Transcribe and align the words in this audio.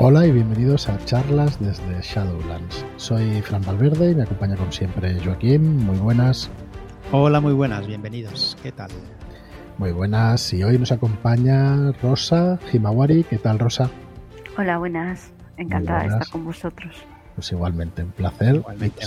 Hola 0.00 0.24
y 0.24 0.30
bienvenidos 0.30 0.88
a 0.88 0.96
charlas 1.06 1.58
desde 1.58 2.00
Shadowlands. 2.00 2.86
Soy 2.98 3.42
Fran 3.42 3.62
Valverde 3.62 4.12
y 4.12 4.14
me 4.14 4.22
acompaña 4.22 4.54
como 4.54 4.70
siempre 4.70 5.18
Joaquín. 5.18 5.78
Muy 5.78 5.98
buenas. 5.98 6.48
Hola, 7.10 7.40
muy 7.40 7.52
buenas, 7.52 7.84
bienvenidos. 7.84 8.56
¿Qué 8.62 8.70
tal? 8.70 8.90
Muy 9.76 9.90
buenas. 9.90 10.52
Y 10.52 10.62
hoy 10.62 10.78
nos 10.78 10.92
acompaña 10.92 11.90
Rosa 12.00 12.60
Himawari. 12.72 13.24
¿Qué 13.24 13.38
tal, 13.38 13.58
Rosa? 13.58 13.90
Hola, 14.56 14.78
buenas. 14.78 15.32
Encantada 15.56 16.02
de 16.02 16.06
estar 16.10 16.28
con 16.28 16.44
vosotros. 16.44 16.94
Pues 17.34 17.50
igualmente, 17.50 18.04
un 18.04 18.12
placer. 18.12 18.54
Igualmente. 18.54 19.04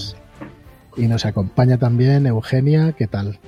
Y 0.98 1.08
nos 1.08 1.26
acompaña 1.26 1.78
también 1.78 2.28
Eugenia. 2.28 2.92
¿Qué 2.92 3.08
tal? 3.08 3.39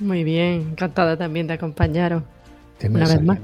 Muy 0.00 0.22
bien, 0.22 0.72
encantada 0.72 1.16
también 1.16 1.46
de 1.46 1.54
acompañaros. 1.54 2.24
Una 2.86 3.08
vez 3.08 3.22
más. 3.22 3.38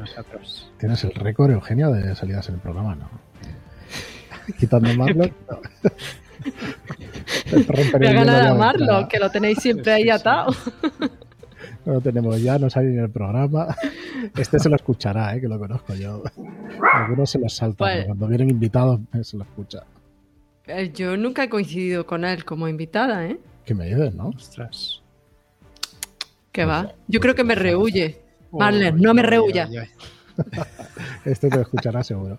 Tienes 0.77 1.05
el 1.05 1.15
récord, 1.15 1.53
Eugenia, 1.53 1.89
de 1.89 2.15
salidas 2.15 2.47
en 2.51 2.57
el 2.57 2.61
programa, 2.61 2.97
¿no? 2.97 3.30
Quitando 4.59 4.93
Marlock. 4.95 5.33
Voy 7.53 8.07
a 8.07 8.13
ganar 8.13 8.47
a 8.47 8.55
Marlock, 8.55 9.09
que 9.09 9.19
lo 9.19 9.31
tenéis 9.31 9.59
siempre 9.59 9.93
ahí 9.93 10.11
atado. 10.11 10.55
No 11.85 11.95
lo 11.95 12.01
tenemos 12.01 12.41
ya, 12.43 12.59
no 12.59 12.69
sale 12.69 12.89
en 12.91 13.01
el 13.01 13.11
programa. 13.11 13.75
Este 14.37 14.59
se 14.59 14.69
lo 14.69 14.77
escuchará, 14.77 15.35
¿eh? 15.35 15.41
que 15.41 15.49
lo 15.49 15.59
conozco 15.59 15.95
yo. 15.95 16.23
Algunos 16.93 17.31
se 17.31 17.39
los 17.39 17.55
saltan, 17.55 17.77
pues- 17.77 18.07
cuando 18.07 18.27
vienen 18.27 18.51
invitados 18.51 19.01
eh, 19.15 19.25
se 19.25 19.37
lo 19.37 19.45
escucha. 19.45 19.85
Eh, 20.67 20.93
yo 20.95 21.17
nunca 21.17 21.45
he 21.45 21.49
coincidido 21.49 22.07
con 22.07 22.25
él 22.25 22.45
como 22.45 22.69
invitada, 22.69 23.27
¿eh? 23.27 23.39
¿Qué 23.65 23.75
me 23.75 23.87
dices, 23.87 24.15
no? 24.15 24.29
Ostras. 24.29 25.01
¿Qué 26.53 26.65
va? 26.65 26.83
Pues, 26.85 26.95
yo 27.09 27.21
creo 27.21 27.35
que 27.35 27.45
me 27.45 27.55
rehuye. 27.55 28.21
Marlen, 28.53 28.97
no 28.97 29.15
me 29.15 29.23
rehuya. 29.23 29.69
Este 31.25 31.49
te 31.51 31.57
lo 31.57 31.63
escuchará 31.63 32.03
seguro. 32.03 32.39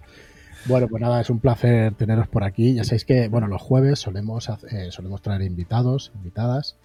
Bueno, 0.66 0.88
pues 0.88 1.02
nada, 1.02 1.22
es 1.22 1.30
un 1.30 1.40
placer 1.40 1.96
teneros 1.96 2.28
por 2.28 2.44
aquí. 2.44 2.74
Ya 2.74 2.84
sabéis 2.84 3.06
que, 3.06 3.28
bueno, 3.28 3.48
los 3.48 3.62
jueves 3.62 4.00
solemos, 4.00 4.50
eh, 4.70 4.92
solemos 4.92 5.22
traer 5.22 5.42
invitados, 5.42 6.12
invitadas, 6.16 6.78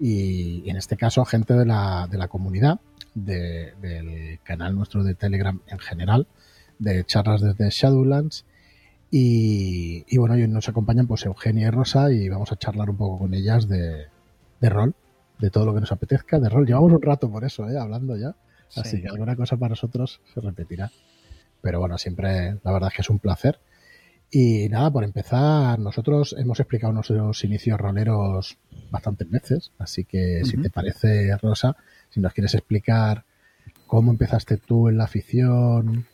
y, 0.00 0.68
en 0.68 0.76
este 0.76 0.96
caso 0.96 1.24
gente 1.24 1.54
de 1.54 1.66
la, 1.66 2.08
de 2.10 2.18
la 2.18 2.28
comunidad, 2.28 2.80
del 3.14 4.40
canal 4.42 4.74
nuestro 4.74 5.04
de 5.04 5.14
Telegram 5.14 5.60
en 5.66 5.78
general, 5.78 6.26
de 6.78 7.04
charlas 7.04 7.40
desde 7.40 7.70
Shadowlands. 7.70 8.44
Y, 9.10 10.04
y 10.08 10.18
bueno, 10.18 10.34
hoy 10.34 10.48
nos 10.48 10.68
acompañan 10.68 11.06
pues 11.06 11.24
Eugenia 11.24 11.68
y 11.68 11.70
Rosa 11.70 12.10
y 12.12 12.28
vamos 12.28 12.50
a 12.50 12.56
charlar 12.56 12.90
un 12.90 12.96
poco 12.96 13.18
con 13.18 13.34
ellas 13.34 13.68
de, 13.68 14.06
de 14.60 14.68
rol, 14.68 14.94
de 15.38 15.50
todo 15.50 15.66
lo 15.66 15.74
que 15.74 15.80
nos 15.80 15.92
apetezca, 15.92 16.40
de 16.40 16.48
rol. 16.48 16.66
Llevamos 16.66 16.92
un 16.92 17.02
rato 17.02 17.30
por 17.30 17.44
eso, 17.44 17.68
¿eh? 17.68 17.78
hablando 17.78 18.16
ya. 18.16 18.34
Así 18.76 19.00
que 19.00 19.08
alguna 19.08 19.36
cosa 19.36 19.56
para 19.56 19.70
nosotros 19.70 20.20
se 20.32 20.40
repetirá. 20.40 20.90
Pero 21.64 21.80
bueno, 21.80 21.96
siempre 21.96 22.58
la 22.62 22.72
verdad 22.72 22.90
es 22.90 22.96
que 22.96 23.02
es 23.02 23.10
un 23.10 23.18
placer. 23.18 23.58
Y 24.30 24.68
nada, 24.68 24.90
por 24.90 25.02
empezar, 25.02 25.78
nosotros 25.78 26.36
hemos 26.38 26.60
explicado 26.60 26.92
nuestros 26.92 27.42
inicios 27.42 27.80
roleros 27.80 28.58
bastantes 28.90 29.30
veces, 29.30 29.72
así 29.78 30.04
que 30.04 30.44
si 30.44 30.56
te 30.58 30.70
parece, 30.70 31.34
Rosa, 31.38 31.76
si 32.10 32.20
nos 32.20 32.34
quieres 32.34 32.54
explicar 32.54 33.24
cómo 33.86 34.10
empezaste 34.10 34.58
tú 34.58 34.88
en 34.88 34.98
la 34.98 35.04
afición, 35.04 36.06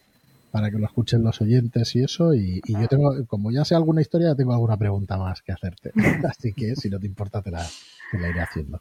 para 0.53 0.71
que 0.71 0.78
lo 0.78 0.87
escuchen 0.87 1.25
los 1.25 1.41
oyentes 1.41 1.97
y 1.97 2.05
eso, 2.05 2.34
y, 2.34 2.61
yo 2.67 2.87
tengo, 2.89 3.27
como 3.27 3.51
ya 3.51 3.65
sé 3.65 3.75
alguna 3.75 4.03
historia, 4.03 4.34
tengo 4.37 4.53
alguna 4.53 4.77
pregunta 4.77 5.17
más 5.17 5.43
que 5.43 5.53
hacerte. 5.53 5.91
así 6.28 6.53
que 6.53 6.77
si 6.77 6.91
no 6.91 7.01
te 7.01 7.06
importa, 7.06 7.43
te 7.43 7.51
la, 7.51 7.67
iré 8.12 8.41
haciendo. 8.41 8.81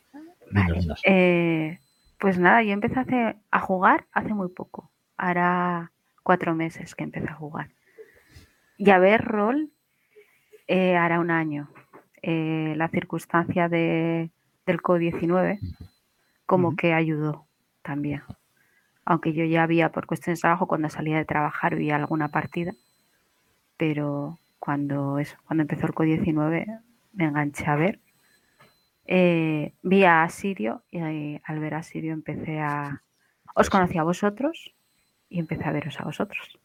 Eh, 1.06 1.80
pues 2.20 2.38
nada, 2.38 2.62
yo 2.62 2.74
empecé 2.74 3.00
a 3.52 3.60
jugar 3.60 4.06
hace 4.12 4.34
muy 4.34 4.50
poco. 4.50 4.92
Ahora 5.18 5.92
cuatro 6.24 6.56
meses 6.56 6.96
que 6.96 7.04
empecé 7.04 7.30
a 7.30 7.36
jugar. 7.36 7.70
Y 8.78 8.92
a 8.92 9.00
ver 9.00 9.26
rol 9.26 9.72
eh, 10.68 10.96
hará 10.96 11.20
un 11.20 11.32
año. 11.32 11.70
Eh, 12.22 12.74
la 12.78 12.90
circunstancia 12.90 13.70
de, 13.70 14.30
del 14.66 14.82
COVID-19 14.82 15.60
como 16.46 16.76
que 16.76 16.94
ayudó 16.94 17.46
también. 17.82 18.24
Aunque 19.06 19.34
yo 19.34 19.44
ya 19.46 19.64
había, 19.64 19.92
por 19.92 20.06
cuestiones 20.06 20.40
de 20.40 20.42
trabajo, 20.42 20.68
cuando 20.68 20.90
salía 20.90 21.18
de 21.18 21.26
trabajar, 21.26 21.76
vi 21.76 21.92
alguna 21.92 22.30
partida. 22.30 22.74
Pero 23.78 24.38
cuando, 24.60 25.20
eso, 25.20 25.38
cuando 25.46 25.64
empezó 25.64 25.88
el 25.88 25.94
COVID-19 25.94 26.82
me 27.14 27.26
enganché 27.26 27.66
a 27.66 27.76
ver. 27.76 28.00
Eh, 29.06 29.74
vi 29.82 30.04
a 30.04 30.28
Sirio 30.30 30.84
y 30.92 31.00
al 31.44 31.60
ver 31.60 31.74
a 31.74 31.84
Sirio 31.84 32.14
empecé 32.14 32.60
a... 32.60 33.02
Os 33.56 33.70
conocí 33.70 33.98
a 33.98 34.04
vosotros 34.04 34.76
y 35.30 35.40
empecé 35.40 35.64
a 35.66 35.72
veros 35.72 36.00
a 36.00 36.04
vosotros. 36.04 36.60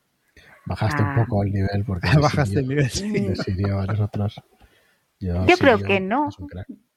Bajaste 0.66 1.02
un 1.02 1.08
ah. 1.08 1.14
poco 1.16 1.42
el 1.42 1.52
nivel 1.52 1.84
porque 1.84 2.08
bajaste 2.20 2.60
el 2.60 2.69
nivel 2.69 2.88
de 2.88 3.36
Sirio 3.36 3.80
a 3.80 3.86
nosotros. 3.86 4.42
Yo, 5.20 5.44
creo 5.58 5.78
que 5.78 6.00
no. 6.00 6.28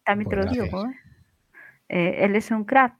También 0.03 0.29
te 0.29 0.35
lo 0.35 0.45
digo. 0.45 0.85
¿eh? 0.85 0.95
¿eh? 1.89 2.25
él 2.25 2.35
es 2.35 2.51
un 2.51 2.63
crack 2.65 2.93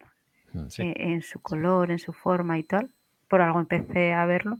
mm, 0.54 0.68
eh, 0.78 0.94
en 0.98 1.22
su 1.22 1.40
color, 1.40 1.92
en 1.92 2.00
su 2.00 2.14
forma 2.14 2.58
y 2.58 2.64
tal. 2.64 2.90
Por 3.28 3.42
algo 3.42 3.60
empecé 3.60 4.14
a 4.14 4.26
verlo. 4.26 4.58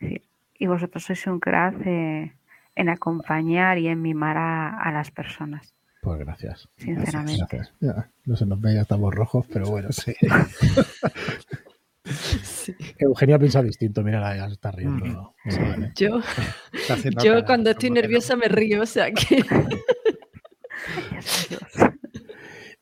Y 0.00 0.66
vosotros 0.66 1.04
sois 1.04 1.26
un 1.26 1.38
crack 1.38 1.74
eh, 1.86 2.32
en 2.74 2.88
acompañar 2.88 3.78
y 3.78 3.88
en 3.88 4.02
mimar 4.02 4.36
a, 4.36 4.90
las 4.92 5.10
personas. 5.10 5.74
Pues 6.02 6.18
gracias. 6.18 6.68
Sinceramente. 6.76 7.62
no 8.24 8.36
se 8.36 8.46
nos 8.46 8.60
ve, 8.60 8.74
ya 8.74 8.82
estamos 8.82 9.14
rojos, 9.14 9.46
pero 9.52 9.68
bueno, 9.68 9.92
sí. 9.92 10.14
Eugenia 12.98 13.38
piensa 13.38 13.62
distinto, 13.62 14.02
mira, 14.02 14.36
ya 14.36 14.46
está 14.46 14.70
riendo. 14.70 15.34
Yo, 15.94 16.20
yo 17.22 17.44
cuando 17.44 17.70
estoy 17.70 17.90
nerviosa 17.90 18.36
me 18.36 18.48
río, 18.48 18.82
o 18.82 18.86
sea 18.86 19.12
que. 19.12 19.42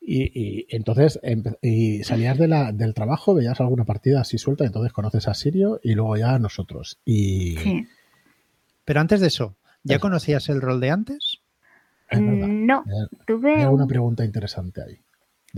y, 0.01 0.75
entonces, 0.75 1.19
y 1.61 2.03
salías 2.03 2.37
de 2.37 2.47
la, 2.47 2.71
del 2.71 2.93
trabajo, 2.93 3.35
veías 3.35 3.59
alguna 3.59 3.85
partida 3.85 4.21
así 4.21 4.37
suelta, 4.37 4.65
entonces 4.65 4.93
conoces 4.93 5.27
a 5.27 5.33
Sirio 5.33 5.79
y 5.83 5.93
luego 5.93 6.17
ya 6.17 6.35
a 6.35 6.39
nosotros. 6.39 6.99
Y... 7.05 7.57
Sí. 7.57 7.87
Pero 8.85 9.01
antes 9.01 9.19
de 9.19 9.27
eso, 9.27 9.57
¿ya 9.83 9.99
conocías 9.99 10.47
el 10.49 10.61
rol 10.61 10.79
de 10.79 10.91
antes? 10.91 11.41
no, 12.11 12.85
tuve. 13.25 13.55
Hay 13.55 13.65
una 13.65 13.85
pregunta 13.85 14.23
interesante 14.23 14.81
ahí 14.81 14.97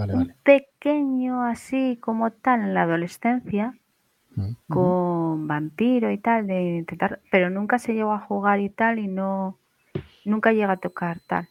un 0.07 0.33
pequeño 0.43 1.43
así 1.43 1.97
como 2.01 2.31
tal 2.31 2.61
en 2.61 2.73
la 2.73 2.83
adolescencia, 2.83 3.71
mm. 3.71 3.79
Con 4.67 5.47
vampiro 5.47 6.11
y 6.11 6.17
tal, 6.17 6.47
de 6.47 6.77
intentar, 6.77 7.19
pero 7.31 7.49
nunca 7.49 7.79
se 7.79 7.93
llegó 7.93 8.13
a 8.13 8.19
jugar 8.19 8.59
y 8.59 8.69
tal, 8.69 8.99
y 8.99 9.07
no, 9.07 9.57
nunca 10.25 10.51
llega 10.51 10.73
a 10.73 10.77
tocar 10.77 11.19
tal. 11.27 11.47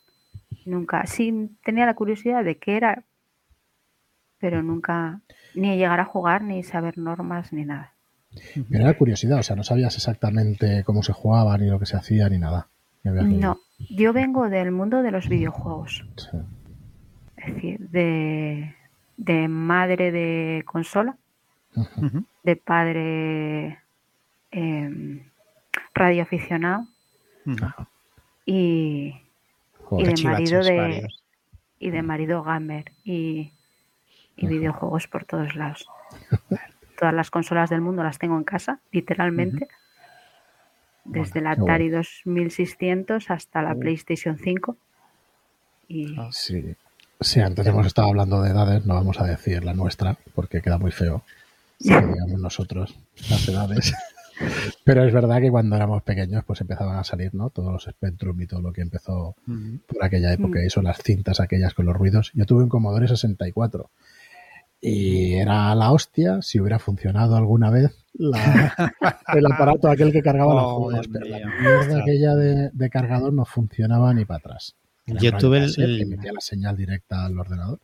Nunca. 0.65 1.07
Sí 1.07 1.51
tenía 1.65 1.87
la 1.87 1.95
curiosidad 1.95 2.45
de 2.45 2.59
qué 2.59 2.77
era, 2.77 3.05
pero 4.39 4.63
nunca 4.63 5.21
ni 5.55 5.77
llegar 5.77 6.01
a 6.01 6.05
jugar, 6.05 6.43
ni 6.43 6.63
saber 6.63 6.99
normas, 6.99 7.53
ni 7.53 7.65
nada. 7.65 7.93
Pero 8.71 8.85
era 8.85 8.97
curiosidad, 8.97 9.39
o 9.39 9.43
sea, 9.43 9.57
no 9.57 9.65
sabías 9.65 9.97
exactamente 9.97 10.85
cómo 10.85 11.03
se 11.03 11.13
jugaba, 11.13 11.57
ni 11.57 11.69
lo 11.69 11.79
que 11.79 11.87
se 11.87 11.97
hacía, 11.97 12.29
ni 12.29 12.39
nada. 12.39 12.69
No, 13.05 13.59
yo 13.89 14.13
vengo 14.13 14.51
del 14.51 14.71
mundo 14.71 15.03
de 15.03 15.11
los 15.11 15.29
videojuegos. 15.29 16.05
Sí 16.17 16.37
es 17.39 17.55
decir, 17.55 17.89
de, 17.91 18.75
de 19.17 19.49
madre 19.49 20.11
de 20.13 20.63
consola, 20.67 21.17
de 22.43 22.57
padre 22.57 23.79
eh, 24.51 25.23
radioaficionado. 25.95 26.87
Y, 28.45 29.15
y, 29.91 30.05
de 30.05 30.23
marido 30.23 30.63
de 30.63 31.09
y 31.79 31.91
de 31.91 32.03
marido 32.03 32.43
gamer 32.43 32.93
y, 33.05 33.53
y 34.37 34.47
videojuegos 34.47 35.07
por 35.09 35.25
todos 35.25 35.55
lados. 35.55 35.89
Todas 36.99 37.15
las 37.15 37.31
consolas 37.31 37.71
del 37.71 37.81
mundo 37.81 38.03
las 38.03 38.19
tengo 38.19 38.37
en 38.37 38.45
casa, 38.45 38.81
literalmente. 38.91 39.69
Desde 41.05 41.41
la 41.41 41.53
Atari 41.53 41.89
2600 41.89 43.31
hasta 43.31 43.63
la 43.63 43.75
PlayStation 43.75 44.37
5. 44.37 44.77
Y, 45.87 46.19
ah, 46.19 46.29
sí. 46.33 46.75
Sí, 47.21 47.41
antes 47.41 47.67
hemos 47.67 47.87
estado 47.87 48.09
hablando 48.09 48.43
de 48.43 48.51
edades, 48.51 48.85
no 48.85 48.95
vamos 48.95 49.21
a 49.21 49.25
decir 49.27 49.65
la 49.65 49.75
nuestra, 49.75 50.17
porque 50.35 50.61
queda 50.61 50.79
muy 50.79 50.91
feo. 50.91 51.23
Digamos 51.79 52.41
nosotros 52.41 52.99
las 53.31 53.49
edades. 53.49 53.95
Pero 54.85 55.05
es 55.05 55.13
verdad 55.13 55.41
que 55.41 55.51
cuando 55.51 55.75
éramos 55.75 56.03
pequeños, 56.03 56.45
pues 56.45 56.61
empezaban 56.61 56.97
a 56.97 57.05
salir, 57.05 57.35
¿no? 57.35 57.51
Todos 57.51 57.73
los 57.73 57.85
Spectrum 57.85 58.41
y 58.41 58.47
todo 58.47 58.63
lo 58.63 58.73
que 58.73 58.83
empezó 58.83 59.35
por 59.87 60.05
aquella 60.05 60.33
época, 60.33 60.65
y 60.65 60.71
son 60.71 60.85
las 60.85 60.99
cintas 60.99 61.41
aquellas 61.41 61.75
con 61.75 61.87
los 61.87 61.97
ruidos. 61.97 62.31
Yo 62.35 62.47
tuve 62.47 62.63
un 62.63 62.69
Commodore 62.69 63.09
64 63.09 63.91
y 64.81 65.35
era 65.35 65.75
la 65.75 65.91
hostia 65.91 66.41
si 66.41 66.61
hubiera 66.61 66.79
funcionado 66.79 67.37
alguna 67.37 67.69
vez 67.71 67.97
el 68.15 69.47
aparato 69.53 69.91
aquel 69.91 70.13
que 70.13 70.23
cargaba 70.23 70.55
los 70.55 70.65
oh, 70.65 70.77
juegos. 70.85 71.09
Pero 71.09 71.27
la 71.27 71.39
mierda 71.39 72.01
aquella 72.01 72.37
de, 72.37 72.71
de 72.73 72.91
cargador 72.91 73.33
no 73.33 73.45
funcionaba 73.45 74.15
ni 74.15 74.25
para 74.25 74.39
atrás. 74.39 74.77
Yo 75.07 75.37
tuve 75.39 75.65
el, 75.65 75.75
que 75.75 76.07
metía 76.07 76.33
la 76.33 76.41
señal 76.41 76.77
directa 76.77 77.25
al 77.25 77.39
ordenador, 77.39 77.81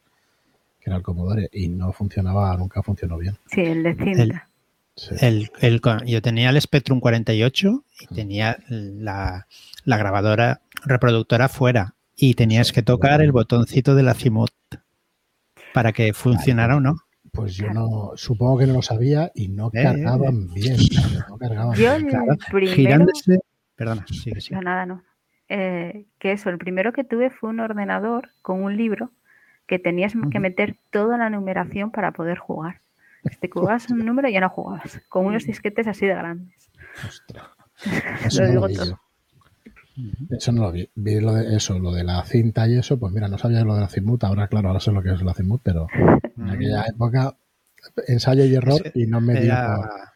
que 0.84 0.90
era 0.90 0.98
el 0.98 1.02
Commodore, 1.02 1.48
y 1.50 1.68
no 1.68 1.92
funcionaba, 1.92 2.54
nunca 2.58 2.82
funcionó 2.82 3.16
bien. 3.16 3.38
Sí, 3.46 3.62
el 3.62 3.82
de 3.82 3.94
cinta. 3.94 4.48
Sí. 4.96 5.14
El, 5.20 5.50
el 5.60 5.80
yo 6.06 6.22
tenía 6.22 6.50
el 6.50 6.60
Spectrum 6.60 7.00
48 7.00 7.84
y 8.00 8.14
tenía 8.14 8.58
la, 8.68 9.46
la 9.84 9.96
grabadora 9.96 10.60
reproductora 10.84 11.48
fuera 11.48 11.94
y 12.14 12.34
tenías 12.34 12.70
que 12.70 12.82
tocar 12.82 13.20
el 13.22 13.32
botoncito 13.32 13.94
del 13.96 14.08
azimut 14.08 14.50
para 15.72 15.92
que 15.92 16.12
funcionara 16.12 16.76
o 16.76 16.80
no. 16.80 16.96
Pues 17.32 17.56
yo 17.56 17.72
no, 17.72 18.12
supongo 18.14 18.58
que 18.58 18.66
no 18.66 18.74
lo 18.74 18.82
sabía 18.82 19.32
y 19.34 19.48
no 19.48 19.68
Eh, 19.72 19.82
cargaban 19.82 20.52
bien. 20.54 20.76
No 21.28 21.38
cargaban 21.38 21.74
Yo 21.76 21.90
bien. 21.96 22.04
el 22.04 22.06
claro, 22.10 22.26
primero, 22.52 22.76
Girándose. 22.76 23.38
Perdona, 23.74 24.06
sigue, 24.06 24.40
sigue. 24.40 24.54
no, 24.54 24.62
nada, 24.62 24.86
no. 24.86 25.02
Eh, 25.48 26.04
que 26.20 26.30
eso, 26.30 26.50
el 26.50 26.58
primero 26.58 26.92
que 26.92 27.02
tuve 27.02 27.30
fue 27.30 27.50
un 27.50 27.58
ordenador 27.58 28.30
con 28.42 28.62
un 28.62 28.76
libro 28.76 29.10
que 29.66 29.78
tenías 29.78 30.12
que 30.30 30.40
meter 30.40 30.76
toda 30.90 31.16
la 31.18 31.30
numeración 31.30 31.90
para 31.90 32.12
poder 32.12 32.38
jugar. 32.38 32.80
Si 33.30 33.36
te 33.38 33.48
jugabas 33.48 33.88
un 33.90 34.04
número 34.04 34.28
ya 34.28 34.40
no 34.40 34.50
jugabas, 34.50 35.00
con 35.08 35.24
unos 35.26 35.44
disquetes 35.46 35.86
así 35.86 36.06
de 36.06 36.14
grandes. 36.14 36.70
Ostras. 37.06 37.46
Lo 38.22 38.26
Eso 38.28 38.42
no 38.42 38.48
digo 38.48 38.60
lo 38.62 38.68
vi 38.68 38.74
todo. 38.76 39.00
Eso 40.30 40.52
no 40.52 40.62
lo 40.62 40.72
vi. 40.72 40.88
Vi 40.94 41.20
lo 41.20 41.32
de 41.34 41.56
eso, 41.56 41.78
lo 41.78 41.92
de 41.92 42.04
la 42.04 42.22
cinta 42.24 42.66
y 42.68 42.76
eso, 42.76 42.98
pues 42.98 43.12
mira, 43.12 43.28
no 43.28 43.38
sabía 43.38 43.64
lo 43.64 43.74
de 43.74 43.80
la 43.82 43.88
Zimut, 43.88 44.22
ahora 44.24 44.48
claro, 44.48 44.68
ahora 44.68 44.80
sé 44.80 44.90
lo 44.92 45.02
que 45.02 45.12
es 45.12 45.22
la 45.22 45.34
Zimut, 45.34 45.60
pero 45.62 45.86
en 46.36 46.50
aquella 46.50 46.84
época 46.86 47.36
ensayo 48.08 48.44
y 48.44 48.54
error 48.54 48.80
y 48.94 49.06
no 49.06 49.20
me 49.20 49.34
dio 49.34 49.44
Era- 49.52 50.12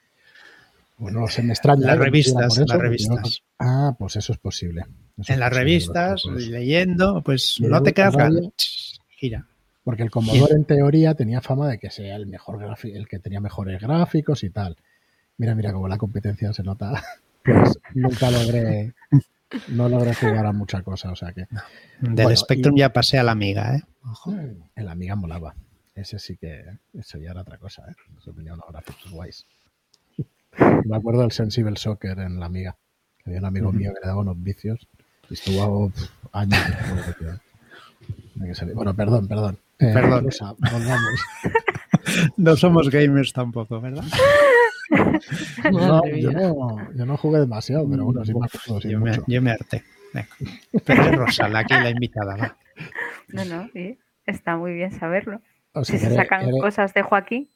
Bueno, 0.99 1.21
no 1.21 1.29
sé, 1.29 1.43
me 1.43 1.53
extraña. 1.53 1.87
Las 1.87 1.99
revistas, 1.99 2.59
las 2.59 2.79
revistas. 2.79 3.43
Ah, 3.59 3.95
pues 3.99 4.17
eso 4.17 4.33
es 4.33 4.39
posible. 4.39 4.83
Eso 5.17 5.33
en 5.33 5.35
es 5.35 5.39
las 5.39 5.49
posible, 5.51 5.61
revistas, 5.65 6.23
pues, 6.25 6.49
leyendo, 6.49 7.23
pues 7.23 7.61
Y 7.61 7.63
no 7.67 7.83
te 7.83 7.93
quedas. 7.95 8.15
Gira. 9.19 9.47
Porque 9.85 10.03
el 10.03 10.11
Commodore 10.11 10.55
en 10.55 10.65
teoría 10.65 11.15
tenía 11.15 11.41
fama 11.41 11.69
de 11.69 11.79
que 11.79 11.91
sea 11.91 12.17
el 12.17 12.27
mejor 12.27 12.59
grafi- 12.59 12.95
el 12.95 13.09
que 13.09 13.19
tenía 13.19 13.41
mejores 13.41 13.81
gráficos 13.81 14.45
y 14.45 14.51
tal. 14.51 14.77
Mira, 15.39 15.55
mira 15.55 15.73
cómo 15.73 15.89
la 15.89 15.99
competencia 15.99 16.53
se 16.53 16.63
nota. 16.63 17.03
Pues 17.45 17.79
nunca 17.95 18.31
logré, 18.31 18.93
no 19.69 19.89
logré 19.89 20.13
jugar 20.15 20.45
a 20.45 20.53
mucha 20.53 20.83
cosa, 20.83 21.11
o 21.13 21.17
sea 21.17 21.33
que 21.33 21.47
Del 22.01 22.13
Bueno, 22.25 22.37
Spectrum 22.37 22.77
y- 22.77 22.81
ya 22.81 22.93
pasé 22.93 23.19
a 23.19 23.23
la 23.23 23.33
Amiga, 23.33 23.77
¿eh? 23.77 23.83
Ojo. 24.05 24.35
el 24.75 24.89
Amiga 24.89 25.17
molaba. 25.17 25.55
Ese 25.95 26.19
sí 26.19 26.37
que, 26.37 26.65
eso 26.93 27.17
ya 27.19 27.31
era 27.31 27.41
otra 27.41 27.57
cosa, 27.57 27.85
¿eh? 27.89 27.95
Eso 28.19 28.33
tenía 28.33 28.53
unos 28.53 28.67
gráficos 28.71 29.11
guays. 29.11 29.47
Me 30.85 30.95
acuerdo 30.97 31.23
del 31.23 31.33
Sensible 31.33 31.77
Soccer 31.77 32.19
en 32.19 32.39
la 32.39 32.47
Amiga. 32.47 32.77
Había 33.25 33.39
un 33.39 33.47
amigo 33.47 33.73
mío 33.73 33.93
que 33.95 34.01
le 34.03 34.07
daba 34.09 34.21
unos 34.21 34.43
vicios 34.43 34.87
y 35.31 35.35
estuvo 35.35 35.91
años. 36.33 36.59
Que- 38.47 38.55
que. 38.67 38.73
Bueno, 38.75 38.95
perdón, 38.95 39.29
perdón. 39.29 39.59
Eh, 39.79 39.91
Perdón. 39.93 40.25
Rosa, 40.25 40.55
volvamos. 40.59 41.21
No 42.39 42.57
somos 42.57 42.89
gamers 42.91 43.33
tampoco, 43.33 43.81
¿verdad? 43.81 44.05
No, 45.71 46.03
yo 46.07 46.33
no, 46.33 46.93
yo 46.95 47.07
no 47.07 47.17
jugué 47.17 47.41
demasiado, 47.41 47.89
pero 47.91 48.05
bueno, 48.07 48.25
sí 48.25 48.33
sí, 48.83 48.89
yo, 48.91 49.01
me, 49.01 49.19
yo 49.27 49.43
me 49.43 49.51
harté. 49.53 49.83
Pero 50.87 51.03
es 51.03 51.17
Rosa, 51.17 51.49
la 51.49 51.61
aquí 51.61 51.75
la 51.75 51.91
invitada. 51.91 52.37
va. 52.37 52.57
No, 53.29 53.45
no, 53.45 53.69
sí, 53.75 53.99
está 54.27 54.57
muy 54.57 54.73
bien 54.73 54.93
saberlo. 54.93 55.41
O 55.75 55.85
Si 55.85 55.99
se 55.99 56.09
que 56.09 56.15
sacan 56.15 56.49
eres- 56.49 56.61
cosas 56.63 56.95
de 56.95 57.03
Joaquín, 57.03 57.49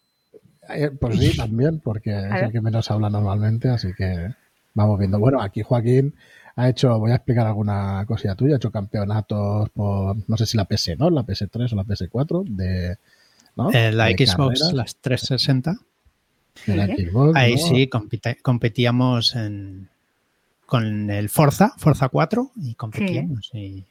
eh, 0.69 0.91
pues 1.01 1.19
sí, 1.19 1.37
también, 1.37 1.81
porque 1.81 2.11
es 2.11 2.43
el 2.43 2.53
que 2.53 2.61
menos 2.61 2.91
habla 2.91 3.09
normalmente, 3.09 3.69
así 3.71 3.89
que 3.97 4.29
vamos 4.75 4.99
viendo. 4.99 5.19
Bueno, 5.19 5.41
aquí 5.41 5.63
Joaquín 5.63 6.15
ha 6.57 6.69
hecho, 6.69 6.99
voy 6.99 7.13
a 7.13 7.17
explicar 7.17 7.47
alguna 7.47 8.05
cosilla 8.07 8.35
tuya, 8.35 8.55
ha 8.55 8.57
hecho 8.57 8.71
campeonatos 8.71 9.71
por, 9.71 10.17
no 10.29 10.37
sé 10.37 10.47
si 10.47 10.57
la 10.57 10.65
PS, 10.65 10.97
¿no? 10.99 11.11
La 11.11 11.23
PS3 11.25 11.73
o 11.73 11.77
la 11.77 11.85
PS4, 11.85 12.45
de, 12.45 12.97
¿no? 13.57 13.71
Eh, 13.73 13.93
la 13.93 14.07
De 14.07 14.13
Xbox, 14.27 14.61
carreras, 14.61 14.73
las 14.73 14.97
360. 14.97 15.77
de 16.67 16.77
la 16.77 16.87
Sí. 16.87 17.07
Xbox, 17.07 17.37
Ahí 17.37 17.55
¿no? 17.55 17.59
sí, 17.59 17.91
competíamos 18.43 19.35
en, 19.35 19.89
con 20.67 21.11
el 21.11 21.29
Forza, 21.29 21.73
Forza 21.79 22.09
4, 22.09 22.53
y 22.57 22.75
competíamos 22.75 23.51
y 23.55 23.85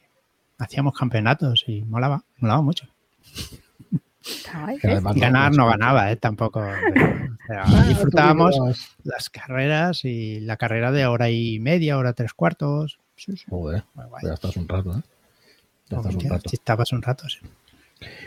hacíamos 0.58 0.94
campeonatos 0.96 1.64
y 1.66 1.82
molaba, 1.82 2.24
molaba 2.38 2.62
mucho. 2.62 2.86
¿Eh? 4.70 5.00
ganar 5.16 5.52
no 5.54 5.66
ganaba, 5.66 6.10
¿eh? 6.10 6.16
Tampoco. 6.16 6.62
pero, 7.46 7.62
o 7.62 7.66
sea, 7.66 7.82
Ah, 7.82 7.84
disfrutábamos 7.88 8.56
las 9.04 9.30
carreras 9.30 10.04
y 10.04 10.40
la 10.40 10.56
carrera 10.56 10.92
de 10.92 11.06
hora 11.06 11.30
y 11.30 11.58
media, 11.58 11.98
hora 11.98 12.12
tres 12.12 12.34
cuartos. 12.34 12.98
Sí, 13.16 13.34
Joder, 13.48 13.84
ya 14.22 14.34
estás 14.34 14.56
un 14.56 14.68
rato, 14.68 14.96
¿eh? 14.96 15.02
Ya 15.90 15.98
estás 15.98 16.14
un 16.14 16.30
rato. 16.30 16.50
estabas 16.52 16.92
un 16.92 17.02
rato, 17.02 17.28
sí. 17.28 17.40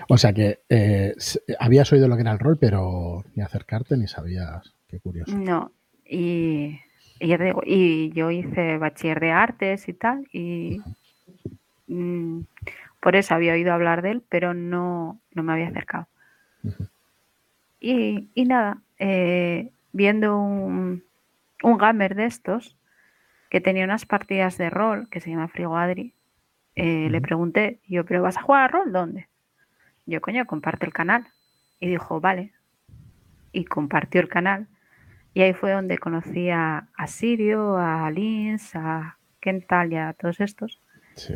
O 0.07 0.17
sea 0.17 0.31
que 0.31 0.59
eh, 0.69 1.15
habías 1.59 1.91
oído 1.91 2.07
lo 2.07 2.15
que 2.15 2.21
era 2.21 2.31
el 2.31 2.39
rol, 2.39 2.57
pero 2.57 3.23
ni 3.35 3.43
acercarte 3.43 3.97
ni 3.97 4.07
sabías. 4.07 4.73
Qué 4.87 4.99
curioso. 4.99 5.35
No, 5.35 5.71
y, 6.05 6.79
y 7.19 7.27
ya 7.27 7.37
te 7.37 7.45
digo, 7.45 7.61
y 7.65 8.11
yo 8.13 8.31
hice 8.31 8.77
bachiller 8.77 9.19
de 9.19 9.31
artes 9.31 9.87
y 9.89 9.93
tal, 9.93 10.27
y 10.31 10.79
por 13.05 13.15
eso 13.15 13.35
había 13.35 13.53
oído 13.53 13.71
hablar 13.71 14.01
de 14.01 14.09
él, 14.09 14.23
pero 14.29 14.55
no, 14.55 15.21
no 15.35 15.43
me 15.43 15.53
había 15.53 15.67
acercado. 15.67 16.07
Y, 17.79 18.31
y 18.33 18.45
nada, 18.45 18.81
eh, 18.97 19.69
viendo 19.91 20.39
un, 20.39 21.03
un 21.61 21.77
gamer 21.77 22.15
de 22.15 22.25
estos 22.25 22.75
que 23.51 23.61
tenía 23.61 23.83
unas 23.83 24.07
partidas 24.07 24.57
de 24.57 24.71
rol, 24.71 25.07
que 25.11 25.19
se 25.19 25.29
llama 25.29 25.49
Frigo 25.49 25.77
Adri, 25.77 26.15
eh, 26.73 27.07
le 27.11 27.21
pregunté, 27.21 27.79
yo, 27.87 28.05
¿pero 28.05 28.23
vas 28.23 28.37
a 28.37 28.41
jugar 28.41 28.63
a 28.63 28.67
rol? 28.69 28.91
¿Dónde? 28.91 29.27
Yo, 30.07 30.19
coño, 30.19 30.47
comparte 30.47 30.87
el 30.87 30.91
canal. 30.91 31.27
Y 31.79 31.89
dijo, 31.89 32.19
vale. 32.19 32.53
Y 33.51 33.65
compartió 33.65 34.19
el 34.19 34.29
canal. 34.29 34.65
Y 35.35 35.43
ahí 35.43 35.53
fue 35.53 35.73
donde 35.73 35.99
conocí 35.99 36.49
a, 36.49 36.87
a 36.97 37.05
Sirio, 37.05 37.77
a 37.77 38.09
Lins, 38.09 38.75
a 38.75 39.19
Kental 39.41 39.93
y 39.93 39.97
a 39.97 40.13
todos 40.13 40.39
estos. 40.39 40.81
Sí. 41.13 41.35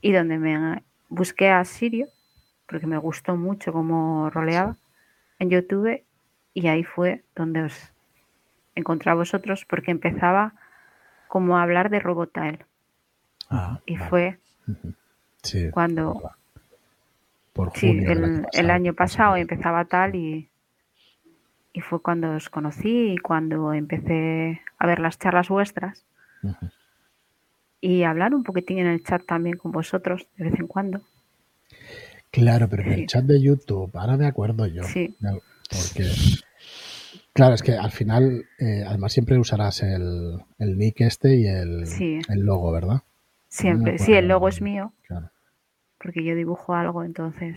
Y 0.00 0.12
donde 0.12 0.38
me 0.38 0.82
busqué 1.08 1.50
a 1.50 1.64
Sirio, 1.64 2.08
porque 2.68 2.86
me 2.86 2.98
gustó 2.98 3.36
mucho 3.36 3.72
cómo 3.72 4.30
roleaba 4.30 4.76
en 5.38 5.50
YouTube. 5.50 6.02
Y 6.54 6.68
ahí 6.68 6.84
fue 6.84 7.24
donde 7.34 7.62
os 7.64 7.92
encontré 8.74 9.10
a 9.10 9.14
vosotros, 9.14 9.64
porque 9.68 9.90
empezaba 9.90 10.54
como 11.28 11.58
a 11.58 11.62
hablar 11.62 11.90
de 11.90 12.00
Robotail. 12.00 12.64
Ah, 13.50 13.80
Y 13.86 13.96
vale. 13.96 14.10
fue 14.10 14.38
Sí, 15.42 15.70
cuando, 15.70 16.22
por 17.52 17.70
sí, 17.70 17.88
junio 17.88 18.12
el, 18.12 18.46
el 18.52 18.70
año 18.70 18.94
pasado 18.94 19.36
empezaba 19.36 19.84
tal 19.84 20.14
y, 20.14 20.48
y 21.72 21.80
fue 21.80 22.00
cuando 22.00 22.34
os 22.34 22.48
conocí 22.48 23.12
y 23.12 23.18
cuando 23.18 23.72
empecé 23.72 24.62
a 24.78 24.86
ver 24.86 24.98
las 24.98 25.18
charlas 25.18 25.48
vuestras. 25.48 26.04
Y 27.86 28.02
hablar 28.04 28.34
un 28.34 28.42
poquitín 28.42 28.78
en 28.78 28.86
el 28.88 29.02
chat 29.04 29.24
también 29.24 29.56
con 29.56 29.70
vosotros 29.72 30.26
de 30.36 30.44
vez 30.50 30.58
en 30.58 30.66
cuando. 30.66 31.00
Claro, 32.30 32.68
pero 32.68 32.82
en 32.82 32.92
el 32.92 33.06
chat 33.06 33.24
de 33.24 33.40
YouTube, 33.40 33.90
ahora 33.94 34.16
me 34.16 34.26
acuerdo 34.26 34.66
yo. 34.66 34.82
Sí. 34.84 35.14
Porque, 35.70 36.10
claro, 37.32 37.54
es 37.54 37.62
que 37.62 37.72
al 37.72 37.90
final, 37.92 38.44
eh, 38.58 38.84
además 38.86 39.12
siempre 39.12 39.38
usarás 39.38 39.82
el, 39.82 40.38
el 40.58 40.76
nick 40.78 41.00
este 41.02 41.36
y 41.36 41.46
el, 41.46 41.86
Sí. 41.86 42.18
el 42.28 42.40
logo, 42.40 42.72
¿verdad? 42.72 43.02
Siempre, 43.48 43.98
sí, 43.98 44.12
el 44.12 44.28
logo 44.28 44.48
es 44.48 44.60
mío 44.60 44.92
Claro. 45.06 45.30
porque 45.98 46.22
yo 46.24 46.34
dibujo 46.34 46.74
algo, 46.74 47.04
entonces 47.04 47.56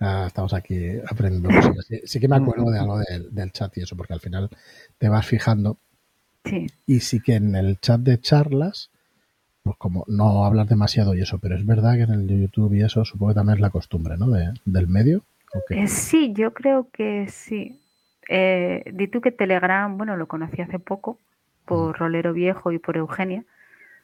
Ah, 0.00 0.24
estamos 0.26 0.52
aquí 0.54 0.98
aprendiendo 1.10 1.48
cosas. 1.48 1.86
Sí, 1.86 2.00
sí 2.04 2.20
que 2.20 2.28
me 2.28 2.36
acuerdo 2.36 2.70
de 2.70 2.78
algo 2.78 2.98
del, 2.98 3.34
del 3.34 3.52
chat 3.52 3.76
y 3.78 3.82
eso, 3.82 3.96
porque 3.96 4.12
al 4.14 4.20
final 4.20 4.50
te 4.98 5.08
vas 5.08 5.26
fijando. 5.26 5.78
Sí, 6.44 6.66
Y 6.86 7.00
sí 7.00 7.20
que 7.20 7.34
en 7.34 7.54
el 7.54 7.78
chat 7.80 8.00
de 8.00 8.20
charlas, 8.20 8.90
pues 9.62 9.76
como 9.76 10.04
no 10.08 10.44
hablar 10.44 10.66
demasiado 10.66 11.14
y 11.14 11.20
eso, 11.20 11.38
pero 11.38 11.56
es 11.56 11.64
verdad 11.66 11.94
que 11.94 12.02
en 12.02 12.12
el 12.12 12.26
de 12.26 12.40
YouTube 12.40 12.74
y 12.74 12.82
eso, 12.82 13.04
supongo 13.04 13.32
que 13.32 13.36
también 13.36 13.56
es 13.58 13.60
la 13.62 13.70
costumbre, 13.70 14.16
¿no? 14.16 14.28
De- 14.30 14.52
del 14.64 14.88
medio. 14.88 15.22
Eh, 15.70 15.88
sí, 15.88 16.32
yo 16.34 16.52
creo 16.52 16.88
que 16.92 17.28
sí. 17.28 17.80
Eh, 18.28 18.84
di 18.92 19.08
tú 19.08 19.20
que 19.20 19.32
Telegram, 19.32 19.96
bueno, 19.96 20.16
lo 20.16 20.26
conocí 20.28 20.60
hace 20.60 20.78
poco 20.78 21.18
por 21.64 21.98
Rolero 21.98 22.32
Viejo 22.32 22.72
y 22.72 22.78
por 22.78 22.96
Eugenia. 22.96 23.44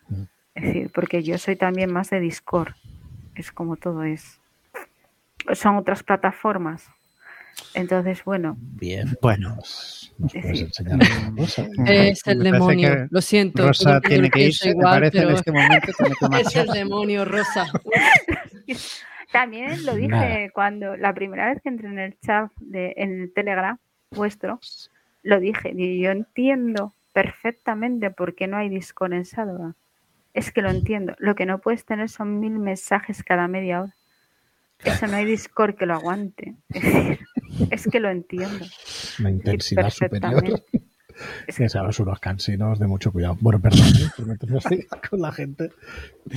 Mm. 0.08 0.22
Es 0.54 0.62
decir, 0.64 0.90
porque 0.94 1.22
yo 1.22 1.36
soy 1.38 1.56
también 1.56 1.92
más 1.92 2.10
de 2.10 2.20
Discord. 2.20 2.72
Es 3.34 3.52
como 3.52 3.76
todo 3.76 4.04
es. 4.04 4.38
Son 5.52 5.76
otras 5.76 6.02
plataformas. 6.02 6.88
Entonces, 7.74 8.22
bueno, 8.24 8.56
Bien. 8.58 9.16
Bueno, 9.20 9.50
Nos, 9.56 10.12
nos 10.18 10.32
puedes 10.32 10.58
Sí. 10.58 10.64
enseñar 10.64 11.02
alguna 11.02 11.36
cosa. 11.42 11.68
Es 11.86 12.26
el 12.26 12.38
Me 12.38 12.52
demonio. 12.52 12.88
que 12.90 13.06
Lo 13.10 13.20
siento. 13.20 13.66
Rosa 13.66 14.00
tiene 14.00 14.30
que 14.30 14.40
irse, 14.46 14.74
me 14.74 14.82
parece, 14.82 15.18
en 15.18 15.24
pero 15.24 15.36
este 15.36 15.52
momento. 15.52 15.92
Tiene 15.96 16.14
que 16.18 16.40
Es 16.48 16.56
el 16.56 16.66
demonio, 16.68 17.24
Rosa. 17.24 17.66
también 19.32 19.84
lo 19.84 19.94
dije 19.94 20.08
Nada. 20.08 20.50
cuando 20.52 20.96
la 20.96 21.12
primera 21.14 21.48
vez 21.48 21.60
que 21.62 21.68
entré 21.68 21.88
en 21.88 21.98
el 21.98 22.18
chat 22.20 22.50
de 22.60 22.94
en 22.96 23.22
el 23.22 23.32
Telegram 23.32 23.78
vuestro, 24.10 24.60
lo 25.22 25.40
dije. 25.40 25.72
Y 25.76 26.00
yo 26.00 26.10
entiendo 26.10 26.92
perfectamente 27.12 28.10
por 28.10 28.34
qué 28.34 28.46
no 28.46 28.56
hay 28.56 28.68
Discord 28.68 29.12
en 29.14 29.22
Shadowrun. 29.24 29.74
Es 30.34 30.50
que 30.52 30.62
lo 30.62 30.70
entiendo. 30.70 31.14
Lo 31.18 31.34
que 31.34 31.46
no 31.46 31.58
puedes 31.58 31.84
tener 31.84 32.08
son 32.08 32.40
mil 32.40 32.58
mensajes 32.58 33.22
cada 33.22 33.48
media 33.48 33.82
hora. 33.82 33.94
Eso 34.84 35.06
no 35.06 35.16
hay 35.16 35.24
Discord 35.24 35.76
que 35.76 35.86
lo 35.86 35.94
aguante. 35.94 36.54
Es 36.70 36.82
decir, 36.82 37.18
es 37.70 37.88
que 37.90 38.00
lo 38.00 38.10
entiendo. 38.10 38.64
Una 39.20 39.30
intensidad 39.30 39.90
superior. 39.90 40.64
Es 41.46 41.56
Que 41.56 41.68
sabes, 41.68 42.00
unos 42.00 42.18
cansinos 42.18 42.78
de 42.78 42.88
mucho 42.88 43.12
cuidado. 43.12 43.36
Bueno, 43.40 43.60
perdón 43.60 43.86
¿eh? 43.86 44.86
con 45.10 45.20
la 45.20 45.30
gente, 45.30 45.70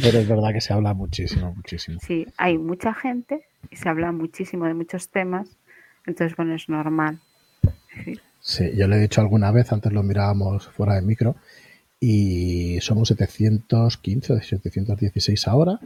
pero 0.02 0.20
es 0.20 0.28
verdad 0.28 0.54
que 0.54 0.62
se 0.62 0.74
habla 0.74 0.94
muchísimo, 0.94 1.54
muchísimo. 1.56 2.00
Sí, 2.06 2.28
hay 2.38 2.58
mucha 2.58 2.94
gente 2.94 3.42
y 3.72 3.76
se 3.76 3.90
habla 3.90 4.12
muchísimo 4.12 4.66
de 4.66 4.76
muchos 4.76 5.10
temas, 5.10 5.58
entonces 6.06 6.38
bueno, 6.38 6.54
es 6.54 6.70
normal. 6.70 7.20
Sí. 8.04 8.20
Sí, 8.40 8.72
yo 8.76 8.88
le 8.88 8.98
he 8.98 9.02
dicho 9.02 9.20
alguna 9.20 9.52
vez, 9.52 9.72
antes 9.74 9.92
lo 9.92 10.04
mirábamos 10.04 10.70
fuera 10.70 10.96
de 10.96 11.02
micro, 11.02 11.36
y 12.00 12.80
somos 12.82 13.08
715 13.08 14.34
o 14.34 14.40
716 14.40 15.48
ahora. 15.48 15.80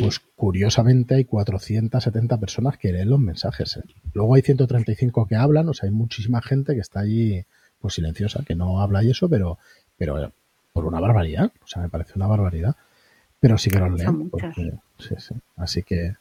Pues 0.00 0.20
curiosamente 0.36 1.14
hay 1.16 1.24
470 1.24 2.38
personas 2.38 2.78
que 2.78 2.92
leen 2.92 3.10
los 3.10 3.18
mensajes. 3.20 3.76
¿eh? 3.76 3.82
Luego 4.14 4.34
hay 4.34 4.42
135 4.42 5.26
que 5.26 5.36
hablan, 5.36 5.68
o 5.68 5.74
sea, 5.74 5.88
hay 5.88 5.94
muchísima 5.94 6.40
gente 6.42 6.74
que 6.74 6.80
está 6.80 7.00
allí 7.00 7.44
pues 7.80 7.94
silenciosa, 7.94 8.42
que 8.46 8.54
no 8.54 8.80
habla 8.80 9.02
y 9.04 9.10
eso, 9.10 9.28
pero, 9.28 9.58
pero 9.98 10.22
eh, 10.24 10.30
por 10.72 10.86
una 10.86 11.00
barbaridad. 11.00 11.52
O 11.62 11.66
sea, 11.66 11.82
me 11.82 11.88
parece 11.88 12.12
una 12.16 12.26
barbaridad. 12.26 12.74
Pero 13.38 13.58
sí 13.58 13.70
que 13.70 13.78
los 13.78 13.90
leen. 13.98 14.06
porque- 14.30 14.46
sí, 14.98 15.14
sí. 15.18 15.34
Así 15.56 15.82
que, 15.82 16.14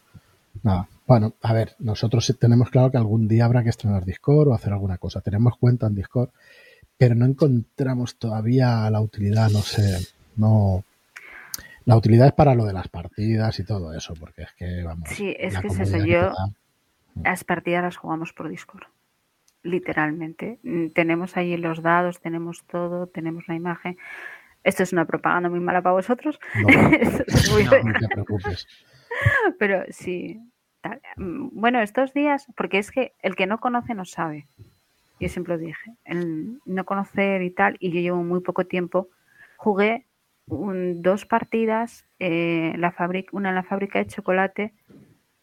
nada. 0.64 0.88
Bueno, 1.08 1.34
a 1.42 1.54
ver, 1.54 1.76
nosotros 1.80 2.36
tenemos 2.40 2.70
claro 2.70 2.92
que 2.92 2.98
algún 2.98 3.28
día 3.28 3.46
habrá 3.46 3.64
que 3.64 3.70
estrenar 3.70 4.04
Discord 4.06 4.50
o 4.50 4.54
hacer 4.54 4.74
alguna 4.74 4.98
cosa. 4.98 5.22
Tenemos 5.22 5.58
cuenta 5.58 5.88
en 5.88 5.96
Discord, 5.96 6.30
pero 6.98 7.16
no 7.16 7.26
encontramos 7.26 8.16
todavía 8.18 8.90
la 8.90 9.00
utilidad, 9.02 9.50
no 9.50 9.62
sé, 9.62 10.06
no. 10.36 10.84
La 11.86 11.96
utilidad 11.96 12.28
es 12.28 12.34
para 12.34 12.56
lo 12.56 12.66
de 12.66 12.74
las 12.74 12.88
partidas 12.88 13.60
y 13.60 13.64
todo 13.66 13.94
eso, 13.94 14.14
porque 14.20 14.44
es 14.44 14.54
que, 14.54 14.84
vamos. 14.84 15.08
Sí, 15.10 15.36
es 15.40 15.58
que 15.60 15.68
es 15.68 15.80
eso, 15.80 15.98
yo- 16.06 16.22
da. 16.32 16.34
Las 17.24 17.44
partidas 17.46 17.84
las 17.84 17.96
jugamos 17.98 18.34
por 18.34 18.50
Discord, 18.50 18.84
literalmente. 19.64 20.60
Mm, 20.64 20.88
Tenemos 20.90 21.38
ahí 21.38 21.56
los 21.58 21.82
dados, 21.82 22.20
tenemos 22.20 22.66
todo, 22.66 23.08
tenemos 23.08 23.48
la 23.48 23.56
imagen. 23.56 23.98
Esto 24.64 24.84
es 24.84 24.94
una 24.94 25.06
propaganda 25.06 25.48
muy 25.50 25.60
mala 25.60 25.82
para 25.82 25.94
vosotros. 25.94 26.40
No, 26.56 26.68
Esto 27.00 27.24
es 27.28 27.52
muy 27.54 27.64
No, 27.64 27.70
buena. 27.70 27.92
no 27.94 28.00
te 28.00 28.08
preocupes. 28.08 28.68
Pero 29.60 29.84
sí. 29.90 30.40
tal. 30.82 31.02
Mm, 31.18 31.50
Bueno, 31.54 31.80
estos 31.82 32.14
días, 32.14 32.48
porque 32.58 32.80
es 32.80 32.92
que 32.92 33.14
el 33.22 33.36
que 33.36 33.46
no 33.48 33.60
conoce 33.60 33.94
no 33.94 34.06
sabe. 34.06 34.48
Yo 35.20 35.30
siempre 35.30 35.54
lo 35.56 35.60
dije. 35.60 35.94
El 36.04 36.60
no 36.66 36.84
conocer 36.86 37.42
y 37.44 37.52
tal, 37.52 37.78
y 37.80 37.92
yo 37.92 38.02
llevo 38.02 38.24
muy 38.24 38.42
poco 38.42 38.66
tiempo. 38.66 39.08
Jugué 39.56 40.06
un- 40.48 41.02
dos 41.02 41.26
partidas, 41.26 42.06
eh, 42.20 42.74
la 42.78 42.94
una 43.32 43.50
en 43.50 43.56
la 43.56 43.64
fábrica 43.64 44.00
de 44.00 44.08
chocolate 44.08 44.74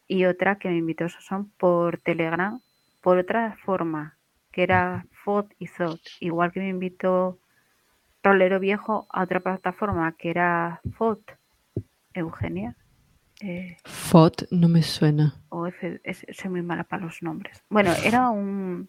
y 0.08 0.24
otra 0.26 0.56
que 0.58 0.68
me 0.68 0.76
invitó 0.76 1.08
son 1.08 1.50
por 1.50 1.98
Telegram, 1.98 2.60
por 3.00 3.18
otra 3.18 3.56
forma, 3.64 4.16
que 4.52 4.62
era 4.62 5.06
FOD 5.24 5.46
y 5.58 5.66
ZOT. 5.66 6.00
Igual 6.20 6.52
que 6.52 6.60
me 6.60 6.68
invitó 6.68 7.38
Rolero 8.22 8.60
Viejo 8.60 9.06
a 9.10 9.22
otra 9.22 9.40
plataforma 9.40 10.12
que 10.16 10.30
era 10.30 10.80
FOD. 10.96 11.18
Eugenia. 12.14 12.76
Eh, 13.40 13.76
FOT 13.84 14.42
no 14.50 14.68
me 14.68 14.82
suena. 14.82 15.34
o 15.48 15.66
F, 15.66 16.00
es- 16.04 16.26
soy 16.32 16.50
muy 16.50 16.62
mala 16.62 16.84
para 16.84 17.04
los 17.04 17.22
nombres. 17.22 17.62
Bueno, 17.68 17.90
era 18.04 18.28
un, 18.30 18.88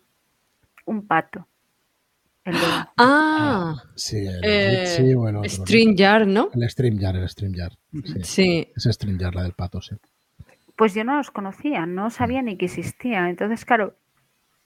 un 0.86 1.08
pato. 1.08 1.48
Logo. 2.46 2.66
Ah, 2.98 3.84
Sí, 3.96 4.18
el 4.18 4.40
eh, 4.44 4.84
Jitsi 4.86 5.14
o 5.14 5.28
el 5.30 5.36
otro. 5.38 5.42
¿no? 5.42 5.50
StreamYard, 5.50 6.28
¿no? 6.28 6.50
El 6.54 6.70
StreamYard, 6.70 7.16
el 7.18 7.30
StreamYard. 7.30 7.74
Sí. 8.04 8.24
Sí. 8.24 8.72
Es 8.76 8.84
StreamYard, 8.84 9.36
la 9.36 9.44
del 9.44 9.54
pato, 9.54 9.82
sí. 9.82 9.96
Pues 10.76 10.94
yo 10.94 11.04
no 11.04 11.16
los 11.18 11.32
conocía, 11.32 11.86
no 11.86 12.10
sabía 12.10 12.42
ni 12.42 12.58
que 12.58 12.66
existían. 12.66 13.28
Entonces, 13.28 13.64
claro, 13.64 13.96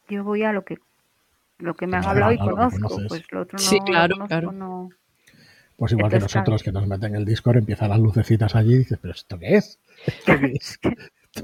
yo 0.09 0.23
voy 0.23 0.43
a 0.43 0.53
lo 0.53 0.63
que 0.65 0.77
lo 1.59 1.73
que 1.75 1.87
me 1.87 1.97
han 1.97 2.03
Claro, 2.03 2.25
hablado 2.25 2.31
y 2.33 2.37
conozco. 2.37 3.01
Pues 3.07 3.23
lo 3.31 3.41
otro 3.41 3.57
no 3.57 3.63
Sí, 3.63 3.77
lo 3.79 3.83
claro, 3.85 4.13
conozco, 4.15 4.27
claro. 4.27 4.51
no. 4.51 4.89
Pues 5.75 5.91
igual 5.91 6.09
que 6.11 6.19
nosotros 6.19 6.63
que 6.63 6.71
nos 6.71 6.87
meten 6.87 7.09
en 7.13 7.15
el 7.17 7.25
Discord, 7.25 7.57
empiezan 7.57 7.89
las 7.89 7.99
lucecitas 7.99 8.55
allí 8.55 8.73
y 8.73 8.77
dices, 8.79 8.97
¿pero 9.01 9.13
esto 9.13 9.37
qué 9.37 9.55
es? 9.57 9.79
¿Esto 10.05 10.33
qué 10.39 10.53
es? 10.53 10.79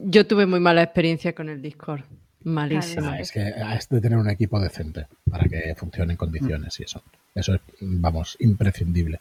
Yo 0.03 0.25
tuve 0.25 0.45
muy 0.47 0.59
mala 0.59 0.81
experiencia 0.81 1.33
con 1.35 1.49
el 1.49 1.61
Discord. 1.61 2.01
Malísima. 2.43 3.13
Ah, 3.13 3.19
es 3.19 3.31
que 3.31 3.41
has 3.41 3.87
de 3.89 4.01
tener 4.01 4.17
un 4.17 4.29
equipo 4.29 4.59
decente 4.59 5.07
para 5.29 5.47
que 5.47 5.75
funcione 5.75 6.13
en 6.13 6.17
condiciones 6.17 6.79
y 6.79 6.83
eso. 6.83 7.03
Eso 7.33 7.55
es, 7.55 7.61
vamos, 7.81 8.37
imprescindible. 8.39 9.19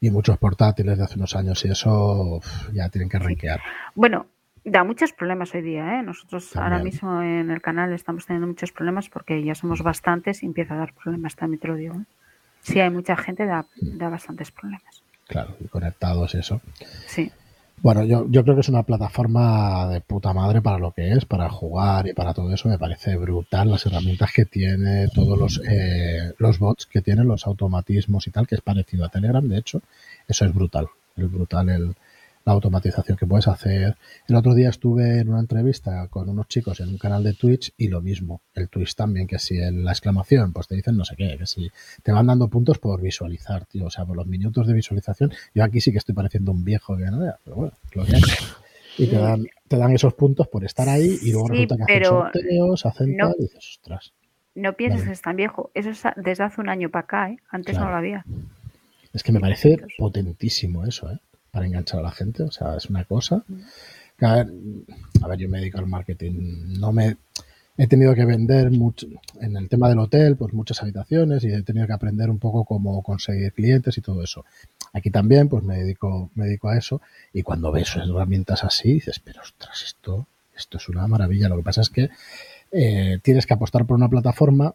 Y 0.00 0.10
muchos 0.10 0.36
portátiles 0.38 0.98
de 0.98 1.04
hace 1.04 1.16
unos 1.16 1.34
años 1.34 1.64
y 1.64 1.68
eso 1.68 2.36
uf, 2.36 2.72
ya 2.72 2.88
tienen 2.88 3.08
que 3.08 3.18
rankear. 3.18 3.60
Bueno, 3.94 4.26
da 4.64 4.84
muchos 4.84 5.12
problemas 5.12 5.54
hoy 5.54 5.62
día, 5.62 5.98
¿eh? 5.98 6.02
Nosotros 6.02 6.50
También. 6.50 6.72
ahora 6.72 6.84
mismo 6.84 7.22
en 7.22 7.50
el 7.50 7.62
canal 7.62 7.92
estamos 7.92 8.26
teniendo 8.26 8.46
muchos 8.46 8.72
problemas 8.72 9.08
porque 9.08 9.42
ya 9.42 9.54
somos 9.54 9.82
bastantes 9.82 10.42
y 10.42 10.46
empieza 10.46 10.74
a 10.74 10.78
dar 10.78 10.94
problemas, 10.94 11.36
también 11.36 11.60
te 11.60 11.68
lo 11.68 11.76
digo. 11.76 11.94
¿eh? 11.94 12.04
Si 12.60 12.80
hay 12.80 12.90
mucha 12.90 13.16
gente, 13.16 13.46
da, 13.46 13.66
da 13.76 14.08
bastantes 14.08 14.50
problemas. 14.50 15.02
Claro, 15.26 15.56
y 15.60 15.68
conectados 15.68 16.34
y 16.34 16.38
eso. 16.38 16.60
Sí. 17.06 17.30
Bueno, 17.84 18.02
yo, 18.02 18.26
yo 18.30 18.44
creo 18.44 18.54
que 18.54 18.62
es 18.62 18.70
una 18.70 18.84
plataforma 18.84 19.86
de 19.88 20.00
puta 20.00 20.32
madre 20.32 20.62
para 20.62 20.78
lo 20.78 20.92
que 20.92 21.12
es, 21.12 21.26
para 21.26 21.50
jugar 21.50 22.06
y 22.06 22.14
para 22.14 22.32
todo 22.32 22.50
eso. 22.50 22.66
Me 22.70 22.78
parece 22.78 23.14
brutal 23.16 23.70
las 23.70 23.84
herramientas 23.84 24.32
que 24.34 24.46
tiene, 24.46 25.08
todos 25.08 25.38
los, 25.38 25.60
eh, 25.68 26.32
los 26.38 26.58
bots 26.58 26.86
que 26.86 27.02
tiene, 27.02 27.24
los 27.24 27.46
automatismos 27.46 28.26
y 28.26 28.30
tal, 28.30 28.46
que 28.46 28.54
es 28.54 28.62
parecido 28.62 29.04
a 29.04 29.10
Telegram, 29.10 29.46
de 29.46 29.58
hecho. 29.58 29.82
Eso 30.26 30.46
es 30.46 30.54
brutal. 30.54 30.88
Es 31.14 31.30
brutal 31.30 31.68
el, 31.68 31.94
la 32.44 32.52
automatización 32.52 33.16
que 33.16 33.26
puedes 33.26 33.48
hacer. 33.48 33.96
El 34.28 34.36
otro 34.36 34.54
día 34.54 34.68
estuve 34.68 35.18
en 35.20 35.30
una 35.30 35.40
entrevista 35.40 36.06
con 36.08 36.28
unos 36.28 36.46
chicos 36.48 36.78
en 36.80 36.90
un 36.90 36.98
canal 36.98 37.22
de 37.24 37.32
Twitch 37.32 37.72
y 37.78 37.88
lo 37.88 38.02
mismo. 38.02 38.42
El 38.54 38.68
Twitch 38.68 38.94
también, 38.94 39.26
que 39.26 39.38
si 39.38 39.56
el- 39.56 39.82
la 39.84 39.92
exclamación, 39.92 40.52
pues 40.52 40.66
te 40.68 40.74
dicen 40.74 40.96
no 40.96 41.04
sé 41.04 41.16
qué, 41.16 41.36
que 41.38 41.46
si 41.46 41.70
te 42.02 42.12
van 42.12 42.26
dando 42.26 42.48
puntos 42.48 42.78
por 42.78 43.00
visualizar, 43.00 43.64
tío. 43.66 43.86
O 43.86 43.90
sea, 43.90 44.04
por 44.04 44.16
los 44.16 44.26
minutos 44.26 44.66
de 44.66 44.74
visualización. 44.74 45.32
Yo 45.54 45.64
aquí 45.64 45.80
sí 45.80 45.90
que 45.92 45.98
estoy 45.98 46.14
pareciendo 46.14 46.52
un 46.52 46.64
viejo 46.64 46.96
que 46.96 47.04
vea, 47.04 47.38
pero 47.44 47.56
bueno, 47.56 47.72
lo 47.94 48.04
que 48.04 48.16
hay. 48.16 48.22
Y 48.98 49.06
te 49.08 49.16
dan, 49.16 49.46
te 49.66 49.76
dan 49.76 49.92
esos 49.92 50.14
puntos 50.14 50.46
por 50.46 50.64
estar 50.64 50.88
ahí 50.88 51.18
y 51.22 51.32
luego 51.32 51.46
Sí, 51.48 51.52
resulta 51.54 51.76
que 51.78 51.82
hacen 51.94 52.04
sorteos, 52.04 52.86
hacen 52.86 53.16
no- 53.16 53.26
tal, 53.30 53.34
y 53.38 53.42
dices, 53.42 53.78
ostras. 53.80 54.12
No 54.54 54.72
pienses 54.74 55.00
Vale. 55.00 55.08
que 55.08 55.12
es 55.14 55.22
tan 55.22 55.34
viejo. 55.36 55.70
Eso 55.74 55.90
es 55.90 56.02
desde 56.16 56.44
hace 56.44 56.60
un 56.60 56.68
año 56.68 56.88
para 56.90 57.04
acá, 57.04 57.30
¿eh? 57.30 57.38
Antes 57.50 57.72
Claro. 57.72 57.86
no 57.86 57.90
lo 57.92 57.96
había. 57.98 58.24
Es 59.12 59.22
que 59.24 59.32
me 59.32 59.40
parece 59.40 59.78
potentísimo 59.98 60.84
eso, 60.84 61.10
¿eh? 61.10 61.18
Para 61.54 61.66
enganchar 61.66 62.00
a 62.00 62.02
la 62.02 62.10
gente. 62.10 62.42
O 62.42 62.50
sea, 62.50 62.76
es 62.76 62.90
una 62.90 63.04
cosa. 63.04 63.44
que, 64.18 64.26
a, 64.26 64.34
ver, 64.34 64.52
a 65.22 65.28
ver, 65.28 65.38
yo 65.38 65.48
me 65.48 65.58
dedico 65.58 65.78
al 65.78 65.86
marketing. 65.86 66.80
No 66.80 66.92
me. 66.92 67.16
He 67.76 67.86
tenido 67.86 68.12
que 68.14 68.24
vender 68.24 68.72
mucho. 68.72 69.06
En 69.40 69.56
el 69.56 69.68
tema 69.68 69.88
del 69.88 70.00
hotel, 70.00 70.36
pues 70.36 70.52
muchas 70.52 70.82
habitaciones 70.82 71.44
y 71.44 71.52
he 71.52 71.62
tenido 71.62 71.86
que 71.86 71.92
aprender 71.92 72.28
un 72.28 72.38
poco 72.40 72.64
cómo 72.64 73.00
conseguir 73.02 73.52
clientes 73.52 73.96
y 73.98 74.00
todo 74.00 74.22
eso. 74.22 74.44
Aquí 74.92 75.10
también, 75.10 75.48
pues 75.48 75.62
me 75.62 75.78
dedico, 75.78 76.30
me 76.34 76.46
dedico 76.46 76.68
a 76.68 76.76
eso. 76.76 77.00
Y 77.32 77.42
cuando 77.42 77.70
ves 77.70 77.94
herramientas 77.96 78.64
así, 78.64 78.94
dices, 78.94 79.20
pero 79.20 79.42
ostras, 79.42 79.82
esto, 79.84 80.26
esto 80.56 80.78
es 80.78 80.88
una 80.88 81.06
maravilla. 81.06 81.48
Lo 81.48 81.56
que 81.56 81.62
pasa 81.62 81.82
es 81.82 81.90
que 81.90 82.10
eh, 82.72 83.20
tienes 83.22 83.46
que 83.46 83.54
apostar 83.54 83.86
por 83.86 83.96
una 83.96 84.08
plataforma 84.08 84.74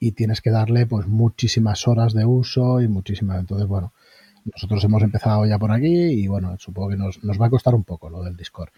y 0.00 0.12
tienes 0.12 0.40
que 0.40 0.50
darle 0.50 0.86
pues 0.86 1.06
muchísimas 1.06 1.86
horas 1.86 2.12
de 2.12 2.24
uso 2.24 2.80
y 2.80 2.88
muchísimas. 2.88 3.38
Entonces, 3.38 3.66
bueno, 3.68 3.92
nosotros 4.52 4.82
hemos 4.84 5.02
empezado 5.02 5.44
ya 5.46 5.58
por 5.58 5.72
aquí 5.72 5.94
y 5.94 6.26
bueno, 6.26 6.56
supongo 6.58 6.90
que 6.90 6.96
nos, 6.96 7.22
nos 7.24 7.40
va 7.40 7.46
a 7.46 7.50
costar 7.50 7.74
un 7.74 7.84
poco 7.84 8.08
lo 8.10 8.22
del 8.22 8.36
Discord. 8.36 8.70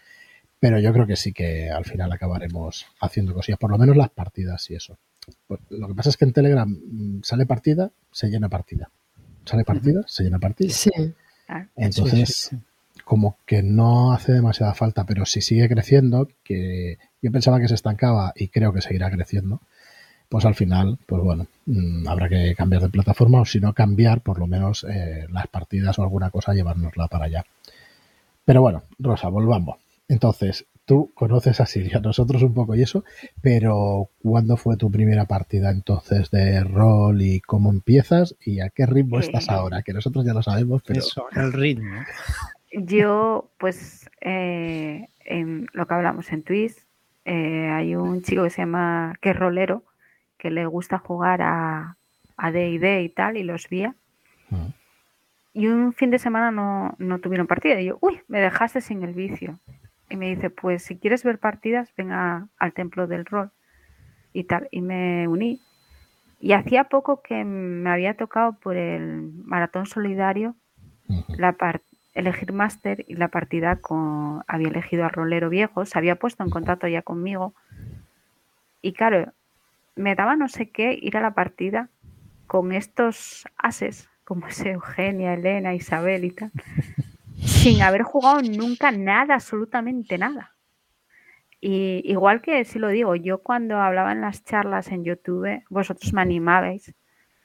Pero 0.59 0.79
yo 0.79 0.93
creo 0.93 1.07
que 1.07 1.15
sí 1.15 1.33
que 1.33 1.69
al 1.71 1.85
final 1.85 2.11
acabaremos 2.11 2.85
haciendo 2.99 3.33
cosillas, 3.33 3.57
por 3.59 3.71
lo 3.71 3.77
menos 3.79 3.97
las 3.97 4.09
partidas 4.09 4.69
y 4.69 4.75
eso. 4.75 4.97
Pues, 5.47 5.59
lo 5.69 5.87
que 5.87 5.95
pasa 5.95 6.09
es 6.09 6.17
que 6.17 6.25
en 6.25 6.33
Telegram 6.33 6.69
mm, 6.69 7.21
sale 7.23 7.45
partida, 7.45 7.91
se 8.11 8.27
llena 8.29 8.47
partida. 8.49 8.89
Sale 9.45 9.63
partida, 9.63 10.03
se 10.07 10.23
llena 10.23 10.37
partida. 10.39 10.69
Sí. 10.71 10.91
Claro. 11.47 11.67
Entonces, 11.75 12.29
Sí, 12.29 12.49
sí, 12.51 12.55
sí. 12.57 13.01
como 13.03 13.37
que 13.45 13.63
no 13.63 14.13
hace 14.13 14.33
demasiada 14.33 14.73
falta, 14.75 15.03
pero 15.05 15.25
si 15.25 15.41
sigue 15.41 15.67
creciendo, 15.67 16.27
que 16.43 16.97
yo 17.21 17.31
pensaba 17.31 17.59
que 17.59 17.67
se 17.67 17.73
estancaba 17.75 18.31
y 18.35 18.49
creo 18.49 18.71
que 18.71 18.81
seguirá 18.81 19.09
creciendo, 19.09 19.61
pues 20.31 20.45
al 20.45 20.55
final, 20.55 20.97
pues 21.07 21.21
bueno, 21.21 21.47
mm, 21.65 22.07
habrá 22.07 22.29
que 22.29 22.55
cambiar 22.55 22.81
de 22.81 22.87
plataforma 22.87 23.41
o 23.41 23.45
si 23.45 23.59
no 23.59 23.73
cambiar 23.73 24.21
por 24.21 24.39
lo 24.39 24.47
menos 24.47 24.85
eh, 24.89 25.25
las 25.29 25.47
partidas 25.47 25.99
o 25.99 26.03
alguna 26.03 26.29
cosa, 26.29 26.53
llevárnosla 26.53 27.09
para 27.09 27.25
allá. 27.25 27.45
Pero 28.45 28.61
bueno, 28.61 28.83
Rosa, 28.97 29.27
volvamos. 29.27 29.75
Entonces, 30.07 30.67
tú 30.85 31.11
conoces 31.15 31.59
a 31.59 31.65
Siria, 31.65 31.99
nosotros 32.03 32.43
un 32.43 32.53
poco 32.53 32.75
y 32.75 32.81
eso, 32.81 33.03
pero 33.41 34.07
¿cuándo 34.23 34.55
fue 34.55 34.77
tu 34.77 34.89
primera 34.89 35.25
partida 35.25 35.69
entonces 35.69 36.31
de 36.31 36.63
rol 36.63 37.21
y 37.21 37.41
cómo 37.41 37.69
empiezas 37.69 38.33
y 38.45 38.61
a 38.61 38.69
qué 38.69 38.85
ritmo 38.85 39.19
estás 39.19 39.49
ahora? 39.49 39.81
Que 39.81 39.91
nosotros 39.91 40.25
ya 40.25 40.33
lo 40.33 40.43
sabemos, 40.43 40.81
pero... 40.87 41.01
Eso, 41.01 41.25
el 41.35 41.51
ritmo. 41.51 41.91
Yo, 42.71 43.51
pues, 43.57 44.09
eh, 44.21 45.09
en 45.25 45.67
lo 45.73 45.87
que 45.87 45.93
hablamos 45.93 46.31
en 46.31 46.43
Twitch, 46.43 46.77
eh, 47.25 47.67
hay 47.69 47.95
un 47.95 48.21
chico 48.21 48.43
que 48.43 48.49
se 48.49 48.61
llama, 48.61 49.15
que 49.19 49.31
es 49.31 49.35
rolero, 49.35 49.83
que 50.41 50.49
le 50.49 50.65
gusta 50.65 50.97
jugar 50.97 51.43
a, 51.43 51.97
a 52.35 52.51
D&D 52.51 53.03
y 53.03 53.09
tal, 53.09 53.37
y 53.37 53.43
los 53.43 53.69
vía. 53.69 53.93
Mm. 54.49 54.67
Y 55.53 55.67
un 55.67 55.93
fin 55.93 56.09
de 56.09 56.17
semana 56.17 56.49
no, 56.49 56.95
no 56.97 57.19
tuvieron 57.19 57.45
partida. 57.45 57.79
Y 57.79 57.85
yo, 57.85 57.99
uy, 58.01 58.21
me 58.27 58.39
dejaste 58.39 58.81
sin 58.81 59.03
el 59.03 59.13
vicio. 59.13 59.59
Y 60.09 60.17
me 60.17 60.33
dice, 60.33 60.49
pues 60.49 60.81
si 60.81 60.97
quieres 60.97 61.23
ver 61.23 61.37
partidas, 61.37 61.93
venga 61.95 62.47
al 62.57 62.73
templo 62.73 63.05
del 63.05 63.25
rol. 63.25 63.51
y 64.33 64.45
tal, 64.45 64.67
y 64.71 64.81
me 64.81 65.27
uní. 65.27 65.61
Y 66.39 66.53
hacía 66.53 66.85
poco 66.85 67.21
que 67.21 67.45
me 67.45 67.91
había 67.91 68.15
tocado 68.15 68.53
por 68.53 68.75
el 68.75 69.31
maratón 69.45 69.85
solidario 69.85 70.55
la 71.37 71.55
elegir 72.13 72.51
máster 72.51 73.05
y 73.07 73.15
la 73.15 73.27
partida 73.27 73.75
con 73.77 74.43
había 74.47 74.69
elegido 74.69 75.05
a 75.05 75.09
Rolero 75.09 75.49
Viejo, 75.49 75.85
se 75.85 75.97
había 75.97 76.15
puesto 76.15 76.43
en 76.43 76.49
contacto 76.49 76.87
ya 76.87 77.01
conmigo. 77.01 77.53
Y 78.81 78.93
claro, 78.93 79.31
me 79.95 80.15
daba 80.15 80.35
no 80.35 80.47
sé 80.47 80.69
qué 80.69 80.97
ir 80.99 81.17
a 81.17 81.21
la 81.21 81.33
partida 81.33 81.89
con 82.47 82.71
estos 82.71 83.45
ases, 83.57 84.09
como 84.23 84.47
es 84.47 84.59
Eugenia, 84.65 85.33
Elena, 85.33 85.73
Isabel 85.73 86.25
y 86.25 86.31
tal, 86.31 86.51
sin 87.43 87.81
haber 87.81 88.03
jugado 88.03 88.41
nunca 88.41 88.91
nada, 88.91 89.35
absolutamente 89.35 90.17
nada. 90.17 90.55
Y 91.61 92.01
igual 92.05 92.41
que 92.41 92.65
si 92.65 92.79
lo 92.79 92.87
digo, 92.89 93.15
yo 93.15 93.43
cuando 93.43 93.77
hablaba 93.77 94.11
en 94.11 94.21
las 94.21 94.43
charlas 94.43 94.91
en 94.91 95.03
YouTube, 95.03 95.63
vosotros 95.69 96.11
me 96.11 96.21
animabais. 96.21 96.93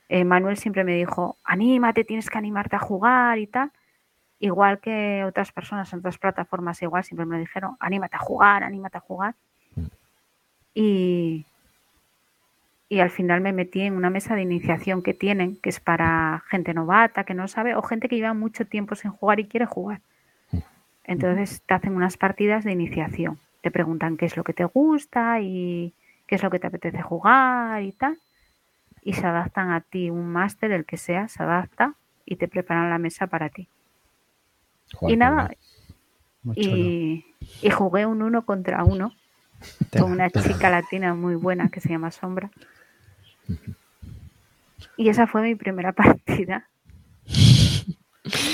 Eh, 0.09 0.25
Manuel 0.25 0.57
siempre 0.57 0.85
me 0.85 0.95
dijo, 0.95 1.39
anímate, 1.45 2.05
tienes 2.05 2.31
que 2.31 2.39
animarte 2.39 2.77
a 2.77 2.79
jugar 2.79 3.39
y 3.39 3.47
tal. 3.47 3.73
Igual 4.39 4.81
que 4.81 5.25
otras 5.27 5.53
personas 5.53 5.93
en 5.93 5.99
otras 5.99 6.19
plataformas, 6.19 6.81
igual 6.83 7.05
siempre 7.05 7.27
me 7.27 7.37
lo 7.37 7.41
dijeron, 7.41 7.77
anímate 7.79 8.17
a 8.17 8.21
jugar, 8.21 8.65
anímate 8.65 8.99
a 8.99 9.01
jugar. 9.01 9.35
Y, 10.75 11.45
y 12.89 13.01
al 13.01 13.11
final 13.11 13.41
me 13.41 13.53
metí 13.53 13.81
en 13.81 13.95
una 13.95 14.11
mesa 14.11 14.35
de 14.35 14.43
iniciación 14.43 15.03
que 15.03 15.13
tienen, 15.13 15.57
que 15.57 15.71
es 15.71 15.81
para 15.81 16.45
gente 16.49 16.73
novata, 16.73 17.25
que 17.25 17.35
no 17.35 17.49
sabe, 17.49 17.75
o 17.75 17.83
gente 17.83 18.09
que 18.09 18.17
lleva 18.17 18.35
mucho 18.35 18.67
tiempo 18.67 18.95
sin 18.95 19.11
jugar 19.11 19.41
y 19.41 19.49
quiere 19.49 19.67
jugar. 19.67 20.01
Entonces 21.05 21.63
te 21.67 21.75
hacen 21.75 21.97
unas 21.97 22.17
partidas 22.17 22.65
de 22.65 22.73
iniciación. 22.73 23.39
Te 23.61 23.71
preguntan 23.71 24.17
qué 24.17 24.27
es 24.27 24.37
lo 24.37 24.45
que 24.45 24.53
te 24.53 24.65
gusta 24.65 25.41
y 25.41 25.95
qué 26.27 26.37
es 26.37 26.43
lo 26.43 26.51
que 26.51 26.61
te 26.61 26.69
apetece 26.69 27.03
jugar 27.03 27.83
y 27.83 27.93
tal. 27.93 28.19
Y 29.03 29.15
se 29.15 29.27
adaptan 29.27 29.71
a 29.71 29.81
ti, 29.81 30.11
un 30.11 30.29
máster, 30.29 30.71
el 30.71 30.85
que 30.85 30.97
sea, 30.97 31.29
se 31.29 31.43
adapta 31.43 31.95
y 32.25 32.37
te 32.37 32.49
preparan 32.49 32.91
la 32.91 32.99
mesa 32.99 33.27
para 33.27 33.49
ti. 33.49 33.69
Y 35.03 35.17
nada, 35.17 35.51
y 36.55 37.25
jugué 37.73 38.07
un 38.07 38.23
uno 38.23 38.45
contra 38.45 38.85
uno 38.85 39.13
con 39.99 40.13
una 40.13 40.31
chica 40.31 40.71
latina 40.71 41.15
muy 41.15 41.35
buena 41.35 41.69
que 41.69 41.81
se 41.81 41.89
llama 41.89 42.11
Sombra. 42.11 42.51
Y 44.97 45.09
esa 45.09 45.27
fue 45.27 45.43
mi 45.43 45.55
primera 45.55 45.93
partida. 45.93 46.69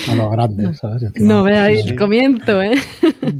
A 0.08 0.14
lo 0.14 0.28
grande, 0.30 0.74
¿sabes? 0.74 1.02
Encima- 1.02 1.28
No 1.34 1.42
veáis 1.44 1.82
Sí. 1.84 1.90
el 1.90 1.98
comienzo, 1.98 2.60
¿eh? 2.62 2.74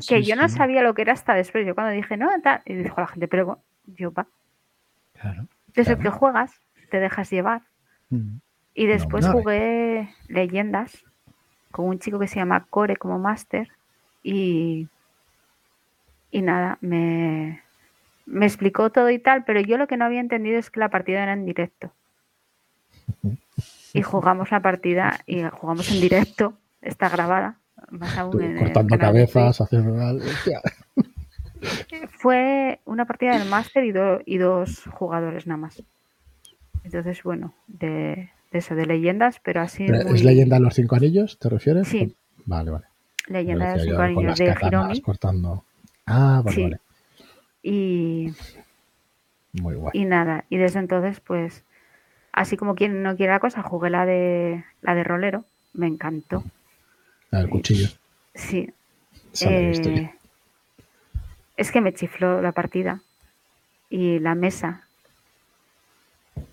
Que 0.08 0.22
yo 0.22 0.36
no 0.36 0.48
sabía 0.48 0.82
lo 0.82 0.94
que 0.94 1.02
era 1.02 1.12
hasta 1.12 1.34
después. 1.34 1.66
Yo 1.66 1.74
cuando 1.74 1.92
dije, 1.92 2.16
no, 2.16 2.28
tal, 2.42 2.62
y 2.64 2.74
dijo 2.74 3.00
la 3.00 3.06
gente, 3.08 3.28
pero 3.28 3.58
yo 3.86 4.12
va. 4.12 4.26
Claro. 5.20 5.46
Desde 5.74 5.98
que 5.98 6.08
juegas, 6.10 6.52
te 6.90 7.00
dejas 7.00 7.30
llevar. 7.30 7.62
Mm. 8.10 8.36
Y 8.74 8.86
después 8.86 9.26
jugué 9.28 10.08
leyendas 10.28 11.04
con 11.70 11.86
un 11.86 11.98
chico 11.98 12.18
que 12.18 12.28
se 12.28 12.36
llama 12.36 12.64
Core 12.70 12.96
como 12.96 13.18
máster 13.18 13.68
y, 14.22 14.88
y 16.32 16.42
nada, 16.42 16.78
me, 16.80 17.62
me 18.26 18.46
explicó 18.46 18.90
todo 18.90 19.08
y 19.10 19.20
tal, 19.20 19.44
pero 19.44 19.60
yo 19.60 19.76
lo 19.78 19.86
que 19.86 19.96
no 19.96 20.04
había 20.06 20.18
entendido 20.20 20.58
es 20.58 20.70
que 20.70 20.80
la 20.80 20.88
partida 20.88 21.22
era 21.22 21.32
en 21.34 21.44
directo. 21.46 21.92
Y 23.94 24.02
jugamos 24.02 24.50
la 24.50 24.60
partida 24.60 25.20
y 25.26 25.42
jugamos 25.44 25.90
en 25.92 26.00
directo, 26.00 26.54
está 26.80 27.08
grabada. 27.10 27.58
Más 27.90 28.16
aún 28.16 28.40
en 28.42 28.56
cortando 28.56 28.98
cabezas, 28.98 29.60
haciendo. 29.60 29.92
Fue 32.18 32.80
una 32.84 33.04
partida 33.06 33.38
del 33.38 33.48
máster 33.48 33.84
y, 33.84 33.92
do- 33.92 34.20
y 34.24 34.38
dos 34.38 34.84
jugadores 34.92 35.46
nada 35.46 35.58
más. 35.58 35.82
Entonces, 36.84 37.22
bueno, 37.22 37.54
de, 37.66 38.30
de 38.50 38.58
eso, 38.58 38.74
de 38.74 38.86
leyendas, 38.86 39.40
pero 39.40 39.60
así. 39.60 39.84
¿Es 39.86 40.04
muy- 40.06 40.22
leyenda 40.22 40.56
de 40.56 40.60
los 40.62 40.74
cinco 40.74 40.96
anillos? 40.96 41.38
¿Te 41.38 41.48
refieres? 41.48 41.88
Sí. 41.88 42.16
Vale, 42.46 42.70
vale. 42.70 42.86
Leyenda 43.28 43.66
de 43.68 43.74
los 43.76 43.82
cinco 43.84 44.02
anillos 44.02 44.38
de 44.38 44.44
cortando. 45.02 45.64
Ah, 46.06 46.42
vale, 46.44 46.54
Sí. 46.54 46.62
vale. 46.64 46.80
Y, 47.62 48.32
Muy 49.52 49.74
guay. 49.76 49.92
y 49.94 50.04
nada, 50.04 50.44
y 50.48 50.56
desde 50.56 50.80
entonces, 50.80 51.20
pues, 51.20 51.64
así 52.32 52.56
como 52.56 52.74
quien 52.74 53.02
no 53.02 53.16
quiere 53.16 53.32
la 53.32 53.40
cosa, 53.40 53.62
jugué 53.62 53.90
la 53.90 54.04
de 54.06 54.64
la 54.80 54.94
de 54.94 55.04
rolero, 55.04 55.44
me 55.74 55.86
encantó. 55.86 56.42
La 57.30 57.38
del 57.40 57.48
cuchillo. 57.50 57.88
Sí. 58.34 58.72
Eh, 59.46 60.12
es 61.56 61.70
que 61.70 61.80
me 61.80 61.94
chifló 61.94 62.42
la 62.42 62.52
partida 62.52 63.00
y 63.88 64.18
la 64.18 64.34
mesa. 64.34 64.86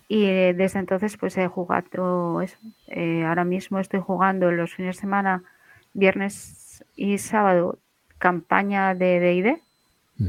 Y 0.08 0.24
eh, 0.26 0.54
desde 0.56 0.78
entonces, 0.78 1.16
pues 1.16 1.36
he 1.36 1.46
jugado 1.46 2.40
eso. 2.42 2.56
Eh, 2.86 3.24
ahora 3.24 3.44
mismo 3.44 3.78
estoy 3.78 4.00
jugando 4.00 4.50
los 4.50 4.74
fines 4.74 4.96
de 4.96 5.00
semana, 5.00 5.42
viernes 5.94 6.84
y 6.96 7.18
sábado, 7.18 7.78
campaña 8.20 8.94
de 8.94 9.18
DD. 9.18 9.60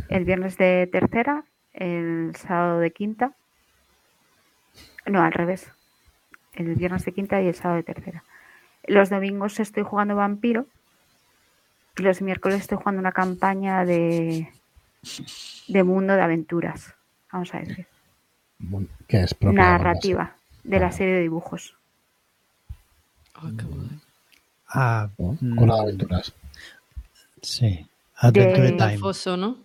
El 0.09 0.23
viernes 0.25 0.57
de 0.57 0.87
tercera, 0.91 1.43
el 1.73 2.33
sábado 2.35 2.79
de 2.79 2.91
quinta. 2.91 3.33
No, 5.05 5.21
al 5.21 5.33
revés. 5.33 5.69
El 6.53 6.73
viernes 6.75 7.03
de 7.05 7.11
quinta 7.11 7.41
y 7.41 7.47
el 7.47 7.55
sábado 7.55 7.77
de 7.77 7.83
tercera. 7.83 8.23
Los 8.87 9.09
domingos 9.09 9.59
estoy 9.59 9.83
jugando 9.83 10.15
vampiro. 10.15 10.65
Y 11.97 12.03
los 12.03 12.21
miércoles 12.21 12.61
estoy 12.61 12.77
jugando 12.77 13.01
una 13.01 13.11
campaña 13.11 13.83
de, 13.85 14.49
de 15.67 15.83
mundo 15.83 16.13
de 16.15 16.21
aventuras. 16.21 16.93
Vamos 17.31 17.53
a 17.53 17.59
decir. 17.59 17.85
Narrativa 19.41 20.35
de 20.63 20.79
la 20.79 20.87
Ah. 20.87 20.91
serie 20.91 21.15
de 21.15 21.21
dibujos. 21.21 21.75
Ah, 24.67 25.09
¿no? 25.17 25.37
mm, 25.41 25.55
Con 25.57 25.67
las 25.67 25.79
aventuras. 25.81 26.33
Sí. 27.41 27.85
Adventure 28.17 28.71
De- 28.71 28.77
Time. 28.77 28.97
Foso, 28.99 29.35
¿no? 29.37 29.57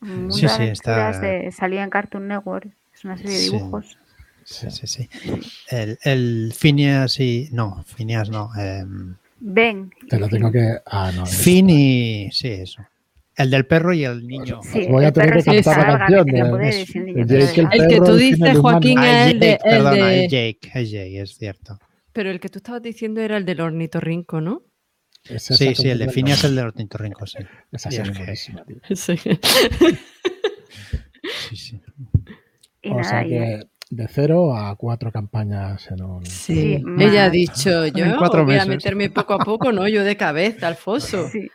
Mundo 0.00 0.34
Sí, 0.34 0.48
sí, 0.48 0.62
está- 0.64 1.18
de, 1.20 1.52
salía 1.52 1.84
en 1.84 1.90
Cartoon 1.90 2.26
Network. 2.26 2.68
Es 2.94 3.04
una 3.04 3.16
serie 3.16 3.32
de 3.32 3.38
Sí. 3.38 3.50
dibujos. 3.52 3.98
Sí, 4.44 4.70
sí, 4.70 4.86
sí. 4.86 5.08
El, 5.68 5.98
el 6.02 6.52
Phineas 6.56 7.20
y. 7.20 7.48
No, 7.52 7.84
Phineas 7.86 8.30
no. 8.30 8.50
em, 8.58 9.14
Ven. 9.38 9.92
Te 10.08 10.18
lo 10.18 10.28
tengo 10.28 10.50
que. 10.50 10.78
Ah, 10.86 11.12
no. 11.14 11.24
Finn 11.26 11.70
y. 11.70 12.30
Sí, 12.32 12.48
eso. 12.48 12.82
El 13.36 13.50
del 13.50 13.64
perro 13.66 13.92
y 13.94 14.04
el 14.04 14.26
niño. 14.26 14.60
Sí, 14.62 14.86
Voy 14.88 15.04
a 15.04 15.08
el 15.08 15.14
tener 15.14 15.30
perro 15.30 15.40
que 15.52 15.62
cantar 15.62 15.88
la 15.92 15.98
canción 15.98 16.28
el 17.72 17.88
que 17.88 17.96
tú 17.98 18.16
dices. 18.16 18.58
Joaquín, 18.58 18.98
Ah, 18.98 19.26
es 19.26 19.32
el 19.32 19.40
de- 19.40 19.58
perdona, 19.62 20.12
es 20.14 20.30
Jake, 20.30 20.58
es 20.74 20.90
Jake, 20.90 21.20
es 21.22 21.36
cierto. 21.36 21.78
Pero 22.12 22.30
el 22.30 22.40
que 22.40 22.48
tú 22.48 22.58
estabas 22.58 22.82
diciendo 22.82 23.20
era 23.20 23.36
el 23.36 23.44
del 23.46 23.60
ornitorrinco, 23.60 24.40
¿no? 24.40 24.62
Sí, 25.24 25.74
sí, 25.74 25.88
el 25.90 25.98
de. 25.98 26.08
Phineas 26.08 26.38
es 26.38 26.44
el 26.44 26.56
de 26.56 26.62
ornitorrinco, 26.62 27.26
sí. 27.26 27.38
Esa 27.70 27.90
sí 27.90 27.98
es 27.98 28.08
es 28.08 28.50
que-. 28.88 28.96
Sí. 28.96 29.16
Sí, 31.50 31.56
sí. 31.56 31.80
O 32.84 33.04
sea 33.04 33.22
que 33.24 33.66
de 33.90 34.08
cero 34.08 34.56
a 34.56 34.74
cuatro 34.76 35.12
campañas 35.12 35.90
en 35.90 36.02
un. 36.02 36.24
Sí. 36.24 36.78
Sí, 36.78 36.84
Ella 36.98 37.24
ha 37.26 37.30
dicho, 37.30 37.86
yo 37.86 38.04
En 38.04 38.16
cuatro 38.16 38.44
voy 38.44 38.56
a 38.56 38.64
meterme 38.64 39.10
poco 39.10 39.34
a 39.34 39.38
poco, 39.38 39.72
¿no? 39.72 39.86
Yo 39.88 40.04
de 40.04 40.16
cabeza, 40.16 40.68
al 40.68 40.76
foso. 40.76 41.28
Sí, 41.28 41.50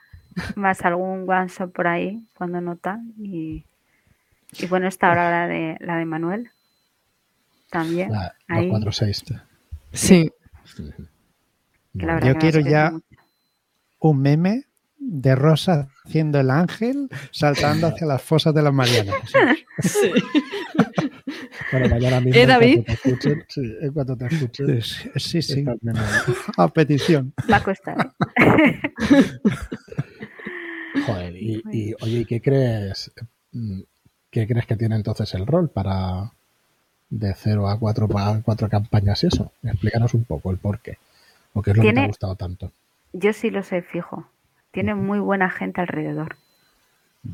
más 0.55 0.81
algún 0.81 1.27
one 1.29 1.47
shot 1.47 1.71
por 1.71 1.87
ahí 1.87 2.21
cuando 2.35 2.61
no 2.61 2.75
tal. 2.77 2.99
Y, 3.19 3.65
y 4.59 4.65
bueno, 4.67 4.87
está 4.87 5.07
ahora 5.09 5.31
la 5.31 5.47
de, 5.47 5.77
la 5.79 5.97
de 5.97 6.05
Manuel. 6.05 6.49
También. 7.71 8.11
La, 8.11 8.35
ahí. 8.47 8.63
los 8.63 8.69
cuatro 8.71 8.91
seis. 8.91 9.23
Sí. 9.93 10.31
que 11.97 12.05
la 12.05 12.15
verdad 12.15 12.33
Yo 12.33 12.37
quiero 12.37 12.59
ya- 12.59 12.91
mucho. 12.91 13.05
Un 14.05 14.21
meme 14.21 14.65
de 14.99 15.33
Rosa 15.35 15.87
haciendo 16.05 16.39
el 16.39 16.51
ángel 16.51 17.09
saltando 17.31 17.87
hacia 17.87 18.05
las 18.05 18.21
fosas 18.21 18.53
de 18.53 18.61
las 18.61 18.71
Marianas. 18.71 19.15
sí. 19.79 20.11
Bueno, 21.71 21.89
mañana 21.89 22.21
mismo. 22.21 22.39
¿Eh, 22.39 22.43
en 22.43 22.47
David? 22.47 22.75
cuanto 22.85 22.85
te 22.85 22.93
escuchen, 22.93 23.45
sí, 23.47 23.75
en 23.81 23.93
cuanto 23.93 24.15
te 24.15 24.25
escuchen. 24.27 24.81
Sí, 24.83 25.09
sí, 25.15 25.41
sí, 25.41 25.65
a 26.55 26.67
petición. 26.67 27.33
Va 27.51 27.57
a 27.57 27.63
costar. 27.63 28.13
Joder, 31.07 31.35
y, 31.35 31.63
y, 31.71 31.93
oye, 32.01 32.19
¿y 32.19 32.25
qué 32.25 32.41
crees? 32.41 33.11
mm, 33.53 33.81
¿Qué 34.29 34.45
crees 34.45 34.67
que 34.67 34.75
tiene 34.75 34.97
entonces 34.97 35.33
el 35.33 35.47
rol 35.47 35.69
para 35.69 36.31
de 37.09 37.33
0 37.33 37.67
a 37.69 37.79
4 37.79 38.07
para 38.07 38.39
cuatro 38.41 38.69
campañas 38.69 39.23
y 39.23 39.27
eso? 39.27 39.51
Explícanos 39.63 40.13
un 40.13 40.25
poco 40.25 40.51
el 40.51 40.57
por 40.57 40.79
qué. 40.79 40.99
¿O 41.53 41.63
qué 41.63 41.71
es 41.71 41.77
lo 41.77 41.83
que 41.83 41.93
te 41.93 41.99
ha 42.01 42.07
gustado 42.07 42.35
tanto? 42.35 42.71
Yo 43.17 43.31
sí 43.33 43.49
lo 43.49 43.63
sé 43.63 43.81
fijo. 43.81 44.27
Tiene 44.71 44.93
muy 44.93 45.19
buena 45.19 45.49
gente 45.49 45.79
alrededor. 45.79 46.35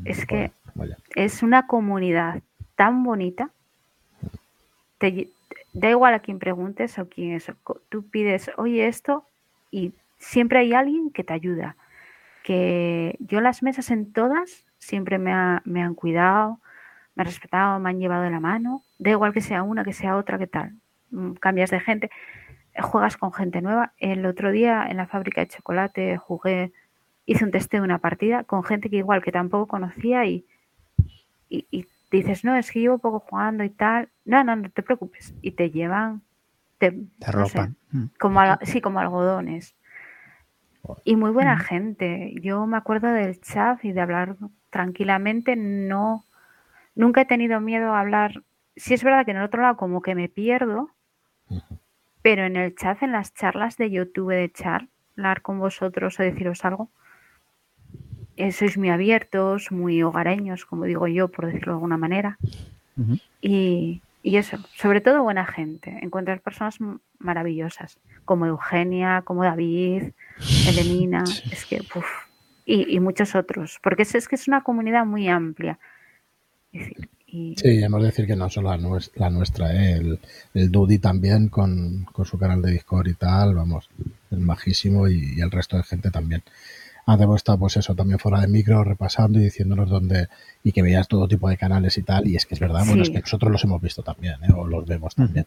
Es 0.04 0.24
que 0.26 0.52
Vaya. 0.74 0.96
es 1.16 1.42
una 1.42 1.66
comunidad 1.66 2.40
tan 2.76 3.02
bonita. 3.02 3.50
Te 4.98 5.28
da 5.72 5.90
igual 5.90 6.14
a 6.14 6.20
quien 6.20 6.38
preguntes 6.38 6.98
o 6.98 7.08
quién 7.08 7.32
es. 7.32 7.50
Tú 7.88 8.08
pides, 8.08 8.50
oye, 8.56 8.86
esto, 8.86 9.26
y 9.70 9.92
siempre 10.18 10.60
hay 10.60 10.72
alguien 10.72 11.10
que 11.10 11.24
te 11.24 11.32
ayuda. 11.32 11.76
Que 12.44 13.16
yo 13.18 13.40
las 13.40 13.62
mesas 13.62 13.90
en 13.90 14.12
todas 14.12 14.64
siempre 14.78 15.18
me, 15.18 15.32
ha- 15.32 15.62
me 15.64 15.82
han 15.82 15.94
cuidado, 15.94 16.60
me 17.14 17.22
han 17.22 17.26
respetado, 17.26 17.78
me 17.80 17.90
han 17.90 17.98
llevado 17.98 18.22
de 18.22 18.30
la 18.30 18.40
mano, 18.40 18.82
da 18.98 19.10
igual 19.10 19.32
que 19.32 19.40
sea 19.40 19.62
una, 19.62 19.84
que 19.84 19.92
sea 19.92 20.16
otra, 20.16 20.38
que 20.38 20.46
tal. 20.46 20.72
Mm, 21.10 21.32
Cambias 21.32 21.70
de 21.70 21.80
gente, 21.80 22.10
juegas 22.80 23.16
con 23.16 23.32
gente 23.32 23.60
nueva. 23.60 23.92
El 23.98 24.24
otro 24.26 24.50
día 24.50 24.86
en 24.88 24.96
la 24.96 25.06
fábrica 25.06 25.40
de 25.40 25.48
chocolate 25.48 26.16
jugué, 26.16 26.72
hice 27.26 27.44
un 27.44 27.50
testeo 27.50 27.80
de 27.80 27.84
una 27.86 27.98
partida 27.98 28.44
con 28.44 28.64
gente 28.64 28.88
que 28.90 28.96
igual 28.96 29.22
que 29.22 29.32
tampoco 29.32 29.66
conocía 29.68 30.24
y, 30.26 30.44
y, 31.48 31.66
y 31.70 31.86
dices, 32.10 32.44
no, 32.44 32.56
es 32.56 32.70
que 32.70 32.80
llevo 32.80 32.98
poco 32.98 33.20
jugando 33.20 33.64
y 33.64 33.70
tal. 33.70 34.08
No, 34.24 34.42
no, 34.44 34.56
no 34.56 34.70
te 34.70 34.82
preocupes. 34.82 35.34
Y 35.42 35.52
te 35.52 35.70
llevan, 35.70 36.22
te, 36.78 36.92
Te 36.92 36.96
no 36.98 37.06
sé, 37.46 37.58
arropan. 37.58 37.76
Mm. 37.90 38.04
como 38.18 38.40
al- 38.40 38.58
sí, 38.62 38.80
como 38.80 39.00
algodones. 39.00 39.74
Y 41.04 41.14
muy 41.16 41.30
buena 41.30 41.58
gente. 41.58 42.34
Yo 42.42 42.66
me 42.66 42.76
acuerdo 42.76 43.08
del 43.12 43.40
chat 43.40 43.84
y 43.84 43.92
de 43.92 44.00
hablar 44.00 44.36
tranquilamente. 44.70 45.54
No, 45.56 46.24
nunca 46.96 47.20
he 47.20 47.24
tenido 47.26 47.60
miedo 47.60 47.94
a 47.94 48.00
hablar. 48.00 48.42
Sí 48.74 48.94
es 48.94 49.04
verdad 49.04 49.24
que 49.24 49.30
en 49.30 49.36
el 49.36 49.44
otro 49.44 49.62
lado 49.62 49.76
como 49.76 50.02
que 50.02 50.14
me 50.14 50.28
pierdo. 50.28 50.90
Pero 52.22 52.44
en 52.44 52.56
el 52.56 52.74
chat, 52.74 53.02
en 53.02 53.12
las 53.12 53.34
charlas 53.34 53.76
de 53.76 53.90
YouTube 53.90 54.32
de 54.32 54.50
char, 54.50 54.88
hablar 55.16 55.42
con 55.42 55.58
vosotros 55.58 56.18
o 56.18 56.22
deciros 56.22 56.64
algo, 56.64 56.88
eh, 58.36 58.52
sois 58.52 58.78
muy 58.78 58.88
abiertos, 58.88 59.70
muy 59.70 60.02
hogareños, 60.02 60.64
como 60.64 60.84
digo 60.84 61.06
yo, 61.06 61.28
por 61.28 61.46
decirlo 61.46 61.72
de 61.72 61.76
alguna 61.76 61.98
manera. 61.98 62.38
Y, 63.40 64.00
y 64.22 64.36
eso, 64.36 64.58
sobre 64.76 65.00
todo 65.00 65.22
buena 65.22 65.44
gente. 65.44 65.98
Encontrar 66.02 66.40
personas 66.40 66.78
maravillosas, 67.18 67.98
como 68.24 68.46
Eugenia, 68.46 69.22
como 69.22 69.44
David, 69.44 70.12
Elenina, 70.68 71.24
es 71.24 71.66
que, 71.66 71.80
uf, 71.94 72.06
y, 72.64 72.94
y 72.94 73.00
muchos 73.00 73.34
otros, 73.34 73.78
porque 73.82 74.02
es, 74.02 74.14
es 74.14 74.28
que 74.28 74.36
es 74.36 74.48
una 74.48 74.62
comunidad 74.62 75.04
muy 75.04 75.28
amplia. 75.28 75.78
Es 76.72 76.88
decir, 76.88 77.08
y, 77.32 77.54
Sí, 77.56 77.82
hemos 77.82 78.00
de 78.00 78.06
decir 78.08 78.26
que 78.26 78.36
no 78.36 78.48
solo 78.50 78.70
la, 78.70 78.78
nues- 78.78 79.10
la 79.16 79.30
nuestra, 79.30 79.72
¿eh? 79.74 79.92
el, 79.94 80.20
el 80.54 80.70
Dudi 80.70 80.98
también 80.98 81.48
con, 81.48 82.04
con 82.12 82.24
su 82.26 82.38
canal 82.38 82.62
de 82.62 82.72
Discord 82.72 83.08
y 83.08 83.14
tal, 83.14 83.54
vamos, 83.54 83.88
es 84.30 84.38
majísimo 84.38 85.08
y, 85.08 85.34
y 85.36 85.40
el 85.40 85.50
resto 85.50 85.76
de 85.76 85.82
gente 85.82 86.10
también. 86.10 86.42
Hemos 87.06 87.36
estado, 87.36 87.58
pues 87.58 87.76
eso, 87.76 87.96
también 87.96 88.20
fuera 88.20 88.40
de 88.40 88.46
micro, 88.46 88.84
repasando 88.84 89.40
y 89.40 89.42
diciéndonos 89.44 89.90
dónde, 89.90 90.28
y 90.62 90.70
que 90.70 90.82
veías 90.82 91.08
todo 91.08 91.26
tipo 91.26 91.48
de 91.48 91.56
canales 91.56 91.98
y 91.98 92.02
tal, 92.04 92.28
y 92.28 92.36
es 92.36 92.46
que 92.46 92.54
es 92.54 92.60
verdad, 92.60 92.84
bueno, 92.86 93.02
es 93.02 93.10
que 93.10 93.18
nosotros 93.20 93.50
los 93.50 93.64
hemos 93.64 93.82
visto 93.82 94.02
también, 94.04 94.34
¿eh? 94.44 94.52
o 94.54 94.66
los 94.68 94.86
vemos 94.86 95.14
también. 95.16 95.46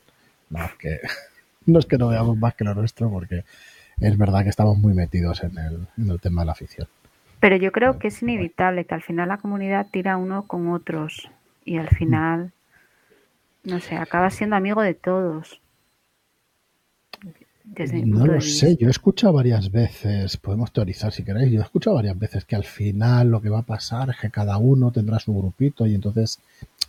No 0.49 0.65
es 0.65 0.73
que 0.77 0.99
no 1.65 1.79
es 1.79 1.85
que 1.85 1.97
no 1.97 2.09
veamos 2.09 2.37
más 2.37 2.55
que 2.55 2.65
lo 2.65 2.75
nuestro, 2.75 3.09
porque 3.09 3.45
es 4.01 4.17
verdad 4.17 4.43
que 4.43 4.49
estamos 4.49 4.77
muy 4.77 4.93
metidos 4.93 5.43
en 5.43 5.57
el, 5.57 5.87
en 5.97 6.09
el 6.09 6.19
tema 6.19 6.41
de 6.41 6.45
la 6.47 6.51
afición. 6.51 6.87
pero 7.39 7.55
yo 7.55 7.71
creo 7.71 7.99
que 7.99 8.09
es 8.09 8.21
inevitable 8.21 8.83
que 8.85 8.93
al 8.95 9.01
final 9.01 9.29
la 9.29 9.37
comunidad 9.37 9.87
tira 9.89 10.17
uno 10.17 10.43
con 10.47 10.67
otros 10.73 11.29
y 11.65 11.78
al 11.78 11.89
final, 11.89 12.54
no 13.63 13.80
sé, 13.80 13.97
acaba 13.97 14.30
siendo 14.30 14.56
amigo 14.56 14.82
de 14.82 14.93
todos. 14.93 15.60
Desde 17.63 18.06
No 18.06 18.28
lo 18.28 18.39
sé, 18.39 18.78
yo 18.78 18.88
he 18.88 18.91
escuchado 18.91 19.34
varias 19.34 19.71
veces, 19.71 20.38
podemos 20.38 20.71
teorizar 20.71 21.12
si 21.12 21.23
queréis, 21.23 21.51
yo 21.51 21.60
he 21.60 21.63
escuchado 21.63 21.95
varias 21.95 22.17
veces 22.17 22.45
que 22.45 22.56
al 22.56 22.63
final 22.63 23.30
lo 23.30 23.41
que 23.41 23.49
va 23.49 23.60
a 23.60 23.65
pasar 23.65 24.12
es 24.12 24.17
que 24.17 24.30
cada 24.30 24.58
uno 24.58 24.91
tendrá 24.91 25.19
su 25.19 25.34
grupito 25.34 25.88
y 25.88 25.95
entonces 25.95 26.39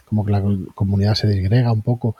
como 0.05 0.25
que 0.25 0.33
la 0.33 0.43
comunidad 0.75 1.15
se 1.15 1.29
disgrega 1.29 1.73
un 1.73 1.81
poco. 1.81 2.15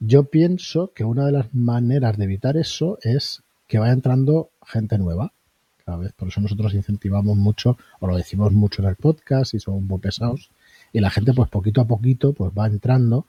Yo 0.00 0.24
pienso 0.24 0.92
que 0.94 1.04
una 1.04 1.26
de 1.26 1.32
las 1.32 1.54
maneras 1.54 2.16
de 2.16 2.24
evitar 2.24 2.56
eso 2.56 2.98
es 3.02 3.42
que 3.68 3.78
vaya 3.78 3.92
entrando 3.92 4.48
gente 4.66 4.98
nueva. 4.98 5.32
Cada 5.84 5.98
vez, 5.98 6.12
por 6.12 6.28
eso 6.28 6.40
nosotros 6.40 6.72
incentivamos 6.72 7.36
mucho, 7.36 7.76
o 8.00 8.06
lo 8.06 8.16
decimos 8.16 8.52
mucho 8.52 8.82
en 8.82 8.88
el 8.88 8.96
podcast 8.96 9.52
y 9.52 9.60
somos 9.60 9.82
muy 9.82 9.98
pesados, 9.98 10.50
y 10.94 11.00
la 11.00 11.10
gente 11.10 11.34
pues 11.34 11.50
poquito 11.50 11.82
a 11.82 11.86
poquito 11.86 12.32
pues 12.32 12.50
va 12.58 12.66
entrando 12.66 13.26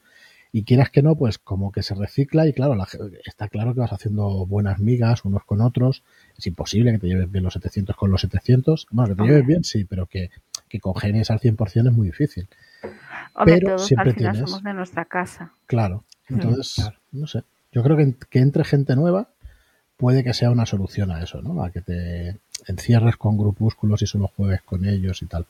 y 0.52 0.62
quieras 0.62 0.88
que 0.88 1.02
no, 1.02 1.16
pues 1.16 1.36
como 1.36 1.70
que 1.70 1.82
se 1.82 1.94
recicla 1.94 2.46
y 2.46 2.54
claro, 2.54 2.74
la 2.76 2.88
está 3.26 3.48
claro 3.48 3.74
que 3.74 3.80
vas 3.80 3.92
haciendo 3.92 4.46
buenas 4.46 4.78
migas 4.78 5.24
unos 5.26 5.44
con 5.44 5.60
otros. 5.60 6.02
Es 6.38 6.46
imposible 6.46 6.92
que 6.92 6.98
te 6.98 7.08
lleves 7.08 7.30
bien 7.30 7.44
los 7.44 7.52
700 7.52 7.94
con 7.94 8.10
los 8.10 8.22
700. 8.22 8.86
Bueno, 8.90 9.14
que 9.14 9.22
te 9.22 9.28
lleves 9.28 9.46
bien, 9.46 9.64
sí, 9.64 9.84
pero 9.84 10.06
que, 10.06 10.30
que 10.70 10.80
congenies 10.80 11.30
al 11.30 11.40
100% 11.40 11.88
es 11.88 11.92
muy 11.92 12.06
difícil. 12.06 12.48
Hombre, 13.34 13.56
pero 13.58 13.66
todos 13.68 13.82
al 13.82 13.86
siempre 13.86 14.12
final 14.14 14.32
tienes- 14.32 14.48
somos 14.50 14.64
de 14.64 14.72
nuestra 14.72 15.04
casa. 15.04 15.52
Claro. 15.66 16.04
Entonces, 16.28 16.74
claro. 16.76 16.96
no 17.12 17.26
sé. 17.26 17.42
Yo 17.72 17.82
creo 17.82 17.96
que, 17.98 18.14
que 18.30 18.38
entre 18.38 18.64
gente 18.64 18.96
nueva 18.96 19.28
puede 19.98 20.24
que 20.24 20.32
sea 20.32 20.50
una 20.50 20.64
solución 20.64 21.10
a 21.10 21.22
eso, 21.22 21.42
¿no? 21.42 21.62
A 21.62 21.70
que 21.70 21.82
te 21.82 22.38
encierres 22.66 23.16
con 23.16 23.36
grupúsculos 23.36 24.00
y 24.00 24.06
solo 24.06 24.28
juegues 24.28 24.62
con 24.62 24.86
ellos 24.86 25.20
y 25.22 25.26
tal. 25.26 25.44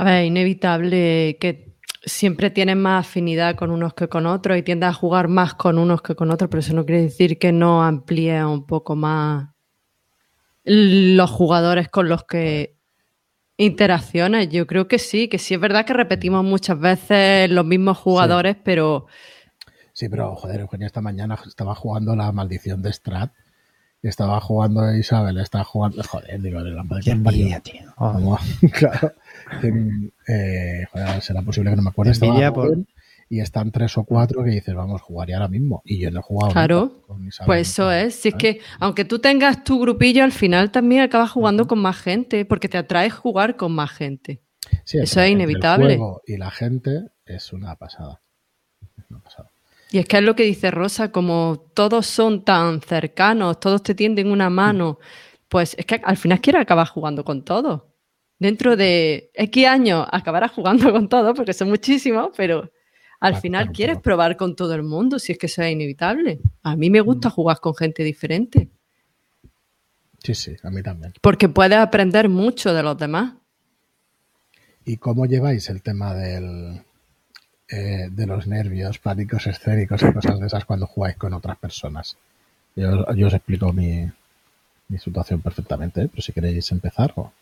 A 0.00 0.04
ver, 0.04 0.24
inevitable 0.24 1.36
que 1.38 1.76
siempre 2.02 2.48
tienes 2.48 2.74
más 2.74 3.06
afinidad 3.06 3.54
con 3.54 3.70
unos 3.70 3.92
que 3.92 4.08
con 4.08 4.24
otros 4.24 4.56
y 4.56 4.62
tiendes 4.62 4.88
a 4.88 4.94
jugar 4.94 5.28
más 5.28 5.52
con 5.52 5.78
unos 5.78 6.00
que 6.00 6.14
con 6.14 6.30
otros, 6.30 6.48
pero 6.48 6.60
eso 6.60 6.72
no 6.72 6.86
quiere 6.86 7.02
decir 7.02 7.38
que 7.38 7.52
no 7.52 7.84
amplíe 7.84 8.42
un 8.42 8.64
poco 8.64 8.96
más 8.96 9.50
los 10.64 11.30
jugadores 11.30 11.90
con 11.90 12.08
los 12.08 12.24
que 12.24 12.76
interacciones. 13.58 14.48
Yo 14.48 14.66
creo 14.66 14.88
que 14.88 14.98
sí, 14.98 15.28
que 15.28 15.38
sí 15.38 15.52
es 15.52 15.60
verdad 15.60 15.84
que 15.84 15.92
repetimos 15.92 16.44
muchas 16.44 16.80
veces 16.80 17.50
los 17.50 17.66
mismos 17.66 17.98
jugadores, 17.98 18.56
pero 18.64 19.06
Sí, 19.92 20.08
pero 20.08 20.34
joder, 20.34 20.60
Eugenia 20.60 20.86
esta 20.86 21.02
mañana 21.02 21.38
estaba 21.46 21.74
jugando 21.74 22.16
la 22.16 22.32
maldición 22.32 22.80
de 22.80 22.90
Strat. 22.90 23.32
y 24.02 24.08
Estaba 24.08 24.40
jugando 24.40 24.94
Isabel, 24.94 25.36
estaba 25.36 25.64
jugando. 25.64 26.02
Joder, 26.04 26.40
digo, 26.40 26.60
la 26.60 26.84
madre 26.84 27.02
Qué 27.04 27.10
envidia, 27.10 27.60
tío. 27.60 27.92
Oh. 27.98 28.38
Claro. 28.72 29.12
Eh, 30.28 30.86
joder, 30.92 31.22
será 31.22 31.42
posible 31.42 31.70
que 31.70 31.76
no 31.76 31.82
me 31.82 31.90
acuerde. 31.90 32.12
Estaba 32.12 32.52
por- 32.52 32.78
y 33.32 33.38
están 33.40 33.70
tres 33.70 33.96
o 33.96 34.02
cuatro 34.04 34.42
que 34.42 34.50
dices, 34.50 34.74
vamos, 34.74 35.00
jugaría 35.02 35.36
ahora 35.36 35.48
mismo. 35.48 35.82
Y 35.84 36.00
yo 36.00 36.10
no 36.10 36.18
he 36.18 36.22
jugado. 36.22 36.52
Claro. 36.52 37.04
nunca 37.08 37.44
Pues 37.46 37.68
eso 37.70 37.92
es. 37.92 38.16
Si 38.16 38.28
es 38.30 38.34
que, 38.34 38.60
aunque 38.80 39.04
tú 39.04 39.20
tengas 39.20 39.62
tu 39.62 39.78
grupillo, 39.80 40.24
al 40.24 40.32
final 40.32 40.72
también 40.72 41.02
acabas 41.02 41.30
jugando 41.30 41.66
con 41.68 41.78
más 41.78 41.96
gente, 41.96 42.44
porque 42.44 42.68
te 42.68 42.76
atrae 42.78 43.08
jugar 43.08 43.56
con 43.56 43.70
más 43.72 43.92
gente. 43.92 44.40
Sí, 44.84 44.98
eso 44.98 45.20
es 45.20 45.30
inevitable. 45.30 45.92
El 45.92 45.98
juego 45.98 46.22
y 46.26 46.36
la 46.38 46.50
gente 46.50 47.02
es 47.24 47.52
una 47.52 47.76
pasada. 47.76 48.20
Es 48.98 49.04
una 49.10 49.20
pasada. 49.20 49.48
Y 49.92 49.98
es 49.98 50.06
que 50.06 50.18
es 50.18 50.22
lo 50.24 50.34
que 50.34 50.42
dice 50.44 50.70
Rosa, 50.72 51.12
como 51.12 51.66
todos 51.74 52.06
son 52.06 52.44
tan 52.44 52.80
cercanos, 52.80 53.58
todos 53.60 53.82
te 53.82 53.94
tienden 53.94 54.30
una 54.30 54.50
mano, 54.50 54.98
pues 55.48 55.74
es 55.78 55.86
que 55.86 56.00
al 56.02 56.16
final 56.16 56.40
quieres 56.40 56.62
acabar 56.62 56.86
jugando 56.88 57.24
con 57.24 57.44
todos. 57.44 57.82
Dentro 58.40 58.74
de 58.76 59.30
X 59.34 59.66
años 59.66 60.04
acabarás 60.10 60.50
jugando 60.50 60.90
con 60.92 61.08
todos, 61.08 61.36
porque 61.36 61.52
son 61.52 61.68
muchísimos, 61.68 62.30
pero 62.36 62.72
al 63.20 63.32
Claro, 63.32 63.40
final 63.42 63.62
claro, 63.66 63.72
quieres 63.76 63.94
claro. 63.96 64.02
probar 64.02 64.36
con 64.36 64.56
todo 64.56 64.74
el 64.74 64.82
mundo, 64.82 65.18
si 65.20 65.30
es 65.32 65.38
que 65.38 65.46
eso 65.46 65.62
es 65.62 65.70
inevitable. 65.72 66.40
A 66.62 66.74
mí 66.74 66.90
me 66.90 67.00
gusta 67.02 67.30
jugar 67.30 67.60
con 67.60 67.74
gente 67.76 68.02
diferente, 68.02 68.68
Sí, 70.22 70.34
sí, 70.34 70.54
a 70.62 70.70
mí 70.70 70.82
también. 70.82 71.14
porque 71.22 71.48
puedes 71.48 71.78
aprender 71.78 72.28
mucho 72.28 72.74
de 72.74 72.82
los 72.82 72.96
demás. 72.98 73.34
¿Y 74.84 74.96
cómo 74.98 75.24
lleváis 75.26 75.68
el 75.70 75.80
tema 75.82 76.14
del, 76.14 76.82
eh, 77.68 78.08
de 78.10 78.26
los 78.26 78.46
nervios, 78.46 78.98
pánicos 78.98 79.46
escénicos 79.46 80.02
y 80.02 80.12
cosas 80.12 80.38
de 80.40 80.46
esas 80.46 80.64
cuando 80.66 80.86
jugáis 80.86 81.16
con 81.16 81.32
otras 81.32 81.56
personas? 81.58 82.16
Yo, 82.76 83.12
yo 83.14 83.26
os 83.28 83.34
explico 83.34 83.72
mi, 83.72 84.10
mi 84.88 84.98
situación 84.98 85.40
perfectamente, 85.40 86.02
¿eh? 86.02 86.08
pero 86.10 86.22
si 86.22 86.32
queréis 86.32 86.70
empezar. 86.72 87.12
O... 87.16 87.32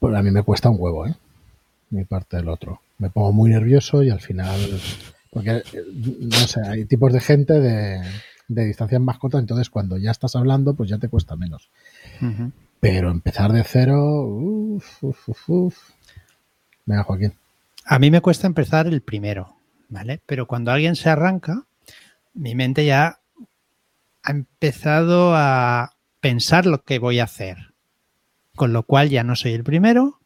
Pues 0.00 0.16
a 0.16 0.22
mí 0.22 0.30
me 0.32 0.42
cuesta 0.42 0.70
un 0.70 0.76
huevo, 0.80 1.06
¿eh? 1.06 1.14
Mi 1.90 2.04
parte 2.04 2.38
del 2.38 2.48
otro. 2.48 2.80
Me 2.98 3.10
pongo 3.10 3.32
muy 3.32 3.50
nervioso 3.50 4.02
y 4.02 4.10
al 4.10 4.20
final. 4.20 4.58
Porque, 5.30 5.58
eh, 5.58 5.84
no 6.20 6.38
sé, 6.38 6.60
hay 6.66 6.84
tipos 6.86 7.12
de 7.12 7.20
gente 7.20 7.60
de, 7.60 8.02
de 8.48 8.64
distancias 8.64 9.00
más 9.00 9.18
cortas, 9.18 9.40
entonces 9.40 9.70
cuando 9.70 9.96
ya 9.96 10.10
estás 10.10 10.34
hablando, 10.34 10.74
pues 10.74 10.90
ya 10.90 10.98
te 10.98 11.08
cuesta 11.08 11.36
menos. 11.36 11.70
Pero 12.80 13.10
empezar 13.10 13.52
de 13.52 13.62
cero, 13.62 14.24
uff, 14.24 15.04
uff, 15.04 15.28
uff, 15.28 15.50
uff. 15.50 15.78
Venga, 16.84 17.04
Joaquín. 17.04 17.34
A 17.84 17.98
mí 17.98 18.10
me 18.10 18.20
cuesta 18.20 18.48
empezar 18.48 18.88
el 18.88 19.02
primero, 19.02 19.54
¿vale? 19.88 20.20
Pero 20.26 20.46
cuando 20.46 20.72
alguien 20.72 20.96
se 20.96 21.10
arranca, 21.10 21.64
mi 22.34 22.54
mente 22.54 22.84
ya 22.84 23.20
ha 24.22 24.30
empezado 24.30 25.34
a 25.36 25.92
pensar 26.20 26.66
lo 26.66 26.82
que 26.82 26.98
voy 26.98 27.20
a 27.20 27.24
hacer. 27.24 27.69
Con 28.60 28.74
lo 28.74 28.82
cual 28.82 29.08
ya 29.08 29.24
no 29.24 29.36
soy 29.36 29.54
el 29.54 29.64
primero 29.64 30.20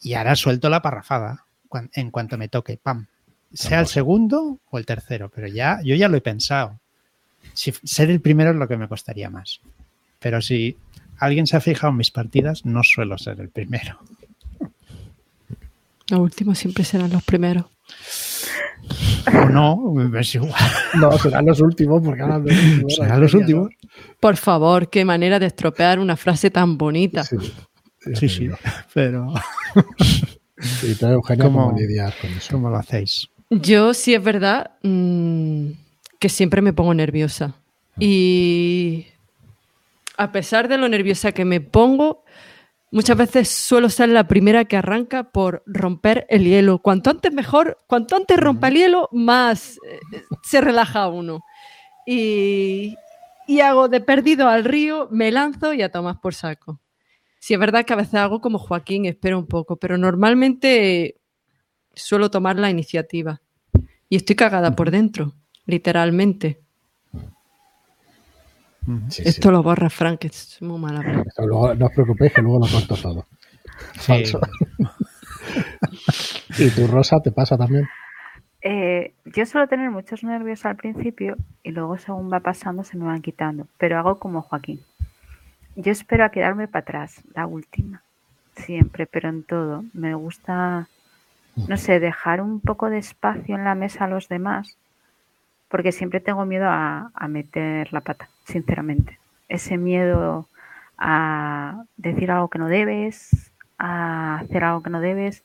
y 0.00 0.14
ahora 0.14 0.34
suelto 0.36 0.70
la 0.70 0.80
parrafada 0.80 1.44
en 1.92 2.10
cuanto 2.10 2.38
me 2.38 2.48
toque, 2.48 2.78
pam. 2.78 3.08
Sea 3.52 3.80
el 3.80 3.88
segundo 3.88 4.58
o 4.70 4.78
el 4.78 4.86
tercero, 4.86 5.28
pero 5.28 5.46
ya 5.46 5.82
yo 5.84 5.94
ya 5.96 6.08
lo 6.08 6.16
he 6.16 6.22
pensado. 6.22 6.80
Si 7.52 7.74
ser 7.84 8.08
el 8.08 8.22
primero 8.22 8.52
es 8.52 8.56
lo 8.56 8.66
que 8.66 8.78
me 8.78 8.88
costaría 8.88 9.28
más. 9.28 9.60
Pero 10.18 10.40
si 10.40 10.78
alguien 11.18 11.46
se 11.46 11.58
ha 11.58 11.60
fijado 11.60 11.90
en 11.90 11.98
mis 11.98 12.10
partidas, 12.10 12.64
no 12.64 12.82
suelo 12.82 13.18
ser 13.18 13.38
el 13.38 13.50
primero. 13.50 13.98
Los 16.08 16.20
últimos 16.20 16.58
siempre 16.58 16.84
serán 16.84 17.10
los 17.10 17.22
primeros. 17.22 17.66
O 19.26 19.48
no, 19.48 20.18
es 20.18 20.34
igual. 20.34 20.52
No, 20.94 21.12
serán 21.18 21.46
los 21.46 21.60
últimos, 21.60 22.02
porque 22.02 22.22
ahora 22.22 22.38
los 22.38 22.50
últimos. 22.56 22.94
Serán 22.96 23.20
los 23.20 23.34
últimos. 23.34 23.68
Por 24.18 24.36
favor, 24.36 24.88
qué 24.90 25.04
manera 25.04 25.38
de 25.38 25.46
estropear 25.46 25.98
una 25.98 26.16
frase 26.16 26.50
tan 26.50 26.76
bonita. 26.78 27.24
Sí, 27.24 27.36
Sí, 28.28 28.50
pero 28.94 29.32
Y 30.82 30.94
tú, 30.94 31.06
Eugenia, 31.06 31.44
¿Cómo- 31.44 31.66
¿cómo 31.66 31.78
lidias 31.78 32.14
con 32.16 32.30
eso? 32.30 32.48
¿Cómo 32.52 32.70
lo 32.70 32.76
hacéis? 32.76 33.28
Yo 33.50 33.94
sí 33.94 34.14
es 34.14 34.22
verdad 34.22 34.72
mm, 34.82 35.66
que 36.18 36.28
siempre 36.28 36.62
me 36.62 36.72
pongo 36.72 36.94
nerviosa. 36.94 37.54
Y 37.98 39.06
a 40.16 40.32
pesar 40.32 40.68
de 40.68 40.78
lo 40.78 40.88
nerviosa 40.88 41.32
que 41.32 41.44
me 41.44 41.60
pongo, 41.60 42.24
muchas 42.90 43.16
veces 43.16 43.48
suelo 43.48 43.88
ser 43.88 44.08
la 44.08 44.26
primera 44.28 44.64
que 44.64 44.76
arranca 44.76 45.30
por 45.30 45.62
romper 45.66 46.26
el 46.28 46.44
hielo. 46.44 46.80
Cuanto 46.80 47.10
antes 47.10 47.32
mejor, 47.32 47.78
cuanto 47.86 48.16
antes 48.16 48.38
rompa 48.38 48.68
el 48.68 48.74
hielo, 48.74 49.08
más 49.12 49.78
eh, 49.88 50.22
se 50.42 50.60
relaja 50.60 51.08
uno. 51.08 51.40
Y, 52.06 52.96
y 53.46 53.60
hago 53.60 53.88
de 53.88 54.00
perdido 54.00 54.48
al 54.48 54.64
río, 54.64 55.08
me 55.10 55.30
lanzo 55.30 55.72
y 55.74 55.82
a 55.82 55.90
tomar 55.90 56.20
por 56.20 56.34
saco. 56.34 56.80
Sí, 57.38 57.54
es 57.54 57.60
verdad 57.60 57.84
que 57.84 57.94
a 57.94 57.96
veces 57.96 58.14
hago 58.14 58.40
como 58.40 58.58
Joaquín, 58.58 59.06
espero 59.06 59.38
un 59.38 59.46
poco, 59.46 59.76
pero 59.76 59.96
normalmente 59.96 61.20
suelo 61.94 62.30
tomar 62.30 62.58
la 62.58 62.70
iniciativa. 62.70 63.40
Y 64.08 64.16
estoy 64.16 64.36
cagada 64.36 64.76
por 64.76 64.90
dentro, 64.90 65.34
literalmente. 65.64 66.60
Sí, 69.08 69.22
sí. 69.22 69.28
Esto 69.28 69.50
lo 69.50 69.62
borra 69.62 69.90
Frank, 69.90 70.24
es 70.24 70.60
muy 70.62 70.78
mala. 70.80 71.02
luego- 71.38 71.74
no 71.74 71.86
os 71.86 71.92
preocupéis 71.92 72.32
que 72.32 72.42
luego 72.42 72.58
lo 72.60 72.66
corto 72.72 72.96
todo. 72.96 73.26
Sí. 73.94 74.00
Falso. 74.12 74.40
¿Y 76.58 76.70
tu 76.70 76.86
Rosa 76.86 77.20
te 77.20 77.30
pasa 77.32 77.56
también? 77.56 77.88
Eh, 78.62 79.14
yo 79.24 79.46
suelo 79.46 79.68
tener 79.68 79.90
muchos 79.90 80.22
nervios 80.22 80.64
al 80.66 80.76
principio 80.76 81.36
y 81.62 81.70
luego 81.70 81.96
según 81.98 82.30
va 82.30 82.40
pasando 82.40 82.84
se 82.84 82.96
me 82.98 83.06
van 83.06 83.22
quitando, 83.22 83.66
pero 83.78 83.98
hago 83.98 84.18
como 84.18 84.42
Joaquín. 84.42 84.80
Yo 85.76 85.92
espero 85.92 86.24
a 86.24 86.30
quedarme 86.30 86.68
para 86.68 86.82
atrás, 86.82 87.22
la 87.34 87.46
última, 87.46 88.02
siempre, 88.56 89.06
pero 89.06 89.28
en 89.30 89.44
todo. 89.44 89.84
Me 89.94 90.14
gusta, 90.14 90.88
no 91.56 91.76
sé, 91.78 92.00
dejar 92.00 92.42
un 92.42 92.60
poco 92.60 92.90
de 92.90 92.98
espacio 92.98 93.54
en 93.54 93.64
la 93.64 93.74
mesa 93.74 94.04
a 94.04 94.08
los 94.08 94.28
demás, 94.28 94.76
porque 95.70 95.92
siempre 95.92 96.20
tengo 96.20 96.44
miedo 96.44 96.66
a, 96.68 97.10
a 97.14 97.28
meter 97.28 97.90
la 97.92 98.02
pata, 98.02 98.28
sinceramente. 98.44 99.18
Ese 99.48 99.78
miedo 99.78 100.46
a 100.98 101.84
decir 101.96 102.30
algo 102.30 102.48
que 102.50 102.58
no 102.58 102.68
debes, 102.68 103.50
a 103.78 104.40
hacer 104.40 104.64
algo 104.64 104.82
que 104.82 104.90
no 104.90 105.00
debes 105.00 105.42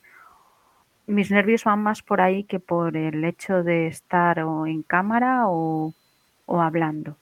mis 1.07 1.29
nervios 1.29 1.63
van 1.63 1.83
más 1.83 2.01
por 2.01 2.19
ahí 2.19 2.45
que 2.45 2.59
por 2.59 2.97
el 2.97 3.23
hecho 3.25 3.61
de 3.63 3.85
estar 3.85 4.39
o 4.39 4.65
en 4.65 4.81
cámara 4.81 5.43
o, 5.47 5.93
o 6.47 6.61
hablando, 6.61 7.15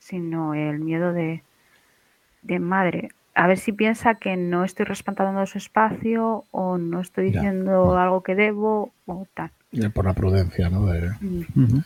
sino 0.00 0.52
el 0.54 0.80
miedo 0.80 1.12
de, 1.12 1.44
de 2.42 2.58
madre. 2.58 3.10
A 3.36 3.46
ver 3.46 3.58
si 3.58 3.70
piensa 3.72 4.16
que 4.16 4.36
no 4.36 4.64
estoy 4.64 4.84
respetando 4.86 5.46
su 5.46 5.58
espacio 5.58 6.44
o 6.50 6.76
no 6.76 7.00
estoy 7.00 7.30
Ya. 7.30 7.40
diciendo 7.42 7.96
algo 7.96 8.22
que 8.24 8.34
debo 8.34 8.92
o 9.06 9.26
tal. 9.32 9.50
Por 9.94 10.06
la 10.06 10.14
prudencia, 10.14 10.68
¿no? 10.68 10.86
De, 10.86 11.10
Mm. 11.20 11.82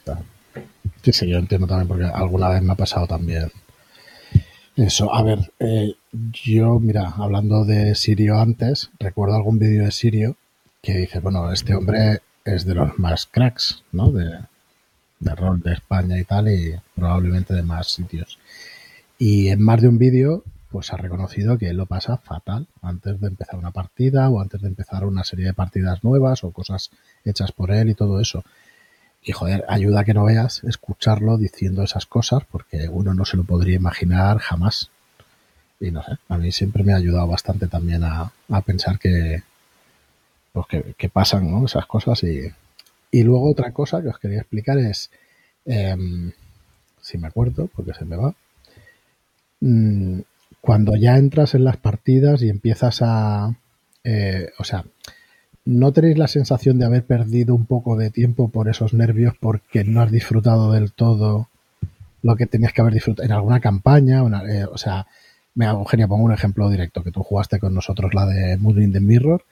Sí, 1.03 1.13
sí, 1.13 1.29
yo 1.29 1.39
entiendo 1.39 1.67
también 1.67 1.89
porque 1.89 2.05
alguna 2.05 2.49
vez 2.49 2.63
me 2.63 2.73
ha 2.73 2.77
pasado 2.77 3.07
también. 3.07 3.51
Eso, 4.77 5.13
a 5.13 5.23
ver, 5.23 5.53
eh, 5.59 5.95
yo, 6.13 6.79
mira, 6.79 7.13
hablando 7.17 7.65
de 7.65 7.95
Sirio 7.95 8.39
antes, 8.39 8.91
recuerdo 8.99 9.35
algún 9.35 9.59
vídeo 9.59 9.85
de 9.85 9.91
Sirio 9.91 10.37
que 10.83 10.97
dice, 10.97 11.19
bueno, 11.21 11.53
este 11.53 11.75
hombre 11.75 12.21
es 12.45 12.65
de 12.65 12.75
los 12.75 12.99
más 12.99 13.27
cracks, 13.27 13.83
¿no? 13.93 14.13
De, 14.13 14.39
de 15.21 15.35
rol 15.35 15.61
de 15.61 15.73
España 15.73 16.19
y 16.19 16.25
tal, 16.25 16.49
y 16.49 16.75
probablemente 16.95 17.55
de 17.55 17.63
más 17.63 17.89
sitios. 17.89 18.39
Y 19.19 19.49
en 19.49 19.61
más 19.61 19.83
de 19.83 19.89
un 19.89 19.99
vídeo, 19.99 20.45
pues 20.71 20.93
ha 20.93 20.97
reconocido 20.97 21.59
que 21.59 21.69
él 21.69 21.77
lo 21.77 21.87
pasa 21.87 22.19
fatal 22.19 22.67
antes 22.83 23.21
de 23.21 23.29
empezar 23.29 23.57
una 23.57 23.71
partida 23.71 24.29
o 24.29 24.41
antes 24.41 24.61
de 24.61 24.69
empezar 24.69 25.05
una 25.05 25.25
serie 25.25 25.47
de 25.47 25.55
partidas 25.55 26.05
nuevas 26.05 26.45
o 26.45 26.53
cosas 26.53 26.91
hechas 27.25 27.53
por 27.53 27.71
él 27.71 27.91
y 27.91 27.95
todo 27.95 28.21
eso. 28.21 28.45
Y 29.23 29.33
joder, 29.33 29.65
ayuda 29.69 30.01
a 30.01 30.05
que 30.05 30.15
no 30.15 30.25
veas 30.25 30.65
escucharlo 30.65 31.37
diciendo 31.37 31.83
esas 31.83 32.07
cosas 32.07 32.45
porque 32.51 32.89
uno 32.89 33.15
no 33.15 33.25
se 33.25 33.37
lo 33.37 33.45
podría 33.45 33.77
imaginar 33.77 34.39
jamás. 34.39 34.91
Y 35.81 35.91
no 35.91 36.03
sé, 36.03 36.13
a 36.29 36.39
mí 36.39 36.51
siempre 36.51 36.83
me 36.83 36.93
ha 36.93 36.97
ayudado 36.97 37.27
bastante 37.27 37.67
también 37.69 38.05
a, 38.05 38.33
a 38.49 38.61
pensar 38.63 38.99
que, 38.99 39.43
pues 40.53 40.67
que, 40.97 41.09
pasan 41.09 41.51
¿no? 41.51 41.67
esas 41.67 41.87
cosas. 41.87 42.23
Y, 42.25 42.53
y 43.11 43.23
luego 43.23 43.51
otra 43.51 43.73
cosa 43.73 44.03
que 44.03 44.09
os 44.09 44.19
quería 44.19 44.41
explicar 44.41 44.79
es, 44.79 45.11
em, 45.67 46.33
si 47.01 47.19
me 47.19 47.29
acuerdo, 47.29 47.69
porque 47.75 47.95
se 47.95 48.05
me 48.05 48.17
va, 48.17 48.35
mm, 49.61 50.21
cuando 50.61 50.97
ya 50.97 51.17
entras 51.17 51.55
en 51.55 51.65
las 51.65 51.77
partidas 51.77 52.43
y 52.43 52.49
empiezas 52.49 53.01
a, 53.03 53.55
eh, 54.05 54.51
o 54.59 54.65
sea, 54.65 54.85
¿No 55.71 55.93
tenéis 55.93 56.17
la 56.17 56.29
sensación 56.29 56.79
de 56.79 56.87
haber 56.87 57.05
perdido 57.05 57.55
un 57.55 57.67
poco 57.67 57.95
de 57.99 58.09
tiempo 58.09 58.49
por 58.49 58.71
esos 58.71 58.95
nervios 58.95 59.35
porque 59.39 59.85
no 59.85 60.01
has 60.01 60.11
disfrutado 60.11 60.73
del 60.73 60.93
todo 60.93 61.51
lo 62.23 62.37
que 62.37 62.47
tenías 62.47 62.73
que 62.73 62.81
haber 62.81 62.95
disfrutado 62.95 63.27
en 63.27 63.33
alguna 63.33 63.61
campaña? 63.61 64.23
Eh, 64.49 64.65
o 64.65 64.79
sea, 64.79 65.07
me 65.55 65.67
Eugenia, 65.67 66.09
pongo 66.09 66.25
un 66.25 66.33
ejemplo 66.33 66.71
directo, 66.71 67.05
que 67.05 67.13
tú 67.13 67.23
jugaste 67.23 67.59
con 67.59 67.75
nosotros 67.75 68.15
la 68.15 68.25
de 68.25 68.57
Moon 68.57 68.83
in 68.83 68.93
the 68.95 69.01
Mirror. 69.01 69.45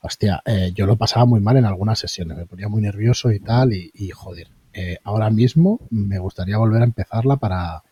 Hostia, 0.00 0.42
eh, 0.46 0.72
yo 0.74 0.86
lo 0.86 0.96
pasaba 0.96 1.26
muy 1.26 1.40
mal 1.40 1.58
en 1.58 1.66
algunas 1.66 1.98
sesiones, 1.98 2.38
me 2.38 2.46
ponía 2.46 2.68
muy 2.68 2.80
nervioso 2.80 3.30
y 3.30 3.38
tal, 3.38 3.74
y, 3.74 3.90
y, 3.92 4.08
joder, 4.08 4.48
eh, 4.72 4.96
ahora 5.04 5.28
mismo 5.28 5.80
me 5.90 6.18
gustaría 6.18 6.56
volver 6.56 6.80
a 6.80 6.86
empezarla 6.86 7.36
para, 7.36 7.82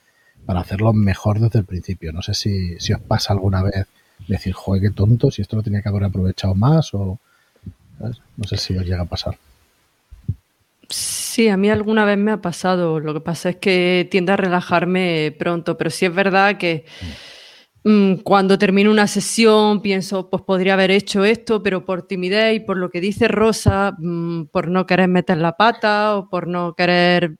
para 0.46 0.60
hacerlo 0.60 0.94
mejor 0.94 1.40
desde 1.40 1.58
el 1.58 1.66
principio. 1.66 2.10
No 2.14 2.22
sé 2.22 2.32
si, 2.32 2.80
si 2.80 2.94
os 2.94 3.02
pasa 3.02 3.34
alguna 3.34 3.62
vez 3.62 3.86
decir, 4.28 4.54
joder, 4.54 4.80
qué 4.80 4.90
tonto, 4.92 5.30
si 5.30 5.42
esto 5.42 5.56
lo 5.56 5.62
tenía 5.62 5.82
que 5.82 5.90
haber 5.90 6.04
aprovechado 6.04 6.54
más 6.54 6.94
o... 6.94 7.20
No 7.98 8.44
sé 8.44 8.56
si 8.56 8.76
os 8.76 8.84
llega 8.84 9.02
a 9.02 9.06
pasar. 9.06 9.38
Sí, 10.88 11.48
a 11.48 11.56
mí 11.56 11.68
alguna 11.70 12.04
vez 12.04 12.18
me 12.18 12.32
ha 12.32 12.40
pasado. 12.40 13.00
Lo 13.00 13.12
que 13.14 13.20
pasa 13.20 13.50
es 13.50 13.56
que 13.56 14.08
tiendo 14.10 14.32
a 14.32 14.36
relajarme 14.36 15.34
pronto, 15.38 15.76
pero 15.76 15.90
sí 15.90 16.06
es 16.06 16.14
verdad 16.14 16.58
que 16.58 16.84
mm, 17.84 18.16
cuando 18.22 18.58
termino 18.58 18.90
una 18.90 19.06
sesión 19.06 19.82
pienso, 19.82 20.30
pues 20.30 20.42
podría 20.42 20.74
haber 20.74 20.90
hecho 20.90 21.24
esto, 21.24 21.62
pero 21.62 21.84
por 21.84 22.06
timidez 22.06 22.56
y 22.56 22.60
por 22.60 22.76
lo 22.76 22.90
que 22.90 23.00
dice 23.00 23.28
Rosa, 23.28 23.94
mm, 23.98 24.44
por 24.46 24.68
no 24.68 24.86
querer 24.86 25.08
meter 25.08 25.38
la 25.38 25.56
pata 25.56 26.16
o 26.16 26.28
por 26.30 26.46
no 26.46 26.74
querer 26.74 27.36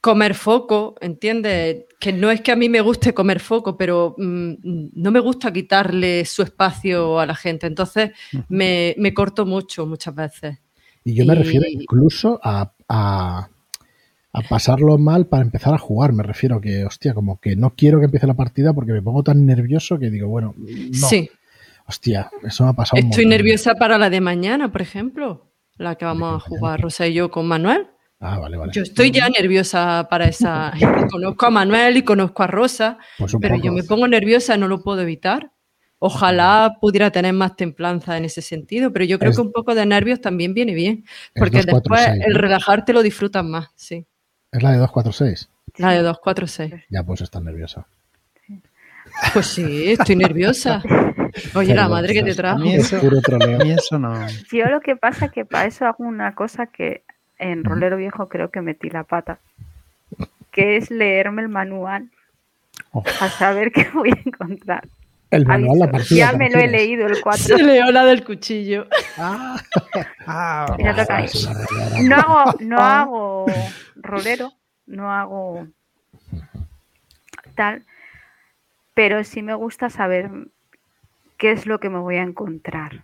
comer 0.00 0.34
foco, 0.34 0.94
¿entiendes? 1.00 1.84
Que 1.98 2.12
no 2.12 2.30
es 2.30 2.40
que 2.40 2.52
a 2.52 2.56
mí 2.56 2.68
me 2.68 2.80
guste 2.80 3.12
comer 3.14 3.40
foco, 3.40 3.76
pero 3.76 4.14
mm, 4.18 4.54
no 4.94 5.10
me 5.10 5.20
gusta 5.20 5.52
quitarle 5.52 6.24
su 6.24 6.42
espacio 6.42 7.18
a 7.18 7.26
la 7.26 7.34
gente. 7.34 7.66
Entonces 7.66 8.10
me, 8.48 8.94
me 8.98 9.12
corto 9.14 9.46
mucho 9.46 9.86
muchas 9.86 10.14
veces. 10.14 10.58
Y 11.04 11.14
yo 11.14 11.24
me 11.24 11.34
Y- 11.34 11.38
refiero 11.38 11.66
incluso 11.68 12.40
a, 12.42 12.72
a, 12.88 13.48
a 14.32 14.42
pasarlo 14.42 14.98
mal 14.98 15.26
para 15.26 15.42
empezar 15.42 15.74
a 15.74 15.78
jugar. 15.78 16.12
Me 16.12 16.22
refiero 16.22 16.60
que, 16.60 16.84
hostia, 16.84 17.14
como 17.14 17.40
que 17.40 17.56
no 17.56 17.74
quiero 17.74 17.98
que 17.98 18.04
empiece 18.06 18.26
la 18.26 18.34
partida 18.34 18.72
porque 18.72 18.92
me 18.92 19.02
pongo 19.02 19.22
tan 19.22 19.44
nervioso 19.46 19.98
que 19.98 20.10
digo, 20.10 20.28
bueno, 20.28 20.54
no. 20.56 21.08
Sí, 21.08 21.30
Hostia, 21.88 22.30
eso 22.42 22.64
me 22.64 22.70
ha 22.70 22.72
pasado 22.72 23.00
estoy 23.00 23.26
nerviosa 23.26 23.76
para 23.76 23.96
la 23.96 24.10
de 24.10 24.20
mañana, 24.20 24.72
por 24.72 24.82
ejemplo, 24.82 25.52
la 25.78 25.94
que 25.94 26.04
vamos 26.04 26.34
a 26.36 26.40
jugar 26.40 26.80
Rosa 26.80 27.06
y 27.06 27.14
yo 27.14 27.30
con 27.30 27.46
Manuel. 27.46 27.86
Ah, 28.20 28.38
vale, 28.38 28.56
vale. 28.56 28.72
Yo 28.72 28.82
estoy 28.82 29.10
ya 29.10 29.28
nerviosa 29.28 30.06
para 30.10 30.26
esa. 30.26 30.72
conozco 31.10 31.46
a 31.46 31.50
Manuel 31.50 31.98
y 31.98 32.02
conozco 32.02 32.42
a 32.42 32.46
Rosa, 32.46 32.98
Pues 33.18 33.34
pero 33.40 33.54
poco. 33.56 33.66
yo 33.66 33.72
me 33.72 33.82
pongo 33.82 34.08
nerviosa, 34.08 34.56
no 34.56 34.68
lo 34.68 34.82
puedo 34.82 35.02
evitar. 35.02 35.50
Ojalá 35.98 36.76
pudiera 36.80 37.10
tener 37.10 37.32
más 37.32 37.56
templanza 37.56 38.16
en 38.18 38.26
ese 38.26 38.42
sentido, 38.42 38.92
pero 38.92 39.04
yo 39.06 39.18
creo 39.18 39.30
Es- 39.30 39.36
que 39.36 39.42
un 39.42 39.52
poco 39.52 39.74
de 39.74 39.86
nervios 39.86 40.20
también 40.20 40.52
viene 40.54 40.74
bien, 40.74 41.04
porque 41.34 41.58
2, 41.62 41.66
4, 41.70 41.74
después 41.94 42.04
6, 42.04 42.24
el 42.26 42.32
¿no? 42.34 42.38
relajarte 42.38 42.92
lo 42.92 43.02
disfrutas 43.02 43.44
más, 43.44 43.68
sí. 43.74 44.06
¿Es 44.52 44.62
la 44.62 44.72
de 44.72 44.78
246? 44.78 45.48
La 45.78 45.92
de 45.92 46.02
2, 46.02 46.18
4, 46.22 46.46
6. 46.46 46.74
Ya 46.90 47.02
pues 47.02 47.20
estás 47.22 47.42
nerviosa. 47.42 47.86
Pues 49.32 49.46
sí, 49.46 49.90
estoy 49.92 50.16
nerviosa. 50.16 50.82
Oye, 51.54 51.74
la 51.74 51.88
madre 51.88 52.12
que 52.12 52.22
te 52.22 52.34
trajo. 52.34 52.62
A 52.62 52.66
eso, 52.66 52.98
mí 53.62 53.70
eso 53.70 53.98
no. 53.98 54.26
Yo 54.52 54.66
lo 54.66 54.80
que 54.80 54.96
pasa 54.96 55.26
es 55.26 55.32
que 55.32 55.44
para 55.46 55.66
eso 55.66 55.86
hago 55.86 56.04
una 56.04 56.34
cosa 56.34 56.66
que 56.66 57.04
en 57.38 57.64
Rolero 57.64 57.96
Viejo 57.96 58.28
creo 58.28 58.50
que 58.50 58.60
metí 58.62 58.90
la 58.90 59.04
pata, 59.04 59.38
que 60.50 60.76
es 60.76 60.90
leerme 60.90 61.42
el 61.42 61.48
manual 61.48 62.10
Oh. 62.92 63.02
a 63.20 63.28
saber 63.28 63.72
qué 63.72 63.88
voy 63.92 64.10
a 64.10 64.20
encontrar. 64.24 64.86
El 65.30 65.44
manual, 65.44 65.78
la 65.80 65.90
partida. 65.90 66.16
ya 66.18 66.30
¿te 66.32 66.36
me 66.38 66.50
lo 66.50 66.58
he 66.60 66.68
leído 66.68 67.06
el 67.06 67.20
4. 67.20 67.56
Se 67.56 67.62
leó 67.62 67.90
la 67.90 68.04
del 68.04 68.24
cuchillo. 68.24 68.86
Ah, 69.18 69.56
Ah, 70.26 70.66
realidad. 70.78 71.28
No 72.02 72.16
hago, 72.16 72.54
no 72.60 72.78
hago 72.78 73.46
rolero, 73.96 74.52
no 74.86 75.12
hago 75.12 75.66
tal, 77.54 77.84
pero 78.94 79.24
sí 79.24 79.42
me 79.42 79.54
gusta 79.54 79.90
saber 79.90 80.30
qué 81.38 81.52
es 81.52 81.66
lo 81.66 81.80
que 81.80 81.88
me 81.90 81.98
voy 81.98 82.16
a 82.16 82.22
encontrar. 82.22 83.02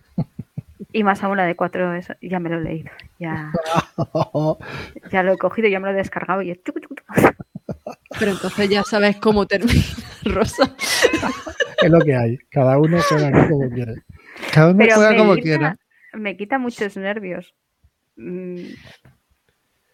Y 0.90 1.04
más 1.04 1.22
aún 1.22 1.36
la 1.36 1.44
de 1.44 1.54
cuatro, 1.54 1.94
eso, 1.94 2.14
ya 2.20 2.40
me 2.40 2.48
lo 2.50 2.58
he 2.58 2.62
leído, 2.64 2.90
ya, 3.18 3.52
ya 5.10 5.22
lo 5.22 5.32
he 5.34 5.38
cogido, 5.38 5.68
ya 5.68 5.78
me 5.80 5.86
lo 5.88 5.94
he 5.94 5.96
descargado 5.96 6.42
y 6.42 6.50
es. 6.50 6.58
Pero 8.18 8.30
entonces 8.32 8.68
ya 8.68 8.82
sabes 8.82 9.16
cómo 9.16 9.46
termina, 9.46 9.80
Rosa. 10.24 10.74
es 11.82 11.90
lo 11.90 12.00
que 12.00 12.14
hay. 12.16 12.38
Cada 12.50 12.78
uno 12.78 12.98
juega 13.08 13.48
como 13.48 13.68
quiere. 13.70 13.94
Cada 14.52 14.68
uno 14.70 14.78
Pero 14.78 14.94
juega 14.96 15.16
como 15.16 15.34
quita- 15.34 15.42
quiera. 15.42 15.76
Me 16.14 16.36
quita 16.36 16.58
muchos 16.58 16.96
nervios. 16.96 17.54
Mm, 18.16 18.56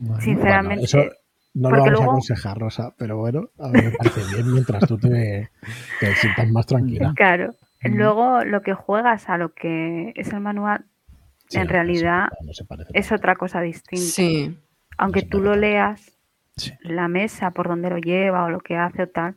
Bueno, 0.01 0.20
Sinceramente. 0.20 0.87
Bueno, 0.92 1.11
eso 1.11 1.16
no 1.55 1.70
lo 1.70 1.83
vamos 1.83 2.01
a 2.01 2.05
aconsejar, 2.05 2.59
Rosa, 2.59 2.94
pero 2.96 3.16
bueno, 3.18 3.51
a 3.59 3.68
mí 3.68 3.81
me 3.83 3.90
parece 3.92 4.20
bien 4.35 4.53
mientras 4.53 4.87
tú 4.87 4.96
te, 4.98 5.51
te 6.01 6.14
sientas 6.16 6.48
más 6.51 6.66
tranquila. 6.66 7.12
Claro. 7.16 7.55
Luego 7.83 8.45
lo 8.45 8.62
que 8.62 8.75
juegas 8.75 9.29
a 9.29 9.38
lo 9.38 9.53
que 9.55 10.12
es 10.17 10.33
el 10.33 10.41
manual 10.41 10.85
Sí, 11.49 11.59
en 11.59 11.67
no, 11.67 11.73
realidad 11.73 12.29
no 12.45 12.53
se 12.53 12.64
parece 12.64 12.91
es 12.93 13.11
otra 13.12 13.35
cosa 13.37 13.61
distinta. 13.61 14.05
Sí. 14.05 14.59
Aunque 14.99 15.23
tú 15.23 15.41
lo 15.41 15.55
leas, 15.57 16.12
Sí. 16.57 16.73
la 16.81 17.07
mesa 17.09 17.53
por 17.53 17.69
donde 17.69 17.88
lo 17.88 17.99
lleva 17.99 18.45
o 18.45 18.51
lo 18.51 18.59
que 18.61 18.77
hace 18.77 19.05
o 19.05 19.09
tal. 19.09 19.37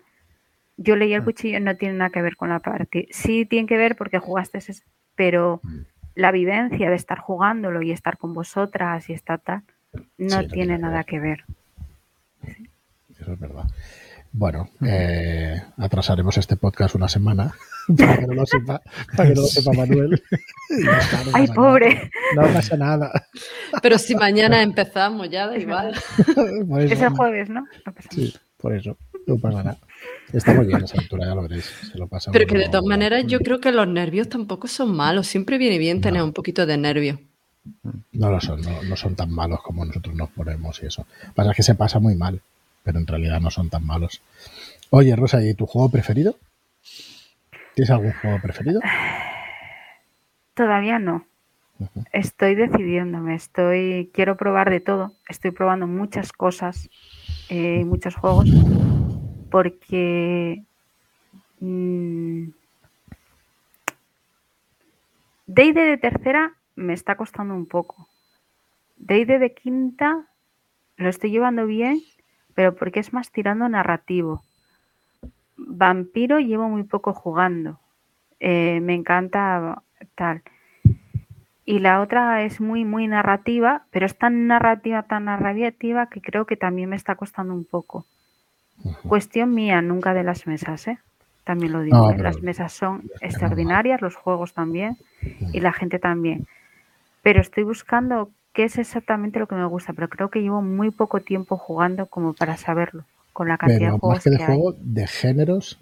Yo 0.78 0.96
leí 0.96 1.14
Ah. 1.14 1.18
el 1.18 1.24
cuchillo 1.24 1.60
no 1.60 1.78
tiene 1.78 1.94
nada 1.96 2.10
que 2.10 2.22
ver 2.24 2.36
con 2.36 2.50
la 2.50 2.60
partida. 2.60 3.06
Sí 3.12 3.46
tiene 3.46 3.68
que 3.68 3.78
ver 3.78 3.96
porque 3.96 4.18
jugaste 4.18 4.58
ese, 4.58 4.82
pero 5.16 5.60
Mm. 5.64 5.82
la 6.16 6.32
vivencia 6.32 6.90
de 6.90 6.96
estar 6.96 7.20
jugándolo 7.20 7.82
y 7.84 7.92
estar 7.92 8.18
con 8.18 8.34
vosotras 8.34 9.08
y 9.10 9.14
estar 9.14 9.40
tal 9.40 9.62
no 10.18 10.42
no 10.42 10.48
tiene 10.48 10.78
nada 10.80 11.04
que 11.04 11.20
ver. 11.20 11.46
Eso 13.10 13.34
es 13.34 13.40
verdad. 13.40 13.66
Bueno, 14.34 14.70
eh, 14.86 15.62
atrasaremos 15.78 16.38
este 16.38 16.56
podcast 16.56 16.96
una 16.96 17.10
semana 17.10 17.54
para 17.98 18.18
que 18.18 18.28
no 18.28 18.34
lo 18.34 18.46
sepa, 18.46 18.82
para 19.18 19.30
que 19.30 19.36
no 19.36 19.42
lo 19.42 19.48
sepa 19.48 19.74
Manuel. 19.74 20.24
Está, 20.70 21.24
no 21.26 21.32
Ay, 21.34 21.48
pobre. 21.48 22.12
nada. 22.36 22.48
No 22.48 22.54
pasa 22.54 22.78
nada. 22.78 23.28
Pero 23.82 23.98
si 23.98 24.16
mañana 24.16 24.62
empezamos 24.62 25.30
ya, 25.30 25.48
da 25.48 25.58
igual. 25.58 25.94
Eso- 26.18 26.48
Es 26.78 27.02
el 27.02 27.10
jueves, 27.10 27.50
¿no? 27.50 27.66
Sí, 28.10 28.34
por 28.58 28.74
eso. 28.74 28.98
No 29.28 29.38
pasa 29.38 29.64
nada. 29.64 29.78
Está 30.34 30.54
muy 30.54 30.66
bien 30.66 30.84
esa 30.84 30.96
aventura, 30.98 31.26
ya 31.26 31.36
lo 31.36 31.42
veréis. 31.44 31.66
Se 31.92 31.98
lo 31.98 32.08
pasa 32.08 32.32
Pero 32.32 32.48
que 32.48 32.58
de 32.58 32.70
todas 32.70 32.86
maneras 32.86 33.26
yo 33.28 33.40
creo 33.40 33.60
que 33.60 33.72
los 33.72 33.88
nervios 33.88 34.30
tampoco 34.30 34.68
son 34.68 34.96
malos. 34.96 35.28
Siempre 35.28 35.58
viene 35.58 35.78
bien 35.78 36.00
tener 36.02 36.24
un 36.24 36.32
poquito 36.34 36.66
de 36.66 36.78
nervios. 36.78 37.20
No 38.14 38.32
lo 38.32 38.40
son, 38.42 38.62
no, 38.62 38.82
no 38.82 38.96
son 38.96 39.16
tan 39.16 39.30
malos 39.30 39.62
como 39.62 39.86
nosotros 39.86 40.16
nos 40.16 40.30
ponemos 40.32 40.82
y 40.82 40.88
eso. 40.88 41.06
Pasa 41.36 41.54
que 41.54 41.62
se 41.64 41.76
pasa 41.76 42.00
muy 42.00 42.16
mal, 42.16 42.42
pero 42.84 43.00
en 43.00 43.08
realidad 43.08 43.40
no 43.40 43.52
son 43.52 43.70
tan 43.70 43.86
malos. 43.86 44.22
Oye, 44.90 45.16
Rosa, 45.16 45.44
¿y 45.44 45.54
tu 45.54 45.66
juego 45.66 45.90
preferido? 45.90 46.36
¿Tienes 47.76 47.92
algún 47.92 48.14
juego 48.14 48.40
preferido? 48.42 48.82
Todavía 50.54 51.00
no. 51.00 51.26
Estoy 52.12 52.56
decidiéndome, 52.56 53.36
estoy, 53.36 54.12
quiero 54.14 54.38
probar 54.38 54.70
de 54.70 54.82
todo, 54.82 55.14
estoy 55.28 55.52
probando 55.52 55.88
muchas 55.88 56.32
cosas, 56.32 56.90
eh, 57.50 57.84
muchos 57.86 58.16
juegos, 58.16 58.50
porque 59.50 60.64
mm, 61.60 62.50
D&D 65.48 65.82
de 65.82 65.98
tercera 65.98 66.54
me 66.76 66.94
está 66.94 67.16
costando 67.16 67.56
un 67.56 67.66
poco. 67.66 68.08
D&D 68.98 69.40
de 69.40 69.54
quinta 69.54 70.28
lo 70.98 71.10
estoy 71.10 71.32
llevando 71.32 71.66
bien, 71.66 72.00
pero 72.54 72.76
porque 72.76 73.00
es 73.00 73.14
más 73.14 73.32
tirando 73.32 73.68
narrativo. 73.70 74.44
Vampiro 75.58 76.40
llevo 76.40 76.70
muy 76.70 76.84
poco 76.84 77.14
jugando. 77.14 77.80
Eh, 78.40 78.80
me 78.82 78.96
encanta 78.96 79.84
tal. 80.16 80.42
Y 81.66 81.80
la 81.80 82.02
otra 82.02 82.44
es 82.44 82.60
muy, 82.60 82.86
muy 82.86 83.08
narrativa, 83.08 83.86
pero 83.92 84.06
es 84.06 84.18
tan 84.18 84.48
narrativa, 84.48 85.04
tan 85.04 85.26
narrativa 85.26 86.08
que 86.08 86.22
creo 86.22 86.46
que 86.46 86.58
también 86.58 86.90
me 86.90 86.96
está 86.96 87.16
costando 87.16 87.54
un 87.54 87.66
poco. 87.66 88.06
Cuestión 89.08 89.54
mía, 89.54 89.82
nunca 89.82 90.14
de 90.14 90.24
las 90.24 90.48
mesas, 90.48 90.88
¿eh? 90.88 90.98
También 91.44 91.72
lo 91.72 91.82
digo. 91.82 91.98
No, 91.98 92.12
¿eh? 92.12 92.18
Las 92.18 92.42
mesas 92.42 92.74
son 92.74 93.04
extraordinarias, 93.22 94.02
los 94.02 94.16
juegos 94.16 94.54
también, 94.54 94.98
y 95.54 95.60
la 95.60 95.72
gente 95.72 96.00
también. 96.00 96.48
Pero 97.22 97.42
estoy 97.42 97.64
buscando 97.64 98.32
qué 98.54 98.64
es 98.66 98.78
exactamente 98.78 99.40
lo 99.40 99.48
que 99.48 99.56
me 99.56 99.66
gusta, 99.66 99.94
pero 99.94 100.10
creo 100.10 100.30
que 100.30 100.42
llevo 100.42 100.62
muy 100.62 100.92
poco 100.92 101.22
tiempo 101.22 101.58
jugando 101.58 102.08
como 102.08 102.34
para 102.34 102.58
saberlo, 102.58 103.06
con 103.34 103.48
la 103.50 103.58
cantidad 103.58 103.90
Pero 103.90 103.94
de 103.94 104.00
juegos 104.00 104.20
más 104.20 104.24
que 104.24 104.30
de 104.30 104.38
que 104.38 104.44
hay. 104.44 104.58
juego, 104.58 104.76
de 104.80 105.08
géneros, 105.08 105.80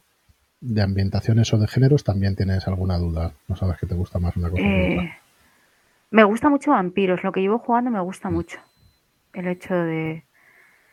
de 0.62 0.82
ambientaciones 0.82 1.53
o 1.53 1.60
de 1.60 1.67
géneros, 1.67 2.03
también 2.03 2.36
tienes 2.36 2.67
alguna 2.67 2.97
duda. 2.99 3.34
No 3.47 3.55
sabes 3.58 3.79
que 3.79 3.88
te 3.88 3.95
gusta 3.95 4.19
más 4.19 4.38
una 4.38 4.49
cosa 4.51 4.71
que 4.71 4.79
Eh, 4.82 4.89
otra. 4.91 5.10
me 6.12 6.23
gusta 6.23 6.49
mucho 6.49 6.71
vampiros, 6.71 7.23
lo 7.23 7.32
que 7.32 7.41
llevo 7.41 7.60
jugando 7.60 7.91
me 7.91 7.99
gusta 8.01 8.29
mucho. 8.29 8.60
El 9.34 9.47
hecho 9.47 9.75
de, 9.75 10.23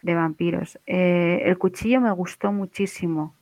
de 0.02 0.14
vampiros. 0.14 0.78
Eh, 0.86 1.42
el 1.44 1.58
cuchillo 1.58 2.00
me 2.00 2.12
gustó 2.12 2.52
muchísimo. 2.52 3.34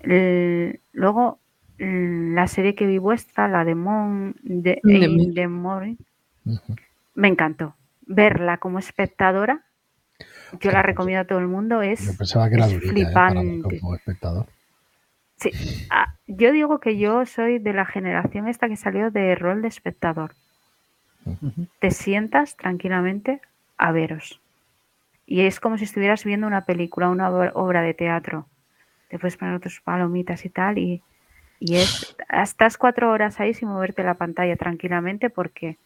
El- 0.00 0.80
luego, 0.92 1.40
mm, 1.78 2.34
la 2.34 2.48
serie 2.48 2.74
que 2.74 2.86
vi 2.86 2.98
vuestra, 2.98 3.48
la 3.48 3.64
de 3.64 3.74
Mon, 3.74 4.34
de, 4.42 4.82
De 4.82 4.92
In 4.92 5.16
Min. 5.16 5.34
the 5.34 5.48
Morning, 5.48 5.96
Ujú. 6.46 6.74
Me 7.20 7.28
encantó. 7.28 7.74
Verla 8.02 8.56
como 8.58 8.78
espectadora, 8.78 9.62
yo 10.60 10.72
la 10.72 10.82
recomiendo 10.82 11.20
a 11.22 11.24
todo 11.26 11.38
el 11.38 11.46
mundo, 11.46 11.80
es, 11.82 12.04
Yo 12.12 12.18
pensaba 12.18 12.48
que 12.48 12.56
era 12.56 12.66
es 12.66 12.72
durita 12.72 12.90
¿eh? 12.90 13.04
flipante. 13.04 13.78
como 13.80 13.94
espectador. 13.94 14.46
Sí. 15.36 15.50
Ah, 15.90 16.14
yo 16.26 16.52
digo 16.52 16.80
que 16.80 16.98
yo 16.98 17.24
soy 17.24 17.58
de 17.58 17.72
la 17.72 17.86
generación 17.86 18.48
esta 18.48 18.68
que 18.68 18.76
salió 18.76 19.10
de 19.10 19.34
rol 19.36 19.62
de 19.62 19.68
espectador. 19.68 20.34
Te 21.78 21.90
sientas 21.90 22.56
tranquilamente 22.56 23.40
a 23.78 23.92
veros. 23.92 24.40
Y 25.26 25.42
es 25.42 25.60
como 25.60 25.78
si 25.78 25.84
estuvieras 25.84 26.24
viendo 26.24 26.46
una 26.46 26.64
película, 26.64 27.08
una 27.08 27.30
obra- 27.30 27.52
obra 27.54 27.82
de 27.82 27.94
teatro. 27.94 28.46
Te 29.08 29.18
puedes 29.18 29.36
poner 29.36 29.60
tus 29.60 29.80
palomitas 29.80 30.44
y 30.44 30.48
tal. 30.50 30.78
Y, 30.78 31.02
y 31.60 31.76
es. 31.76 32.16
Estás 32.30 32.76
cuatro 32.76 33.10
horas 33.10 33.38
ahí 33.40 33.54
sin 33.54 33.68
moverte 33.68 34.02
la 34.02 34.14
pantalla 34.14 34.56
tranquilamente 34.56 35.30
porque 35.30 35.76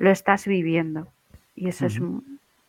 lo 0.00 0.10
estás 0.10 0.46
viviendo. 0.46 1.06
Y 1.54 1.68
eso 1.68 1.86
es. 1.86 2.00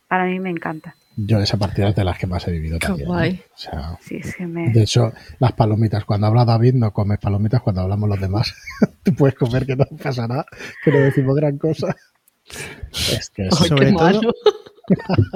Para 0.07 0.25
mí 0.25 0.39
me 0.39 0.49
encanta. 0.51 0.95
Yo 1.17 1.39
esa 1.39 1.57
partida 1.57 1.89
es 1.89 1.95
de 1.95 2.03
las 2.03 2.17
que 2.17 2.27
más 2.27 2.47
he 2.47 2.51
vivido 2.51 2.77
Qué 2.79 2.87
también. 2.87 3.07
¿eh? 3.07 3.11
guay. 3.11 3.41
O 3.53 3.57
sea, 3.57 3.97
Sí, 4.01 4.17
es 4.17 4.35
que 4.35 4.45
me. 4.45 4.71
de 4.71 4.83
hecho, 4.83 5.11
las 5.39 5.53
palomitas, 5.53 6.05
cuando 6.05 6.27
habla 6.27 6.45
David 6.45 6.73
no 6.75 6.91
comes 6.93 7.19
palomitas, 7.19 7.61
cuando 7.61 7.81
hablamos 7.81 8.07
los 8.09 8.19
demás, 8.21 8.53
tú 9.03 9.13
puedes 9.15 9.35
comer 9.35 9.65
que 9.65 9.75
no 9.75 9.85
pasa 10.01 10.27
nada, 10.27 10.45
que 10.83 10.91
no 10.91 10.99
decimos 10.99 11.35
gran 11.35 11.57
cosa. 11.57 11.95
Es 12.91 13.29
que 13.29 13.47
es- 13.47 13.61
Ay, 13.61 13.67
Sobre 13.69 13.85
qué 13.87 13.91
todo- 13.93 14.03
malo. 14.03 14.33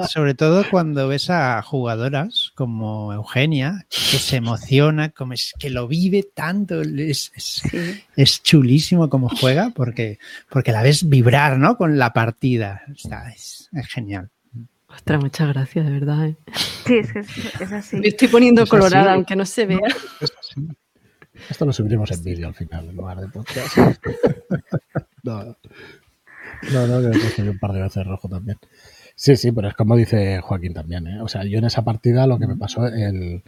Sobre 0.08 0.34
todo 0.34 0.64
cuando 0.70 1.08
ves 1.08 1.30
a 1.30 1.60
jugadoras 1.62 2.52
como 2.54 3.12
Eugenia, 3.12 3.86
que 3.90 4.18
se 4.18 4.36
emociona, 4.36 5.10
como 5.10 5.32
es 5.32 5.52
que 5.58 5.70
lo 5.70 5.86
vive 5.88 6.26
tanto, 6.34 6.80
es, 6.82 7.32
es, 7.34 7.62
Sí. 7.70 8.00
es 8.16 8.42
chulísimo 8.42 9.08
como 9.08 9.28
juega, 9.28 9.70
porque, 9.74 10.18
porque 10.48 10.72
la 10.72 10.82
ves 10.82 11.08
vibrar, 11.08 11.58
¿no? 11.58 11.76
Con 11.76 11.98
la 11.98 12.12
partida. 12.12 12.82
Está- 12.94 13.28
es, 13.30 13.68
es 13.72 13.86
genial. 13.88 14.30
Ostras, 14.88 15.20
muchas 15.20 15.48
gracias, 15.48 15.84
de 15.84 15.90
verdad. 15.92 16.26
¿eh? 16.26 16.36
Sí, 16.86 16.96
es 16.98 17.12
que 17.12 17.18
es, 17.20 17.60
es 17.60 17.72
así. 17.72 17.96
Me 17.96 18.08
estoy 18.08 18.28
poniendo 18.28 18.62
Es 18.62 18.70
colorada, 18.70 19.10
así. 19.10 19.14
aunque 19.16 19.36
no 19.36 19.44
se 19.44 19.66
vea. 19.66 19.78
Esto 21.50 21.66
lo 21.66 21.72
subiremos 21.72 22.10
en 22.12 22.24
vídeo 22.24 22.48
al 22.48 22.54
final, 22.54 22.88
en 22.88 22.96
lugar 22.96 23.20
de 23.20 23.28
podcast. 23.28 23.76
No, 25.22 25.42
no, 26.70 26.86
no, 26.86 27.10
que 27.10 27.42
me 27.42 27.48
he 27.48 27.50
un 27.50 27.58
par 27.58 27.72
de 27.72 27.82
veces 27.82 28.06
rojo 28.06 28.28
también. 28.28 28.58
Sí, 29.18 29.34
sí, 29.36 29.50
pero 29.50 29.68
es 29.68 29.74
como 29.74 29.96
dice 29.96 30.40
Joaquín 30.42 30.74
también, 30.74 31.06
¿eh? 31.06 31.22
O 31.22 31.28
sea, 31.28 31.42
yo 31.44 31.58
en 31.58 31.64
esa 31.64 31.82
partida 31.82 32.26
lo 32.26 32.38
que 32.38 32.46
me 32.46 32.54
pasó, 32.54 32.86
el 32.86 33.42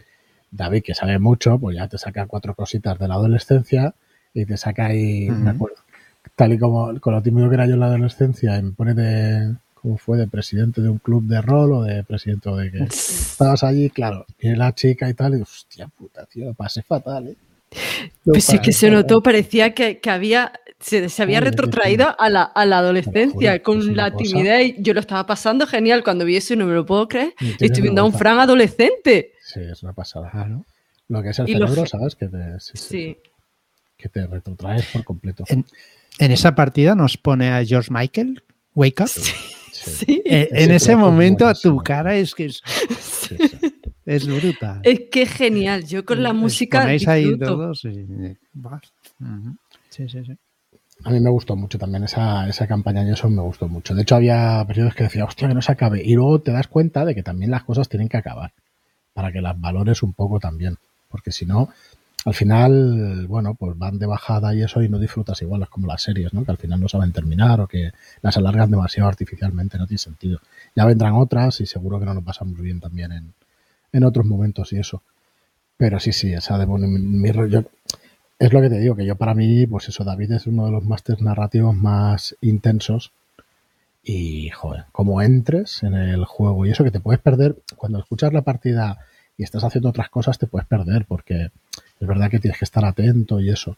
David, 0.49 0.81
que 0.83 0.95
sabe 0.95 1.19
mucho, 1.19 1.59
pues 1.59 1.77
ya 1.77 1.87
te 1.87 1.99
saca 1.99 2.25
cuatro 2.25 2.55
cositas 2.55 2.97
de 2.97 3.07
la 3.07 3.13
adolescencia 3.13 3.93
y 4.33 4.45
te 4.45 4.57
saca 4.57 4.87
ahí, 4.87 5.29
me 5.29 5.51
acuerdo, 5.51 5.77
tal 6.35 6.53
y 6.53 6.57
como 6.57 6.99
con 6.99 7.13
lo 7.13 7.21
típico 7.21 7.47
que 7.49 7.53
era 7.53 7.67
yo 7.67 7.75
en 7.75 7.81
la 7.81 7.85
adolescencia, 7.85 8.57
y 8.57 8.63
me 8.63 8.71
pone 8.71 8.95
de, 8.95 9.55
¿cómo 9.75 9.97
fue? 9.97 10.17
De 10.17 10.27
presidente 10.27 10.81
de 10.81 10.89
un 10.89 10.97
club 10.97 11.27
de 11.27 11.39
rol 11.39 11.71
o 11.73 11.83
de 11.83 12.03
presidente 12.03 12.49
de 12.49 12.71
que 12.71 12.83
estabas 12.85 13.63
allí, 13.63 13.91
claro, 13.91 14.25
viene 14.41 14.57
la 14.57 14.73
chica 14.73 15.07
y 15.07 15.13
tal, 15.13 15.37
y 15.37 15.41
hostia 15.43 15.87
puta, 15.87 16.25
tío, 16.25 16.51
pasé 16.55 16.81
fatal, 16.81 17.27
¿eh? 17.27 17.35
Pues 18.25 18.43
sí 18.45 18.59
que 18.59 18.71
se 18.71 18.89
notó, 18.89 19.21
parecía 19.21 19.73
que, 19.73 19.99
que 19.99 20.09
había, 20.09 20.51
se, 20.79 21.09
se 21.09 21.23
había 21.23 21.39
retrotraído 21.39 22.15
a 22.19 22.29
la, 22.29 22.43
a 22.43 22.65
la 22.65 22.79
adolescencia 22.79 23.51
Joder, 23.51 23.61
con 23.61 23.79
es 23.79 23.85
la 23.85 24.11
cosa. 24.11 24.23
timidez. 24.23 24.75
Yo 24.79 24.93
lo 24.93 24.99
estaba 24.99 25.25
pasando 25.25 25.65
genial 25.67 26.03
cuando 26.03 26.25
vi 26.25 26.35
eso 26.37 26.53
y 26.53 26.57
no 26.57 26.65
me 26.65 26.73
lo 26.73 26.85
puedo 26.85 27.07
creer. 27.07 27.33
Estoy 27.59 27.81
viendo 27.81 28.01
a 28.01 28.05
un. 28.05 28.13
Fran 28.13 28.39
adolescente. 28.39 29.33
Sí, 29.41 29.59
es 29.61 29.81
una 29.83 29.93
pasada. 29.93 30.29
Claro. 30.31 30.65
Lo 31.07 31.23
que 31.23 31.29
es 31.29 31.39
el 31.39 31.49
Y 31.49 31.53
cerebro, 31.53 31.83
ge- 31.83 31.87
¿sabes? 31.89 32.15
Que 32.15 32.27
te, 32.27 32.59
sí, 32.59 32.71
sí, 32.75 32.87
Sí. 32.87 33.17
que 33.97 34.09
te 34.09 34.27
retrotraes 34.27 34.85
por 34.87 35.03
completo. 35.03 35.43
En, 35.47 35.65
en 36.19 36.31
esa 36.31 36.53
partida 36.55 36.93
nos 36.95 37.17
pone 37.17 37.49
a 37.49 37.63
George 37.65 37.89
Michael, 37.91 38.43
Wake 38.75 39.01
Up. 39.03 39.07
Sí, 39.09 39.31
Sí. 39.71 40.21
Eh, 40.25 40.49
en 40.51 40.71
ese 40.71 40.91
es 40.91 40.97
momento 40.97 41.47
a 41.47 41.53
tu 41.53 41.77
cara 41.77 42.13
es 42.15 42.35
que 42.35 42.45
es, 42.47 42.61
sí, 42.99 43.37
sí. 43.39 43.78
Es 44.09 44.25
brutal. 44.25 44.81
Es 44.83 45.01
que 45.11 45.21
es 45.21 45.31
genial. 45.31 45.85
Yo 45.85 46.03
con 46.03 46.23
la 46.23 46.31
Os 46.31 46.35
música 46.35 46.81
ponéis 46.81 47.07
ahí 47.07 47.37
todos 47.37 47.85
y-. 47.85 48.07
Sí, 49.89 50.09
sí, 50.09 50.25
sí. 50.25 50.37
A 51.03 51.11
mí 51.11 51.19
me 51.19 51.29
gustó 51.29 51.55
mucho 51.55 51.77
también 51.77 52.03
esa, 52.03 52.49
esa 52.49 52.67
campaña 52.67 53.03
y 53.03 53.11
eso 53.11 53.29
me 53.29 53.41
gustó 53.41 53.67
mucho. 53.67 53.93
De 53.93 54.01
hecho, 54.01 54.15
había 54.15 54.65
periodos 54.67 54.95
que 54.95 55.03
decía, 55.03 55.25
hostia, 55.25 55.47
que 55.47 55.53
no 55.53 55.61
se 55.61 55.71
acabe. 55.71 56.03
Y 56.03 56.15
luego 56.15 56.41
te 56.41 56.51
das 56.51 56.67
cuenta 56.67 57.05
de 57.05 57.15
que 57.15 57.23
también 57.23 57.51
las 57.51 57.63
cosas 57.63 57.87
tienen 57.87 58.09
que 58.09 58.17
acabar 58.17 58.51
para 59.13 59.31
que 59.31 59.41
las 59.41 59.59
valores 59.59 60.01
un 60.03 60.13
poco 60.13 60.39
también. 60.39 60.77
Porque 61.07 61.31
si 61.31 61.45
no, 61.45 61.69
al 62.25 62.33
final, 62.33 63.27
bueno, 63.27 63.53
pues 63.53 63.77
van 63.77 63.99
de 63.99 64.07
bajada 64.07 64.53
y 64.55 64.63
eso 64.63 64.81
y 64.81 64.89
no 64.89 64.99
disfrutas 64.99 65.41
igual, 65.41 65.61
es 65.61 65.69
como 65.69 65.87
las 65.87 66.01
series, 66.01 66.33
¿no? 66.33 66.43
Que 66.43 66.51
al 66.51 66.57
final 66.57 66.81
no 66.81 66.89
saben 66.89 67.11
terminar 67.11 67.61
o 67.61 67.67
que 67.67 67.91
las 68.21 68.35
alargan 68.37 68.71
demasiado 68.71 69.07
artificialmente, 69.07 69.77
no 69.77 69.87
tiene 69.87 69.99
sentido. 69.99 70.39
Ya 70.75 70.85
vendrán 70.85 71.13
otras 71.13 71.61
y 71.61 71.67
seguro 71.67 71.99
que 71.99 72.05
no 72.05 72.13
lo 72.13 72.21
pasamos 72.21 72.59
bien 72.59 72.79
también 72.79 73.11
en, 73.11 73.33
en 73.91 74.03
otros 74.03 74.25
momentos 74.25 74.73
y 74.73 74.77
eso. 74.79 75.01
Pero 75.77 75.99
sí, 75.99 76.11
sí, 76.11 76.33
esa 76.33 76.57
de 76.57 76.67
mi, 76.67 77.31
rollo. 77.31 77.65
Es 78.37 78.53
lo 78.53 78.61
que 78.61 78.69
te 78.69 78.79
digo, 78.79 78.95
que 78.95 79.05
yo 79.05 79.15
para 79.15 79.33
mí, 79.33 79.65
pues 79.67 79.89
eso, 79.89 80.03
David 80.03 80.33
es 80.33 80.47
uno 80.47 80.65
de 80.65 80.71
los 80.71 80.83
másteres 80.83 81.21
narrativos 81.21 81.75
más 81.75 82.35
intensos. 82.41 83.11
Y, 84.03 84.49
joder, 84.49 84.85
como 84.91 85.21
entres 85.21 85.83
en 85.83 85.93
el 85.93 86.25
juego 86.25 86.65
y 86.65 86.71
eso 86.71 86.83
que 86.83 86.91
te 86.91 86.99
puedes 86.99 87.21
perder, 87.21 87.57
cuando 87.75 87.99
escuchas 87.99 88.33
la 88.33 88.41
partida 88.41 88.99
y 89.37 89.43
estás 89.43 89.63
haciendo 89.63 89.89
otras 89.89 90.09
cosas, 90.09 90.37
te 90.37 90.47
puedes 90.47 90.67
perder, 90.67 91.05
porque 91.05 91.51
es 91.99 92.07
verdad 92.07 92.29
que 92.29 92.39
tienes 92.39 92.59
que 92.59 92.65
estar 92.65 92.83
atento 92.85 93.39
y 93.39 93.49
eso. 93.49 93.77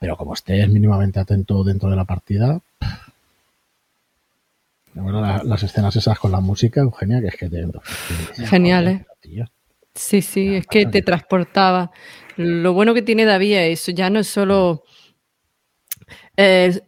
Pero 0.00 0.16
como 0.16 0.34
estés 0.34 0.68
mínimamente 0.68 1.20
atento 1.20 1.64
dentro 1.64 1.90
de 1.90 1.96
la 1.96 2.04
partida, 2.04 2.60
bueno, 4.94 5.20
las 5.44 5.62
escenas 5.62 5.94
esas 5.96 6.18
con 6.18 6.32
la 6.32 6.40
música, 6.40 6.80
Eugenia, 6.80 7.20
que 7.20 7.28
es 7.28 7.36
que 7.36 7.48
te... 7.48 7.66
Genial, 8.46 8.88
¿eh? 8.88 9.04
Sí, 9.94 10.22
sí, 10.22 10.54
es 10.54 10.66
que 10.66 10.86
te 10.86 11.02
transportaba. 11.02 11.90
Lo 12.36 12.72
bueno 12.72 12.94
que 12.94 13.02
tiene 13.02 13.24
David 13.24 13.56
es 13.56 13.80
eso, 13.80 13.92
ya 13.92 14.10
no 14.10 14.20
es 14.20 14.28
solo 14.28 14.84
el, 16.36 16.82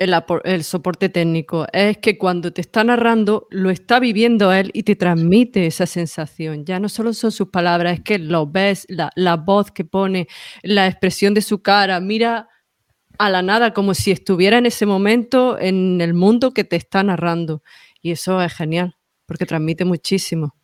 el, 0.45 0.65
soporte 0.65 1.09
técnico, 1.09 1.67
es 1.73 1.99
que 1.99 2.17
cuando 2.17 2.53
te 2.53 2.61
está 2.61 2.85
narrando, 2.85 3.49
lo 3.51 3.71
está 3.71 3.99
viviendo 3.99 4.53
él 4.53 4.71
y 4.75 4.85
te 4.85 4.95
transmite 4.95 5.67
esa 5.67 5.87
sensación. 5.87 6.65
Ya 6.65 6.79
no 6.79 6.89
solo 6.89 7.13
son 7.13 7.33
sus 7.33 7.49
palabras, 7.49 7.95
es 7.95 8.01
que 8.01 8.19
lo 8.21 8.47
ves, 8.47 8.87
la, 8.89 9.11
la 9.17 9.37
voz 9.37 9.73
que 9.73 9.85
pone, 9.85 10.29
la 10.63 10.87
expresión 10.87 11.35
de 11.35 11.43
su 11.43 11.63
cara, 11.63 11.99
mira 12.01 12.49
a 13.19 13.29
la 13.29 13.43
nada 13.43 13.75
como 13.75 13.93
si 13.93 14.13
estuviera 14.13 14.57
en 14.57 14.67
ese 14.67 14.87
momento 14.87 15.59
en 15.59 16.01
el 16.01 16.15
mundo 16.15 16.55
que 16.55 16.65
te 16.65 16.77
está 16.77 17.03
narrando. 17.03 17.63
Y 18.03 18.13
eso 18.13 18.41
es 18.43 18.53
genial, 18.55 18.97
porque 19.27 19.47
transmite 19.47 19.85
muchísimo. 19.85 20.55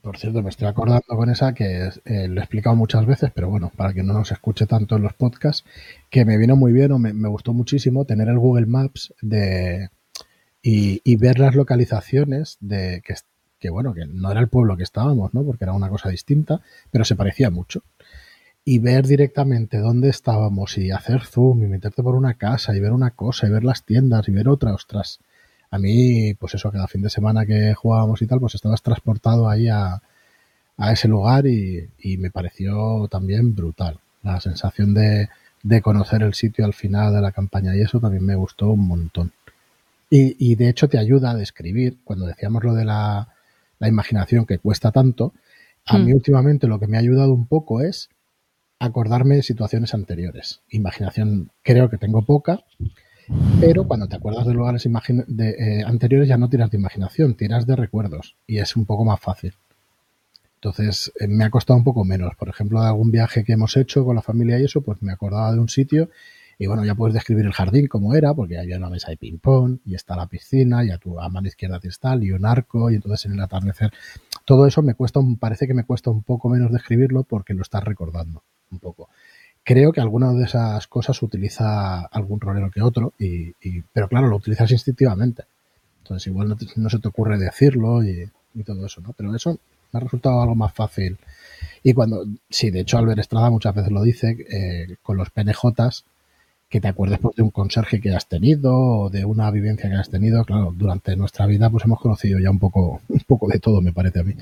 Por 0.00 0.18
cierto, 0.18 0.42
me 0.42 0.50
estoy 0.50 0.68
acordando 0.68 1.04
con 1.06 1.28
esa 1.30 1.52
que 1.54 1.90
eh, 2.04 2.26
lo 2.28 2.40
he 2.40 2.44
explicado 2.44 2.74
muchas 2.74 3.04
veces, 3.06 3.30
pero 3.34 3.50
bueno, 3.50 3.70
para 3.76 3.92
que 3.92 4.02
no 4.02 4.14
nos 4.14 4.32
escuche 4.32 4.66
tanto 4.66 4.96
en 4.96 5.02
los 5.02 5.12
podcasts, 5.12 5.64
que 6.10 6.24
me 6.24 6.38
vino 6.38 6.56
muy 6.56 6.72
bien 6.72 6.92
o 6.92 6.98
me, 6.98 7.28
gustó 7.28 7.52
muchísimo 7.52 8.04
tener 8.04 8.28
el 8.28 8.38
Google 8.38 8.66
Maps 8.66 9.14
de 9.20 9.90
y, 10.62 11.16
ver 11.16 11.38
las 11.38 11.54
localizaciones 11.54 12.56
de 12.60 13.02
que, 13.60 13.70
bueno, 13.70 13.94
que 13.94 14.06
no 14.06 14.30
era 14.30 14.40
el 14.40 14.48
pueblo 14.48 14.76
que 14.76 14.82
estábamos, 14.82 15.34
¿no? 15.34 15.44
Porque 15.44 15.64
era 15.64 15.72
una 15.72 15.88
cosa 15.88 16.08
distinta, 16.08 16.62
pero 16.90 17.04
se 17.04 17.16
parecía 17.16 17.50
mucho. 17.50 17.82
Y 18.64 18.78
ver 18.78 19.06
directamente 19.06 19.78
dónde 19.78 20.08
estábamos 20.08 20.78
y 20.78 20.90
hacer 20.90 21.24
zoom 21.24 21.64
y 21.64 21.66
meterte 21.66 22.02
por 22.02 22.14
una 22.14 22.34
casa 22.34 22.74
y 22.74 22.80
ver 22.80 22.92
una 22.92 23.10
cosa 23.10 23.46
y 23.46 23.50
ver 23.50 23.64
las 23.64 23.84
tiendas 23.84 24.28
y 24.28 24.32
ver 24.32 24.48
otra, 24.48 24.74
ostras 24.74 25.20
a 25.72 25.78
mí, 25.78 26.34
pues 26.34 26.54
eso, 26.54 26.70
cada 26.70 26.86
fin 26.86 27.00
de 27.00 27.08
semana 27.08 27.46
que 27.46 27.72
jugábamos 27.72 28.20
y 28.20 28.26
tal, 28.26 28.38
pues 28.40 28.54
estabas 28.54 28.82
transportado 28.82 29.48
ahí 29.48 29.68
a, 29.68 30.02
ese 30.90 31.08
lugar 31.08 31.46
y, 31.46 31.88
me 32.18 32.30
pareció 32.30 33.08
también 33.10 33.54
brutal. 33.54 33.98
La 34.22 34.38
sensación 34.40 34.92
de, 34.92 35.30
conocer 35.80 36.22
el 36.22 36.34
sitio 36.34 36.66
al 36.66 36.74
final 36.74 37.14
de 37.14 37.22
la 37.22 37.32
campaña 37.32 37.74
y 37.74 37.80
eso 37.80 38.00
también 38.00 38.24
me 38.24 38.34
gustó 38.34 38.68
un 38.68 38.86
montón. 38.86 39.32
Y, 40.10 40.54
de 40.56 40.68
hecho 40.68 40.90
te 40.90 40.98
ayuda 40.98 41.30
a 41.30 41.34
describir, 41.34 41.96
cuando 42.04 42.26
decíamos 42.26 42.62
lo 42.64 42.74
de 42.74 42.84
la, 42.84 43.28
imaginación 43.80 44.44
que 44.44 44.58
cuesta 44.58 44.92
tanto, 44.92 45.32
a 45.86 45.98
mí 45.98 46.12
hmm. 46.12 46.16
últimamente 46.16 46.68
lo 46.68 46.78
que 46.78 46.86
me 46.86 46.98
ha 46.98 47.00
ayudado 47.00 47.32
un 47.32 47.46
poco 47.46 47.80
es 47.80 48.10
acordarme 48.78 49.36
de 49.36 49.42
situaciones 49.42 49.94
anteriores. 49.94 50.60
Imaginación 50.68 51.50
creo 51.62 51.88
que 51.88 51.96
tengo 51.96 52.22
poca, 52.22 52.60
pero 53.60 53.86
cuando 53.86 54.08
te 54.08 54.16
acuerdas 54.16 54.46
de 54.46 54.54
lugares 54.54 54.88
de, 55.26 55.50
eh, 55.50 55.84
anteriores 55.86 56.28
ya 56.28 56.36
no 56.36 56.48
tiras 56.48 56.70
de 56.70 56.78
imaginación, 56.78 57.34
tiras 57.34 57.66
de 57.66 57.76
recuerdos 57.76 58.36
y 58.46 58.58
es 58.58 58.76
un 58.76 58.84
poco 58.86 59.04
más 59.04 59.20
fácil. 59.20 59.54
Entonces 60.56 61.12
eh, 61.18 61.26
me 61.28 61.44
ha 61.44 61.50
costado 61.50 61.76
un 61.76 61.84
poco 61.84 62.04
menos. 62.04 62.34
Por 62.36 62.48
ejemplo, 62.48 62.80
de 62.80 62.88
algún 62.88 63.10
viaje 63.10 63.44
que 63.44 63.52
hemos 63.52 63.76
hecho 63.76 64.04
con 64.04 64.16
la 64.16 64.22
familia 64.22 64.58
y 64.58 64.64
eso, 64.64 64.80
pues 64.80 65.02
me 65.02 65.12
acordaba 65.12 65.52
de 65.52 65.58
un 65.58 65.68
sitio 65.68 66.08
y 66.58 66.66
bueno, 66.66 66.84
ya 66.84 66.94
puedes 66.94 67.14
describir 67.14 67.44
el 67.46 67.52
jardín 67.52 67.88
como 67.88 68.14
era, 68.14 68.34
porque 68.34 68.58
había 68.58 68.76
una 68.76 68.90
mesa 68.90 69.10
de 69.10 69.16
ping-pong 69.16 69.78
y 69.84 69.94
está 69.94 70.14
la 70.14 70.26
piscina 70.26 70.84
y 70.84 70.90
a 70.90 70.98
tu 70.98 71.18
a 71.18 71.28
mano 71.28 71.48
izquierda 71.48 71.80
está 71.82 72.16
y 72.16 72.30
un 72.30 72.46
arco 72.46 72.90
y 72.90 72.96
entonces 72.96 73.26
en 73.26 73.32
el 73.32 73.40
atardecer. 73.40 73.92
Todo 74.44 74.66
eso 74.66 74.82
me 74.82 74.94
cuesta, 74.94 75.20
parece 75.40 75.66
que 75.66 75.74
me 75.74 75.84
cuesta 75.84 76.10
un 76.10 76.22
poco 76.22 76.48
menos 76.48 76.70
describirlo 76.70 77.24
porque 77.24 77.54
lo 77.54 77.62
estás 77.62 77.82
recordando 77.82 78.44
un 78.70 78.78
poco. 78.78 79.08
Creo 79.64 79.92
que 79.92 80.00
alguna 80.00 80.32
de 80.32 80.44
esas 80.44 80.86
cosas 80.88 81.22
utiliza 81.22 82.00
algún 82.06 82.40
rolero 82.40 82.70
que 82.70 82.82
otro, 82.82 83.12
y, 83.18 83.52
pero 83.92 84.08
claro, 84.08 84.28
lo 84.28 84.36
utilizas 84.36 84.70
instintivamente. 84.72 85.44
Entonces 86.02 86.26
igual 86.26 86.48
no, 86.48 86.90
se 86.90 86.98
te 86.98 87.08
ocurre 87.08 87.38
decirlo 87.38 88.02
y, 88.02 88.28
todo 88.64 88.84
eso, 88.84 89.00
¿no? 89.00 89.12
Pero 89.12 89.34
eso 89.34 89.58
me 89.92 89.98
ha 89.98 90.00
resultado 90.00 90.42
algo 90.42 90.54
más 90.54 90.74
fácil. 90.74 91.16
Y 91.82 91.94
cuando, 91.94 92.26
sí, 92.50 92.70
de 92.70 92.80
hecho 92.80 92.98
Albert 92.98 93.20
Estrada 93.20 93.50
muchas 93.50 93.74
veces 93.74 93.92
lo 93.92 94.02
dice, 94.02 94.36
eh, 94.50 94.96
con 95.02 95.16
los 95.16 95.30
PNJs, 95.30 96.04
que 96.72 96.80
te 96.80 96.88
acuerdes 96.88 97.18
pues, 97.18 97.36
de 97.36 97.42
un 97.42 97.50
conserje 97.50 98.00
que 98.00 98.14
has 98.14 98.26
tenido 98.26 98.74
o 98.74 99.10
de 99.10 99.26
una 99.26 99.50
vivencia 99.50 99.90
que 99.90 99.96
has 99.96 100.08
tenido. 100.08 100.42
Claro, 100.44 100.74
durante 100.74 101.14
nuestra 101.16 101.46
vida 101.46 101.68
pues 101.68 101.84
hemos 101.84 102.00
conocido 102.00 102.40
ya 102.40 102.50
un 102.50 102.58
poco, 102.58 103.02
un 103.08 103.20
poco 103.20 103.46
de 103.48 103.58
todo, 103.58 103.82
me 103.82 103.92
parece 103.92 104.20
a 104.20 104.24
mí. 104.24 104.34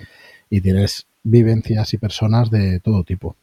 Y 0.48 0.60
tienes 0.60 1.06
vivencias 1.24 1.92
y 1.92 1.98
personas 1.98 2.50
de 2.50 2.78
todo 2.78 3.02
tipo. 3.02 3.34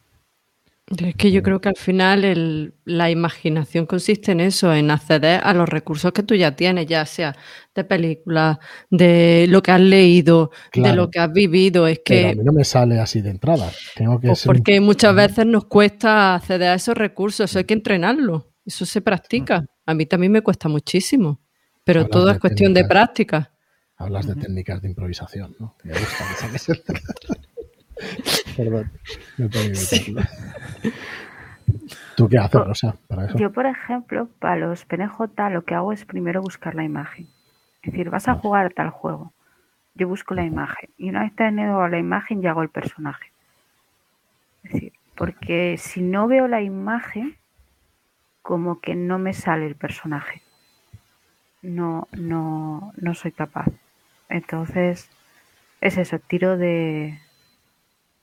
Es 0.88 1.16
que 1.16 1.34
yo 1.34 1.44
creo 1.44 1.60
que 1.60 1.68
al 1.68 1.76
final 1.76 2.74
la 2.86 3.12
imaginación 3.12 3.86
consiste 3.86 4.32
en 4.32 4.40
eso, 4.40 4.74
en 4.74 4.90
acceder 4.90 5.42
a 5.44 5.54
los 5.54 5.68
recursos 5.68 6.14
que 6.14 6.24
tú 6.24 6.34
ya 6.34 6.56
tienes, 6.56 6.86
ya 6.86 7.06
sea 7.06 7.36
de 7.76 7.84
películas, 7.84 8.58
de 8.90 9.48
lo 9.50 9.62
que 9.62 9.72
has 9.72 9.82
leído, 9.82 10.52
de 10.74 10.94
lo 10.94 11.12
que 11.12 11.20
has 11.20 11.32
vivido. 11.34 11.88
Es 11.88 12.00
que. 12.06 12.30
a 12.30 12.36
mí 12.36 12.42
no 12.42 12.54
me 12.54 12.64
sale 12.64 13.02
así 13.02 13.22
de 13.22 13.32
entrada. 13.32 13.70
Tengo 13.98 14.18
que 14.18 14.28
pues 14.28 14.46
porque 14.46 14.80
muchas 14.80 15.14
veces 15.14 15.46
nos 15.46 15.66
cuesta 15.66 16.36
acceder 16.36 16.70
a 16.70 16.76
esos 16.76 16.96
recursos, 16.96 17.50
eso 17.50 17.60
hay 17.60 17.66
que 17.66 17.74
entrenarlo, 17.74 18.54
eso 18.66 18.86
se 18.86 19.02
practica. 19.02 19.66
A 19.86 19.94
mí 19.94 20.06
también 20.06 20.32
me 20.32 20.42
cuesta 20.42 20.70
muchísimo, 20.70 21.42
pero 21.84 22.08
todo 22.08 22.32
es 22.32 22.40
cuestión 22.40 22.74
de 22.74 22.86
práctica. 22.86 23.52
Hablas 23.98 24.26
de 24.26 24.36
técnicas 24.36 24.82
de 24.82 24.88
improvisación, 24.88 25.54
¿no? 25.60 25.76
Me 25.84 25.92
gusta 25.92 26.24
Perdón, 28.58 28.92
me 29.38 29.48
¿Tú 32.16 32.28
qué 32.28 32.40
haces, 32.40 32.60
Rosa, 32.60 32.96
para 33.08 33.26
eso? 33.26 33.38
Yo, 33.38 33.52
por 33.52 33.68
ejemplo, 33.68 34.28
para 34.40 34.56
los 34.56 34.84
PNJ 34.86 35.50
lo 35.52 35.64
que 35.64 35.76
hago 35.76 35.94
es 35.94 36.04
primero 36.06 36.42
buscar 36.42 36.74
la 36.74 36.84
imagen. 36.84 37.28
Es 37.84 37.92
decir, 37.92 38.10
vas 38.10 38.28
a 38.28 38.34
jugar 38.34 38.74
tal 38.74 38.90
juego. 38.90 39.32
Yo 39.94 40.08
busco 40.08 40.34
la 40.34 40.44
imagen. 40.44 40.90
Y 40.98 41.10
una 41.10 41.22
vez 41.22 41.36
tenido 41.36 41.88
la 41.88 42.00
imagen, 42.00 42.42
ya 42.42 42.50
hago 42.50 42.64
el 42.64 42.70
personaje. 42.70 43.32
Es 44.64 44.74
decir, 44.74 44.94
porque 45.16 45.78
si 45.78 46.02
no 46.02 46.28
veo 46.28 46.48
la 46.48 46.64
imagen, 46.64 47.38
como 48.42 48.80
que 48.80 48.96
no 48.96 49.20
me 49.20 49.34
sale 49.34 49.68
el 49.68 49.76
personaje. 49.76 50.42
No, 51.62 52.08
no, 52.14 52.94
no 52.98 53.14
soy 53.14 53.32
capaz. 53.32 53.68
Entonces, 54.30 55.12
es 55.82 55.98
eso, 55.98 56.18
tiro 56.18 56.58
de, 56.58 57.20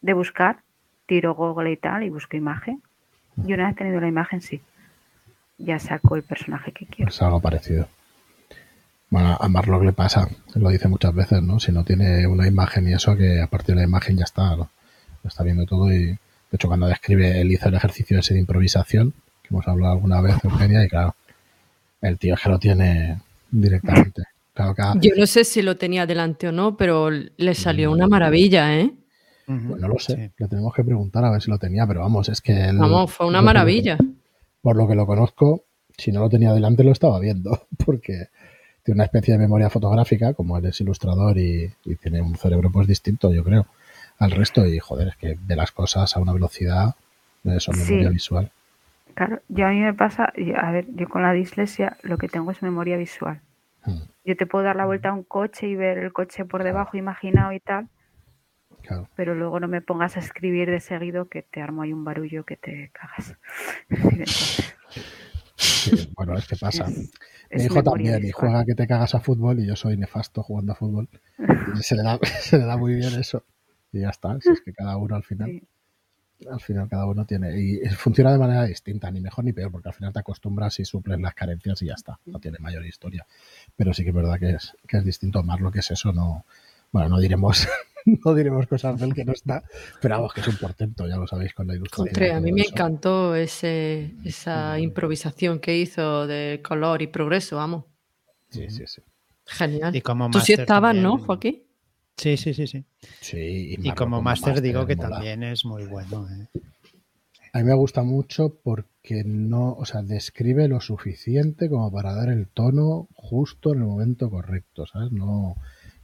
de 0.05 0.13
buscar, 0.13 0.59
tiro 1.07 1.35
Google 1.35 1.73
y 1.73 1.77
tal 1.79 2.03
y 2.03 2.11
busco 2.11 2.37
imagen. 2.37 2.83
Y 3.47 3.55
una 3.55 3.69
vez 3.69 3.77
tenido 3.77 4.01
la 4.01 4.09
imagen, 4.09 4.43
sí, 4.43 4.61
ya 5.57 5.79
saco 5.79 6.15
el 6.15 6.23
personaje 6.23 6.73
que 6.73 6.87
quiero. 6.87 7.09
Es 7.09 7.23
algo 7.23 7.41
parecido. 7.41 7.89
Bueno, 9.09 9.37
a 9.41 9.49
Marlock 9.49 9.83
le 9.83 9.93
pasa, 9.93 10.29
lo 10.55 10.69
dice 10.69 10.89
muchas 10.89 11.15
veces, 11.15 11.43
¿no? 11.43 11.59
Si 11.59 11.73
no 11.73 11.85
tiene 11.85 12.27
una 12.27 12.47
imagen 12.47 12.89
y 12.89 12.93
eso, 12.93 13.17
que 13.17 13.41
a 13.41 13.47
partir 13.47 13.75
de 13.75 13.81
la 13.81 13.87
imagen 13.87 14.19
ya 14.19 14.25
está, 14.25 14.55
lo 14.57 14.69
está 15.25 15.43
viendo 15.43 15.65
todo 15.65 15.91
y 15.91 16.05
de 16.07 16.19
hecho 16.53 16.69
cuando 16.69 16.87
describe, 16.87 17.41
él 17.41 17.51
hizo 17.51 17.69
el 17.69 17.75
ejercicio 17.75 18.19
ese 18.19 18.35
de 18.35 18.41
improvisación, 18.41 19.13
que 19.43 19.49
hemos 19.51 19.67
hablado 19.67 19.95
alguna 19.95 20.21
vez, 20.21 20.37
Eugenia, 20.45 20.85
y 20.85 20.89
claro, 20.89 21.15
el 22.03 22.19
tío 22.19 22.35
es 22.35 22.41
que 22.41 22.49
lo 22.51 22.59
tiene 22.59 23.19
directamente. 23.51 24.23
Yo 25.01 25.11
no 25.17 25.27
sé 25.27 25.45
si 25.45 25.63
lo 25.63 25.77
tenía 25.77 26.07
delante 26.07 26.49
o 26.49 26.53
no, 26.53 26.77
pero 26.77 27.11
le 27.11 27.55
salió 27.55 27.91
una 27.91 28.07
maravilla, 28.07 28.79
¿eh? 28.79 28.93
Pues 29.47 29.81
no 29.81 29.89
lo 29.89 29.99
sé, 29.99 30.33
le 30.37 30.49
tenemos 30.49 30.73
que 30.75 30.85
preguntar 30.85 31.25
a 31.25 31.31
ver 31.31 31.43
si 31.43 31.51
lo 31.51 31.59
tenía, 31.59 31.87
pero 31.87 32.01
vamos, 32.01 32.29
es 32.29 32.41
que... 32.41 32.71
vamos, 32.73 33.13
fue 33.13 33.27
una 33.27 33.43
maravilla. 33.43 33.99
por 34.63 34.77
lo 34.77 34.89
que 34.89 34.95
lo 34.95 35.07
conozco, 35.07 35.65
si 35.97 36.13
no 36.13 36.21
lo 36.21 36.31
tenía 36.31 36.53
delante 36.53 36.85
lo 36.85 36.93
estaba 36.93 37.21
viendo, 37.21 37.67
porque 37.85 38.29
tiene 38.83 38.99
una 38.99 39.05
especie 39.05 39.35
de 39.35 39.39
memoria 39.39 39.71
fotográfica, 39.71 40.35
como 40.35 40.59
él 40.59 40.67
es 40.67 40.81
ilustrador 40.81 41.39
y, 41.39 41.73
tiene 42.01 42.21
un 42.21 42.37
cerebro 42.37 42.71
pues 42.71 42.87
distinto, 42.87 43.33
yo 43.33 43.45
creo, 43.45 43.67
al 44.19 44.31
resto, 44.31 44.67
y 44.67 44.79
joder, 44.79 45.09
es 45.09 45.17
que 45.17 45.37
de 45.47 45.57
las 45.57 45.73
cosas 45.73 46.17
a 46.17 46.21
una 46.21 46.33
velocidad, 46.33 46.95
eso 47.45 47.73
es 47.73 47.89
memoria 47.89 48.11
visual. 48.11 48.51
Claro, 49.15 49.41
yo 49.49 49.67
a 49.67 49.71
mí 49.71 49.81
me 49.81 49.95
pasa, 49.95 50.33
a 50.57 50.71
ver, 50.73 50.87
yo 50.95 51.09
con 51.09 51.23
la 51.23 51.33
dislexia 51.33 51.97
lo 52.03 52.19
que 52.19 52.29
tengo 52.29 52.51
es 52.51 52.63
memoria 52.63 52.97
visual. 52.97 53.41
Hmm. 53.85 54.03
Yo 54.25 54.37
te 54.37 54.47
puedo 54.47 54.65
dar 54.65 54.77
la 54.77 54.87
vuelta 54.87 55.11
a 55.11 55.13
un 55.13 55.23
coche 55.23 55.69
y 55.69 55.77
ver 55.77 55.99
el 55.99 56.13
coche 56.13 56.45
por 56.45 56.65
debajo 56.65 56.97
imaginado 56.97 57.53
y 57.53 57.61
tal, 57.61 57.89
Claro. 58.87 59.09
Pero 59.17 59.35
luego 59.35 59.61
no 59.61 59.69
me 59.69 59.81
pongas 59.81 60.17
a 60.17 60.21
escribir 60.21 60.71
de 60.71 60.81
seguido 60.81 61.29
que 61.29 61.43
te 61.43 61.63
armo 61.63 61.83
ahí 61.83 61.93
un 61.93 62.05
barullo 62.05 62.45
que 62.45 62.57
te 62.57 62.91
cagas. 62.93 63.37
Sí, 65.57 66.11
bueno, 66.17 66.37
es 66.37 66.47
que 66.47 66.57
pasa. 66.57 66.87
es- 67.51 67.65
hijo 67.65 67.77
memoria 67.77 68.13
también, 68.13 68.29
y 68.29 68.33
juega 68.33 68.65
que 68.65 68.75
te 68.75 68.87
cagas 68.87 69.15
a 69.15 69.21
fútbol 69.21 69.61
y 69.61 69.67
yo 69.67 69.77
soy 69.77 69.97
nefasto 69.97 70.43
jugando 70.43 70.73
a 70.73 70.75
fútbol. 70.75 71.09
Y 71.79 71.83
se 71.83 71.95
le 71.95 72.03
da, 72.03 72.19
se 72.41 72.59
le 72.59 72.65
da 72.65 72.77
muy 72.77 72.95
bien 72.95 73.15
eso. 73.19 73.45
Y 73.93 74.01
ya 74.01 74.09
está, 74.11 74.39
si 74.41 74.51
es 74.51 74.61
que 74.63 74.73
cada 74.73 74.97
uno 74.97 75.15
al 75.15 75.23
final, 75.23 75.49
Sí. 75.51 76.49
al 76.51 76.61
final 76.61 76.89
cada 76.89 77.07
uno 77.07 77.25
tiene. 77.27 77.57
Y 77.61 77.79
funciona 77.91 78.33
de 78.33 78.39
manera 78.39 78.65
distinta, 78.65 79.11
ni 79.11 79.21
mejor 79.21 79.45
ni 79.45 79.53
peor, 79.53 79.71
porque 79.71 79.89
al 79.89 79.95
final 79.95 80.13
te 80.13 80.19
acostumbras 80.19 80.81
y 80.81 80.85
suples 80.85 81.21
las 81.21 81.35
carencias 81.35 81.81
y 81.83 81.87
ya 81.87 81.95
está. 81.95 82.19
No 82.27 82.41
tiene 82.41 82.59
mayor 82.59 82.85
historia. 82.85 83.25
Pero 83.77 83.95
sí 83.95 84.03
que 84.03 84.09
es 84.11 84.15
verdad 84.15 84.39
que 84.39 84.51
es, 84.51 84.75
que 84.89 84.97
es 84.99 85.05
distinto. 85.05 85.43
Más 85.45 85.61
lo 85.61 85.71
que 85.71 85.79
es 85.81 85.91
eso, 85.91 86.13
no. 86.13 86.45
Bueno, 86.91 87.09
no 87.11 87.21
diremos, 87.21 87.69
no 88.25 88.35
diremos 88.35 88.67
cosas 88.67 88.99
del 89.01 89.15
que 89.15 89.25
no 89.25 89.33
está, 89.33 89.63
pero 90.01 90.17
vamos, 90.17 90.33
que 90.35 90.41
es 90.41 90.49
un 90.49 90.57
portento, 90.57 91.07
ya 91.09 91.17
lo 91.17 91.27
sabéis 91.27 91.55
con 91.55 91.67
la 91.67 91.75
ilustración. 91.75 92.07
Contra, 92.09 92.27
y 92.29 92.31
a 92.31 92.41
mí 92.41 92.53
me 92.53 92.63
eso. 92.63 92.71
encantó 92.73 93.35
ese, 93.35 94.15
esa 94.25 94.79
improvisación 94.79 95.59
que 95.59 95.77
hizo 95.79 96.27
de 96.27 96.61
color 96.63 97.03
y 97.03 97.07
progreso, 97.07 97.57
vamos. 97.57 97.85
Sí, 98.51 98.69
sí, 98.71 98.85
sí. 98.87 99.03
Genial. 99.47 99.95
Y 99.95 100.01
como 100.01 100.31
Tú 100.31 100.41
sí 100.41 100.53
estabas, 100.55 100.95
¿no. 100.95 101.19
Joaquín? 101.19 101.63
Sí, 102.17 102.37
sí, 102.37 102.55
sí, 102.55 102.67
sí. 102.67 102.85
Sí, 103.21 103.77
Y 103.79 103.91
como 103.93 104.23
máster 104.23 104.61
digo 104.61 104.87
que 104.87 104.97
mola. 104.97 105.11
también 105.17 105.43
es 105.43 105.65
muy 105.65 105.85
bueno. 105.87 106.27
¿eh? 106.31 106.49
A 107.53 107.59
mí 107.59 107.65
me 107.65 107.75
gusta 107.75 108.03
mucho 108.03 108.59
porque 108.63 109.23
no, 109.25 109.73
o 109.75 109.85
sea, 109.85 110.03
describe 110.03 110.69
lo 110.69 110.81
suficiente 110.81 111.69
como 111.69 111.91
para 111.93 112.15
dar 112.15 112.29
el 112.29 112.49
tono 112.49 113.09
justo 113.15 113.73
en 113.73 113.81
el 113.81 113.87
momento 113.87 114.31
correcto, 114.31 114.87
¿sabes? 114.87 115.13
No, 115.13 115.57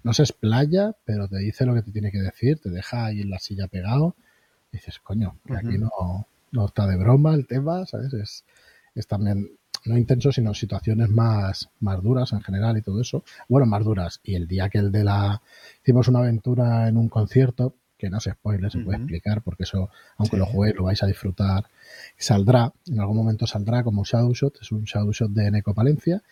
no 0.03 0.13
se 0.13 0.23
explaya, 0.23 0.97
pero 1.05 1.29
te 1.29 1.39
dice 1.39 1.67
lo 1.67 1.75
que 1.75 1.83
te 1.83 1.93
tiene 1.93 2.11
que 2.11 2.19
decir, 2.21 2.59
te 2.61 2.71
deja 2.71 3.07
ahí 3.07 3.21
en 3.21 3.31
la 3.31 3.39
silla 3.39 3.69
pegado. 3.69 4.17
Y 4.73 4.77
dices, 4.77 4.99
coño, 5.01 5.37
que 5.47 5.57
aquí 5.57 5.79
no, 5.79 5.91
no 6.53 6.67
está 6.67 6.87
de 6.87 6.97
broma 6.97 7.35
el 7.35 7.47
tema, 7.47 7.85
¿sabes? 7.87 8.13
Es, 8.15 8.45
es 8.95 9.07
también, 9.07 9.51
no 9.85 9.97
intenso, 9.99 10.31
sino 10.33 10.55
situaciones 10.55 11.09
más, 11.09 11.71
más 11.81 12.03
duras 12.03 12.33
en 12.33 12.41
general 12.41 12.77
y 12.79 12.83
todo 12.83 13.01
eso. 13.01 13.25
Bueno, 13.49 13.67
más 13.67 13.85
duras. 13.85 14.21
Y 14.23 14.35
el 14.35 14.47
día 14.47 14.69
que 14.69 14.79
el 14.79 14.93
de 14.93 15.05
la... 15.05 15.43
Hicimos 15.83 16.09
una 16.09 16.21
aventura 16.21 16.89
en 16.89 16.97
un 16.97 17.09
concierto, 17.09 17.75
que 17.99 18.09
no 18.09 18.19
se 18.19 18.31
spoiler, 18.33 18.71
se 18.71 18.79
puede 18.79 18.97
explicar, 18.97 19.43
porque 19.43 19.65
eso, 19.65 19.91
aunque 20.17 20.37
Sí. 20.37 20.41
lo 20.41 20.47
juguéis, 20.47 20.75
lo 20.77 20.85
vais 20.85 21.03
a 21.03 21.07
disfrutar. 21.07 21.65
Saldrá, 22.17 22.73
en 22.87 22.99
algún 22.99 23.17
momento 23.17 23.47
saldrá 23.47 23.83
como 23.83 24.05
Shadow 24.05 24.33
Shot, 24.33 24.59
es 24.63 24.73
un 24.73 24.85
Shadow 24.85 25.13
Shot 25.13 25.31
de 25.33 25.51
Neko 25.51 25.75
Palencia. 25.75 26.23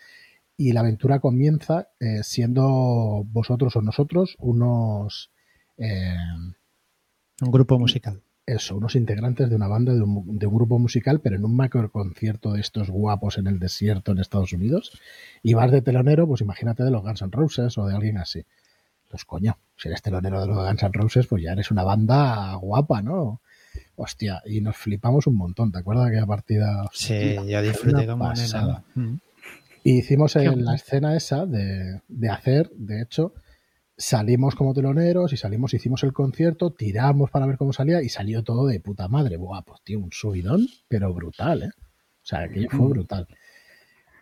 Y 0.61 0.73
la 0.73 0.81
aventura 0.81 1.19
comienza 1.19 1.87
eh, 2.01 2.21
siendo 2.23 3.23
vosotros 3.31 3.77
o 3.77 3.81
nosotros 3.81 4.35
unos... 4.39 5.31
eh, 5.77 6.13
Un 7.39 7.51
grupo 7.51 7.79
musical. 7.79 8.21
eso, 8.45 8.75
unos 8.75 8.95
integrantes 8.95 9.49
de 9.49 9.55
una 9.55 9.67
banda, 9.69 9.93
de 9.93 10.01
un, 10.01 10.37
de 10.37 10.47
un 10.47 10.53
grupo 10.55 10.77
musical, 10.77 11.21
pero 11.21 11.37
en 11.37 11.45
un 11.45 11.55
macro 11.55 11.89
concierto 11.89 12.51
de 12.51 12.59
estos 12.59 12.89
guapos 12.89 13.37
en 13.37 13.47
el 13.47 13.57
desierto 13.57 14.11
en 14.11 14.19
Estados 14.19 14.51
Unidos. 14.51 14.91
Y 15.43 15.53
vas 15.53 15.71
de 15.71 15.81
telonero, 15.81 16.27
pues 16.27 16.41
imagínate 16.41 16.83
de 16.83 16.91
los 16.91 17.03
Guns 17.03 17.21
N' 17.21 17.31
Roses 17.31 17.77
o 17.77 17.85
de 17.87 17.95
alguien 17.95 18.17
así. 18.17 18.43
Pues 19.09 19.23
coño, 19.23 19.57
si 19.77 19.87
eres 19.87 20.01
telonero 20.01 20.41
de 20.41 20.47
los 20.47 20.57
Guns 20.57 20.83
N' 20.83 20.91
Roses, 20.91 21.25
pues 21.27 21.41
ya 21.41 21.53
eres 21.53 21.71
una 21.71 21.83
banda 21.83 22.55
guapa, 22.55 23.01
¿no? 23.01 23.39
Hostia, 23.95 24.41
y 24.45 24.59
nos 24.59 24.75
flipamos 24.75 25.25
un 25.25 25.35
montón. 25.37 25.71
¿Te 25.71 25.79
acuerdas 25.79 26.05
de 26.05 26.11
aquella 26.11 26.25
partida? 26.27 26.85
Sí, 26.91 27.35
yo 27.47 27.61
disfruté 27.61 28.05
como. 28.07 28.25
Y 29.83 29.99
hicimos 29.99 30.35
en 30.35 30.65
la 30.65 30.75
escena 30.75 31.15
esa 31.15 31.45
de, 31.45 32.01
de 32.07 32.29
hacer, 32.29 32.69
de 32.75 33.01
hecho, 33.01 33.33
salimos 33.97 34.55
como 34.55 34.73
teloneros 34.73 35.33
y 35.33 35.37
salimos, 35.37 35.73
hicimos 35.73 36.03
el 36.03 36.13
concierto, 36.13 36.71
tiramos 36.71 37.31
para 37.31 37.45
ver 37.45 37.57
cómo 37.57 37.73
salía 37.73 38.01
y 38.01 38.09
salió 38.09 38.43
todo 38.43 38.67
de 38.67 38.79
puta 38.79 39.07
madre. 39.07 39.37
Buah, 39.37 39.61
pues 39.63 39.81
tío, 39.83 39.99
un 39.99 40.11
subidón, 40.11 40.67
pero 40.87 41.13
brutal, 41.13 41.63
¿eh? 41.63 41.71
O 41.77 42.25
sea, 42.29 42.41
aquello 42.41 42.69
fue 42.69 42.87
brutal. 42.87 43.27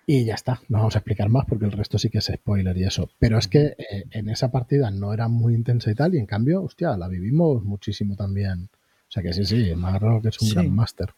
Y 0.09 0.23
ya 0.23 0.35
está, 0.35 0.61
no 0.69 0.77
vamos 0.77 0.95
a 0.95 0.99
explicar 0.99 1.27
más 1.27 1.45
porque 1.45 1.65
el 1.65 1.73
resto 1.73 1.99
sí 1.99 2.09
que 2.09 2.19
es 2.19 2.31
spoiler 2.33 2.77
y 2.77 2.85
eso. 2.85 3.09
Pero 3.19 3.37
es 3.37 3.47
que 3.49 3.75
eh, 3.77 4.05
en 4.11 4.29
esa 4.29 4.49
partida 4.51 4.89
no 4.89 5.13
era 5.13 5.27
muy 5.27 5.53
intensa 5.53 5.91
y 5.91 5.95
tal, 5.95 6.15
y 6.15 6.17
en 6.19 6.25
cambio, 6.25 6.63
hostia, 6.63 6.95
la 6.95 7.09
vivimos 7.09 7.63
muchísimo 7.63 8.15
también. 8.15 8.69
O 9.09 9.11
sea 9.11 9.21
que 9.21 9.33
sí, 9.33 9.43
sí, 9.45 9.63
que 9.65 9.71
es 10.29 10.41
un 10.41 10.47
Sí. 10.47 10.53
gran 10.53 10.73
máster. 10.73 11.09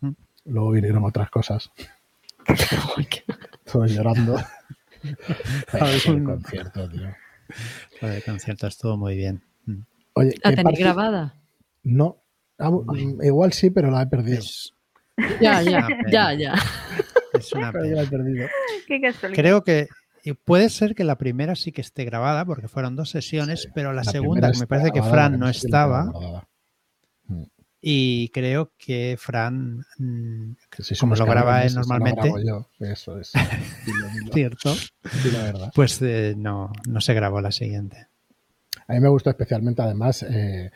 Mm. 0.00 0.10
Luego 0.46 0.70
vinieron 0.70 1.04
otras 1.04 1.28
cosas. 1.30 1.70
Todos 3.72 3.90
llorando. 3.92 4.36
El 5.02 6.24
concierto, 6.24 6.88
tío. 6.90 7.08
Lo 8.02 8.08
del 8.08 8.22
concierto 8.22 8.66
estuvo 8.66 8.96
muy 8.96 9.16
bien. 9.16 9.42
Oye, 10.14 10.34
¿La 10.42 10.50
¿qué 10.50 10.56
tenéis 10.56 10.64
parte- 10.64 10.82
grabada? 10.82 11.34
No. 11.82 12.16
Ah, 12.58 12.70
igual 13.22 13.52
sí, 13.52 13.70
pero 13.70 13.90
la 13.90 14.02
he 14.02 14.06
perdido. 14.06 14.38
Es, 14.40 14.74
Ya, 15.40 15.62
ya, 15.62 15.86
ya, 16.10 16.34
ya. 16.34 16.54
es 17.32 17.52
una 17.52 17.72
pena. 17.72 17.96
la 17.96 18.02
he 18.02 18.06
perdido. 18.06 18.48
Qué. 18.86 19.00
Creo 19.34 19.62
que 19.64 19.88
y 20.22 20.34
puede 20.34 20.68
ser 20.68 20.94
que 20.94 21.04
la 21.04 21.16
primera 21.16 21.54
sí 21.56 21.72
que 21.72 21.80
esté 21.80 22.04
grabada 22.04 22.44
porque 22.44 22.68
fueron 22.68 22.94
dos 22.96 23.08
sesiones, 23.08 23.62
Sí. 23.62 23.68
pero 23.74 23.92
la, 23.94 24.02
La 24.04 24.10
segunda, 24.10 24.52
que 24.52 24.58
me 24.58 24.66
parece 24.66 24.90
que 24.90 25.02
Fran 25.02 25.38
no 25.38 25.48
estaba. 25.48 26.44
Y 27.82 28.28
creo 28.30 28.72
que 28.78 29.16
Fran, 29.18 29.84
mm, 29.98 30.52
Que 30.70 30.82
si 30.82 30.94
como 30.96 31.14
lo 31.14 31.24
graba 31.24 31.64
él 31.64 31.74
normalmente, 31.74 32.22
grabo 32.28 32.40
yo. 32.40 32.68
Eso 32.78 33.18
es. 33.18 33.32
Dilo, 33.86 34.06
dilo. 34.08 34.32
cierto, 34.34 34.74
Di 35.24 35.30
la 35.30 35.42
verdad. 35.44 35.72
pues 35.74 36.00
eh, 36.02 36.34
no, 36.36 36.70
no 36.88 37.00
se 37.00 37.14
grabó 37.14 37.40
la 37.40 37.52
siguiente. 37.52 38.06
A 38.86 38.92
mí 38.94 39.00
me 39.00 39.08
gustó 39.08 39.30
especialmente, 39.30 39.82
además, 39.82 40.22
eh, 40.28 40.70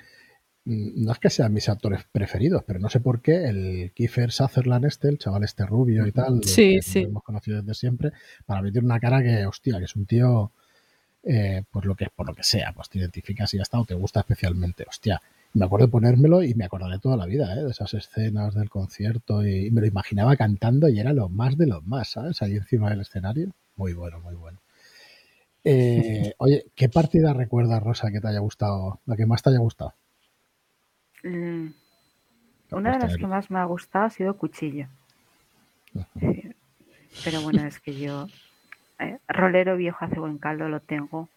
no 0.66 1.12
es 1.12 1.18
que 1.18 1.28
sean 1.30 1.52
mis 1.52 1.68
actores 1.68 2.04
preferidos, 2.10 2.62
pero 2.66 2.78
no 2.78 2.88
sé 2.88 3.00
por 3.00 3.20
qué 3.20 3.44
el 3.48 3.92
Kiefer 3.94 4.32
Sutherland 4.32 4.86
este, 4.86 5.08
el 5.08 5.18
chaval 5.18 5.44
este 5.44 5.66
rubio 5.66 6.06
y 6.06 6.12
tal, 6.12 6.42
Sí, 6.44 6.76
que 6.76 6.82
sí. 6.82 7.02
lo 7.02 7.08
hemos 7.08 7.22
conocido 7.24 7.60
desde 7.60 7.74
siempre, 7.74 8.12
para 8.46 8.62
mí 8.62 8.72
tiene 8.72 8.86
una 8.86 8.98
cara 9.00 9.22
que, 9.22 9.44
hostia, 9.46 9.78
que 9.78 9.84
es 9.84 9.96
un 9.96 10.06
tío, 10.06 10.52
eh, 11.22 11.64
pues 11.70 11.84
lo 11.84 11.94
que 11.96 12.06
por 12.14 12.26
lo 12.26 12.34
que 12.34 12.44
sea, 12.44 12.72
pues 12.72 12.88
te 12.88 12.98
identificas 12.98 13.52
y 13.52 13.58
ya 13.58 13.62
está, 13.64 13.78
o 13.78 13.84
te 13.84 13.94
gusta 13.94 14.20
especialmente, 14.20 14.84
hostia. 14.88 15.20
Me 15.54 15.64
acuerdo 15.64 15.86
de 15.86 15.92
ponérmelo 15.92 16.42
y 16.42 16.54
me 16.54 16.64
acordaré 16.64 16.98
toda 16.98 17.16
la 17.16 17.26
vida, 17.26 17.54
¿eh? 17.54 17.62
de 17.62 17.70
esas 17.70 17.94
escenas 17.94 18.54
del 18.54 18.68
concierto 18.68 19.46
y, 19.46 19.66
y 19.66 19.70
me 19.70 19.80
lo 19.80 19.86
imaginaba 19.86 20.36
cantando 20.36 20.88
y 20.88 20.98
era 20.98 21.12
lo 21.12 21.28
más 21.28 21.56
de 21.56 21.66
los 21.66 21.86
más, 21.86 22.10
¿sabes? 22.10 22.42
Ahí 22.42 22.56
encima 22.56 22.90
del 22.90 23.00
escenario. 23.02 23.52
Muy 23.76 23.92
bueno, 23.92 24.20
muy 24.20 24.34
bueno. 24.34 24.58
Eh, 25.64 26.34
oye, 26.38 26.66
¿qué 26.74 26.88
partida 26.88 27.32
recuerdas, 27.32 27.82
Rosa, 27.82 28.10
que 28.10 28.20
te 28.20 28.28
haya 28.28 28.40
gustado? 28.40 29.00
La 29.06 29.16
que 29.16 29.26
más 29.26 29.42
te 29.42 29.50
haya 29.50 29.58
gustado. 29.58 29.94
Mm, 31.22 31.68
Una 32.72 32.92
de 32.92 32.98
las 32.98 33.16
que 33.16 33.26
más 33.26 33.50
me 33.50 33.58
ha 33.58 33.64
gustado 33.64 34.06
ha 34.06 34.10
sido 34.10 34.36
Cuchillo. 34.36 34.88
Sí. 36.20 36.54
Pero 37.24 37.40
bueno, 37.42 37.64
es 37.64 37.78
que 37.80 37.94
yo, 37.94 38.26
eh, 38.98 39.18
rolero 39.28 39.76
viejo 39.76 40.04
hace 40.04 40.18
buen 40.18 40.38
caldo, 40.38 40.68
lo 40.68 40.80
tengo. 40.80 41.28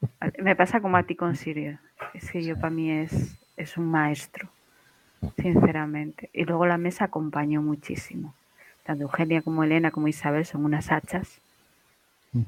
Me 0.38 0.56
pasa 0.56 0.80
como 0.80 0.96
a 0.96 1.02
ti 1.02 1.16
con 1.16 1.36
Sirio. 1.36 1.78
Es 2.14 2.30
que 2.30 2.42
yo 2.42 2.54
para 2.56 2.70
mí 2.70 2.90
es, 2.90 3.36
es 3.60 3.76
un 3.76 3.90
maestro, 3.90 4.48
sinceramente. 5.36 6.30
Y 6.32 6.44
luego 6.44 6.66
la 6.66 6.78
mesa 6.78 7.04
acompañó 7.04 7.62
muchísimo. 7.62 8.34
Tanto 8.84 9.02
Eugenia 9.04 9.42
como 9.42 9.62
Elena 9.64 9.90
como 9.90 10.08
Isabel 10.08 10.44
son 10.44 10.64
unas 10.64 10.90
hachas. 10.90 11.40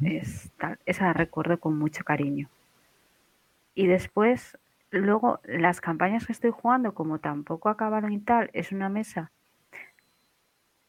Es 0.02 0.50
tal- 0.58 0.78
esa 0.86 1.04
la 1.06 1.12
recuerdo 1.12 1.58
con 1.58 1.78
mucho 1.78 2.04
cariño. 2.04 2.48
Y 3.74 3.86
después, 3.86 4.56
luego, 4.90 5.40
las 5.44 5.80
campañas 5.80 6.26
que 6.26 6.32
estoy 6.32 6.50
jugando, 6.50 6.94
como 6.94 7.18
tampoco 7.18 7.68
acabaron 7.68 8.12
y 8.12 8.20
tal, 8.20 8.50
es 8.52 8.72
una 8.72 8.88
mesa. 8.88 9.30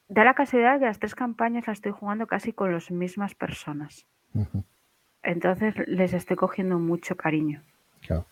Da 0.10 0.24
la 0.24 0.34
casualidad 0.36 0.80
que 0.80 0.86
las 0.86 1.00
tres 1.00 1.16
campañas 1.16 1.66
las 1.68 1.78
estoy 1.78 1.92
jugando 1.92 2.28
casi 2.28 2.54
con 2.54 2.72
las 2.72 2.92
mismas 2.92 3.34
personas. 3.36 4.06
Entonces 5.24 5.74
les 5.88 6.14
estoy 6.14 6.36
cogiendo 6.36 6.78
mucho 6.80 7.16
cariño. 7.16 7.62
claro. 8.02 8.26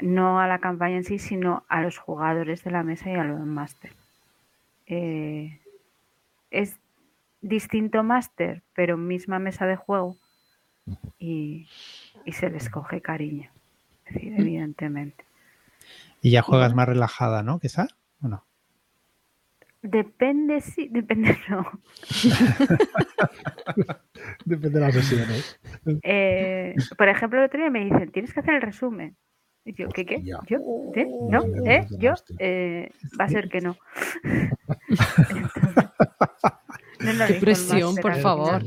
No 0.00 0.40
a 0.40 0.46
la 0.46 0.58
campaña 0.58 0.96
en 0.96 1.04
sí, 1.04 1.18
sino 1.18 1.64
a 1.68 1.82
los 1.82 1.98
jugadores 1.98 2.64
de 2.64 2.70
la 2.70 2.82
mesa 2.82 3.10
y 3.10 3.14
a 3.14 3.24
los 3.24 3.40
máster. 3.40 3.92
Eh, 4.86 5.60
es 6.50 6.78
distinto 7.40 8.02
máster, 8.02 8.62
pero 8.74 8.96
misma 8.96 9.38
mesa 9.38 9.66
de 9.66 9.76
juego 9.76 10.16
y, 11.18 11.68
y 12.24 12.32
se 12.32 12.50
les 12.50 12.68
coge 12.68 13.00
cariño. 13.00 13.50
Es 14.06 14.14
decir, 14.14 14.34
evidentemente. 14.36 15.24
Y 16.22 16.30
ya 16.30 16.42
juegas 16.42 16.74
más 16.74 16.88
relajada, 16.88 17.42
¿no? 17.42 17.60
Quizá, 17.60 17.88
¿o 18.22 18.28
no? 18.28 18.44
Depende, 19.82 20.60
sí, 20.60 20.88
depende, 20.92 21.38
no. 21.48 21.66
Depende 24.44 24.78
de 24.78 24.80
las 24.80 24.94
sesiones. 24.94 25.58
Eh, 26.02 26.74
por 26.96 27.08
ejemplo, 27.08 27.38
el 27.38 27.46
otro 27.46 27.60
día 27.60 27.70
me 27.70 27.84
dicen, 27.84 28.10
tienes 28.12 28.34
que 28.34 28.40
hacer 28.40 28.54
el 28.54 28.62
resumen. 28.62 29.16
Y 29.64 29.74
yo, 29.74 29.88
¿qué 29.88 30.06
qué? 30.06 30.22
¿Yo? 30.22 30.40
¿Eh? 30.94 31.06
¿No? 31.28 31.44
¿Eh? 31.66 31.86
¿Yo? 31.98 32.14
Eh, 32.38 32.90
va 33.18 33.26
a 33.26 33.28
ser 33.28 33.48
que 33.48 33.60
no. 33.60 33.76
Entonces, 37.00 37.18
no, 37.18 37.26
no, 37.26 37.26
Qué 37.26 37.34
presión, 37.34 37.96
por 37.96 38.14
favor. 38.16 38.62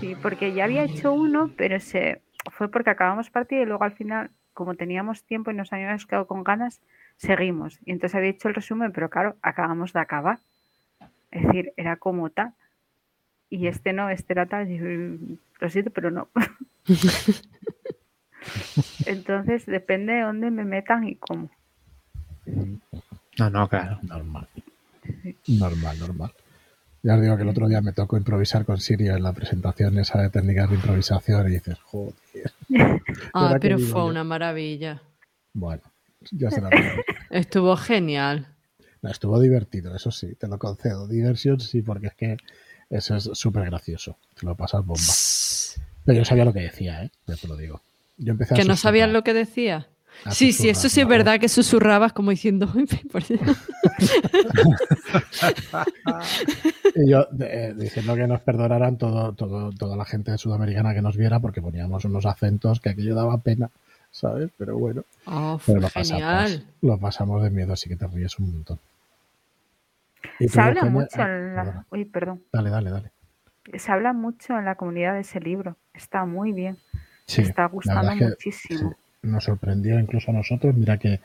Sí, 0.00 0.16
porque 0.20 0.52
ya 0.52 0.64
había 0.64 0.84
hecho 0.84 1.12
uno, 1.12 1.52
pero 1.56 1.78
se 1.78 2.22
fue 2.50 2.68
porque 2.68 2.90
acabamos 2.90 3.30
partida 3.30 3.62
y 3.62 3.66
luego 3.66 3.84
al 3.84 3.92
final 3.92 4.30
como 4.52 4.74
teníamos 4.74 5.24
tiempo 5.24 5.50
y 5.50 5.54
nos 5.54 5.72
habíamos 5.72 6.06
quedado 6.06 6.26
con 6.26 6.44
ganas, 6.44 6.80
seguimos. 7.16 7.78
Y 7.84 7.92
entonces 7.92 8.16
había 8.16 8.30
hecho 8.30 8.48
el 8.48 8.54
resumen, 8.54 8.92
pero 8.92 9.08
claro, 9.08 9.36
acabamos 9.42 9.92
de 9.92 10.00
acabar. 10.00 10.38
Es 11.30 11.44
decir, 11.44 11.72
era 11.76 11.96
como 11.96 12.30
tal. 12.30 12.52
Y 13.48 13.68
este 13.68 13.92
no, 13.92 14.10
este 14.10 14.32
era 14.32 14.46
tal. 14.46 14.68
Yo, 14.68 14.84
lo 15.60 15.70
siento, 15.70 15.90
pero 15.90 16.10
no. 16.10 16.28
Entonces 19.06 19.66
depende 19.66 20.14
de 20.14 20.22
dónde 20.22 20.50
me 20.50 20.64
metan 20.64 21.06
y 21.06 21.16
cómo. 21.16 21.50
No, 23.38 23.50
no, 23.50 23.68
claro. 23.68 23.98
Normal. 24.02 24.48
Normal, 25.46 25.98
normal. 25.98 26.32
Ya 27.02 27.14
os 27.14 27.22
digo 27.22 27.36
que 27.36 27.42
el 27.42 27.48
otro 27.48 27.66
día 27.68 27.80
me 27.80 27.92
tocó 27.92 28.16
improvisar 28.18 28.64
con 28.66 28.78
Sirio 28.78 29.16
en 29.16 29.22
la 29.22 29.32
presentación 29.32 29.98
esa 29.98 30.20
de 30.20 30.28
técnicas 30.28 30.68
de 30.68 30.76
improvisación 30.76 31.46
y 31.48 31.52
dices, 31.52 31.78
joder. 31.84 32.14
Ah, 33.32 33.44
¿Verdad 33.44 33.54
que 33.54 33.60
pero 33.60 33.78
fue 33.78 34.00
yo? 34.02 34.06
una 34.06 34.22
maravilla. 34.24 35.00
Bueno, 35.52 35.82
ya 36.30 36.50
será. 36.50 36.68
bien. 36.70 36.92
Estuvo 37.30 37.76
genial. 37.76 38.46
No, 39.02 39.10
estuvo 39.10 39.40
divertido, 39.40 39.94
eso 39.96 40.10
sí, 40.10 40.34
te 40.34 40.46
lo 40.46 40.58
concedo. 40.58 41.08
Diversión 41.08 41.58
sí, 41.60 41.80
porque 41.82 42.08
es 42.08 42.14
que 42.14 42.36
eso 42.90 43.16
es 43.16 43.30
súper 43.32 43.64
gracioso. 43.64 44.16
Te 44.38 44.44
lo 44.46 44.54
pasas 44.54 44.84
bomba. 44.84 45.02
Pero 46.04 46.18
yo 46.18 46.24
sabía 46.24 46.44
lo 46.44 46.52
que 46.52 46.60
decía, 46.60 47.04
¿eh? 47.04 47.10
Ya 47.26 47.36
te 47.36 47.48
lo 47.48 47.56
digo. 47.56 47.80
Yo 48.20 48.32
empecé 48.32 48.54
a 48.54 48.56
Que 48.56 48.64
no 48.64 48.76
sabías 48.76 49.10
lo 49.10 49.24
que 49.24 49.34
decía. 49.34 49.88
A 50.24 50.32
Sí, 50.32 50.52
sí, 50.52 50.68
eso 50.68 50.88
sí 50.90 51.00
es 51.00 51.08
verdad 51.08 51.40
que 51.40 51.48
susurrabas 51.48 52.12
como 52.12 52.30
diciendo. 52.30 52.70
Yo 57.06 57.26
eh, 57.40 57.74
diciendo 57.76 58.14
que 58.16 58.26
nos 58.26 58.40
perdonaran 58.42 58.98
todo, 58.98 59.32
todo, 59.32 59.70
toda 59.72 59.96
la 59.96 60.04
gente 60.04 60.36
sudamericana 60.36 60.92
que 60.92 61.00
nos 61.00 61.16
viera 61.16 61.40
porque 61.40 61.62
poníamos 61.62 62.04
unos 62.04 62.26
acentos 62.26 62.80
que 62.80 62.90
aquello 62.90 63.14
daba 63.14 63.38
pena, 63.38 63.70
¿sabes? 64.10 64.50
Pero 64.58 64.76
bueno, 64.76 65.04
Oh, 65.26 65.58
pero 65.64 65.80
fue 65.80 65.80
lo 65.80 65.88
pasamos, 65.88 66.08
genial. 66.08 66.64
lo 66.82 66.98
pasamos 66.98 67.42
de 67.42 67.50
miedo, 67.50 67.72
así 67.72 67.88
que 67.88 67.96
te 67.96 68.06
ríes 68.06 68.38
un 68.38 68.52
montón. 68.52 68.78
Y 70.38 70.48
Se 70.48 70.60
habla 70.60 70.84
mucho 70.84 71.16
ah, 71.22 71.26
en 71.26 71.54
la... 71.54 71.62
perdona. 71.64 71.86
Uy, 71.90 72.04
perdón. 72.04 72.42
Dale, 72.52 72.68
dale, 72.70 72.90
dale. 72.90 73.10
Se 73.78 73.90
habla 73.92 74.12
mucho 74.12 74.58
en 74.58 74.64
la 74.66 74.74
comunidad 74.74 75.14
de 75.14 75.20
ese 75.20 75.40
libro. 75.40 75.76
Está 75.94 76.26
muy 76.26 76.52
bien. 76.52 76.76
Sí, 77.30 77.42
Está 77.42 77.66
gustando 77.66 78.14
muchísimo. 78.28 78.90
sí, 78.90 78.96
nos 79.28 79.44
sorprendió 79.44 79.98
incluso 80.00 80.30
a 80.30 80.34
nosotros. 80.34 80.74
Mira 80.74 80.98
que 80.98 81.20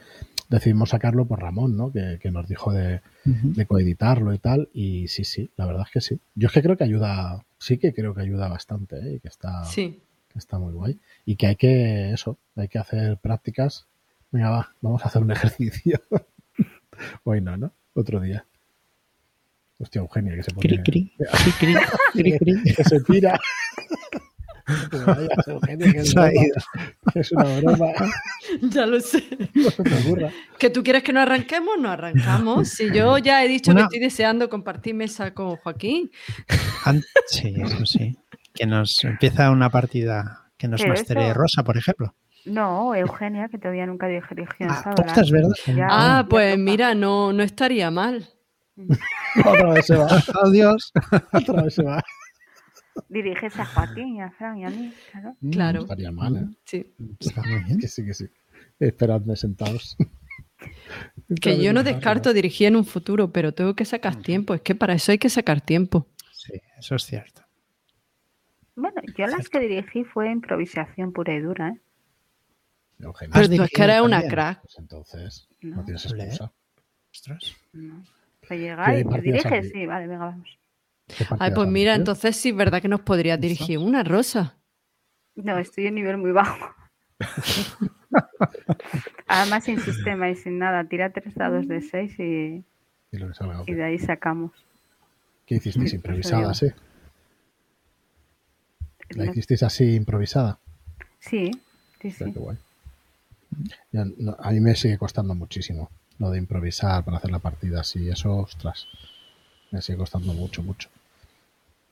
decidimos 0.49 0.89
sacarlo 0.89 1.25
por 1.25 1.39
Ramón, 1.41 1.75
¿no? 1.75 1.91
Que, 1.91 2.19
que 2.21 2.29
nos 2.31 2.47
dijo 2.47 2.71
de, 2.73 3.01
de 3.23 3.65
coeditarlo 3.65 4.33
y 4.33 4.37
tal. 4.37 4.69
Y 4.73 5.07
sí, 5.07 5.23
sí, 5.23 5.49
la 5.57 5.65
verdad 5.65 5.83
es 5.87 5.91
que 5.91 6.01
sí. 6.01 6.19
Yo 6.35 6.47
es 6.47 6.53
que 6.53 6.61
creo 6.61 6.77
que 6.77 6.83
ayuda, 6.83 7.43
sí 7.57 7.77
que 7.77 7.93
creo 7.93 8.13
que 8.13 8.21
ayuda 8.21 8.47
bastante, 8.49 8.97
¿eh? 8.97 9.13
Y 9.15 9.19
que 9.19 9.27
está, 9.29 9.63
Sí. 9.65 9.99
que 10.31 10.37
está 10.39 10.59
muy 10.59 10.73
guay. 10.73 10.99
Y 11.25 11.35
que 11.37 11.47
hay 11.47 11.55
que, 11.55 12.11
eso, 12.11 12.37
hay 12.55 12.67
que 12.67 12.77
hacer 12.79 13.17
prácticas. 13.17 13.87
Venga, 14.31 14.49
va, 14.51 14.75
vamos 14.81 15.03
a 15.03 15.07
hacer 15.07 15.21
un 15.23 15.31
ejercicio. 15.31 15.99
Hoy 17.23 17.41
no, 17.41 17.57
¿no? 17.57 17.71
Otro 17.95 18.19
día. 18.19 18.45
Hostia, 19.79 19.99
Eugenia, 20.01 20.35
que 20.35 20.43
se 20.43 20.51
pone... 20.51 20.67
Cri, 20.67 20.83
cri, 20.83 21.11
cri. 22.37 22.63
que 22.75 22.83
se 22.83 22.99
tira. 23.01 23.39
Vaya, 25.05 25.27
Eugenia, 25.47 25.91
que 25.91 25.99
es, 25.99 26.13
broma, 26.13 26.29
que 27.13 27.19
una 27.31 27.59
broma. 27.61 27.87
Ya 28.61 28.85
lo 28.85 28.99
sé. 28.99 29.23
No 29.53 29.69
se 29.69 29.83
te 29.83 29.93
ocurra. 29.95 30.29
¿Que 30.57 30.69
tú 30.69 30.83
quieres 30.83 31.03
que 31.03 31.13
nos 31.13 31.23
arranquemos? 31.23 31.77
Nos 31.79 31.91
arrancamos. 31.91 32.69
Si 32.69 32.91
yo 32.91 33.17
ya 33.17 33.43
he 33.43 33.47
dicho 33.47 33.71
Una- 33.71 33.81
que 33.81 33.83
estoy 33.85 33.99
deseando 33.99 34.49
compartir 34.49 34.95
mesa 34.95 35.33
con 35.33 35.55
Joaquín. 35.57 36.11
Sí, 37.27 37.53
eso 37.57 37.85
sí. 37.85 38.17
Que 38.53 38.65
nos 38.65 39.03
empieza 39.03 39.51
una 39.51 39.69
partida 39.69 40.45
que 40.57 40.67
nos 40.67 40.81
eso- 40.81 41.33
Rosa, 41.33 41.63
por 41.63 41.77
ejemplo. 41.77 42.15
No, 42.45 42.93
Eugenia, 42.93 43.47
que 43.49 43.57
todavía 43.57 43.85
nunca 43.87 44.07
dije 44.07 44.27
eligió 44.31 44.67
Ah, 44.69 44.93
ostras, 44.97 45.31
¿verdad? 45.31 45.49
Ya, 45.65 45.87
Ah, 45.89 46.21
ya 46.23 46.27
pues 46.29 46.51
toca. 46.53 46.61
mira, 46.63 46.93
no, 46.95 47.33
no 47.33 47.41
estaría 47.43 47.89
mal. 47.89 48.29
Otra 49.43 49.73
vez 49.73 49.85
se 49.87 49.95
va. 49.95 50.07
¡Oh, 50.43 50.49
Dios! 50.51 50.91
Otra 51.33 51.63
vez 51.63 51.73
se 51.73 51.83
va. 51.83 52.03
Diriges 53.09 53.57
a 53.59 53.65
Joaquín 53.65 54.15
y 54.15 54.21
a 54.21 54.31
Fran 54.31 54.57
y 54.57 54.65
a 54.65 54.69
mí, 54.69 54.93
claro. 55.11 55.35
Claro. 55.51 55.79
No 55.79 55.83
estaría 55.85 56.11
mal, 56.11 56.37
¿eh? 56.37 56.45
Sí. 56.65 56.93
Está 57.19 57.41
muy 57.43 57.63
bien. 57.63 57.79
Que 57.79 57.87
sí, 57.87 58.05
que 58.05 58.13
sí. 58.13 58.25
Esperadme 58.79 59.35
sentados. 59.35 59.97
Que 61.41 61.61
yo 61.61 61.73
no 61.73 61.83
descarto 61.83 62.33
dirigir 62.33 62.67
en 62.67 62.75
un 62.77 62.85
futuro, 62.85 63.31
pero 63.31 63.53
tengo 63.53 63.75
que 63.75 63.83
sacar 63.85 64.15
tiempo. 64.15 64.53
Es 64.53 64.61
que 64.61 64.73
para 64.73 64.93
eso 64.93 65.11
hay 65.11 65.17
que 65.17 65.29
sacar 65.29 65.59
tiempo. 65.61 66.07
Sí, 66.31 66.53
eso 66.79 66.95
es 66.95 67.03
cierto. 67.03 67.41
Bueno, 68.75 69.01
yo 69.17 69.27
las 69.27 69.49
que 69.49 69.59
dirigí 69.59 70.03
fue 70.05 70.31
improvisación 70.31 71.11
pura 71.13 71.33
y 71.35 71.41
dura, 71.41 71.69
¿eh? 71.69 71.81
Pues 73.31 73.49
tú 73.49 73.61
es 73.63 73.69
que 73.69 73.83
eres 73.83 74.01
una 74.01 74.25
crack. 74.27 74.61
pues 74.61 74.77
entonces 74.79 75.47
No. 75.61 75.77
no 75.77 75.83
tienes 75.85 76.05
excusa. 76.05 76.51
Ostras. 77.11 77.55
No. 77.73 78.03
Pues 78.47 78.59
llegáis, 78.59 78.97
¿Qué 78.99 79.03
pues 79.03 79.15
partidas 79.15 79.43
diriges, 79.43 79.71
sí, 79.71 79.85
vale, 79.85 80.07
venga, 80.07 80.25
vamos. 80.25 80.57
¿Qué 81.07 81.25
Ay, 81.39 81.51
pues 81.51 81.67
mira, 81.67 81.91
dirigido? 81.91 81.95
entonces 81.95 82.35
sí 82.35 82.49
es 82.49 82.55
verdad 82.55 82.81
que 82.81 82.87
nos 82.87 83.01
podrías 83.01 83.39
dirigir 83.39 83.77
una 83.77 84.03
rosa. 84.03 84.57
No, 85.35 85.57
estoy 85.59 85.87
en 85.87 85.95
nivel 85.95 86.17
muy 86.17 86.31
bajo. 86.31 86.73
Además, 89.27 89.63
sin 89.65 89.79
sistema 89.79 90.29
y 90.29 90.35
sin 90.35 90.59
nada, 90.59 90.87
tira 90.87 91.11
tres 91.11 91.35
dados 91.35 91.67
de 91.67 91.81
seis 91.81 92.17
y, 92.19 92.63
Y 93.11 93.17
lo 93.17 93.27
que 93.27 93.33
salga, 93.33 93.61
ok. 93.61 93.69
y 93.69 93.73
de 93.73 93.83
ahí 93.83 93.99
sacamos. 93.99 94.51
¿Qué 95.45 95.55
hicisteis? 95.55 95.89
Sí, 95.91 95.95
¿Improvisada, 95.97 96.53
sí? 96.53 96.67
¿La 99.11 99.25
No- 99.25 99.31
hicisteis 99.31 99.63
así 99.63 99.95
improvisada? 99.95 100.59
Sí, 101.19 101.51
sí, 102.01 102.11
sí. 102.11 102.25
qué 102.33 102.39
guay. 102.39 102.57
Ya, 103.91 104.05
no, 104.17 104.35
a 104.39 104.51
mí 104.51 104.59
me 104.59 104.75
sigue 104.75 104.97
costando 104.97 105.33
muchísimo 105.35 105.89
lo 106.19 106.29
de 106.31 106.37
improvisar 106.39 107.03
para 107.03 107.17
hacer 107.17 107.31
la 107.31 107.39
partida 107.39 107.81
así. 107.81 108.09
Eso, 108.09 108.35
ostras, 108.37 108.87
me 109.75 109.81
sigue 109.81 109.97
costando 109.97 110.33
mucho, 110.33 110.63
mucho. 110.63 110.87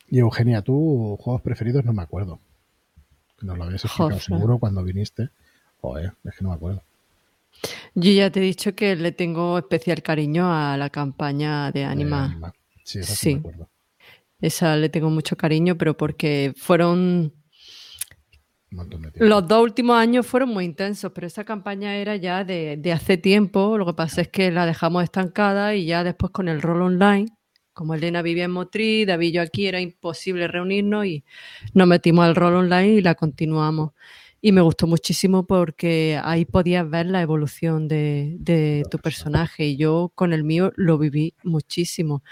Y 0.10 0.20
Eugenia, 0.20 0.62
tú, 0.62 1.18
juegos 1.20 1.42
preferidos, 1.42 1.84
no 1.84 1.92
me 1.92 2.02
acuerdo. 2.02 2.40
Nos 3.42 3.58
lo 3.58 3.66
habías 3.66 3.84
explicado 3.84 4.20
seguro 4.22 4.58
cuando 4.58 4.84
viniste. 4.84 5.30
Joder, 5.82 6.14
es 6.24 6.36
que 6.38 6.44
no 6.44 6.50
me 6.50 6.56
acuerdo. 6.56 6.82
Yo 7.94 8.12
ya 8.12 8.32
te 8.32 8.40
he 8.40 8.44
dicho 8.44 8.74
que 8.74 8.96
le 8.96 9.12
tengo 9.12 9.58
especial 9.58 10.02
cariño 10.02 10.46
a 10.50 10.78
la 10.78 10.90
campaña 10.90 11.72
de 11.72 11.84
Anima. 11.84 12.26
Anima. 12.26 12.54
Sí, 12.86 13.00
eso 13.00 13.16
sí, 13.16 13.34
me 13.34 13.40
acuerdo. 13.40 13.70
Esa 14.40 14.78
le 14.78 14.88
tengo 14.88 15.10
mucho 15.10 15.36
cariño, 15.36 15.78
pero 15.78 15.98
porque 15.98 16.54
fueron. 16.56 17.34
Los 19.16 19.48
dos 19.48 19.62
últimos 19.62 19.98
años 19.98 20.26
fueron 20.26 20.50
muy 20.50 20.64
intensos, 20.66 21.12
pero 21.14 21.28
esa 21.28 21.44
campaña 21.44 21.96
era 21.96 22.16
ya 22.16 22.46
de, 22.46 22.78
de 22.78 22.92
hace 22.94 23.18
tiempo. 23.18 23.78
Lo 23.78 23.86
que 23.86 23.94
pasa 23.94 24.22
es 24.22 24.30
que 24.30 24.52
la 24.52 24.66
dejamos 24.66 25.04
estancada 25.04 25.76
y 25.76 25.86
ya 25.86 26.04
después 26.04 26.32
con 26.32 26.48
el 26.48 26.62
rol 26.62 26.82
online, 26.82 27.28
como 27.74 27.94
Elena 27.96 28.22
vivía 28.22 28.46
en 28.46 28.52
Motril, 28.52 29.08
David 29.08 29.34
yo 29.34 29.42
aquí, 29.42 29.68
era 29.68 29.82
imposible 29.82 30.48
reunirnos 30.48 31.06
y 31.06 31.24
nos 31.74 31.88
metimos 31.88 32.26
al 32.26 32.36
rol 32.36 32.56
online 32.56 32.96
y 32.96 33.02
la 33.02 33.16
continuamos. 33.16 33.92
Y 34.42 34.52
me 34.52 34.62
gustó 34.62 34.88
muchísimo 34.88 35.48
porque 35.48 36.20
ahí 36.24 36.46
podías 36.46 36.90
ver 36.90 37.06
la 37.06 37.22
evolución 37.22 37.88
de, 37.88 38.36
de 38.40 38.84
tu 38.92 39.00
personaje 39.00 39.66
y 39.68 39.78
yo 39.78 40.12
con 40.16 40.34
el 40.34 40.44
mío 40.44 40.74
lo 40.76 40.98
viví 40.98 41.34
muchísimo. 41.44 42.24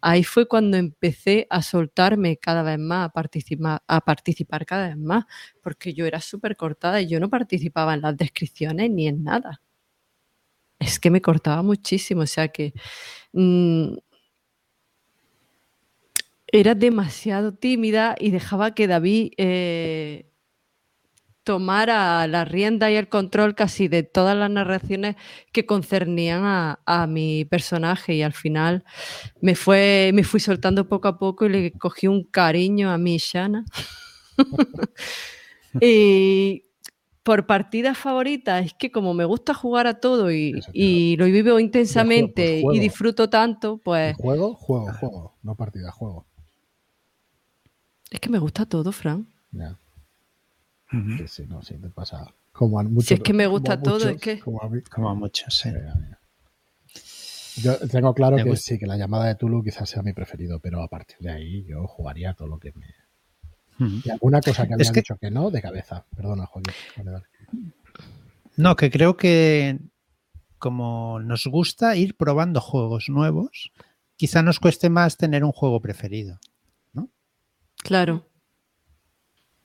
Ahí 0.00 0.22
fue 0.22 0.46
cuando 0.46 0.76
empecé 0.76 1.46
a 1.50 1.60
soltarme 1.62 2.36
cada 2.36 2.62
vez 2.62 2.78
más, 2.78 3.06
a 3.06 3.12
participar, 3.12 3.82
a 3.86 4.00
participar 4.00 4.64
cada 4.64 4.88
vez 4.88 4.96
más 4.96 5.24
porque 5.62 5.92
yo 5.92 6.06
era 6.06 6.20
súper 6.20 6.56
cortada 6.56 7.00
y 7.00 7.08
yo 7.08 7.18
no 7.20 7.28
participaba 7.28 7.94
en 7.94 8.02
las 8.02 8.16
descripciones 8.16 8.90
ni 8.90 9.08
en 9.08 9.24
nada. 9.24 9.60
Es 10.78 11.00
que 11.00 11.10
me 11.10 11.20
cortaba 11.20 11.62
muchísimo, 11.62 12.22
o 12.22 12.26
sea 12.26 12.48
que 12.48 12.72
mm, 13.32 13.96
era 16.50 16.74
demasiado 16.74 17.54
tímida 17.54 18.14
y 18.18 18.30
dejaba 18.30 18.74
que 18.74 18.86
David 18.86 19.32
eh, 19.36 20.30
tomara 21.44 22.26
la 22.26 22.44
rienda 22.44 22.90
y 22.90 22.96
el 22.96 23.08
control 23.08 23.54
casi 23.54 23.88
de 23.88 24.02
todas 24.02 24.36
las 24.36 24.50
narraciones 24.50 25.16
que 25.52 25.66
concernían 25.66 26.44
a, 26.44 26.80
a 26.84 27.06
mi 27.06 27.44
personaje 27.46 28.14
y 28.14 28.22
al 28.22 28.34
final 28.34 28.84
me, 29.40 29.54
fue, 29.54 30.10
me 30.12 30.24
fui 30.24 30.40
soltando 30.40 30.88
poco 30.88 31.08
a 31.08 31.18
poco 31.18 31.46
y 31.46 31.48
le 31.48 31.72
cogí 31.72 32.06
un 32.06 32.24
cariño 32.24 32.90
a 32.90 32.98
mi 32.98 33.18
Shana. 33.18 33.64
y 35.80 36.64
por 37.22 37.46
partidas 37.46 37.96
favoritas, 37.98 38.66
es 38.66 38.74
que 38.74 38.90
como 38.90 39.12
me 39.12 39.24
gusta 39.24 39.52
jugar 39.52 39.86
a 39.86 40.00
todo 40.00 40.30
y, 40.30 41.16
lo 41.18 41.24
vivo 41.26 41.58
intensamente 41.58 42.42
pues, 42.42 42.62
juego. 42.62 42.74
y 42.74 42.78
disfruto 42.78 43.28
tanto, 43.28 43.78
pues 43.78 44.16
Juego, 44.16 44.54
juego, 44.54 44.92
juego. 44.94 45.38
No 45.42 45.54
partida, 45.54 45.90
juego. 45.92 46.27
Es 48.10 48.20
que 48.20 48.28
me 48.28 48.38
gusta 48.38 48.66
todo, 48.66 48.92
Fran. 48.92 49.26
Ya. 49.52 49.76
Ujú. 50.92 51.18
Sí, 51.18 51.28
sí, 51.28 51.46
no, 51.48 51.62
sí, 51.62 51.74
te 51.74 51.88
pasa. 51.90 52.32
Como 52.52 52.80
a 52.80 52.82
muchos, 52.82 53.06
Si 53.08 53.14
es 53.14 53.20
que 53.20 53.32
me 53.32 53.46
gusta 53.46 53.80
todo, 53.80 54.08
es 54.08 54.20
que- 54.20 54.40
Como 54.40 54.62
a 54.62 54.68
mí. 54.68 54.80
Como 54.82 55.14
muchos, 55.14 55.54
sí. 55.56 55.68
Mira, 55.68 55.94
mira. 55.94 56.18
Yo 57.56 57.76
tengo 57.88 58.14
claro 58.14 58.36
Me 58.36 58.44
que 58.44 58.50
gusta. 58.50 58.64
sí, 58.74 58.78
que 58.78 58.86
la 58.86 58.96
llamada 58.96 59.26
de 59.26 59.34
Tulu 59.34 59.62
quizás 59.64 59.88
sea 59.90 60.02
mi 60.02 60.12
preferido, 60.12 60.60
pero 60.60 60.82
a 60.82 60.88
partir 60.88 61.16
de 61.20 61.30
ahí 61.30 61.64
yo 61.64 61.86
jugaría 61.86 62.34
todo 62.34 62.48
lo 62.48 62.58
que 62.58 62.72
me. 62.72 62.86
Y 64.04 64.10
alguna 64.10 64.40
cosa 64.40 64.66
que 64.66 64.74
había 64.74 64.90
que- 64.90 65.00
dicho 65.00 65.16
que 65.20 65.30
no, 65.30 65.50
de 65.50 65.62
cabeza. 65.62 66.04
Perdona, 66.16 66.46
Joaquín. 66.46 66.72
Vale, 66.96 67.10
dale. 67.12 67.24
No, 68.56 68.74
que 68.76 68.90
creo 68.90 69.16
que 69.16 69.78
como 70.58 71.20
nos 71.20 71.46
gusta 71.46 71.94
ir 71.96 72.16
probando 72.16 72.60
juegos 72.60 73.08
nuevos, 73.08 73.70
quizá 74.16 74.42
nos 74.42 74.58
cueste 74.58 74.90
más 74.90 75.16
tener 75.16 75.44
un 75.44 75.52
juego 75.52 75.80
preferido. 75.80 76.40
Claro. 77.84 78.28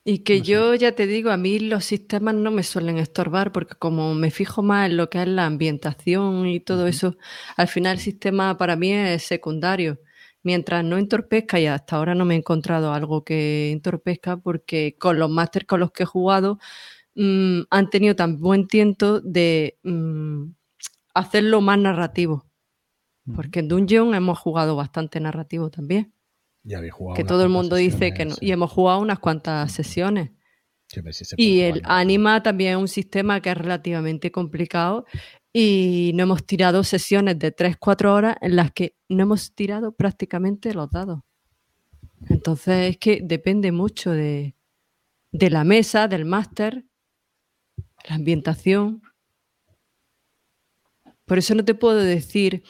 Y 0.06 0.18
que 0.18 0.42
yo 0.42 0.74
ya 0.74 0.92
te 0.94 1.06
digo, 1.06 1.30
a 1.30 1.38
mí 1.38 1.58
los 1.58 1.86
sistemas 1.86 2.34
no 2.34 2.50
me 2.50 2.62
suelen 2.62 2.98
estorbar 2.98 3.52
porque 3.52 3.74
como 3.76 4.14
me 4.14 4.30
fijo 4.30 4.62
más 4.62 4.90
en 4.90 4.98
lo 4.98 5.08
que 5.08 5.22
es 5.22 5.28
la 5.28 5.46
ambientación 5.46 6.46
y 6.46 6.60
todo 6.60 6.86
eso, 6.86 7.16
al 7.56 7.68
final 7.68 7.94
el 7.94 8.00
sistema 8.00 8.58
para 8.58 8.76
mí 8.76 8.92
es 8.92 9.22
secundario. 9.22 9.98
Mientras 10.42 10.84
no 10.84 10.98
entorpezca, 10.98 11.58
y 11.58 11.66
hasta 11.66 11.96
ahora 11.96 12.14
no 12.14 12.26
me 12.26 12.34
he 12.34 12.38
encontrado 12.38 12.92
algo 12.92 13.24
que 13.24 13.70
entorpezca 13.72 14.36
porque 14.36 14.94
con 14.98 15.18
los 15.18 15.30
máster 15.30 15.64
con 15.64 15.80
los 15.80 15.90
que 15.90 16.02
he 16.02 16.06
jugado 16.06 16.58
mm, 17.16 17.62
han 17.70 17.90
tenido 17.90 18.16
tan 18.16 18.38
buen 18.40 18.68
tiento 18.68 19.20
de 19.20 19.78
mm, 19.84 20.46
hacerlo 21.14 21.60
más 21.62 21.78
narrativo. 21.78 22.46
Porque 23.34 23.60
en 23.60 23.68
Dungeon 23.68 24.14
hemos 24.16 24.38
jugado 24.40 24.76
bastante 24.76 25.20
narrativo 25.20 25.70
también. 25.70 26.13
Ya 26.64 26.78
habéis 26.78 26.94
jugado 26.94 27.16
que 27.16 27.24
todo 27.24 27.42
el 27.42 27.50
mundo 27.50 27.76
dice 27.76 28.14
que 28.14 28.24
no. 28.24 28.34
Y 28.40 28.50
hemos 28.50 28.72
jugado 28.72 29.00
unas 29.00 29.18
cuantas 29.18 29.70
sesiones. 29.70 30.30
sí, 30.88 31.00
se 31.12 31.34
Y 31.36 31.60
el. 31.60 31.82
Anima 31.84 32.42
también 32.42 32.72
es 32.72 32.78
un 32.78 32.88
sistema 32.88 33.40
que 33.40 33.50
es 33.50 33.58
relativamente 33.58 34.32
complicado 34.32 35.04
y 35.52 36.12
no 36.14 36.24
hemos 36.24 36.44
tirado 36.46 36.82
sesiones 36.82 37.38
de 37.38 37.54
3-4 37.54 38.06
horas 38.06 38.36
en 38.40 38.56
las 38.56 38.72
que 38.72 38.96
no 39.08 39.22
hemos 39.22 39.54
tirado 39.54 39.92
prácticamente 39.92 40.72
los 40.72 40.90
dados. 40.90 41.20
Entonces 42.28 42.90
es 42.90 42.98
que 42.98 43.20
depende 43.22 43.70
mucho 43.70 44.10
de, 44.10 44.56
de 45.32 45.50
la 45.50 45.64
mesa, 45.64 46.08
del 46.08 46.24
máster, 46.24 46.86
la 48.08 48.14
ambientación. 48.16 49.02
Por 51.26 51.38
eso 51.38 51.54
no 51.54 51.64
te 51.64 51.74
puedo 51.74 51.98
decir 51.98 52.62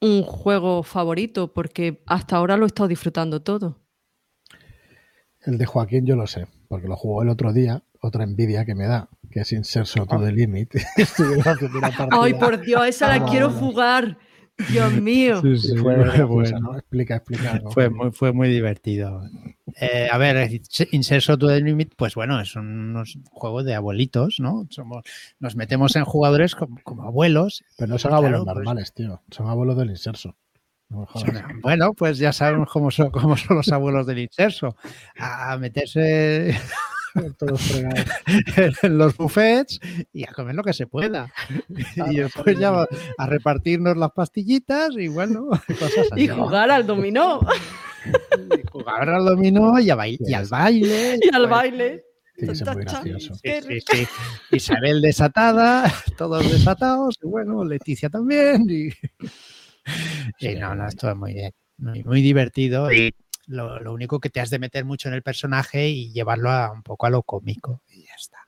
un 0.00 0.22
juego 0.22 0.82
favorito 0.82 1.52
porque 1.52 2.02
hasta 2.06 2.36
ahora 2.36 2.56
lo 2.56 2.64
he 2.64 2.68
estado 2.68 2.88
disfrutando 2.88 3.40
todo. 3.42 3.80
El 5.40 5.58
de 5.58 5.66
Joaquín 5.66 6.06
yo 6.06 6.16
lo 6.16 6.26
sé, 6.26 6.46
porque 6.68 6.88
lo 6.88 6.96
jugó 6.96 7.22
el 7.22 7.28
otro 7.28 7.52
día, 7.52 7.82
otra 8.00 8.24
envidia 8.24 8.64
que 8.64 8.74
me 8.74 8.86
da, 8.86 9.08
que 9.30 9.40
es 9.40 9.52
Inserso 9.52 10.04
to 10.06 10.18
the 10.18 10.32
Limit. 10.32 10.74
Estuvimos 10.96 11.46
haciendo 11.46 11.78
una 11.78 11.90
partida. 11.90 12.20
Ay, 12.22 12.34
por 12.34 12.60
Dios, 12.60 12.86
esa 12.86 13.08
la 13.08 13.24
Ah, 13.24 13.26
quiero 13.30 13.50
jugar. 13.50 14.18
Dios 14.70 14.92
mío. 14.94 15.42
Sí, 15.42 15.56
sí, 15.58 15.76
fue 15.76 15.96
bueno. 16.24 16.60
¿no? 16.60 16.76
Explica, 16.78 17.16
explica. 17.16 17.60
¿no? 17.62 17.70
Fue 17.70 17.90
muy, 17.90 18.10
fue 18.10 18.32
muy 18.32 18.48
divertido. 18.48 19.22
Eh, 19.80 20.08
a 20.10 20.16
ver, 20.18 20.60
Inserso 20.92 21.36
to 21.36 21.48
the 21.48 21.60
Limit, 21.60 21.92
pues 21.96 22.14
bueno, 22.14 22.40
es 22.40 22.56
unos 22.56 23.18
juegos 23.30 23.64
de 23.66 23.74
abuelitos, 23.74 24.36
¿no? 24.40 24.66
Somos, 24.70 25.04
nos 25.40 25.56
metemos 25.56 25.94
en 25.96 26.04
jugadores 26.04 26.54
como, 26.54 26.78
como 26.84 27.02
abuelos. 27.02 27.64
Pero 27.76 27.88
no 27.92 27.98
son 27.98 28.10
Claro, 28.10 28.16
abuelos 28.26 28.44
pues- 28.44 28.54
normales, 28.56 28.94
tío. 28.94 29.22
Son 29.30 29.48
abuelos 29.48 29.76
del 29.76 29.90
Inserso. 29.90 30.34
No. 30.88 31.06
Bueno, 31.62 31.92
pues 31.94 32.16
ya 32.18 32.32
sabemos 32.32 32.70
cómo 32.70 32.90
son, 32.92 33.10
cómo 33.10 33.36
son 33.36 33.56
los 33.56 33.70
abuelos 33.72 34.06
del 34.06 34.20
Inserso. 34.20 34.76
A 35.18 35.56
meterse 35.58 36.56
Todos 37.38 37.60
fregados. 37.60 38.04
en 38.82 38.98
los 38.98 39.16
buffets 39.16 39.80
y 40.12 40.24
a 40.24 40.32
comer 40.32 40.54
lo 40.54 40.62
que 40.62 40.72
se 40.72 40.86
pueda. 40.86 41.32
Y 42.10 42.16
después 42.16 42.58
ya 42.58 42.70
va 42.70 42.88
a 43.18 43.26
repartirnos 43.26 43.96
las 43.96 44.12
pastillitas 44.12 44.90
y 44.96 45.08
bueno, 45.08 45.48
cosas 45.78 46.06
así. 46.12 46.24
Y 46.24 46.28
jugar 46.28 46.70
al 46.70 46.86
dominó 46.86 47.40
Y 48.06 48.66
jugar 48.70 49.08
al 49.08 49.24
dominó 49.24 49.78
y, 49.80 49.90
a 49.90 49.96
bail- 49.96 50.18
y 50.20 50.34
al 50.34 50.46
baile. 50.46 51.18
y 51.22 51.34
al 51.34 51.42
pues, 51.42 51.50
baile. 51.50 52.04
Muy 52.38 52.54
gracioso. 52.84 53.34
Sí, 53.34 53.50
sí, 53.66 53.80
sí. 53.90 54.06
Isabel 54.52 55.00
desatada, 55.00 55.90
todos 56.18 56.50
desatados, 56.52 57.16
y 57.22 57.26
bueno, 57.26 57.64
Leticia 57.64 58.10
también. 58.10 58.66
Y, 58.68 58.88
y 60.40 60.54
no, 60.56 60.74
no, 60.74 60.86
esto 60.86 61.08
es 61.10 61.16
muy 61.16 61.32
bien. 61.32 61.52
Muy, 61.78 62.04
muy 62.04 62.20
divertido. 62.22 62.92
Y 62.92 63.14
lo, 63.46 63.80
lo 63.80 63.92
único 63.92 64.18
que 64.20 64.30
te 64.30 64.40
has 64.40 64.50
de 64.50 64.58
meter 64.58 64.84
mucho 64.84 65.08
en 65.08 65.14
el 65.14 65.22
personaje 65.22 65.88
y 65.88 66.12
llevarlo 66.12 66.50
a, 66.50 66.72
un 66.72 66.82
poco 66.82 67.06
a 67.06 67.10
lo 67.10 67.22
cómico. 67.22 67.82
Y 67.88 68.02
ya 68.04 68.14
está. 68.16 68.38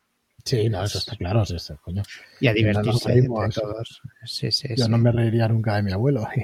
Sí, 0.45 0.69
no, 0.71 0.83
eso 0.83 0.99
está 0.99 1.15
claro. 1.17 1.45
sí, 1.45 1.59
sí, 1.59 1.75
coño. 1.83 2.03
Y 2.41 2.47
a 2.47 2.53
Y 2.53 2.55
divertirse 2.55 3.13
entre 3.13 3.29
todos. 3.61 4.01
Sí, 4.25 4.51
sí, 4.51 4.69
Yo 4.77 4.85
sí. 4.87 4.91
no 4.91 4.97
me 4.99 5.13
reiría 5.13 5.47
nunca 5.49 5.77
de 5.77 5.83
mi 5.83 5.93
abuelo. 5.93 6.27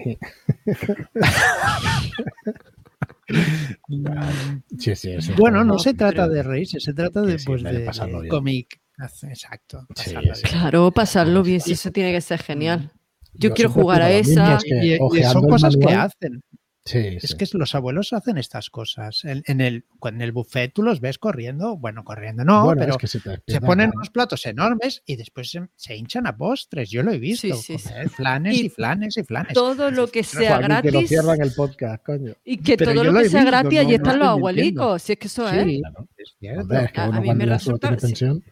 sí, 4.79 4.95
sí, 4.97 5.17
Bueno, 5.37 5.65
no 5.65 5.79
se 5.79 5.95
trata 5.95 6.29
de 6.29 6.43
reírse, 6.43 6.81
se 6.81 6.93
trata 6.93 7.23
de, 7.23 7.39
pues, 7.45 7.63
de 7.63 7.81
pasarlo 7.81 8.23
cómic. 8.29 8.81
Exacto. 9.23 9.87
Sí, 9.97 10.15
pasarlo 10.15 10.35
sí. 10.35 10.43
bien. 10.45 10.61
Claro, 10.61 10.91
pasarlo 10.93 11.43
bien, 11.43 11.61
si 11.61 11.73
eso 11.73 11.91
tiene 11.91 12.13
que 12.13 12.21
ser 12.21 12.43
genial. 12.43 12.93
Yo 13.33 13.49
Yo 13.49 13.55
quiero 13.55 13.71
jugar 13.71 14.03
a 14.03 14.11
esa. 14.13 14.57
es 14.59 14.65
que 14.65 14.87
Y- 14.87 15.19
y 15.19 15.23
son 15.25 15.49
cosas 15.49 15.77
que 15.77 15.93
hacen. 15.93 16.43
Sí, 16.87 16.99
Es 16.99 17.31
sí. 17.31 17.37
que 17.39 17.47
los 17.57 17.75
abuelos 17.75 18.13
hacen 18.13 18.37
estas 18.37 18.69
cosas. 18.69 19.25
En, 19.25 19.43
en 19.47 19.63
el, 19.63 19.87
en 20.03 20.21
el 20.21 20.33
buffet 20.33 20.71
tú 20.75 20.83
los 20.83 21.01
ves 21.01 21.17
corriendo, 21.19 21.79
bueno, 21.79 22.05
corriendo 22.05 22.45
no, 22.45 22.65
Bueno, 22.65 22.79
pero 22.81 22.93
es 22.93 22.99
que 22.99 23.07
se, 23.07 23.61
ponen 23.63 23.91
unos 23.95 24.11
platos 24.11 24.45
enormes 24.45 25.03
y 25.07 25.17
después 25.17 25.51
se, 25.51 25.67
se 25.77 25.97
hinchan 25.97 26.27
a 26.27 26.37
postres. 26.37 26.91
Yo 26.91 27.03
lo 27.03 27.13
he 27.13 27.19
visto. 27.19 27.47
Sí, 27.57 27.79
sí, 27.79 27.79
sí. 27.79 27.89
comer 27.89 28.11
flanes 28.11 28.57
Y 28.59 28.67
y, 28.67 28.69
flanes 28.69 29.17
y 29.17 29.23
flanes. 29.25 29.55
Todo 29.55 29.91
lo 29.91 30.09
que 30.09 30.23
sea 30.25 30.59
Joaquín, 30.59 30.67
que 30.67 30.69
no 30.69 30.83
gratis 30.93 31.09
cierran 31.09 31.41
el 31.41 31.53
podcast, 31.53 32.05
coño. 32.05 32.35
y 32.45 32.59
que 32.59 32.77
Pero 32.77 32.93
todo 32.93 33.05
lo 33.05 33.13
lo 33.13 33.21
que 33.21 33.29
sea 33.31 33.41
visto, 33.41 33.51
gratis, 33.51 33.73
no- 33.73 33.81
allí 33.81 33.89
no 33.89 33.97
están 33.97 34.19
los 34.19 34.29
abuelicos. 34.29 35.03
Si 35.03 35.13
es 35.13 35.19
que 35.19 35.27
eso 35.29 35.49
es. 35.49 35.65
Claro. 35.81 36.09
es 36.19 36.35
cierto. 36.39 36.61
Hombre, 36.61 36.85
es 36.85 36.93
que 36.93 37.01
A- 37.01 37.05
a 37.05 37.21
mí 37.23 37.35
me 37.35 37.47
resulta- 37.47 37.97
pensión. 37.97 38.45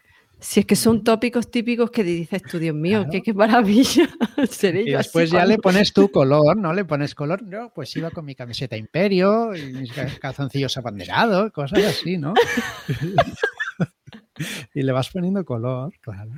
Si 0.45 0.59
es 0.59 0.65
que 0.65 0.75
son 0.75 1.05
tópicos 1.05 1.49
típicos 1.49 1.89
que 1.89 2.03
dices 2.03 2.43
tú, 2.43 2.59
Dios 2.59 2.75
mío, 2.75 2.97
Claro. 2.99 3.11
qué, 3.11 3.21
qué 3.21 3.33
maravilla. 3.33 4.09
Seré 4.51 4.81
Y 4.81 4.91
yo 4.91 4.97
después 4.97 5.29
así 5.29 5.37
ya 5.37 5.45
le 5.45 5.57
pones 5.57 5.93
tu 5.93 6.07
color, 6.11 6.57
¿no? 6.57 6.73
Le 6.73 6.83
pones 6.83 7.15
color. 7.15 7.49
Yo, 7.49 7.71
pues 7.73 7.95
iba 7.95 8.11
con 8.11 8.25
mi 8.25 8.35
camiseta 8.35 8.75
Imperio 8.75 9.55
y 9.55 9.71
mis 9.71 9.93
ca- 9.93 10.09
calzoncillos 10.19 10.75
abanderados, 10.77 11.49
cosas 11.53 11.85
así, 11.85 12.17
¿no? 12.17 12.33
y 14.73 14.81
le 14.81 14.91
vas 14.91 15.09
poniendo 15.09 15.45
color, 15.45 15.93
claro. 16.01 16.31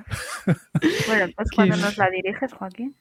Bueno, 1.08 1.32
pues 1.36 1.50
cuando 1.56 1.78
nos 1.78 1.98
la 1.98 2.10
diriges, 2.10 2.54
Joaquín. 2.54 2.96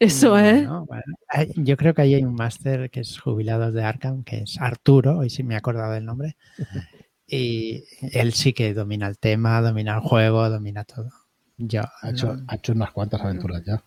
Eso 0.00 0.38
es. 0.38 0.64
No, 0.64 0.86
bueno, 0.86 1.02
hay- 1.28 1.52
yo 1.56 1.76
creo 1.76 1.92
que 1.94 2.02
ahí 2.02 2.14
hay 2.14 2.24
un 2.24 2.34
máster 2.34 2.90
que 2.90 3.00
es 3.00 3.18
jubilado 3.20 3.72
de 3.72 3.82
Arkham, 3.84 4.22
que 4.24 4.38
es 4.38 4.58
Arturo, 4.60 5.18
hoy 5.18 5.30
sí 5.30 5.42
me 5.42 5.54
he 5.54 5.56
acordado 5.56 5.92
del 5.92 6.04
nombre. 6.04 6.36
Y 7.30 7.84
él 8.12 8.32
sí 8.32 8.52
que 8.54 8.72
domina 8.72 9.06
el 9.06 9.18
tema, 9.18 9.60
domina 9.60 9.94
el 9.96 10.00
juego, 10.00 10.48
domina 10.48 10.84
todo. 10.84 11.10
Yo, 11.58 11.82
Ha 12.02 12.10
hecho, 12.10 12.34
no. 12.34 12.44
ha 12.48 12.54
hecho 12.56 12.72
unas 12.72 12.90
cuantas 12.92 13.20
aventuras 13.20 13.62
ya. 13.66 13.82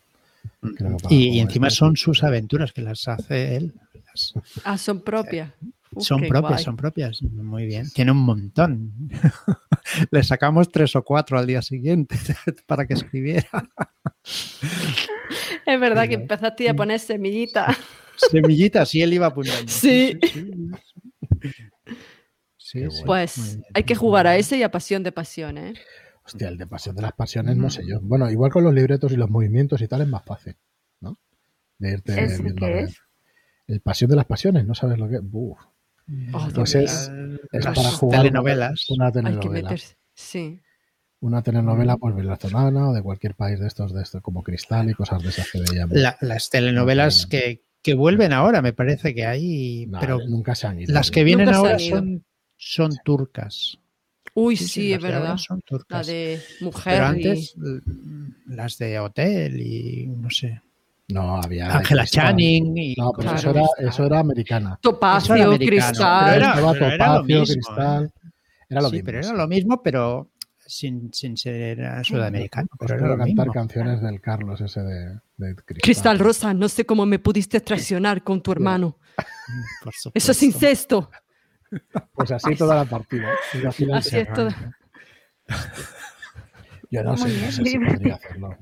para 0.61 0.97
y, 1.09 1.39
encima 1.39 1.67
esto. 1.69 1.79
son 1.85 1.97
sus 1.97 2.23
aventuras 2.23 2.71
que 2.73 2.81
las 2.81 3.07
hace 3.07 3.55
él. 3.55 3.73
Las- 4.13 4.33
Ah, 4.63 4.77
son 4.77 5.01
propias. 5.01 5.51
Uf, 5.93 6.05
son 6.05 6.21
propias, 6.21 6.51
guay. 6.53 6.63
son 6.63 6.75
propias. 6.77 7.21
Muy 7.23 7.65
bien. 7.65 7.89
Tiene 7.91 8.11
un 8.11 8.19
montón. 8.19 8.91
Le 10.11 10.23
sacamos 10.23 10.69
tres 10.71 10.95
o 10.95 11.03
cuatro 11.03 11.37
al 11.39 11.47
día 11.47 11.61
siguiente 11.61 12.15
para 12.67 12.85
que 12.85 12.93
escribiera. 12.93 13.47
Es 15.65 15.79
verdad 15.79 16.07
que 16.07 16.15
empezaste 16.15 16.69
a 16.69 16.73
poner 16.75 16.99
semillitas. 16.99 17.75
Semillitas 18.29 18.93
y 18.95 19.01
él 19.01 19.13
iba 19.13 19.33
poniendo. 19.33 19.71
Sí. 19.71 20.17
Sí, 20.21 20.29
sí, 20.31 20.51
sí. 21.41 21.63
Sí, 22.71 22.85
Pues 23.05 23.35
bien. 23.55 23.65
hay 23.73 23.83
que 23.83 23.95
jugar 23.95 24.27
a 24.27 24.37
ese 24.37 24.57
y 24.57 24.63
a 24.63 24.71
Pasión 24.71 25.03
de 25.03 25.11
Pasiones. 25.11 25.77
¿eh? 25.77 25.81
Hostia, 26.25 26.47
el 26.47 26.57
de 26.57 26.67
Pasión 26.67 26.95
de 26.95 27.01
las 27.01 27.13
Pasiones, 27.13 27.57
no 27.57 27.69
sé 27.69 27.83
yo. 27.85 27.99
Bueno, 28.01 28.29
igual 28.29 28.51
con 28.51 28.63
los 28.63 28.73
libretos 28.73 29.11
y 29.11 29.15
los 29.17 29.29
movimientos 29.29 29.81
y 29.81 29.87
tal 29.87 30.01
es 30.01 30.07
más 30.07 30.23
fácil, 30.23 30.55
¿no? 31.01 31.17
De 31.79 31.91
irte 31.93 32.13
¿Ese 32.23 32.43
viendo 32.43 32.59
qué 32.59 32.71
a 32.71 32.75
ver. 32.75 32.83
es? 32.85 32.97
El 33.67 33.81
Pasión 33.81 34.09
de 34.09 34.15
las 34.15 34.25
Pasiones, 34.25 34.65
¿no 34.65 34.73
sabes 34.75 34.97
lo 34.99 35.09
que 35.09 35.15
es? 35.15 35.21
Buf, 35.23 35.59
Oh, 36.33 36.47
Pues 36.53 36.75
es- 36.75 37.09
para 37.51 37.73
jugar 37.91 38.21
telenovelas. 38.23 38.89
una 38.89 39.05
hay 39.05 39.11
que 39.11 39.19
telenovela. 39.21 39.61
meterse. 39.69 39.95
Sí. 40.13 40.59
Una 41.21 41.41
telenovela 41.41 41.95
pues 41.97 42.15
venezolana 42.15 42.89
o 42.89 42.93
de 42.93 43.01
cualquier 43.01 43.35
país 43.35 43.59
de 43.59 43.67
estos, 43.67 43.93
de 43.93 44.01
estos 44.01 44.21
como 44.21 44.43
Cristal 44.43 44.89
y 44.89 44.93
cosas 44.93 45.21
de 45.23 45.29
esas 45.29 45.49
que 45.51 45.59
veíamos. 45.61 45.95
La- 45.97 46.17
las 46.19 46.49
telenovelas 46.49 47.27
que, 47.27 47.63
que 47.81 47.93
vuelven 47.93 48.33
ahora, 48.33 48.61
me 48.61 48.73
parece 48.73 49.13
que 49.15 49.25
hay, 49.25 49.85
No, 49.87 49.99
pero 50.01 50.19
nunca 50.27 50.53
se 50.55 50.67
han 50.67 50.79
ido. 50.81 50.93
las 50.93 51.11
que 51.11 51.21
tío. 51.21 51.25
vienen 51.25 51.49
ahora 51.53 51.79
son, 51.79 52.25
son 52.63 52.91
turcas. 53.03 53.77
Uy, 54.35 54.55
sí, 54.55 54.91
las 54.91 54.97
es 54.99 55.03
verdad. 55.03 55.37
Son 55.37 55.57
La 55.57 55.61
turcas. 55.65 56.07
de 56.07 56.41
mujer. 56.61 56.93
pero 56.93 57.03
y- 57.05 57.07
antes, 57.27 57.55
l- 57.57 57.81
las 58.55 58.77
de 58.77 58.99
hotel 58.99 59.59
y 59.59 60.05
no 60.07 60.29
sé. 60.29 60.61
No, 61.09 61.41
había. 61.41 61.75
Ángela. 61.75 62.05
Channing 62.05 62.77
y 62.77 62.95
No, 62.95 63.11
pero 63.11 63.31
Claro. 63.33 63.37
eso, 63.39 63.49
era, 63.49 63.89
eso 63.89 64.05
era 64.05 64.19
americana. 64.19 64.67
Eso 64.69 64.75
era 64.75 64.79
Topacio, 64.81 65.33
americano, 65.33 65.57
cristal. 65.69 66.25
pero 66.25 66.35
era- 66.45 66.53
pero 66.53 66.85
era 66.85 67.07
lo 67.07 67.13
Topacio, 67.15 67.39
mismo, 67.39 67.53
Cristal. 67.53 68.11
Era 68.69 68.81
lo 68.81 68.87
sí, 68.87 68.93
mismo. 68.93 69.05
pero 69.05 69.17
era 69.17 69.27
sí. 69.27 69.35
lo 69.35 69.47
mismo, 69.47 69.83
pero 69.83 70.29
sin, 70.65 71.13
sin 71.13 71.35
ser 71.35 72.05
sudamericano. 72.05 72.67
Os 72.71 72.77
Pero 72.79 72.95
era 72.95 73.07
lo 73.07 73.17
cantar 73.17 73.27
mismo. 73.47 73.53
canciones 73.53 74.01
del 74.01 74.21
Carlos 74.21 74.61
ese 74.61 74.79
de, 74.81 75.05
de 75.35 75.55
Cristal. 75.55 75.81
Cristal 75.81 76.19
Rosa, 76.19 76.53
no 76.53 76.69
sé 76.69 76.85
cómo 76.85 77.05
me 77.05 77.19
pudiste 77.19 77.59
traicionar 77.59 78.23
con 78.23 78.41
tu 78.41 78.53
hermano. 78.53 78.97
Por 79.83 79.93
supuesto. 79.93 80.11
Eso 80.13 80.31
es 80.31 80.43
incesto. 80.43 81.11
Pues 82.13 82.31
así 82.31 82.55
toda 82.55 82.75
la 82.75 82.85
partida. 82.85 83.29
Así 83.93 84.17
es 84.17 84.33
todo. 84.33 84.49
Yo 86.89 87.03
no 87.03 87.17
sé, 87.17 87.41
no 87.41 87.51
si 87.51 87.79
podría 87.79 88.15
hacerlo. 88.15 88.57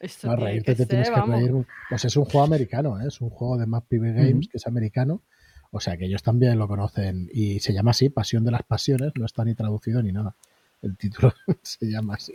Esto 0.00 0.28
No, 0.28 0.36
tiene 0.36 0.50
reírte 0.50 0.72
que 0.72 0.76
te 0.76 0.86
tienes 0.86 1.08
ser, 1.08 1.16
que 1.16 1.30
reír. 1.30 1.66
Pues 1.88 2.04
es 2.04 2.16
un 2.16 2.24
juego 2.24 2.44
americano, 2.44 3.00
¿eh? 3.00 3.08
es 3.08 3.20
un 3.20 3.30
juego 3.30 3.58
de 3.58 3.66
Map 3.66 3.84
PB 3.88 4.14
Games 4.14 4.48
que 4.48 4.58
es 4.58 4.66
americano. 4.66 5.22
O 5.70 5.80
sea 5.80 5.96
que 5.96 6.06
ellos 6.06 6.22
también 6.22 6.58
lo 6.58 6.68
conocen 6.68 7.28
y 7.32 7.60
se 7.60 7.72
llama 7.72 7.90
así, 7.90 8.08
Pasión 8.08 8.44
de 8.44 8.52
las 8.52 8.62
Pasiones, 8.62 9.12
no 9.16 9.26
está 9.26 9.44
ni 9.44 9.54
traducido 9.54 10.02
ni 10.02 10.12
nada. 10.12 10.36
El 10.82 10.96
título 10.96 11.34
se 11.62 11.86
llama 11.86 12.14
así. 12.14 12.34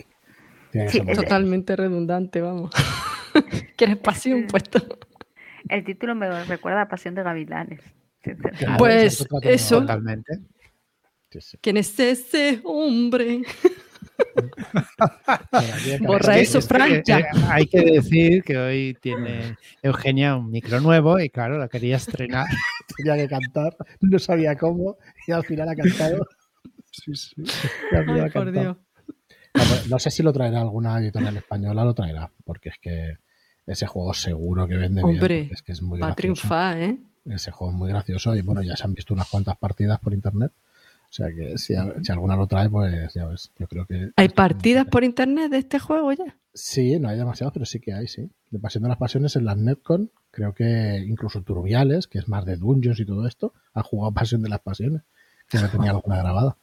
Sí. 0.90 1.02
Totalmente 1.02 1.76
redundante, 1.76 2.42
vamos. 2.42 2.72
¿Quieres 3.78 3.98
pasión 3.98 4.48
puesto? 4.48 4.80
El 5.70 5.84
título 5.84 6.16
me 6.16 6.44
recuerda 6.46 6.82
a 6.82 6.88
Pasión 6.90 7.16
de 7.16 7.24
Gavilanes. 7.24 7.82
Claro, 8.24 8.78
Pues, 8.78 9.26
eso. 9.42 9.82
Totalmente. 9.82 10.40
Sí, 11.30 11.42
sí. 11.42 11.58
¿Quién 11.62 11.78
es 11.78 12.00
ese 12.00 12.62
hombre? 12.64 13.42
Borra 16.02 16.38
eso, 16.38 16.60
es 16.60 16.66
que, 16.66 16.74
Fran, 16.74 16.92
eh, 16.92 17.04
ya. 17.06 17.24
hay 17.50 17.68
que 17.68 17.82
decir 17.82 18.44
que 18.44 18.58
hoy 18.58 18.98
tiene 19.02 19.58
Eugenia 19.82 20.36
un 20.36 20.52
micro 20.52 20.80
nuevo 20.80 21.20
y 21.20 21.30
claro, 21.30 21.58
lo 21.58 21.68
quería 21.70 21.98
estrenar. 21.98 22.46
Tenía 22.98 23.16
que 23.16 23.28
cantar, 23.28 23.76
no 24.02 24.20
sabía 24.20 24.56
cómo 24.58 24.98
y 25.28 25.32
al 25.32 25.44
final 25.44 25.70
ha 25.70 25.76
cantado. 25.76 26.28
Sí, 26.92 27.16
sí. 27.16 27.34
Ay, 27.92 28.30
por. 28.30 28.52
Dios. 28.52 28.78
No, 29.90 30.00
sé 30.00 30.12
si 30.12 30.24
lo 30.24 30.34
traerá 30.34 30.62
alguna 30.62 30.98
editorial 31.00 31.38
española, 31.38 31.84
lo 31.84 31.94
traerá, 31.94 32.32
porque 32.44 32.70
es 32.70 32.76
que 32.80 33.18
ese 33.66 33.86
juego 33.88 34.14
seguro 34.14 34.68
que 34.68 34.76
vende 34.76 35.02
bien. 35.04 35.16
Hombre, 35.16 35.40
porque 35.44 35.54
es 35.54 35.62
que 35.62 35.72
es 35.72 35.82
muy 35.82 36.00
Va 36.00 36.10
a 36.10 36.16
triunfar, 36.16 36.78
¿eh? 36.80 36.98
Ese 37.26 37.52
juego 37.52 37.72
es 37.74 37.78
muy 37.80 37.90
gracioso 37.90 38.36
y 38.36 38.42
bueno, 38.42 38.62
ya 38.62 38.76
se 38.76 38.84
han 38.84 38.94
visto 38.94 39.14
unas 39.14 39.30
cuantas 39.30 39.58
partidas 39.58 40.00
por 40.00 40.14
internet. 40.14 40.52
O 41.10 41.16
sea 41.16 41.28
que 41.28 41.58
si, 41.60 41.76
si 42.02 42.12
alguna 42.12 42.36
lo 42.36 42.48
trae, 42.48 42.70
pues 42.70 43.14
ya 43.14 43.28
ves, 43.28 43.52
yo 43.60 43.68
creo 43.68 43.86
que... 43.86 44.10
¿Hay 44.16 44.30
partidas 44.30 44.88
por 44.88 45.04
internet 45.04 45.52
de 45.52 45.60
este 45.60 45.78
juego 45.80 46.12
ya? 46.12 46.36
Sí, 46.56 47.00
no 47.00 47.10
hay 47.10 47.18
demasiados, 47.18 47.54
pero 47.54 47.66
sí 47.66 47.80
que 47.80 47.94
hay, 47.94 48.08
sí. 48.08 48.30
De 48.50 48.58
Pasión 48.60 48.82
de 48.84 48.90
las 48.90 48.98
Pasiones 48.98 49.36
en 49.36 49.46
las 49.46 49.56
Netcon, 49.58 50.10
creo 50.32 50.54
que 50.54 51.04
incluso 51.08 51.42
Turbiales, 51.44 52.08
que 52.08 52.18
es 52.18 52.28
más 52.28 52.46
de 52.46 52.58
Dungeons 52.58 53.00
y 53.00 53.06
todo 53.06 53.28
esto, 53.28 53.54
ha 53.74 53.84
jugado 53.84 54.12
Pasión 54.12 54.42
de 54.42 54.50
las 54.50 54.60
Pasiones, 54.62 55.04
que 55.50 55.60
no 55.60 55.70
tenía 55.70 55.92
alguna 55.92 56.18
grabada. 56.18 56.58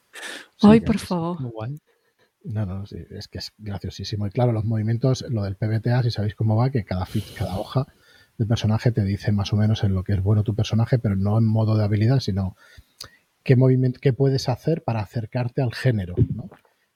Sí, 0.57 0.67
Ay, 0.67 0.81
por 0.81 0.97
es- 0.97 1.03
favor. 1.03 1.39
Muy 1.39 1.51
guay. 1.51 1.79
No, 2.43 2.65
no, 2.65 2.85
sí, 2.87 2.97
es 3.11 3.27
que 3.27 3.37
es 3.37 3.53
graciosísimo. 3.57 4.27
Y 4.27 4.31
claro, 4.31 4.51
los 4.51 4.65
movimientos, 4.65 5.23
lo 5.29 5.43
del 5.43 5.55
PBTA, 5.55 6.03
si 6.03 6.11
sabéis 6.11 6.35
cómo 6.35 6.55
va, 6.57 6.71
que 6.71 6.83
cada, 6.83 7.05
fi- 7.05 7.21
cada 7.37 7.57
hoja 7.57 7.85
de 8.41 8.47
personaje 8.47 8.91
te 8.91 9.03
dice 9.03 9.31
más 9.31 9.53
o 9.53 9.55
menos 9.55 9.83
en 9.83 9.93
lo 9.93 10.03
que 10.03 10.13
es 10.13 10.21
bueno 10.23 10.43
tu 10.43 10.55
personaje, 10.55 10.97
pero 10.99 11.15
no 11.15 11.37
en 11.37 11.45
modo 11.45 11.77
de 11.77 11.83
habilidad, 11.83 12.19
sino 12.19 12.55
qué 13.43 13.55
movimiento, 13.55 13.99
qué 14.01 14.13
puedes 14.13 14.49
hacer 14.49 14.83
para 14.83 14.99
acercarte 15.01 15.61
al 15.61 15.73
género, 15.73 16.15
¿no? 16.35 16.49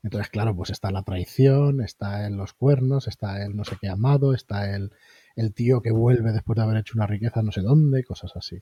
Entonces, 0.03 0.29
claro, 0.29 0.55
pues 0.55 0.69
está 0.69 0.91
la 0.91 1.01
traición, 1.03 1.81
está 1.81 2.27
en 2.27 2.37
los 2.37 2.53
cuernos, 2.53 3.07
está 3.07 3.43
el 3.43 3.55
no 3.55 3.63
sé 3.63 3.75
qué 3.81 3.89
amado, 3.89 4.33
está 4.33 4.75
el, 4.75 4.91
el 5.35 5.53
tío 5.53 5.81
que 5.81 5.91
vuelve 5.91 6.31
después 6.31 6.57
de 6.57 6.63
haber 6.63 6.77
hecho 6.77 6.93
una 6.95 7.07
riqueza 7.07 7.41
no 7.41 7.51
sé 7.51 7.61
dónde, 7.61 8.03
cosas 8.03 8.31
así. 8.35 8.57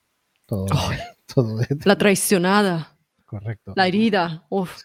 Todo, 0.46 0.66
todo 1.34 1.58
de- 1.58 1.78
La 1.86 1.98
traicionada, 1.98 2.96
correcto. 3.26 3.74
la 3.76 3.88
herida. 3.88 4.46
Uf. 4.50 4.84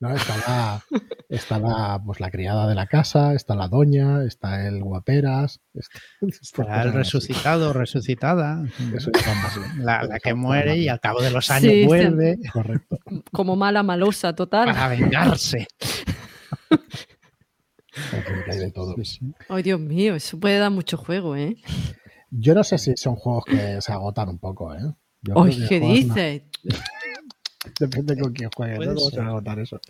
¿No? 0.00 0.14
Está 0.14 0.36
la, 0.38 0.82
está 1.28 1.58
la, 1.58 2.02
pues 2.04 2.20
la 2.20 2.30
criada 2.30 2.66
de 2.68 2.74
la 2.74 2.86
casa, 2.86 3.34
está 3.34 3.54
la 3.54 3.68
doña, 3.68 4.24
está 4.24 4.66
el 4.66 4.82
guaperas, 4.82 5.60
está, 5.74 6.82
el 6.82 6.92
resucitado, 6.92 7.72
resucitada. 7.72 8.64
Eso 8.94 9.10
ya 9.12 9.26
vamos, 9.26 9.52
sí. 9.52 9.60
La, 9.82 10.02
la 10.04 10.18
que 10.18 10.34
muere 10.34 10.76
y 10.78 10.88
al 10.88 11.00
cabo 11.00 11.20
de 11.22 11.30
los 11.30 11.50
años 11.50 11.70
Sí, 11.72 11.80
sí. 11.82 11.86
vuelve 11.86 12.38
Correcto. 12.52 12.98
Como 13.30 13.56
mala 13.56 13.82
malosa, 13.82 14.34
total. 14.34 14.66
para 14.66 14.88
vengarse. 14.88 15.66
Hay 18.50 18.58
de 18.58 18.70
todo. 18.70 18.94
Ay, 19.48 19.62
Dios 19.62 19.80
mío, 19.80 20.14
eso 20.14 20.38
puede 20.38 20.58
dar 20.58 20.70
mucho 20.70 20.96
juego, 20.96 21.36
¿eh? 21.36 21.56
Yo 22.30 22.54
no 22.54 22.62
sé 22.64 22.78
si 22.78 22.96
son 22.96 23.16
juegos 23.16 23.44
que 23.44 23.80
se 23.80 23.92
agotan 23.92 24.28
un 24.28 24.38
poco, 24.38 24.72
¿eh? 24.74 24.78
Yo 25.22 25.34
que 25.44 25.50
¿qué 25.50 25.78
juegas 25.80 25.82
una- 25.82 25.92
dices? 26.24 26.42
Depende 27.78 28.18
con 28.18 28.32
quién 28.32 28.50
juegue, 28.54 28.78
¿no? 28.78 28.94
¿Cómo 28.94 29.10
se 29.10 29.18
va 29.18 29.26
a 29.26 29.28
agotar 29.28 29.58
eso? 29.58 29.80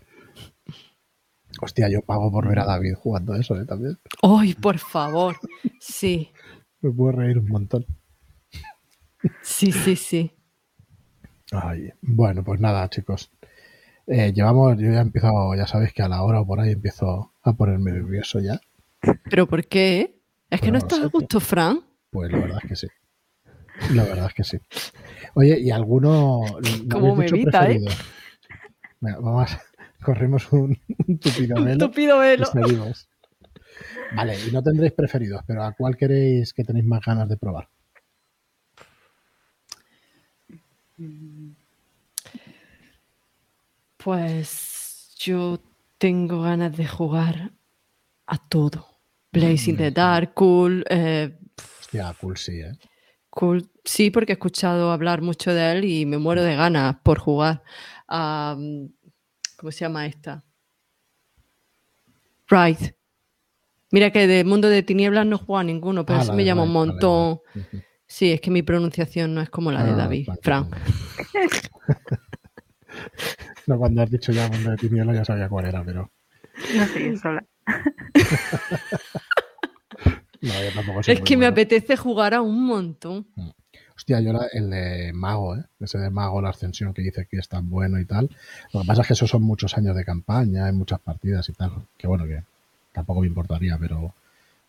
Hostia, 1.60 1.88
yo 1.88 2.02
pago 2.02 2.30
por 2.30 2.48
ver 2.48 2.60
a 2.60 2.64
David 2.64 2.94
jugando 2.94 3.34
eso, 3.34 3.60
¿eh? 3.60 3.64
También. 3.66 3.98
Ay, 4.22 4.54
por 4.54 4.78
favor. 4.78 5.36
Sí, 5.80 6.30
Me 6.80 6.90
puedo 6.90 7.12
reír 7.12 7.38
un 7.38 7.48
montón. 7.48 7.84
sí, 9.42 9.70
sí, 9.70 9.96
sí. 9.96 10.32
Ay, 11.52 11.90
bueno, 12.00 12.42
pues 12.42 12.60
nada, 12.60 12.88
chicos. 12.88 13.30
Eh, 14.06 14.32
llevamos, 14.32 14.78
yo 14.78 14.90
ya 14.90 15.00
empiezo, 15.00 15.54
ya 15.54 15.66
sabéis 15.66 15.92
que 15.92 16.02
a 16.02 16.08
la 16.08 16.22
hora 16.22 16.40
o 16.40 16.46
por 16.46 16.60
ahí 16.60 16.72
empiezo 16.72 17.34
a 17.42 17.52
ponerme 17.52 17.92
nervioso 17.92 18.40
ya. 18.40 18.60
¿Pero 19.28 19.46
por 19.46 19.66
qué? 19.66 20.20
¿Es 20.48 20.60
que 20.60 20.68
no 20.68 20.72
no 20.72 20.78
estás 20.78 21.00
a 21.00 21.06
gusto, 21.06 21.38
Fran? 21.38 21.80
Pues 22.10 22.32
la 22.32 22.38
verdad 22.38 22.58
es 22.62 22.68
que 22.68 22.76
sí. 22.76 22.86
La 23.94 24.04
verdad 24.04 24.26
es 24.26 24.34
que 24.34 24.44
sí. 24.44 24.58
Oye, 25.34 25.58
¿y 25.58 25.70
alguno 25.70 26.40
no 26.44 26.88
Cómo 26.90 27.16
me 27.16 27.26
evita, 27.26 27.70
¿eh? 27.70 27.80
Venga, 29.00 29.18
vamos, 29.20 29.56
corremos 30.02 30.52
un, 30.52 30.78
un 31.06 31.18
tupido 31.18 31.56
Un 31.56 31.64
velo 31.64 31.88
tupido 31.88 32.24
y 32.24 32.28
velo. 32.28 32.46
Vale, 34.14 34.36
y 34.46 34.50
no 34.50 34.62
tendréis 34.62 34.92
preferidos, 34.92 35.42
pero 35.46 35.62
¿a 35.64 35.72
cuál 35.72 35.96
queréis 35.96 36.52
que 36.52 36.64
tenéis 36.64 36.84
más 36.84 37.04
ganas 37.04 37.28
de 37.28 37.36
probar? 37.36 37.68
Pues 43.96 45.14
yo 45.18 45.60
tengo 45.98 46.42
ganas 46.42 46.76
de 46.76 46.86
jugar 46.86 47.52
a 48.26 48.38
todo. 48.48 48.86
Blazing 49.32 49.76
the 49.76 49.90
Dark, 49.90 50.34
Cool, 50.34 50.84
eh, 50.90 51.38
Hostia, 51.80 52.14
cool 52.20 52.36
sí, 52.36 52.60
¿eh? 52.60 52.72
Cool. 53.30 53.70
Sí, 53.84 54.10
porque 54.10 54.32
he 54.32 54.34
escuchado 54.34 54.90
hablar 54.90 55.22
mucho 55.22 55.54
de 55.54 55.72
él 55.72 55.84
y 55.84 56.04
me 56.06 56.18
muero 56.18 56.42
de 56.42 56.56
ganas 56.56 56.96
por 57.02 57.18
jugar. 57.18 57.62
Am, 58.08 58.90
¿Cómo 59.56 59.70
se 59.72 59.80
llama 59.80 60.06
esta? 60.06 60.44
Ride. 62.48 62.96
Mira 63.92 64.10
que 64.10 64.26
de 64.26 64.44
Mundo 64.44 64.68
de 64.68 64.82
Tinieblas 64.82 65.26
no 65.26 65.38
juega 65.38 65.62
ninguno, 65.64 66.04
pero 66.06 66.18
Ah, 66.18 66.22
eso 66.22 66.32
me 66.32 66.44
llama 66.44 66.62
un 66.64 66.72
montón. 66.72 67.40
vale. 67.54 67.84
Sí, 68.06 68.32
es 68.32 68.40
que 68.40 68.50
mi 68.50 68.62
pronunciación 68.62 69.34
no 69.34 69.40
es 69.40 69.50
como 69.50 69.70
la 69.70 69.84
de 69.84 69.92
Ah, 69.92 69.96
David. 69.96 70.26
vale, 70.26 70.40
Fran. 70.42 70.70
vale. 70.70 70.84
No, 73.66 73.78
cuando 73.78 74.02
has 74.02 74.10
dicho 74.10 74.32
ya 74.32 74.48
mundo 74.48 74.70
de 74.72 74.78
tinieblas 74.78 75.14
ya 75.16 75.24
sabía 75.24 75.48
cuál 75.48 75.66
era, 75.66 75.84
pero 75.84 76.10
No 76.74 76.86
sé 76.88 77.04
yo 77.04 77.16
sola. 77.16 77.44
no, 80.42 80.52
yo 80.64 80.72
tampoco 80.74 81.02
soy 81.02 81.14
Es 81.14 81.20
muy 81.20 81.26
que 81.26 81.36
me 81.36 81.46
apetece 81.46 81.96
jugar 81.96 82.34
a 82.34 82.40
un 82.42 82.64
montón. 82.64 83.26
Hostia, 83.96 84.20
yo 84.20 84.32
la- 84.32 84.48
el 84.52 84.70
de 84.70 85.12
Mago, 85.12 85.56
¿eh? 85.56 85.64
Ese 85.80 85.98
de 85.98 86.08
Mago, 86.10 86.40
la 86.40 86.48
ascensión 86.50 86.94
que 86.94 87.02
dice 87.02 87.26
que 87.30 87.36
es 87.38 87.48
tan 87.48 87.68
bueno 87.68 88.00
y 88.00 88.06
tal. 88.06 88.30
Lo 88.72 88.80
que 88.80 88.86
pasa 88.86 89.02
es 89.02 89.08
que 89.08 89.12
esos 89.12 89.28
son 89.28 89.42
muchos 89.42 89.76
años 89.76 89.94
de 89.94 90.04
campaña, 90.04 90.66
hay 90.66 90.72
muchas 90.72 91.00
partidas 91.00 91.46
y 91.50 91.52
tal. 91.52 91.72
Que 91.98 92.06
bueno, 92.06 92.24
que 92.24 92.42
tampoco 92.92 93.20
me 93.20 93.26
importaría, 93.26 93.76
pero, 93.78 94.14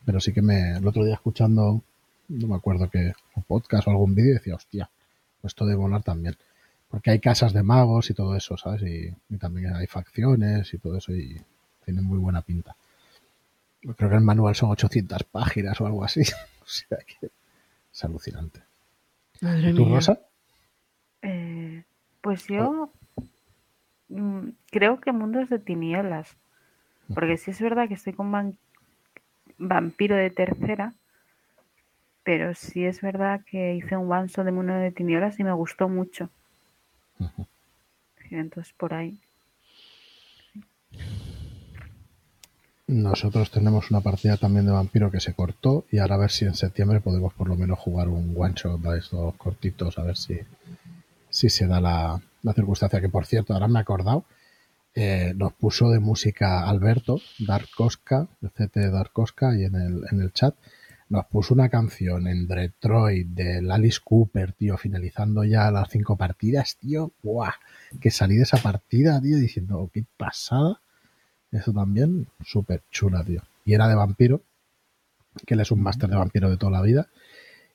pero 0.05 0.19
sí 0.19 0.34
que 0.34 0.41
me. 0.41 0.72
El 0.78 0.86
otro 0.86 1.05
día 1.05 1.13
escuchando, 1.13 1.82
no 2.28 2.47
me 2.47 2.55
acuerdo 2.55 2.89
qué, 2.89 3.13
un 3.36 3.43
podcast 3.43 3.88
o 3.88 3.91
algún 3.91 4.13
vídeo, 4.15 4.34
decía, 4.34 4.55
hostia, 4.55 4.89
pues 5.41 5.51
esto 5.51 5.65
debe 5.65 5.78
volar 5.78 6.03
también. 6.03 6.36
Porque 6.89 7.11
hay 7.11 7.19
casas 7.19 7.53
de 7.53 7.63
magos 7.63 8.09
y 8.09 8.13
todo 8.13 8.36
eso, 8.36 8.57
¿sabes? 8.57 8.82
Y, 8.82 9.15
y 9.34 9.38
también 9.38 9.74
hay 9.74 9.88
facciones 9.88 10.74
y 10.74 10.78
todo 10.78 10.97
eso 10.97 11.13
y 11.15 11.39
tienen 11.86 12.03
muy 12.03 12.17
buena 12.19 12.41
pinta. 12.41 12.76
Creo 13.82 14.10
que 14.10 14.16
el 14.16 14.22
manual 14.22 14.56
son 14.56 14.70
800 14.72 15.24
páginas 15.24 15.80
o 15.82 15.86
algo 15.86 16.04
así. 16.04 16.22
o 16.62 16.66
sea 16.68 16.98
que 17.00 17.32
es 17.92 18.04
alucinante. 18.04 18.62
Madre 19.42 19.72
¿Y 19.72 19.74
tú, 19.74 19.86
mía. 19.86 19.96
Rosa? 19.96 20.20
Eh, 21.24 21.84
pues 22.22 22.48
yo 22.48 22.92
mm, 24.10 24.50
creo 24.70 25.00
que 25.02 25.12
Mundos 25.12 25.50
de 25.50 25.60
Tinieblas. 25.60 26.38
Porque 27.14 27.38
sí 27.38 27.52
es 27.52 27.60
verdad 27.60 27.88
que 27.88 27.96
estoy 27.96 28.14
con 28.14 28.32
van- 28.32 28.58
Vampiro 29.58 30.16
de 30.16 30.30
tercera. 30.30 30.94
Pero 32.24 32.54
sí 32.54 32.86
es 32.86 33.02
verdad 33.02 33.42
que 33.46 33.76
hice 33.76 33.98
un 33.98 34.08
vanso 34.08 34.44
de 34.44 34.52
Mundo 34.52 34.74
de 34.74 34.92
Tinieblas 34.92 35.40
y 35.40 35.44
me 35.44 35.54
gustó 35.54 35.90
mucho. 35.90 36.30
Entonces 38.30 38.74
por 38.74 38.94
ahí. 38.94 39.20
Nosotros 42.92 43.50
tenemos 43.52 43.89
una 43.89 44.02
partida 44.02 44.36
también 44.36 44.66
de 44.66 44.74
vampiro 44.74 45.10
que 45.10 45.22
se 45.22 45.34
cortó 45.34 45.86
y 45.92 46.00
ahora 46.00 46.16
a 46.16 46.18
ver 46.18 46.30
si 46.30 46.44
en 46.44 46.56
septiembre 46.56 47.00
podemos 47.00 47.34
por 47.34 47.48
lo 47.48 47.56
menos 47.56 47.80
jugar 47.80 48.10
un 48.10 48.36
one 48.38 48.54
shot 48.54 48.82
de 48.82 49.00
estos 49.00 49.34
cortitos, 49.36 49.98
a 49.98 50.04
ver 50.04 50.18
si, 50.18 50.38
si 51.30 51.50
se 51.50 51.68
da 51.68 51.80
la, 51.80 52.22
la 52.44 52.54
circunstancia. 52.54 53.00
Que 53.00 53.08
por 53.08 53.26
cierto, 53.26 53.54
ahora 53.54 53.70
me 53.70 53.80
he 53.80 53.82
acordado, 53.82 54.26
eh, 54.94 55.32
nos 55.38 55.54
puso 55.54 55.89
de 55.89 56.00
música 56.00 56.68
Alberto, 56.68 57.22
Dark 57.39 57.70
Cosca, 57.78 58.28
de 58.42 58.50
CT 58.50 58.92
Dark 58.92 59.14
Cosca, 59.14 59.56
y 59.58 59.64
en 59.64 59.76
el, 59.76 60.04
en 60.12 60.20
el 60.20 60.34
chat 60.34 60.54
nos 61.08 61.26
puso 61.28 61.54
una 61.54 61.70
canción 61.70 62.28
en 62.28 62.46
Detroit 62.46 63.26
del 63.28 63.72
Alice 63.72 64.00
Cooper, 64.04 64.52
tío, 64.52 64.78
finalizando 64.78 65.46
ya 65.46 65.72
las 65.72 65.89
cinco 65.89 66.18
partidas, 66.18 66.76
tío, 66.76 67.14
¡buah! 67.24 67.54
Que 68.02 68.12
salí 68.12 68.36
de 68.36 68.44
esa 68.44 68.58
partida, 68.58 69.22
tío, 69.22 69.38
diciendo, 69.38 69.80
"Oh, 69.80 69.89
qué 69.94 70.04
pasada. 70.18 70.82
Eso 71.52 71.74
también, 71.74 72.28
súper 72.43 72.82
chula, 72.91 73.24
tío. 73.24 73.41
Y 73.66 73.74
era 73.74 73.88
de 73.88 73.95
vampiro, 73.95 74.41
que 75.45 75.54
él 75.54 75.60
es 75.60 75.72
un 75.72 75.82
máster 75.82 76.10
de 76.10 76.16
vampiro 76.16 76.49
de 76.49 76.58
toda 76.58 76.72
la 76.72 76.82
vida 76.82 77.08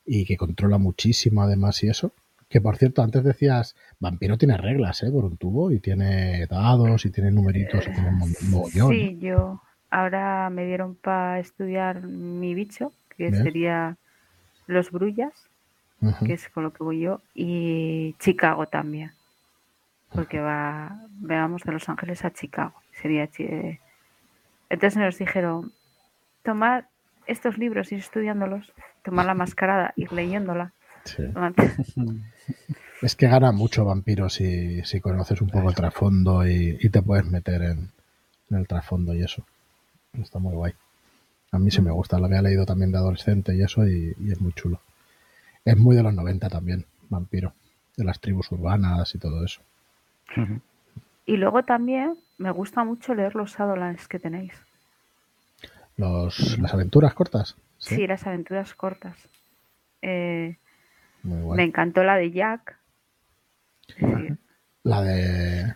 y 0.05 0.25
que 0.25 0.37
controla 0.37 0.79
muchísimo 0.79 1.43
además 1.43 1.83
y 1.83 1.89
eso. 1.89 2.13
Que 2.49 2.61
por 2.61 2.77
cierto, 2.77 3.03
antes 3.03 3.25
decías, 3.25 3.75
vampiro 3.99 4.39
tiene 4.39 4.57
reglas, 4.57 5.03
¿eh? 5.03 5.11
Por 5.11 5.25
un 5.25 5.37
tubo 5.37 5.73
y 5.73 5.81
tiene 5.81 6.47
dados 6.47 7.05
y 7.05 7.11
tiene 7.11 7.33
numeritos 7.33 7.87
y 7.89 7.93
tiene 7.93 8.09
un 8.09 8.35
mogollón. 8.51 8.93
Sí, 8.93 9.19
yo 9.21 9.61
ahora 9.91 10.49
me 10.51 10.65
dieron 10.65 10.95
para 10.95 11.41
estudiar 11.41 12.03
mi 12.03 12.55
bicho, 12.55 12.93
que 13.17 13.31
Bien. 13.31 13.43
sería 13.43 13.97
los 14.67 14.91
brullas, 14.91 15.33
que 16.25 16.35
es 16.35 16.49
con 16.49 16.65
lo 16.65 16.73
que 16.73 16.85
voy 16.85 17.01
yo, 17.01 17.21
y 17.35 18.15
Chicago 18.19 18.67
también, 18.67 19.13
porque 20.13 20.39
va, 20.39 21.01
veamos 21.21 21.63
de 21.63 21.73
Los 21.73 21.89
Ángeles 21.89 22.25
a 22.25 22.33
Chicago, 22.33 22.75
sería 23.01 23.27
Chi- 23.29 23.45
eh. 23.45 23.81
Entonces 24.69 24.99
nos 24.99 25.19
dijeron, 25.19 25.73
tomad 26.43 26.85
estos 27.27 27.59
libros, 27.59 27.93
ir 27.93 27.99
estudiándolos, 28.01 28.73
tomar 29.03 29.27
la 29.27 29.35
mascarada, 29.35 29.93
ir 29.97 30.13
leyéndola. 30.13 30.73
Sí. 31.05 31.23
Es 33.03 33.15
que 33.15 33.29
gana 33.29 33.53
mucho 33.53 33.85
vampiro 33.85 34.29
si, 34.29 34.83
si 34.85 35.01
conoces 35.01 35.41
un 35.41 35.49
poco 35.51 35.69
el 35.69 35.75
trasfondo 35.75 36.47
y, 36.47 36.79
y 36.81 36.89
te 36.89 37.03
puedes 37.03 37.27
meter 37.27 37.63
en, 37.63 37.91
en 38.51 38.57
el 38.57 38.67
trasfondo 38.67 39.15
y 39.15 39.23
eso. 39.23 39.45
Está 40.21 40.39
muy 40.39 40.55
guay. 40.55 40.73
A 41.53 41.59
mí 41.59 41.71
sí 41.71 41.81
me 41.83 41.91
gusta, 41.93 42.19
lo 42.19 42.27
había 42.27 42.43
leído 42.43 42.65
también 42.67 42.91
de 42.91 42.99
adolescente 42.99 43.55
y 43.55 43.63
eso 43.63 43.87
y, 43.87 44.15
y 44.19 44.33
es 44.33 44.41
muy 44.41 44.53
chulo. 44.53 44.81
Es 45.65 45.77
muy 45.77 45.95
de 45.95 46.03
los 46.03 46.15
90 46.15 46.49
también, 46.49 46.85
vampiro, 47.09 47.53
de 47.97 48.05
las 48.05 48.19
tribus 48.21 48.51
urbanas 48.51 49.15
y 49.15 49.19
todo 49.19 49.45
eso. 49.45 49.61
Y 51.27 51.37
luego 51.37 51.63
también 51.65 52.17
me 52.39 52.51
gusta 52.51 52.85
mucho 52.85 53.15
leer 53.15 53.35
los 53.35 53.53
Shadowlands 53.57 54.09
que 54.09 54.19
tenéis. 54.19 54.53
Los, 55.97 56.59
las 56.59 56.75
aventuras 56.75 57.15
cortas. 57.15 57.57
Sí, 57.79 58.07
las 58.07 58.27
aventuras 58.27 58.75
cortas. 58.75 59.17
Eh, 60.03 60.57
Muy. 61.23 61.57
Me 61.57 61.65
encantó 61.65 62.03
la 62.05 62.17
de 62.17 62.31
Jack. 62.31 62.79
Sí, 63.97 64.05
La 64.83 65.03
de, 65.03 65.75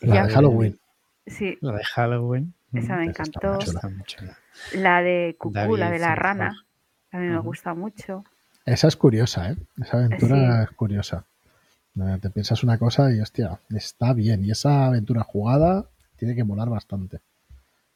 la 0.00 0.26
de 0.26 0.32
Halloween. 0.34 0.78
sí, 1.26 1.56
La 1.60 1.72
de 1.72 1.84
Halloween. 1.84 2.54
esa 2.72 2.96
me 2.96 3.02
Esa 3.06 3.10
encantó. 3.10 3.48
muy 3.54 3.58
chula. 3.64 3.76
Está 3.78 3.88
muy 3.88 4.02
chula. 4.04 4.38
La 4.74 5.02
de 5.02 5.36
Cucú, 5.38 5.54
David 5.54 5.78
la 5.78 5.90
de 5.90 5.98
la 5.98 6.14
rana. 6.14 6.64
A 7.12 7.18
mí 7.18 7.26
me 7.28 7.38
gusta 7.38 7.74
mucho. 7.74 8.24
Esa 8.66 8.88
es 8.88 8.96
curiosa, 8.96 9.50
¿eh? 9.52 9.56
Esa 9.80 9.96
aventura 9.98 10.36
Sí. 10.58 10.64
es 10.70 10.76
curiosa. 10.76 11.24
Te 12.20 12.30
piensas 12.30 12.62
una 12.64 12.78
cosa 12.78 13.12
y, 13.12 13.20
hostia, 13.20 13.58
está 13.70 14.12
bien. 14.14 14.44
Y 14.44 14.50
esa 14.50 14.86
aventura 14.86 15.22
jugada 15.22 15.86
tiene 16.22 16.36
que 16.36 16.44
molar 16.44 16.68
bastante. 16.70 17.18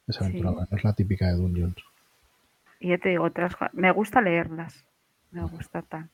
Esa 0.07 0.25
Sí. 0.25 0.25
aventura 0.25 0.51
no 0.51 0.77
es 0.77 0.83
la 0.83 0.93
típica 0.93 1.27
de 1.27 1.35
Dungeons. 1.35 1.77
Y 2.79 2.89
ya 2.89 2.97
te 2.97 3.09
digo, 3.09 3.23
otras 3.25 3.53
me 3.73 3.91
gusta 3.91 4.21
leerlas. 4.21 4.85
Me 5.31 5.43
gusta 5.43 5.81
tan. 5.83 6.09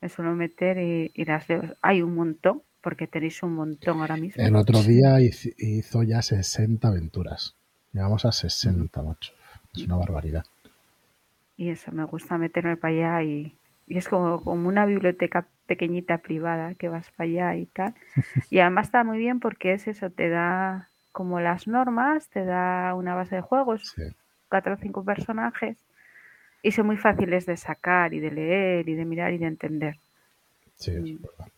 Me 0.00 0.08
suelo 0.08 0.34
meter 0.34 0.78
y, 0.78 1.10
y 1.14 1.24
las 1.24 1.48
leo. 1.48 1.62
Hay 1.82 2.02
un 2.02 2.14
montón, 2.14 2.62
porque 2.80 3.06
tenéis 3.06 3.42
un 3.42 3.54
montón 3.54 4.00
ahora 4.00 4.16
mismo. 4.16 4.42
El 4.42 4.56
otro 4.56 4.82
día 4.82 5.20
hiz- 5.20 5.54
hizo 5.58 6.02
ya 6.02 6.22
60 6.22 6.88
aventuras. 6.88 7.54
Llegamos 7.92 8.24
a 8.24 8.32
60, 8.32 9.02
macho. 9.02 9.32
Es 9.74 9.84
una 9.84 9.96
barbaridad. 9.96 10.44
Y 11.56 11.70
eso, 11.70 11.92
me 11.92 12.04
gusta 12.04 12.38
meterme 12.38 12.76
para 12.76 12.94
allá 13.18 13.22
y, 13.22 13.58
y 13.86 13.98
es 13.98 14.08
como, 14.08 14.42
como 14.42 14.68
una 14.68 14.86
biblioteca 14.86 15.46
pequeñita 15.66 16.18
privada 16.18 16.74
que 16.74 16.88
vas 16.88 17.10
para 17.12 17.28
allá 17.30 17.56
y 17.56 17.66
tal. 17.66 17.94
Y 18.50 18.60
además 18.60 18.88
está 18.88 19.04
muy 19.04 19.18
bien 19.18 19.40
porque 19.40 19.74
es 19.74 19.88
eso, 19.88 20.10
te 20.10 20.28
da 20.30 20.89
como 21.12 21.40
las 21.40 21.66
normas, 21.66 22.28
te 22.28 22.44
da 22.44 22.94
una 22.94 23.14
base 23.14 23.36
de 23.36 23.42
juegos, 23.42 23.92
Sí. 23.96 24.02
cuatro 24.48 24.74
o 24.74 24.76
cinco 24.76 25.04
personajes 25.04 25.76
y 26.62 26.72
son 26.72 26.86
muy 26.86 26.96
fáciles 26.96 27.46
de 27.46 27.56
sacar 27.56 28.12
y 28.14 28.20
de 28.20 28.30
leer 28.30 28.88
y 28.88 28.94
de 28.94 29.04
mirar 29.04 29.32
y 29.32 29.38
de 29.38 29.46
entender. 29.46 29.96
Sí, 30.76 30.92
es 30.92 31.02
Mm. 31.02 31.16
verdad. 31.22 31.52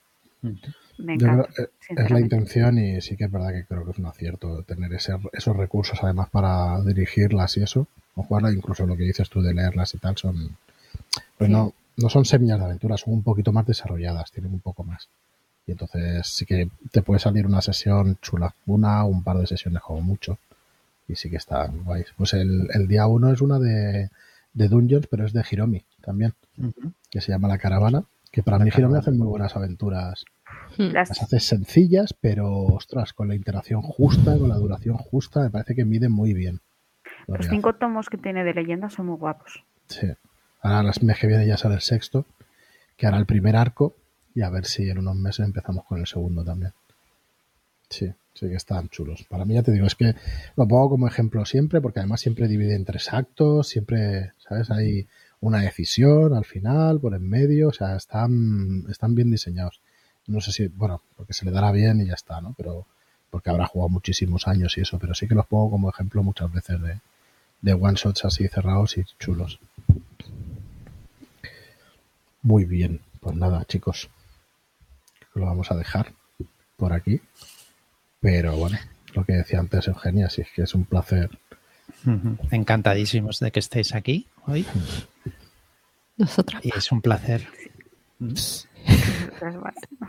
Me 0.98 1.16
Yo 1.18 1.26
encanta. 1.28 1.48
creo- 1.52 1.68
es 2.04 2.10
la 2.10 2.20
intención 2.20 2.78
y 2.78 3.00
sí 3.00 3.16
que 3.16 3.24
es 3.24 3.30
verdad 3.32 3.52
que 3.52 3.64
creo 3.64 3.84
que 3.84 3.90
es 3.92 3.98
un 3.98 4.06
acierto 4.06 4.62
tener 4.64 4.92
ese- 4.92 5.16
esos 5.32 5.56
recursos 5.56 5.98
además 6.02 6.30
para 6.30 6.80
dirigirlas 6.82 7.56
y 7.56 7.62
eso, 7.62 7.86
o 8.14 8.22
jugarlas, 8.22 8.54
incluso 8.54 8.86
lo 8.86 8.96
que 8.96 9.04
dices 9.04 9.28
tú 9.30 9.40
de 9.42 9.54
leerlas 9.54 9.94
y 9.94 9.98
tal, 9.98 10.16
son 10.16 10.56
pues 11.38 11.48
Sí. 11.48 11.52
no, 11.52 11.72
no 11.96 12.08
son 12.08 12.24
semillas 12.24 12.58
de 12.58 12.64
aventura, 12.64 12.96
son 12.96 13.14
un 13.14 13.22
poquito 13.22 13.52
más 13.52 13.66
desarrolladas, 13.66 14.30
tienen 14.32 14.52
un 14.52 14.60
poco 14.60 14.82
más. 14.84 15.08
Y 15.66 15.72
entonces 15.72 16.26
sí 16.26 16.44
que 16.44 16.68
te 16.90 17.02
puede 17.02 17.20
salir 17.20 17.46
una 17.46 17.62
sesión 17.62 18.18
chula, 18.20 18.54
una 18.66 19.04
o 19.04 19.08
un 19.08 19.22
par 19.22 19.38
de 19.38 19.46
sesiones 19.46 19.82
como 19.82 20.00
mucho. 20.00 20.38
Y 21.08 21.14
sí 21.16 21.30
que 21.30 21.36
están 21.36 21.84
guays. 21.84 22.12
Pues 22.16 22.34
el, 22.34 22.68
el 22.72 22.88
día 22.88 23.06
uno 23.06 23.32
es 23.32 23.40
una 23.40 23.58
de, 23.58 24.10
de 24.54 24.68
Dungeons, 24.68 25.06
pero 25.08 25.24
es 25.26 25.32
de 25.32 25.44
Hiromi 25.50 25.84
también, 26.00 26.34
que 27.10 27.20
se 27.20 27.30
llama 27.32 27.48
La 27.48 27.58
Caravana, 27.58 28.04
que 28.30 28.42
para 28.42 28.58
La 28.58 28.64
mí 28.64 28.70
Hiromi 28.76 28.98
hace 28.98 29.10
muy 29.12 29.26
buenas 29.26 29.54
aventuras 29.56 30.24
Las- 30.78 31.08
las 31.10 31.22
haces 31.22 31.44
sencillas, 31.44 32.12
pero 32.20 32.50
ostras, 32.52 33.12
con 33.12 33.28
la 33.28 33.34
interacción 33.34 33.82
justa, 33.82 34.36
con 34.38 34.48
la 34.48 34.56
duración 34.56 34.96
justa, 34.96 35.40
me 35.40 35.50
parece 35.50 35.74
que 35.74 35.84
mide 35.84 36.08
muy 36.08 36.32
bien. 36.34 36.60
lo 37.28 37.36
los 37.36 37.46
cinco 37.48 37.74
tomos 37.74 38.08
que 38.08 38.16
tiene 38.18 38.42
de 38.42 38.52
leyenda 38.54 38.90
son 38.90 39.06
muy 39.06 39.16
guapos. 39.16 39.62
hace. 39.88 40.00
Sí. 40.00 40.12
Ahora 40.60 40.82
las 40.82 41.02
mes 41.02 41.18
que 41.18 41.26
viene 41.26 41.46
ya 41.46 41.56
sale 41.56 41.74
el 41.76 41.80
sexto, 41.80 42.24
que 42.96 43.06
hará 43.06 43.18
el 43.18 43.26
primer 43.26 43.56
arco, 43.56 43.94
y 44.34 44.42
a 44.42 44.50
ver 44.50 44.66
si 44.66 44.88
en 44.88 44.98
unos 44.98 45.16
meses 45.16 45.46
empezamos 45.46 45.84
con 45.84 46.00
el 46.00 46.06
segundo 46.06 46.44
también. 46.44 46.72
Sí, 47.88 48.10
sí 48.34 48.48
que 48.48 48.54
están 48.54 48.88
chulos. 48.88 49.24
Para 49.28 49.44
mí 49.44 49.54
ya 49.54 49.62
te 49.62 49.72
digo, 49.72 49.86
es 49.86 49.94
que 49.94 50.14
lo 50.56 50.66
pongo 50.66 50.90
como 50.90 51.06
ejemplo 51.06 51.44
siempre, 51.44 51.80
porque 51.80 52.00
además 52.00 52.20
siempre 52.20 52.48
divide 52.48 52.74
en 52.74 52.84
tres 52.84 53.12
actos, 53.12 53.68
siempre, 53.68 54.32
¿sabes? 54.38 54.70
Hay 54.70 55.06
una 55.40 55.60
decisión 55.60 56.34
al 56.34 56.44
final, 56.44 57.00
por 57.00 57.14
en 57.14 57.28
medio, 57.28 57.68
o 57.68 57.72
sea, 57.72 57.96
están, 57.96 58.86
están 58.88 59.14
bien 59.14 59.30
diseñados. 59.30 59.80
No 60.26 60.40
sé 60.40 60.52
si, 60.52 60.68
bueno, 60.68 61.02
porque 61.16 61.32
se 61.34 61.44
le 61.44 61.50
dará 61.50 61.72
bien 61.72 62.00
y 62.00 62.06
ya 62.06 62.14
está, 62.14 62.40
¿no? 62.40 62.54
Pero 62.56 62.86
porque 63.30 63.50
habrá 63.50 63.66
jugado 63.66 63.88
muchísimos 63.88 64.46
años 64.46 64.76
y 64.76 64.82
eso, 64.82 64.98
pero 64.98 65.14
sí 65.14 65.26
que 65.26 65.34
los 65.34 65.46
pongo 65.46 65.70
como 65.70 65.90
ejemplo 65.90 66.22
muchas 66.22 66.52
veces 66.52 66.80
de, 66.80 67.00
de 67.62 67.72
one 67.72 67.94
shots 67.96 68.24
así 68.24 68.46
cerrados 68.46 68.98
y 68.98 69.04
chulos. 69.18 69.58
Muy 72.42 72.64
bien, 72.64 73.00
pues 73.20 73.34
nada, 73.36 73.64
chicos, 73.64 74.10
lo 75.34 75.46
vamos 75.46 75.70
a 75.70 75.76
dejar 75.76 76.12
por 76.76 76.92
aquí. 76.92 77.20
Pero 78.20 78.56
bueno, 78.56 78.78
lo 79.14 79.24
que 79.24 79.32
decía 79.34 79.58
antes 79.60 79.88
Eugenia, 79.88 80.28
sí 80.30 80.42
es 80.42 80.48
que 80.54 80.62
es 80.62 80.74
un 80.74 80.84
placer. 80.84 81.30
Encantadísimos 82.50 83.38
de 83.40 83.50
que 83.50 83.60
estéis 83.60 83.94
aquí 83.94 84.26
hoy 84.46 84.66
Nosotras. 86.16 86.64
y 86.64 86.76
es 86.76 86.90
un 86.92 87.00
placer. 87.02 87.46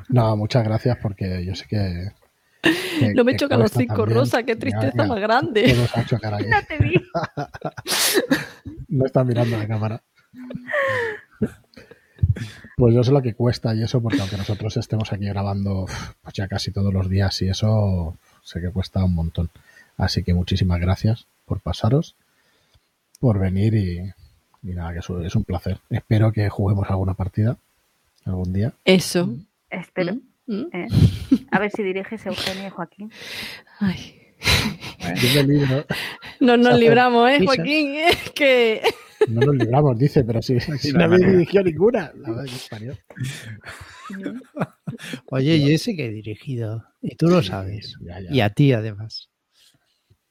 No, 0.10 0.38
muchas 0.38 0.64
gracias 0.64 0.98
porque 1.02 1.44
yo 1.46 1.56
sé 1.56 1.66
que. 1.68 2.12
que- 2.62 3.14
No 3.14 3.24
me 3.24 3.34
que 3.34 3.40
chocan 3.40 3.60
los 3.60 3.72
cinco, 3.72 3.96
también. 3.98 4.18
Rosa, 4.20 4.44
qué 4.44 4.56
tristeza 4.56 4.94
ya, 4.96 5.04
más 5.06 5.20
grande. 5.20 5.76
No 6.50 6.58
te 6.68 6.78
vi. 6.78 6.94
No 8.88 9.06
está 9.08 9.24
mirando 9.24 9.58
la 9.58 9.68
cámara. 9.68 10.04
Pues 12.84 12.96
yo 12.96 13.02
sé 13.02 13.14
lo 13.14 13.22
que 13.22 13.34
cuesta 13.34 13.74
y 13.74 13.82
eso, 13.82 14.02
porque 14.02 14.20
aunque 14.20 14.36
nosotros 14.36 14.76
estemos 14.76 15.14
aquí 15.14 15.24
grabando 15.24 15.86
pues 16.22 16.34
ya 16.34 16.50
casi 16.50 16.72
todos 16.72 16.94
los 16.94 17.10
días 17.10 17.42
y 17.42 17.48
eso, 17.48 18.18
sé 18.44 18.60
que 18.60 18.72
cuesta 18.72 19.02
un 19.06 19.16
montón. 19.16 19.50
Así 19.96 20.22
que 20.22 20.34
muchísimas 20.34 20.82
gracias 20.82 21.26
por 21.46 21.62
pasaros, 21.62 22.16
por 23.22 23.40
venir 23.40 23.74
y, 23.76 24.00
y 24.70 24.74
nada, 24.76 24.92
que 24.92 25.00
es 25.00 25.10
un- 25.10 25.26
es 25.26 25.34
un 25.34 25.46
placer. 25.46 25.78
Espero 25.90 26.34
que 26.34 26.50
juguemos 26.50 26.90
alguna 26.90 27.14
partida 27.14 27.56
algún 28.26 28.52
día. 28.52 28.74
Eso. 28.84 29.34
Espero. 29.70 30.16
¿Mm? 30.46 30.54
¿Mm? 30.54 30.66
¿eh? 30.74 30.88
A 31.52 31.60
ver 31.60 31.72
si 31.72 31.84
diriges 31.84 32.26
Eugenio 32.26 32.68
y 32.68 32.70
Joaquín. 32.70 33.14
Ay. 33.80 34.20
Yo 35.00 35.42
me 35.42 35.54
libro. 35.54 35.86
No 36.42 36.58
nos 36.58 36.78
libramos, 36.78 37.30
¿eh. 37.30 37.46
Joaquín? 37.46 37.96
Es 37.96 38.30
que... 38.32 38.82
No 39.30 39.42
nos 39.42 39.56
libramos, 39.56 39.98
dice, 39.98 40.24
pero 40.24 40.42
sí, 40.42 40.60
si 40.60 40.92
no 40.94 41.04
habéis 41.04 41.26
dirigido 41.26 41.64
ninguna. 41.64 42.12
La 42.16 42.30
verdad 42.30 42.46
que 42.46 42.52
parió. 42.70 42.98
Oye, 45.28 45.60
yo 45.72 45.78
sí 45.78 45.96
que 45.96 46.06
he 46.08 46.10
dirigido 46.12 46.84
y 47.02 47.16
tú 47.16 47.28
lo 47.28 47.42
sabes. 47.42 47.98
Ya, 48.02 48.20
ya. 48.20 48.32
Y 48.32 48.42
a 48.42 48.50
ti 48.50 48.74
además. 48.74 49.30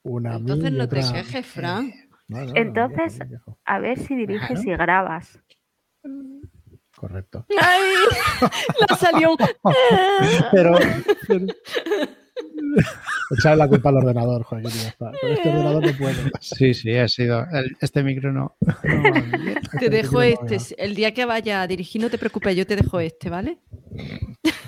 Una 0.03 0.35
Entonces 0.35 0.71
no 0.71 0.87
te 0.89 0.99
otra- 0.99 1.13
quejes, 1.13 1.45
Fran. 1.45 1.93
No, 2.27 2.39
no, 2.39 2.45
no, 2.45 2.53
Entonces-. 2.55 3.19
A 3.65 3.79
ver 3.79 3.99
si 3.99 4.15
diriges 4.15 4.65
y 4.65 4.71
grabas. 4.71 5.39
Correcto. 6.95 7.45
¡Ay! 7.61 7.91
La 8.89 8.95
salió. 8.95 9.35
Pero, 10.51 10.77
Echarle 13.37 13.57
la 13.57 13.67
culpa 13.67 13.89
al 13.89 13.97
ordenador, 13.97 14.43
Joaquín, 14.43 14.69
y 14.69 14.73
ya 14.83 14.87
está. 14.89 15.11
Con 15.21 15.31
este 15.31 15.49
ordenador 15.49 15.85
no 15.85 15.97
puedo. 15.97 16.15
sí, 16.41 16.73
sí, 16.73 16.95
ha 16.95 17.07
sido. 17.07 17.45
el- 17.51 17.75
este 17.79 18.03
micro 18.03 18.31
no. 18.31 18.55
bien. 18.83 19.59
Te 19.79 19.89
dejo 19.89 20.15
No, 20.15 20.21
este. 20.21 20.57
no. 20.57 20.63
El 20.77 20.95
día 20.95 21.13
que 21.13 21.25
vaya 21.25 21.61
a 21.61 21.67
dirigir, 21.67 22.01
no 22.01 22.09
te 22.09 22.17
preocupes, 22.17 22.55
yo 22.55 22.65
te 22.67 22.75
dejo 22.75 22.99
este, 22.99 23.29
¿vale? 23.29 23.57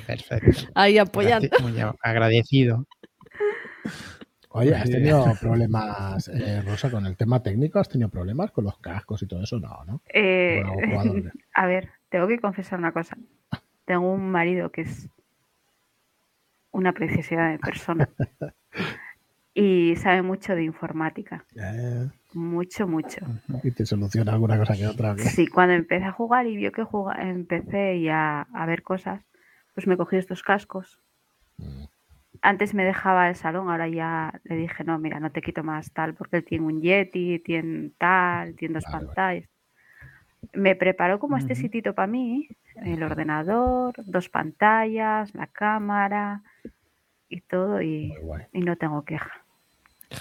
Perfecto. 0.07 0.61
Ahí 0.75 0.97
apoyando. 0.97 1.47
Muy 1.61 1.73
agradecido. 2.01 2.85
Oye, 4.49 4.73
¿has 4.73 4.89
tenido 4.89 5.25
problemas, 5.41 6.29
eh, 6.29 6.61
Rosa, 6.61 6.89
con 6.89 7.05
el 7.05 7.17
tema 7.17 7.43
técnico? 7.43 7.77
¿Has 7.79 7.89
tenido 7.89 8.09
problemas 8.09 8.51
con 8.51 8.63
los 8.63 8.79
cascos 8.79 9.21
y 9.21 9.27
todo 9.27 9.43
eso? 9.43 9.59
No, 9.59 9.83
¿no? 9.85 10.01
Eh, 10.13 10.63
jugador. 10.63 11.33
a 11.53 11.65
ver, 11.65 11.89
tengo 12.09 12.25
que 12.27 12.39
confesar 12.39 12.79
una 12.79 12.93
cosa. 12.93 13.17
Tengo 13.83 14.13
un 14.13 14.31
marido 14.31 14.71
que 14.71 14.81
es 14.81 15.09
una 16.75 16.93
preciosidad 16.93 17.51
de 17.51 17.59
persona 17.59 18.09
y 19.53 19.95
sabe 19.97 20.21
mucho 20.21 20.55
de 20.55 20.63
informática. 20.63 21.45
Eh, 21.55 22.09
Mucho, 22.33 22.85
mucho. 22.87 23.21
y 23.63 23.71
te 23.71 23.85
soluciona 23.85 24.33
alguna 24.33 24.57
cosa 24.57 24.75
que 24.75 24.85
otra. 24.87 25.17
Sí, 25.17 25.47
cuando 25.47 25.73
empecé 25.73 26.03
a 26.05 26.11
jugar 26.11 26.45
y 26.47 26.57
vio 26.57 26.71
que 26.73 26.83
juga- 26.83 27.15
empecé 27.21 28.01
ya 28.01 28.41
a 28.53 28.65
ver 28.65 28.83
cosas, 28.83 29.23
pues 29.73 29.87
me 29.87 29.95
cogí 29.95 30.17
estos 30.17 30.43
cascos. 30.43 30.99
Antes 32.41 32.73
me 32.73 32.83
dejaba 32.83 33.29
el 33.29 33.35
salón, 33.35 33.69
ahora 33.69 33.87
ya 33.87 34.39
le 34.43 34.55
dije, 34.57 34.83
no, 34.83 34.99
mira, 34.99 35.19
no 35.21 35.31
te 35.31 35.41
quito 35.41 35.63
más 35.63 35.93
tal, 35.93 36.13
porque 36.13 36.37
él 36.37 36.43
tiene 36.45 36.65
un 36.65 36.81
Yeti, 36.81 37.39
tiene 37.39 37.91
tal, 37.97 38.55
tiene 38.55 38.73
dos 38.75 38.83
Vale, 38.83 38.97
vale. 38.97 39.07
pantallas. 39.07 39.49
Me 40.53 40.75
preparó 40.75 41.17
como 41.19 41.37
este 41.37 41.55
sitito 41.55 41.95
para 41.95 42.07
mí, 42.07 42.49
el 42.75 43.01
ordenador, 43.01 43.93
dos 44.05 44.27
pantallas, 44.29 45.33
la 45.33 45.47
cámara 45.47 46.43
y 47.35 47.41
todo, 47.41 47.81
y, 47.81 48.13
y 48.53 48.59
no 48.61 48.75
tengo 48.75 49.03
queja. 49.03 49.31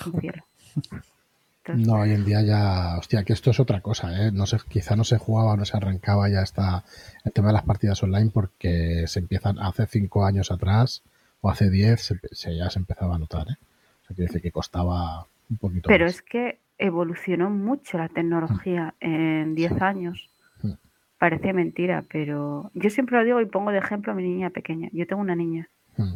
Entonces, 0.07 1.87
No, 1.87 1.95
hoy 2.01 2.13
en 2.13 2.25
día 2.25 2.43
ya, 2.43 2.99
hostia, 2.99 3.25
que 3.25 3.33
esto 3.33 3.51
es 3.51 3.59
otra 3.61 3.81
cosa, 3.81 4.27
¿eh? 4.27 4.31
No 4.33 4.47
sé, 4.47 4.59
quizá 4.69 4.97
no 4.97 5.05
se 5.05 5.19
jugaba, 5.19 5.57
no 5.57 5.65
se 5.65 5.77
arrancaba 5.77 6.29
ya 6.29 6.43
está 6.43 6.85
el 7.25 7.33
tema 7.33 7.49
de 7.49 7.55
las 7.55 7.65
partidas 7.65 8.03
online 8.03 8.31
porque 8.33 9.05
se 9.07 9.21
empiezan 9.21 9.59
hace 9.59 9.87
cinco 9.87 10.25
años 10.27 10.51
atrás 10.51 11.03
o 11.41 11.51
hace 11.51 11.71
diez 11.71 12.01
se, 12.03 12.21
se- 12.33 12.57
ya 12.57 12.69
se 12.71 12.79
empezaba 12.79 13.15
a 13.15 13.19
notar, 13.19 13.49
¿eh? 13.49 13.57
O 14.03 14.07
sea, 14.07 14.17
quiere 14.17 14.27
decir 14.27 14.43
que 14.43 14.53
costaba 14.53 15.27
un 15.51 15.57
poquito 15.57 15.89
Pero 15.89 16.05
más. 16.05 16.15
es 16.17 16.23
que 16.23 16.59
evolucionó 16.77 17.49
mucho 17.51 17.97
la 17.99 18.09
tecnología 18.09 18.95
en 19.01 19.55
10 19.55 19.81
años. 19.81 20.29
Mm. 20.63 20.73
Parece 21.19 21.53
mentira, 21.55 22.05
pero 22.11 22.71
yo 22.75 22.91
siempre 22.91 23.17
lo 23.17 23.25
digo 23.25 23.41
y 23.41 23.47
pongo 23.47 23.71
de 23.71 23.79
ejemplo 23.79 24.13
a 24.13 24.15
mi 24.15 24.23
niña 24.25 24.51
pequeña. 24.51 24.91
Yo 24.93 25.07
tengo 25.07 25.23
una 25.23 25.35
niña 25.37 25.69
Mm, 25.97 26.15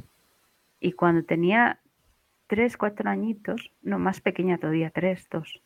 y 0.80 0.92
cuando 0.92 1.24
tenía 1.24 1.80
3, 2.46 2.76
4 2.76 3.10
añitos, 3.10 3.72
no 3.82 3.98
más 3.98 4.20
pequeña 4.20 4.58
todavía, 4.58 4.90
3, 4.90 5.28
2, 5.30 5.62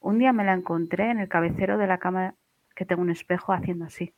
un 0.00 0.18
día 0.18 0.32
me 0.32 0.44
la 0.44 0.52
encontré 0.54 1.10
en 1.10 1.18
el 1.20 1.28
cabecero 1.28 1.78
de 1.78 1.86
la 1.86 1.98
cama 1.98 2.34
que 2.76 2.84
tengo 2.84 3.02
un 3.02 3.10
espejo 3.10 3.52
haciendo 3.52 3.84
así. 3.86 4.12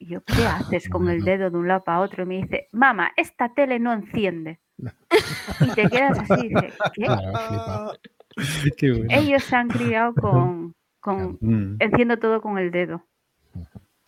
Y 0.00 0.06
yo, 0.06 0.22
¿qué 0.24 0.46
haces 0.46 0.88
con 0.88 1.08
el 1.08 1.24
dedo 1.24 1.50
de 1.50 1.56
un 1.58 1.68
lado 1.68 1.84
para 1.84 2.00
otro? 2.00 2.22
Y 2.22 2.26
me 2.26 2.36
dice, 2.42 2.68
mamá, 2.72 3.12
esta 3.16 3.48
tele 3.54 3.78
no 3.78 3.92
enciende. 3.92 4.58
Y 5.60 5.70
te 5.70 5.88
quedas 5.88 6.18
así 6.18 6.34
y 6.34 6.48
dices, 6.48 6.74
¿qué? 6.94 7.06
Claro, 7.06 7.32
flipa. 7.38 7.92
Qué 8.76 8.92
bueno. 8.92 9.08
ellos 9.10 9.42
se 9.42 9.56
han 9.56 9.68
criado 9.68 10.14
con, 10.14 10.74
con 11.00 11.38
Mm, 11.40 11.76
enciendo 11.80 12.18
todo 12.18 12.40
con 12.40 12.58
el 12.58 12.70
dedo. 12.70 13.02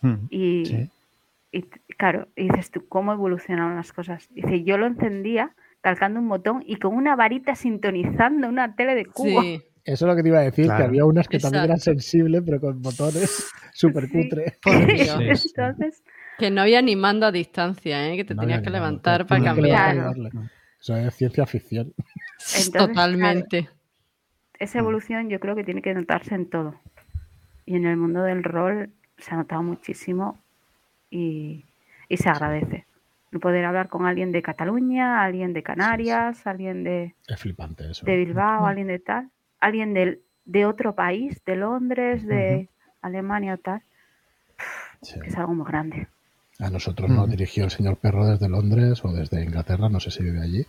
mm, 0.02 0.14
Y, 0.30 0.64
sí. 0.66 0.90
Y 1.52 1.62
claro, 1.96 2.28
y 2.36 2.48
dices 2.48 2.70
tú, 2.70 2.86
¿cómo 2.88 3.12
evolucionaron 3.12 3.76
las 3.76 3.92
cosas? 3.92 4.28
Dice, 4.32 4.62
yo 4.62 4.78
lo 4.78 4.86
encendía 4.86 5.54
calcando 5.80 6.20
un 6.20 6.28
botón 6.28 6.62
y 6.66 6.76
con 6.76 6.94
una 6.94 7.16
varita 7.16 7.54
sintonizando 7.54 8.48
una 8.48 8.74
tele 8.76 8.94
de 8.94 9.06
cubo. 9.06 9.42
Sí. 9.42 9.62
Eso 9.82 10.04
es 10.04 10.08
lo 10.10 10.14
que 10.14 10.22
te 10.22 10.28
iba 10.28 10.38
a 10.38 10.42
decir, 10.42 10.66
Claro. 10.66 10.78
que 10.78 10.84
había 10.88 11.04
unas 11.06 11.26
que 11.26 11.38
también 11.38 11.64
eran 11.64 11.78
sensibles, 11.80 12.42
pero 12.44 12.60
con 12.60 12.82
botones 12.82 13.50
súper 13.72 14.06
Sí. 14.08 14.12
cutre. 14.12 14.58
Sí. 14.62 15.48
Entonces, 15.56 16.02
Que 16.38 16.50
no 16.50 16.60
había 16.62 16.82
ni 16.82 16.96
mando 16.96 17.26
a 17.26 17.32
distancia, 17.32 18.08
¿eh? 18.12 18.16
que 18.16 18.24
te 18.24 18.34
No 18.34 18.42
tenías 18.42 18.62
que 18.62 18.70
levantar 18.70 19.26
para 19.26 19.42
cambiar. 19.42 20.12
Eso 20.80 20.96
es 20.96 21.14
ciencia 21.14 21.46
ficción. 21.46 21.92
Entonces, 21.96 22.72
Totalmente. 22.72 23.68
esa 24.58 24.78
evolución 24.78 25.28
yo 25.30 25.40
creo 25.40 25.54
que 25.56 25.64
tiene 25.64 25.82
que 25.82 25.92
notarse 25.94 26.34
en 26.34 26.48
todo. 26.48 26.74
Y 27.66 27.76
en 27.76 27.86
el 27.86 27.96
mundo 27.96 28.22
del 28.22 28.42
rol 28.44 28.90
se 29.18 29.34
ha 29.34 29.36
notado 29.38 29.62
muchísimo 29.62 30.38
y, 31.10 31.64
y 32.08 32.16
se 32.16 32.28
agradece. 32.28 32.86
El 33.32 33.40
poder 33.40 33.64
hablar 33.64 33.88
con 33.88 34.06
alguien 34.06 34.32
de 34.32 34.42
Cataluña, 34.42 35.22
alguien 35.22 35.52
de 35.52 35.62
Canarias, 35.62 36.46
alguien 36.46 36.82
de, 36.84 37.14
Es 37.28 37.38
flipante 37.40 37.90
eso. 37.90 38.04
de 38.04 38.16
Bilbao, 38.16 38.66
alguien 38.66 38.88
de 38.88 38.98
tal, 38.98 39.30
alguien 39.60 39.94
del, 39.94 40.20
de 40.44 40.66
otro 40.66 40.94
país, 40.94 41.40
de 41.44 41.56
Londres, 41.56 42.26
de 42.26 42.68
Alemania 43.02 43.54
o 43.54 43.58
tal, 43.58 43.82
Sí. 45.02 45.18
es 45.24 45.36
algo 45.36 45.54
muy 45.54 45.66
grande. 45.66 46.08
A 46.58 46.68
nosotros 46.68 47.08
nos 47.08 47.30
dirigió 47.30 47.64
el 47.64 47.70
señor 47.70 47.96
Perro 47.96 48.26
desde 48.26 48.48
Londres 48.48 49.02
o 49.04 49.12
desde 49.12 49.42
Inglaterra, 49.42 49.88
no 49.88 49.98
sé 50.00 50.10
si 50.10 50.22
vive 50.22 50.42
allí. 50.42 50.66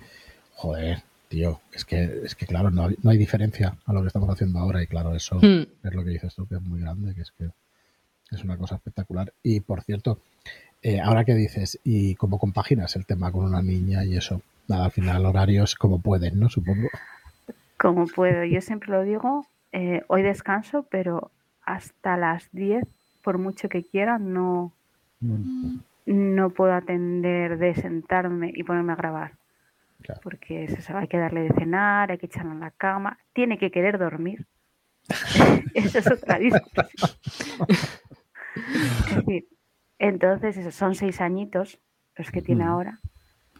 Joder, 0.55 0.99
tío, 1.27 1.59
es 1.73 1.83
que, 1.83 2.21
es 2.23 2.35
que 2.35 2.45
claro, 2.45 2.69
no 2.71 2.85
hay, 2.85 2.95
no 3.03 3.09
hay 3.09 3.17
diferencia 3.17 3.75
a 3.85 3.91
lo 3.93 4.01
que 4.01 4.07
estamos 4.07 4.29
haciendo 4.29 4.59
ahora 4.59 4.81
y 4.81 4.87
claro, 4.87 5.13
eso 5.15 5.37
es 5.41 5.93
lo 5.93 6.03
que 6.03 6.11
dices 6.11 6.33
tú, 6.35 6.47
que 6.47 6.55
es 6.55 6.61
muy 6.61 6.79
grande, 6.79 7.13
que 7.13 7.21
es 7.21 7.31
que 7.31 7.49
es 8.31 8.43
una 8.43 8.57
cosa 8.57 8.75
espectacular. 8.75 9.33
Y 9.43 9.59
por 9.59 9.81
cierto, 9.81 10.19
eh, 10.81 10.99
ahora 10.99 11.23
que 11.25 11.35
dices, 11.35 11.79
¿y 11.83 12.15
cómo 12.15 12.39
compaginas 12.39 12.95
el 12.95 13.05
tema 13.05 13.31
con 13.31 13.45
una 13.45 13.61
niña 13.61 14.03
y 14.05 14.17
eso? 14.17 14.41
Nada, 14.67 14.85
al 14.85 14.91
final 14.91 15.25
horarios 15.25 15.75
como 15.75 15.99
pueden, 15.99 16.39
¿no? 16.39 16.49
Supongo. 16.49 16.89
Como 17.77 18.07
puedo, 18.07 18.43
yo 18.45 18.61
siempre 18.61 18.91
lo 18.91 19.03
digo, 19.03 19.45
eh, 19.71 20.03
hoy 20.07 20.21
descanso, 20.21 20.85
pero 20.89 21.31
hasta 21.63 22.17
las 22.17 22.47
10, 22.51 22.85
por 23.23 23.37
mucho 23.37 23.69
que 23.69 23.83
quiera, 23.83 24.17
no, 24.17 24.71
Mm. 25.19 25.77
no 26.07 26.49
puedo 26.49 26.73
atender 26.73 27.59
de 27.59 27.75
sentarme 27.75 28.51
y 28.55 28.63
ponerme 28.63 28.93
a 28.93 28.95
grabar. 28.95 29.33
Claro. 30.01 30.19
Porque 30.23 30.63
es 30.63 30.71
eso, 30.71 30.97
hay 30.97 31.07
que 31.07 31.19
darle 31.19 31.41
de 31.41 31.53
cenar, 31.53 32.09
hay 32.11 32.17
que 32.17 32.25
echarlo 32.25 32.53
en 32.53 32.59
la 32.59 32.71
cama, 32.71 33.19
tiene 33.33 33.59
que 33.59 33.69
querer 33.69 33.99
dormir. 33.99 34.47
Eso 35.75 35.99
es 35.99 36.11
otra 36.11 36.39
discusión. 36.39 36.87
entonces 39.99 40.73
son 40.73 40.95
seis 40.95 41.21
añitos 41.21 41.79
los 42.15 42.31
que 42.31 42.41
tiene 42.41 42.63
ahora. 42.63 42.99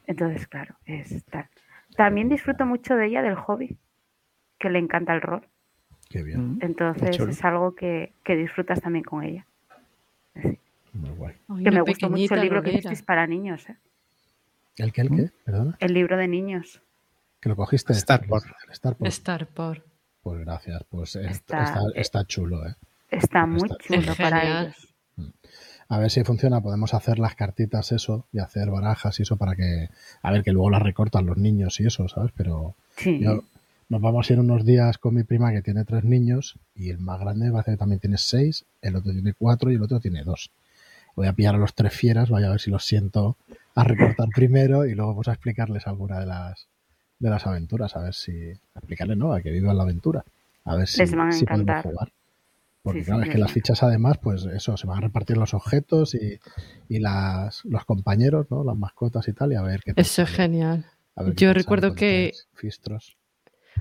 Entonces, 0.08 0.48
claro, 0.48 0.76
es 0.86 1.24
tal. 1.26 1.48
También 1.96 2.30
disfruto 2.30 2.66
mucho 2.66 2.96
de 2.96 3.08
ella, 3.08 3.22
del 3.22 3.36
hobby, 3.36 3.78
que 4.60 4.70
le 4.70 4.80
encanta 4.80 5.14
el 5.14 5.22
rol. 5.22 5.48
Qué 6.10 6.24
bien, 6.24 6.56
Mm. 6.56 6.60
Entonces 6.62 7.18
es 7.20 7.44
algo 7.46 7.74
que, 7.76 8.14
que 8.24 8.36
disfrutas 8.36 8.82
también 8.82 9.04
con 9.06 9.24
ella. 9.24 9.46
Muy 10.94 11.10
guay. 11.12 11.36
Ay, 11.48 11.64
Que 11.64 11.72
me 11.72 11.82
gustó 11.82 12.10
mucho 12.10 12.34
el 12.36 12.42
libro 12.42 12.62
que 12.64 12.72
hicisteis 12.72 13.02
para 13.04 13.26
niños, 13.28 13.70
¿eh? 13.70 13.78
¿El 14.78 14.92
qué, 14.92 15.02
el 15.02 15.10
qué? 15.10 15.30
Perdona. 15.46 15.78
El 15.80 15.94
libro 15.94 16.18
de 16.18 16.28
niños. 16.28 16.82
Que 17.39 17.50
lo 17.50 17.56
cogiste. 17.56 17.94
Starport. 17.94 18.46
Starport. 18.74 19.12
Starport. 19.12 19.86
Pues 20.22 20.39
gracias, 20.42 20.84
pues 20.89 21.16
es- 21.16 21.32
Está- 21.32 21.64
está, 21.64 21.80
está 21.96 22.26
chulo, 22.26 22.68
¿eh? 22.68 22.76
Está 23.12 23.46
muy 23.46 23.70
Está- 23.70 23.78
chulo 23.78 24.16
para 24.16 24.62
ellos. 24.63 24.75
A 25.89 26.00
ver 26.00 26.09
si 26.09 26.24
funciona, 26.24 26.62
podemos 26.62 26.93
hacer 26.93 27.20
las 27.20 27.36
cartitas 27.36 27.92
eso 27.92 28.25
y 28.32 28.39
hacer 28.39 28.70
barajas 28.71 29.20
y 29.20 29.24
eso 29.24 29.36
para 29.36 29.55
que, 29.58 29.89
a 30.21 30.32
ver, 30.32 30.42
que 30.42 30.54
luego 30.54 30.70
las 30.70 30.82
recortan 30.82 31.25
los 31.25 31.36
niños 31.38 31.79
y 31.82 31.86
eso, 31.86 32.08
¿sabes? 32.08 32.32
Pero 32.36 32.75
Sí. 32.96 33.20
yo, 33.20 33.43
nos 33.89 34.01
vamos 34.01 34.29
a 34.29 34.33
ir 34.33 34.39
unos 34.39 34.63
días 34.63 34.97
con 34.97 35.13
mi 35.16 35.24
prima 35.24 35.51
que 35.51 35.62
tiene 35.62 35.83
tres 35.83 36.05
niños 36.05 36.58
y 36.75 36.92
el 36.92 37.00
más 37.00 37.20
grande 37.20 37.51
parece 37.51 37.71
que 37.71 37.78
también 37.78 38.00
tiene 38.00 38.17
seis, 38.17 38.63
el 38.82 38.96
otro 38.96 39.12
tiene 39.12 39.33
cuatro 39.33 39.70
y 39.70 39.75
el 39.75 39.82
otro 39.83 40.00
tiene 40.00 40.24
dos. 40.24 40.50
Voy 41.13 41.28
a 41.28 41.33
pillar 41.33 41.55
a 41.55 41.58
los 41.58 41.74
tres 41.75 41.93
fieras, 41.93 42.29
vaya 42.29 42.47
a 42.47 42.51
ver 42.51 42.62
si 42.62 42.71
los 42.71 42.86
siento 42.86 43.36
a 43.75 43.83
recortar 43.83 44.29
primero 44.33 44.86
y 44.86 44.96
luego 44.96 45.12
vamos 45.12 45.28
a 45.28 45.33
explicarles 45.33 45.88
alguna 45.88 46.20
de 46.21 46.25
las 46.25 46.67
de 47.20 47.29
las 47.29 47.46
aventuras, 47.46 47.96
a 47.97 48.00
ver 48.01 48.13
si 48.16 48.32
explicarles, 48.75 49.17
¿no? 49.17 49.33
A 49.33 49.42
que 49.42 49.51
vivan 49.51 49.75
la 49.78 49.83
aventura, 49.83 50.24
a 50.63 50.75
ver 50.78 50.88
si, 50.88 51.00
Les 51.00 51.13
van 51.13 51.28
a 51.28 51.32
si 51.33 51.46
podemos 51.46 51.63
encantar. 51.67 51.83
jugar. 51.83 52.12
Porque 52.83 52.99
Sí, 53.01 53.05
sí, 53.05 53.12
claro, 53.12 53.24
es 53.24 53.29
que 53.29 53.37
las 53.37 53.51
fichas 53.51 53.83
además, 53.83 54.17
pues 54.21 54.45
eso, 54.45 54.75
se 54.75 54.87
van 54.87 54.97
a 54.97 55.01
repartir 55.01 55.37
los 55.37 55.53
objetos 55.53 56.16
y, 56.16 56.39
y 56.89 56.99
las, 56.99 57.63
los 57.66 57.86
compañeros, 57.86 58.47
¿no? 58.49 58.63
Las 58.63 58.75
mascotas 58.75 59.28
y 59.28 59.33
tal, 59.33 59.51
y 59.51 59.55
a 59.55 59.62
ver 59.62 59.82
qué 59.83 59.93
Eso 59.95 60.24
es 60.24 60.29
genial. 60.29 60.86
Yo 61.36 61.53
recuerdo 61.53 61.93
que 61.93 62.32
Fistros. 62.55 63.17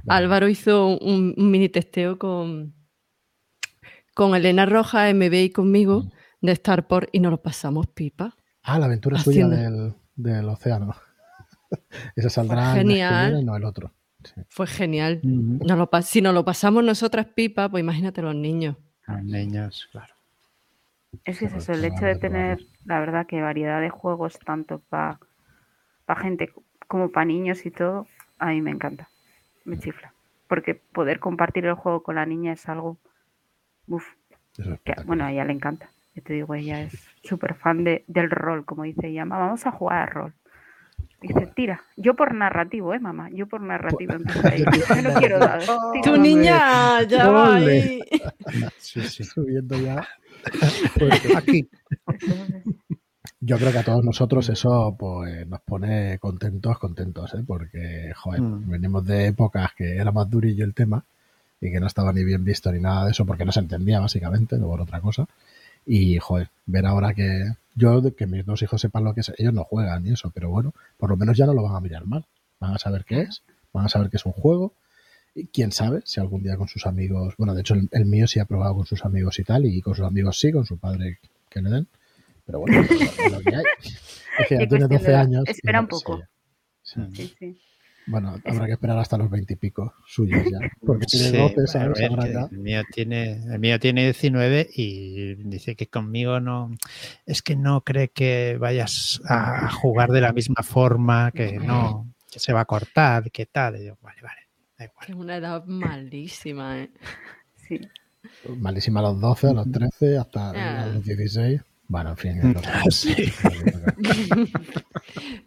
Álvaro 0.07 0.49
hizo 0.49 0.89
un, 0.99 1.35
un 1.37 1.51
mini 1.51 1.69
testeo 1.69 2.19
con, 2.19 2.75
con 4.15 4.35
Elena 4.35 4.67
Roja, 4.67 5.13
MB 5.13 5.35
y 5.35 5.51
conmigo 5.51 6.03
Mm. 6.43 6.47
de 6.47 6.57
Starport 6.57 7.09
y 7.13 7.21
nos 7.21 7.31
lo 7.33 7.43
pasamos 7.43 7.87
pipa. 7.89 8.35
Ah, 8.63 8.79
la 8.79 8.87
aventura 8.87 9.19
Haciendo- 9.19 9.57
suya 9.57 9.71
del, 9.71 9.95
del 10.17 10.49
océano. 10.49 10.95
Ese 12.17 12.31
saldrá 12.31 12.73
Fue 12.73 12.81
el 12.81 12.87
que 12.87 12.93
genial. 12.95 13.31
viene, 13.33 13.45
no 13.47 13.57
el 13.57 13.65
otro. 13.65 13.93
Sí. 14.25 14.41
Fue 14.49 14.67
genial. 14.67 15.21
Mm. 15.23 15.59
Nos 15.67 15.79
lo 15.79 15.89
pa- 15.91 16.03
si 16.03 16.21
nos 16.21 16.35
lo 16.35 16.45
pasamos 16.45 16.85
nosotras 16.85 17.27
pipa, 17.35 17.69
pues 17.71 17.81
imagínate 17.83 18.21
los 18.23 18.35
niños. 18.35 18.77
Los 19.11 19.25
niños, 19.25 19.89
claro. 19.93 20.15
Es 21.25 21.39
que 21.39 21.47
es 21.47 21.55
eso, 21.55 21.73
el 21.73 21.85
hecho 21.85 22.05
de 22.07 22.17
tener, 22.17 22.59
la 22.85 23.01
verdad, 23.01 23.27
que 23.27 23.41
variedad 23.43 23.81
de 23.81 23.91
juegos, 23.91 24.39
tanto 24.41 24.81
para 24.89 25.19
gente 26.17 26.53
como 26.89 27.11
para 27.11 27.25
niños 27.27 27.65
y 27.67 27.71
todo, 27.71 28.07
a 28.39 28.47
mí 28.49 28.61
me 28.61 28.71
encanta. 28.71 29.09
Me 29.65 29.79
chifla. 29.79 30.13
Porque 30.49 30.75
poder 30.75 31.21
compartir 31.21 31.67
el 31.67 31.75
juego 31.75 32.03
con 32.03 32.17
la 32.17 32.27
niña 32.27 32.53
es 32.53 32.69
algo. 32.69 32.99
Uf, 33.89 34.07
que, 34.85 34.95
bueno, 35.07 35.25
a 35.25 35.33
ella 35.33 35.45
le 35.45 35.53
encanta. 35.53 35.91
Yo 36.15 36.23
te 36.23 36.33
digo, 36.35 36.55
ella 36.55 36.83
es 36.83 37.09
súper 37.23 37.55
fan 37.55 37.85
de, 37.85 38.05
del 38.09 38.31
rol, 38.31 38.65
como 38.65 38.85
dice 38.85 39.09
ella. 39.09 39.25
"Ma, 39.25 39.39
Vamos 39.39 39.67
a 39.67 39.73
jugar 39.73 40.03
al 40.09 40.15
rol. 40.15 40.35
Dice, 41.21 41.47
tira. 41.55 41.83
Yo 41.97 42.15
por 42.15 42.35
narrativo, 42.35 42.95
¿eh, 42.95 42.99
mamá? 43.01 43.29
Yo 43.31 43.47
por 43.47 43.61
narrativo 43.61 44.15
empiezo 44.15 44.47
ahí. 44.49 44.65
Yo 44.89 45.03
no 45.03 45.15
quiero 45.21 45.39
tira. 45.39 46.03
Tu 46.03 46.17
niña 46.17 47.03
ya 47.09 47.29
va 47.29 47.57
ahí. 47.57 48.01
Sí, 48.79 49.03
sí. 49.03 49.23
Subiendo 49.25 49.79
ya. 49.79 50.07
Pues, 50.99 51.37
Aquí. 51.37 51.69
yo 53.41 53.59
creo 53.59 53.73
que 53.73 53.79
a 53.79 53.85
todos 53.85 54.05
nosotros 54.05 54.49
eso 54.49 54.97
pues 54.99 55.47
nos 55.47 55.61
pone 55.61 56.19
contentos, 56.19 56.79
contentos, 56.79 57.35
¿eh? 57.35 57.45
porque 57.47 58.13
joder, 58.17 58.41
Mm. 58.41 58.71
venimos 58.71 59.05
de 59.07 59.27
épocas 59.29 59.73
que 59.77 59.97
era 59.97 60.11
más 60.13 60.29
durillo 60.31 60.65
el 60.65 60.75
tema 60.75 61.05
y 61.61 61.71
que 61.71 61.79
no 61.81 61.87
estaba 61.87 62.13
ni 62.13 62.25
bien 62.25 62.45
visto 62.45 62.73
ni 62.73 62.81
nada 62.81 63.05
de 63.05 63.11
eso 63.13 63.25
porque 63.27 63.45
no 63.45 63.53
se 63.53 63.61
entendía 63.61 64.01
básicamente, 64.01 64.59
no 64.59 64.67
por 64.67 64.81
otra 64.81 65.01
cosa. 65.01 65.27
Y 65.87 66.19
joder, 66.19 66.49
ver 66.67 66.87
ahora 66.87 67.15
que 67.15 67.45
yo, 67.75 68.15
que 68.15 68.27
mis 68.27 68.45
dos 68.45 68.63
hijos 68.63 68.81
sepan 68.81 69.05
lo 69.05 69.15
que 69.15 69.21
es, 69.21 69.33
ellos 69.39 69.53
no 69.55 69.65
juegan 69.65 70.07
y 70.07 70.13
eso, 70.13 70.31
pero 70.35 70.51
bueno, 70.51 70.75
por 70.97 71.11
lo 71.11 71.17
menos 71.17 71.37
ya 71.37 71.47
no 71.47 71.55
lo 71.55 71.63
van 71.63 71.77
a 71.77 71.81
mirar 71.81 72.07
mal. 72.07 72.25
Van 72.59 72.75
a 72.75 72.79
saber 72.79 73.05
qué 73.05 73.23
es, 73.23 73.43
van 73.73 73.87
a 73.87 73.89
saber 73.89 74.11
que 74.11 74.17
es 74.17 74.27
un 74.27 74.33
juego. 74.33 74.75
Y 75.35 75.47
quién 75.47 75.71
sabe 75.71 76.03
si 76.05 76.21
algún 76.21 76.43
día 76.43 76.57
con 76.57 76.67
sus 76.67 76.87
amigos, 76.87 77.35
bueno, 77.39 77.55
de 77.55 77.61
hecho 77.61 77.75
el, 77.75 77.89
el 77.93 78.05
mío 78.05 78.27
sí 78.27 78.41
ha 78.41 78.45
probado 78.45 78.75
con 78.75 78.87
sus 78.87 79.05
amigos 79.05 79.39
y 79.39 79.45
tal, 79.45 79.65
y 79.65 79.81
con 79.81 79.95
sus 79.95 80.05
amigos 80.05 80.39
sí, 80.39 80.51
con 80.51 80.67
su 80.67 80.77
padre 80.79 81.21
que 81.49 81.63
le 81.63 81.71
den. 81.71 81.89
Pero 82.45 82.61
bueno, 82.61 82.81
es 82.81 82.91
lo, 83.33 83.41
que 83.41 83.55
hay. 83.55 83.65
Es 84.39 84.47
que 84.49 84.57
ya 84.57 84.63
Y 84.63 84.69
tiene 84.69 84.89
cuestión 84.89 84.89
de 84.89 84.97
12 84.99 85.11
edad. 85.11 85.21
años. 85.21 85.45
Espera 85.47 85.81
un 85.81 85.87
poco. 85.87 86.21
Sí, 86.83 87.01
sí. 87.39 87.61
Bueno, 88.07 88.37
Es- 88.45 88.53
habrá 88.55 88.67
que 88.67 88.73
esperar 88.73 88.99
hasta 88.99 89.17
los 89.19 89.31
20 89.31 89.53
y 89.53 89.57
pico 89.57 89.95
suyos 90.07 90.43
ya. 90.51 90.59
Porque 90.87 91.07
tiene 91.07 91.31
Sí, 91.31 91.37
12, 91.37 91.55
a 91.63 91.67
¿sabes? 91.67 91.99
ver, 92.01 92.11
Ahora 92.11 92.27
ya. 92.29 92.49
el, 92.51 92.59
mío 92.59 92.83
tiene, 92.93 93.33
el 93.53 93.59
mío 93.59 93.79
tiene 93.79 94.05
19 94.05 94.69
y 94.75 95.35
dice 95.35 95.77
que 95.77 95.87
conmigo 95.89 96.41
no. 96.41 96.71
Es 97.27 97.43
que 97.43 97.57
no 97.57 97.83
cree 97.83 98.09
que 98.09 98.57
vayas 98.59 99.21
a 99.27 99.67
a 99.67 99.71
jugar 99.71 100.11
de 100.11 100.21
la 100.23 100.33
misma 100.33 100.63
forma, 100.63 101.31
que 101.33 101.59
no, 101.59 102.13
que 102.31 102.39
se 102.41 102.53
va 102.53 102.61
a 102.63 102.65
cortar, 102.65 103.31
que 103.31 103.47
tal. 103.47 103.81
Y 103.81 103.87
yo, 103.87 103.99
vale, 104.03 104.21
vale, 104.23 104.41
da 104.79 104.85
igual. 104.87 105.07
Es 105.09 105.15
una 105.15 105.37
edad 105.37 105.65
malísima, 105.67 106.81
¿eh? 106.81 106.91
sí. 107.69 107.81
Malísima 108.59 109.01
a 109.01 109.05
los 109.05 109.21
12, 109.21 109.49
a 109.49 109.53
los 109.53 109.71
13, 109.71 110.19
hasta 110.19 110.51
Ah. 110.51 110.83
a 110.83 110.87
los 110.87 111.05
16. 111.05 111.61
Bueno, 111.91 112.11
en 112.11 112.17
fin. 112.17 112.39
es 112.39 112.45
lo 112.55 112.61
que- 112.61 112.69
Sí. 112.93 113.15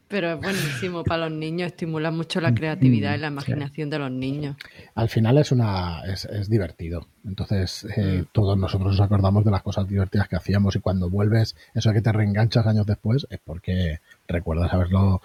Pero 0.08 0.34
es 0.34 0.40
buenísimo 0.42 1.04
para 1.04 1.30
los 1.30 1.38
niños, 1.40 1.68
estimula 1.68 2.12
mucho 2.12 2.42
la 2.42 2.54
creatividad 2.54 3.16
y 3.16 3.20
la 3.20 3.28
imaginación 3.28 3.90
de 3.90 4.00
los 4.00 4.12
niños. 4.12 4.58
Al 4.96 5.08
final 5.10 5.38
es 5.38 5.52
una 5.54 6.02
es, 6.06 6.26
es 6.26 6.50
divertido. 6.50 7.08
Entonces, 7.26 7.88
eh, 7.96 8.24
Mm. 8.24 8.26
todos 8.34 8.58
nosotros 8.58 8.92
nos 8.92 9.02
acordamos 9.02 9.46
de 9.46 9.52
las 9.52 9.62
cosas 9.64 9.88
divertidas 9.88 10.28
que 10.28 10.36
hacíamos 10.36 10.76
y 10.76 10.80
cuando 10.80 11.10
vuelves, 11.10 11.56
eso 11.74 11.90
de 11.90 11.96
que 11.96 12.02
te 12.02 12.12
reenganchas 12.12 12.68
años 12.68 12.86
después, 12.86 13.26
es 13.30 13.40
porque 13.44 14.00
recuerdas 14.28 14.74
haberlo 14.74 15.22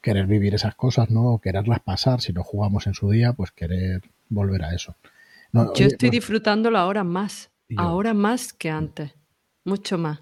querer 0.00 0.26
vivir 0.26 0.54
esas 0.54 0.74
cosas, 0.74 1.10
¿no? 1.10 1.34
O 1.34 1.38
quererlas 1.38 1.80
pasar, 1.80 2.20
si 2.22 2.32
no 2.32 2.42
jugamos 2.42 2.86
en 2.86 2.94
su 2.94 3.10
día, 3.10 3.32
pues 3.34 3.50
querer 3.52 4.00
volver 4.28 4.64
a 4.64 4.74
eso. 4.74 4.96
No, 5.52 5.66
Yo 5.66 5.70
oye, 5.72 5.86
estoy 5.86 6.08
bueno, 6.08 6.18
disfrutándolo 6.20 6.78
ahora 6.78 7.04
más, 7.04 7.50
Y 7.68 7.76
yo. 7.76 7.80
ahora 7.82 8.12
más 8.14 8.52
que 8.52 8.70
antes, 8.70 9.12
mucho 9.64 9.98
más. 9.98 10.20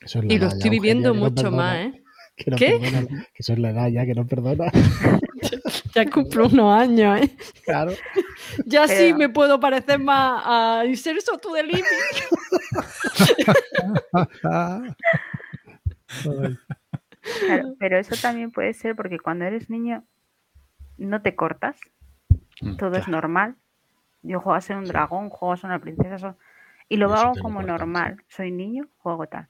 eso 0.00 0.18
es 0.20 0.24
la 0.26 0.32
Y 0.34 0.38
lo 0.38 0.48
ya, 0.48 0.52
estoy 0.54 0.70
viviendo 0.70 1.08
Eugenia, 1.10 1.28
que 1.28 1.34
no 1.34 1.42
mucho 1.42 1.42
perdona, 1.50 1.62
más, 1.62 1.76
¿eh? 1.78 1.98
Que, 2.36 2.50
no 2.50 2.56
¿Qué? 2.56 2.78
perdona, 2.80 3.06
que 3.34 3.42
eso 3.42 3.52
es 3.52 3.58
la 3.58 3.70
edad 3.70 3.88
ya 3.88 4.06
que 4.06 4.14
no 4.14 4.26
perdona. 4.26 4.64
Ya 5.94 6.08
cumplo 6.08 6.46
unos 6.46 6.80
años, 6.80 7.20
¿eh? 7.20 7.36
claro. 7.66 7.92
Ya 8.64 8.88
sí 8.88 8.94
Pero- 8.98 9.18
me 9.18 9.28
puedo 9.28 9.60
parecer 9.60 9.98
más 9.98 10.42
a 10.44 10.84
Inserso 10.86 11.36
to 11.38 11.52
the 11.52 11.62
Limit. 11.62 11.84
Claro, 17.46 17.74
pero 17.78 17.98
eso 17.98 18.16
también 18.20 18.50
puede 18.50 18.72
ser 18.74 18.96
porque 18.96 19.18
cuando 19.18 19.44
eres 19.44 19.70
niño 19.70 20.04
no 20.98 21.22
te 21.22 21.34
cortas, 21.36 21.76
Mm, 22.60 22.76
todo 22.76 22.96
es 22.96 23.08
normal. 23.08 23.56
Yo 24.22 24.38
juego 24.38 24.54
a 24.54 24.60
ser 24.60 24.76
un 24.76 24.84
dragón, 24.84 25.30
juego 25.30 25.52
a 25.52 25.56
ser 25.56 25.66
una 25.70 25.80
princesa 25.80 26.36
y 26.92 26.96
lo 26.98 27.14
hago 27.14 27.34
como 27.40 27.62
normal. 27.62 28.22
Soy 28.28 28.50
niño, 28.50 28.88
juego 28.98 29.26
tal. 29.26 29.48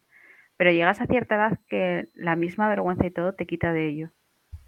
Pero 0.57 0.71
llegas 0.71 1.01
a 1.01 1.07
cierta 1.07 1.35
edad 1.35 1.59
que 1.69 2.09
la 2.15 2.37
misma 2.37 2.69
vergüenza 2.69 3.07
y 3.07 3.11
todo 3.11 3.33
te 3.35 3.47
quita 3.47 3.73
de 3.73 3.89
ello. 3.89 4.11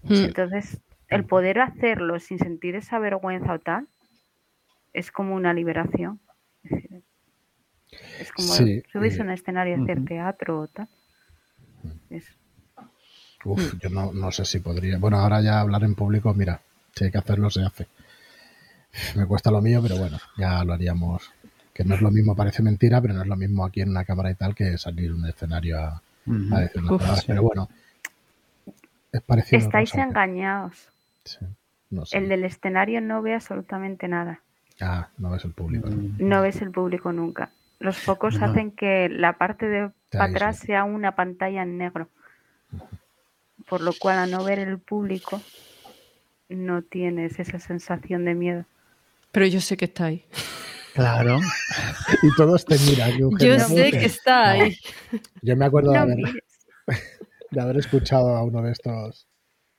Mm. 0.02 0.24
Entonces, 0.24 0.80
el 1.08 1.24
poder 1.24 1.60
hacerlo 1.60 2.18
sin 2.18 2.38
sentir 2.38 2.74
esa 2.74 2.98
vergüenza 2.98 3.52
o 3.52 3.58
tal 3.60 3.86
es 4.92 5.10
como 5.12 5.34
una 5.34 5.52
liberación. 5.54 6.20
Es 8.18 8.32
como 8.32 8.54
Sí, 8.54 8.82
subirse 8.92 9.18
y- 9.18 9.20
a 9.20 9.24
un 9.24 9.30
escenario 9.30 9.76
a 9.76 9.82
hacer 9.82 10.04
teatro 10.04 10.60
o 10.60 10.66
tal. 10.68 10.88
Es- 12.10 12.36
Uf, 13.44 13.74
yo 13.80 13.90
no, 13.90 14.12
no 14.12 14.30
sé 14.32 14.44
si 14.46 14.58
podría. 14.60 14.98
Bueno, 14.98 15.18
ahora 15.18 15.42
ya 15.42 15.60
hablar 15.60 15.84
en 15.84 15.94
público, 15.94 16.32
mira, 16.32 16.60
si 16.94 17.04
hay 17.04 17.10
que 17.10 17.18
hacerlo, 17.18 17.50
se 17.50 17.62
hace. 17.62 17.86
Me 19.16 19.26
cuesta 19.26 19.50
lo 19.50 19.60
mío, 19.60 19.80
pero 19.82 19.96
bueno, 19.98 20.18
ya 20.38 20.64
lo 20.64 20.72
haríamos. 20.72 21.30
Que 21.74 21.84
no 21.84 21.94
es 21.96 22.00
lo 22.00 22.10
mismo, 22.10 22.34
parece 22.36 22.62
mentira, 22.62 23.00
pero 23.02 23.12
no 23.14 23.22
es 23.22 23.28
lo 23.28 23.36
mismo 23.36 23.66
aquí 23.66 23.80
en 23.82 23.90
una 23.90 24.04
cámara 24.04 24.30
y 24.30 24.34
tal 24.36 24.54
que 24.54 24.78
salir 24.78 25.10
a 25.10 25.14
un 25.14 25.26
escenario 25.26 25.78
a, 25.80 26.00
Ujú. 26.26 26.54
a 26.54 26.60
decir 26.60 26.80
unas 26.80 26.92
Uf, 26.92 26.98
palabras. 27.00 27.20
sí. 27.20 27.26
Pero 27.28 27.42
bueno, 27.42 27.68
es 29.12 29.20
parecido. 29.22 29.58
Estáis 29.60 29.94
engañados. 29.94 30.88
sí, 31.24 31.38
no 31.90 32.06
sé. 32.06 32.16
El 32.18 32.28
del 32.28 32.44
escenario 32.44 33.00
no 33.00 33.20
ve 33.22 33.34
absolutamente 33.34 34.08
nada. 34.08 34.40
Ah, 34.80 35.08
no 35.18 35.30
ves 35.30 35.44
el 35.44 35.52
público. 35.52 35.88
¿no? 35.88 35.96
Mm, 35.96 36.16
No 36.18 36.42
ves 36.42 36.62
el 36.62 36.70
público 36.70 37.12
nunca. 37.12 37.50
Los 37.80 37.98
focos 37.98 38.38
No. 38.40 38.46
hacen 38.46 38.70
que 38.70 39.08
la 39.08 39.34
parte 39.34 39.66
de 39.68 39.90
para 40.10 40.24
atrás 40.26 40.58
sea 40.58 40.84
una 40.84 41.16
pantalla 41.16 41.62
en 41.62 41.76
negro. 41.76 42.08
Por 43.68 43.80
lo 43.80 43.92
cual, 43.98 44.18
al 44.18 44.30
no 44.30 44.44
ver 44.44 44.58
el 44.60 44.78
público, 44.78 45.40
no 46.48 46.82
tienes 46.82 47.38
esa 47.40 47.58
sensación 47.58 48.24
de 48.24 48.34
miedo. 48.34 48.64
Pero 49.32 49.46
yo 49.46 49.60
sé 49.60 49.76
que 49.76 49.86
está 49.86 50.04
ahí. 50.06 50.24
Claro. 50.94 51.40
Y 52.22 52.34
todos 52.36 52.64
te 52.64 52.78
miran. 52.78 53.12
Yo 53.38 53.58
sé 53.58 53.90
que 53.90 54.06
está 54.06 54.50
ahí. 54.50 54.76
Yo 55.42 55.56
me 55.56 55.64
acuerdo 55.64 55.90
de 55.90 55.96
No 55.96 56.02
haber, 56.02 56.16
mires. 56.16 56.44
de 57.50 57.60
haber 57.60 57.76
escuchado 57.78 58.36
a 58.36 58.42
uno 58.44 58.62
de 58.62 58.72
estos, 58.72 59.26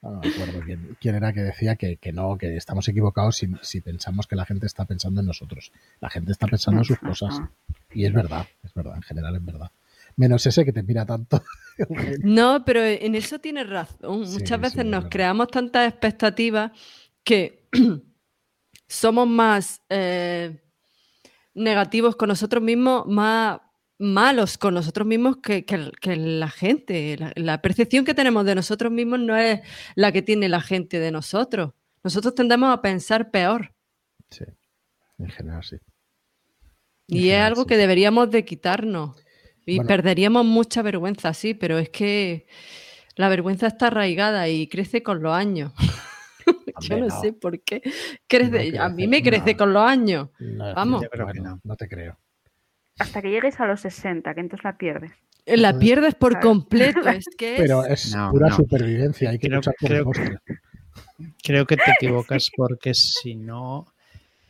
no 0.01 0.19
me 0.19 0.27
acuerdo 0.27 0.59
quién, 0.65 0.97
quién 0.99 1.15
era 1.15 1.31
que 1.31 1.41
decía 1.41 1.77
que, 1.77 1.97
que 1.97 2.11
no, 2.11 2.37
que 2.37 2.57
estamos 2.57 2.87
equivocados 2.89 3.37
si, 3.37 3.49
si 3.61 3.79
pensamos 3.81 4.27
que 4.27 4.35
la 4.35 4.45
gente 4.45 4.65
está 4.65 4.85
pensando 4.85 5.21
en 5.21 5.27
nosotros. 5.27 5.71
La 6.01 6.09
gente 6.09 6.31
está 6.33 6.47
pensando 6.47 6.81
en 6.81 6.85
sus 6.85 6.99
cosas. 6.99 7.39
Y 7.93 8.05
es 8.05 8.13
verdad, 8.13 8.45
es 8.63 8.73
verdad, 8.73 8.95
en 8.97 9.03
general 9.03 9.35
es 9.37 9.45
verdad. 9.45 9.71
Menos 10.17 10.45
ese 10.45 10.63
que 10.65 10.73
te 10.73 10.83
mira 10.83 11.05
tanto. 11.05 11.41
No, 12.23 12.63
pero 12.63 12.81
en 12.85 13.15
eso 13.15 13.39
tienes 13.39 13.69
razón. 13.69 14.25
Sí, 14.25 14.35
Muchas 14.39 14.61
veces 14.61 14.79
es 14.79 14.85
nos 14.85 14.91
verdad. 15.03 15.09
creamos 15.09 15.47
tantas 15.49 15.89
expectativas 15.89 16.71
que 17.21 17.67
somos 18.87 19.27
más 19.27 19.81
eh, 19.89 20.57
negativos 21.55 22.15
con 22.15 22.29
nosotros 22.29 22.61
mismos, 22.61 23.05
más 23.07 23.59
malos 23.97 24.57
con 24.57 24.73
nosotros 24.73 25.07
mismos 25.07 25.37
que, 25.37 25.65
que- 25.65 25.91
que 26.01 26.15
la 26.17 26.49
gente. 26.49 27.15
La, 27.17 27.31
la 27.35 27.61
percepción 27.61 28.05
que 28.05 28.13
tenemos 28.13 28.45
de 28.45 28.53
nosotros 28.55 28.91
mismos 28.91 29.19
no 29.19 29.35
es 29.37 29.61
la 29.95 30.11
que 30.11 30.21
tiene 30.21 30.49
la 30.49 30.61
gente 30.61 30.99
de 30.99 31.11
nosotros. 31.11 31.71
Nosotros 32.03 32.35
tendemos 32.35 32.71
a 32.73 32.81
pensar 32.81 33.31
peor. 33.31 33.73
Sí, 34.29 34.43
en 35.17 35.29
general 35.29 35.63
sí. 35.63 35.77
Y 37.07 37.29
es 37.29 37.39
algo 37.41 37.61
sí. 37.63 37.67
que 37.67 37.77
deberíamos 37.77 38.29
de 38.31 38.43
quitarnos. 38.45 39.15
Y 39.65 39.77
Bueno. 39.77 39.87
perderíamos 39.87 40.45
mucha 40.45 40.81
vergüenza, 40.81 41.33
sí, 41.33 41.53
pero 41.53 41.77
es 41.79 41.89
que 41.89 42.45
la 43.15 43.29
vergüenza 43.29 43.67
está 43.67 43.87
arraigada 43.87 44.47
y 44.49 44.67
crece 44.67 45.01
con 45.03 45.23
los 45.23 45.33
años. 45.33 45.71
Yo 46.81 46.97
no, 46.97 47.07
no. 47.07 47.21
sé 47.21 47.33
por 47.33 47.61
qué. 47.61 47.81
Crece, 48.27 48.71
No 48.73 48.83
a 48.83 48.89
mí 48.89 49.07
me 49.07 49.21
crece 49.23 49.51
no. 49.53 49.57
con 49.57 49.73
los 49.73 49.83
años. 49.83 50.29
No, 50.39 50.73
Vamos. 50.73 51.01
yo 51.01 51.05
Yo 51.05 51.09
creo 51.09 51.27
que 51.27 51.33
bueno, 51.39 51.49
no. 51.55 51.61
no 51.63 51.75
te 51.75 51.87
creo. 51.87 52.17
Hasta 52.99 53.21
que 53.21 53.29
llegues 53.29 53.59
a 53.59 53.65
los 53.67 53.81
60, 53.81 54.33
que 54.33 54.39
entonces 54.41 54.63
la 54.63 54.77
pierdes. 54.77 55.11
Eh, 55.45 55.57
La 55.57 55.77
pierdes 55.77 56.15
por 56.15 56.39
completo. 56.39 56.99
Es 57.09 57.25
que 57.37 57.55
es- 57.55 57.61
Pero 57.61 57.85
es 57.85 58.15
No, 58.15 58.31
pura 58.31 58.49
no. 58.49 58.55
supervivencia, 58.55 59.29
hay 59.29 59.37
que 59.39 59.47
Creo- 59.47 59.57
luchar 59.59 59.75
por 59.79 59.89
creo- 59.89 60.05
postre. 60.05 60.37
Creo 61.43 61.65
que 61.65 61.77
te 61.77 61.83
equivocas 61.99 62.49
porque 62.55 62.93
si 62.93 63.35
no, 63.35 63.85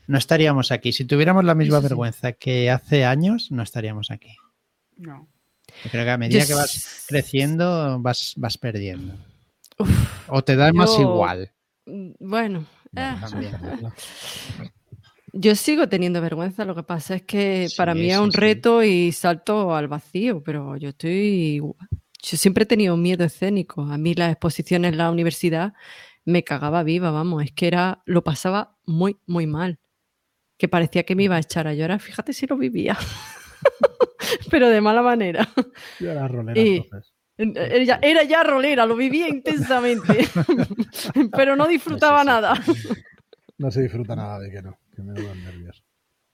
no 0.08 0.18
estaríamos 0.18 0.72
aquí. 0.72 0.94
Si 0.94 1.06
tuviéramos 1.06 1.44
la 1.44 1.56
misma 1.56 1.78
sí. 1.80 1.84
vergüenza 1.84 2.32
que 2.34 2.70
hace 2.72 3.04
años, 3.06 3.52
no 3.52 3.64
estaríamos 3.64 4.12
aquí. 4.12 4.36
No. 4.98 5.28
Yo 5.84 5.92
creo 5.92 6.06
que 6.06 6.12
a 6.12 6.18
medida 6.18 6.40
Yo 6.42 6.48
que 6.48 6.54
vas 6.54 7.06
creciendo, 7.08 8.00
vas, 8.00 8.34
vas 8.38 8.58
perdiendo. 8.58 9.16
Uf, 9.78 9.90
O 10.30 10.42
te 10.44 10.56
da 10.56 10.72
más 10.72 10.98
igual. 11.00 11.52
Mm, 11.86 12.12
bueno, 12.20 12.66
eh, 12.96 13.16
perderla. 13.32 13.94
yo 15.34 15.56
sigo 15.56 15.88
teniendo 15.90 16.22
vergüenza. 16.22 16.66
Lo 16.66 16.76
que 16.76 16.84
pasa 16.84 17.16
es 17.16 17.24
que 17.24 17.68
Sí, 17.70 17.76
para 17.78 17.94
mí 17.94 18.10
es 18.12 18.18
un 18.18 18.32
sí. 18.32 18.38
reto 18.38 18.84
y 18.84 19.12
salto 19.12 19.76
al 19.76 19.88
vacío, 19.88 20.42
pero 20.44 20.78
yo 20.78 20.90
estoy. 20.90 21.60
Yo 21.60 22.38
siempre 22.38 22.64
he 22.64 22.66
tenido 22.68 22.98
miedo 22.98 23.24
escénico. 23.24 23.82
A 23.84 23.98
mí 23.98 24.14
las 24.16 24.32
exposiciones 24.32 24.92
en 24.94 24.98
la 24.98 25.12
universidad 25.12 25.74
me 26.24 26.44
cagaba 26.44 26.84
viva, 26.84 27.12
vamos. 27.12 27.44
Es 27.44 27.52
que 27.52 27.68
era, 27.68 28.02
lo 28.06 28.24
pasaba 28.24 28.78
muy, 28.86 29.18
muy 29.28 29.46
mal. 29.46 29.80
Que 30.58 30.68
parecía 30.68 31.04
que 31.04 31.16
me 31.16 31.24
iba 31.24 31.36
a 31.36 31.40
echar 31.40 31.68
a 31.68 31.74
llorar. 31.74 32.00
Fíjate 32.00 32.34
si 32.34 32.48
lo 32.48 32.58
vivía. 32.58 32.98
pero 34.50 34.70
de 34.70 34.82
mala 34.82 35.02
manera. 35.02 35.48
Yo 36.00 36.12
era 36.12 36.28
rolera 36.28 36.60
Y- 36.60 36.78
entonces. 36.78 37.14
Era, 37.38 38.00
era 38.02 38.24
ya 38.24 38.44
rolera, 38.44 38.86
lo 38.86 38.96
vivía 38.96 39.28
intensamente, 39.28 40.28
pero 41.36 41.56
no 41.56 41.68
disfrutaba 41.68 42.24
nada. 42.24 42.54
No 43.58 43.72
se 43.72 43.82
disfruta 43.82 44.16
nada 44.16 44.40
de 44.40 44.52
que 44.52 44.62
no, 44.62 44.78
que 44.96 45.02
me 45.02 45.22
dan 45.22 45.44
nervios. 45.44 45.84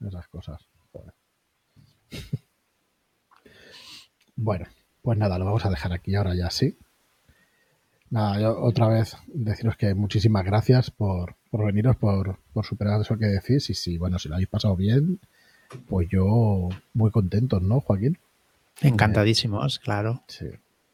Esas 0.05 0.27
cosas. 0.27 0.67
Joder. 0.91 1.13
Bueno, 4.35 4.65
pues 5.01 5.17
nada, 5.17 5.37
lo 5.37 5.45
vamos 5.45 5.65
a 5.65 5.69
dejar 5.69 5.93
aquí 5.93 6.15
ahora 6.15 6.35
ya 6.35 6.49
sí. 6.49 6.77
Nada, 8.09 8.39
yo 8.41 8.59
otra 8.61 8.87
vez 8.87 9.15
deciros 9.27 9.77
que 9.77 9.93
muchísimas 9.93 10.43
gracias 10.43 10.91
por, 10.91 11.35
por 11.49 11.65
veniros, 11.65 11.95
por, 11.95 12.39
por 12.53 12.65
superar 12.65 12.99
eso 13.01 13.17
que 13.17 13.27
decís. 13.27 13.69
Y 13.69 13.73
si, 13.73 13.97
bueno, 13.97 14.19
si 14.19 14.29
lo 14.29 14.35
habéis 14.35 14.49
pasado 14.49 14.75
bien, 14.75 15.19
pues 15.87 16.09
yo 16.09 16.69
muy 16.93 17.11
contento, 17.11 17.59
¿no, 17.59 17.79
Joaquín? 17.79 18.17
Encantadísimos, 18.81 19.79
claro. 19.79 20.23
Sí, 20.27 20.47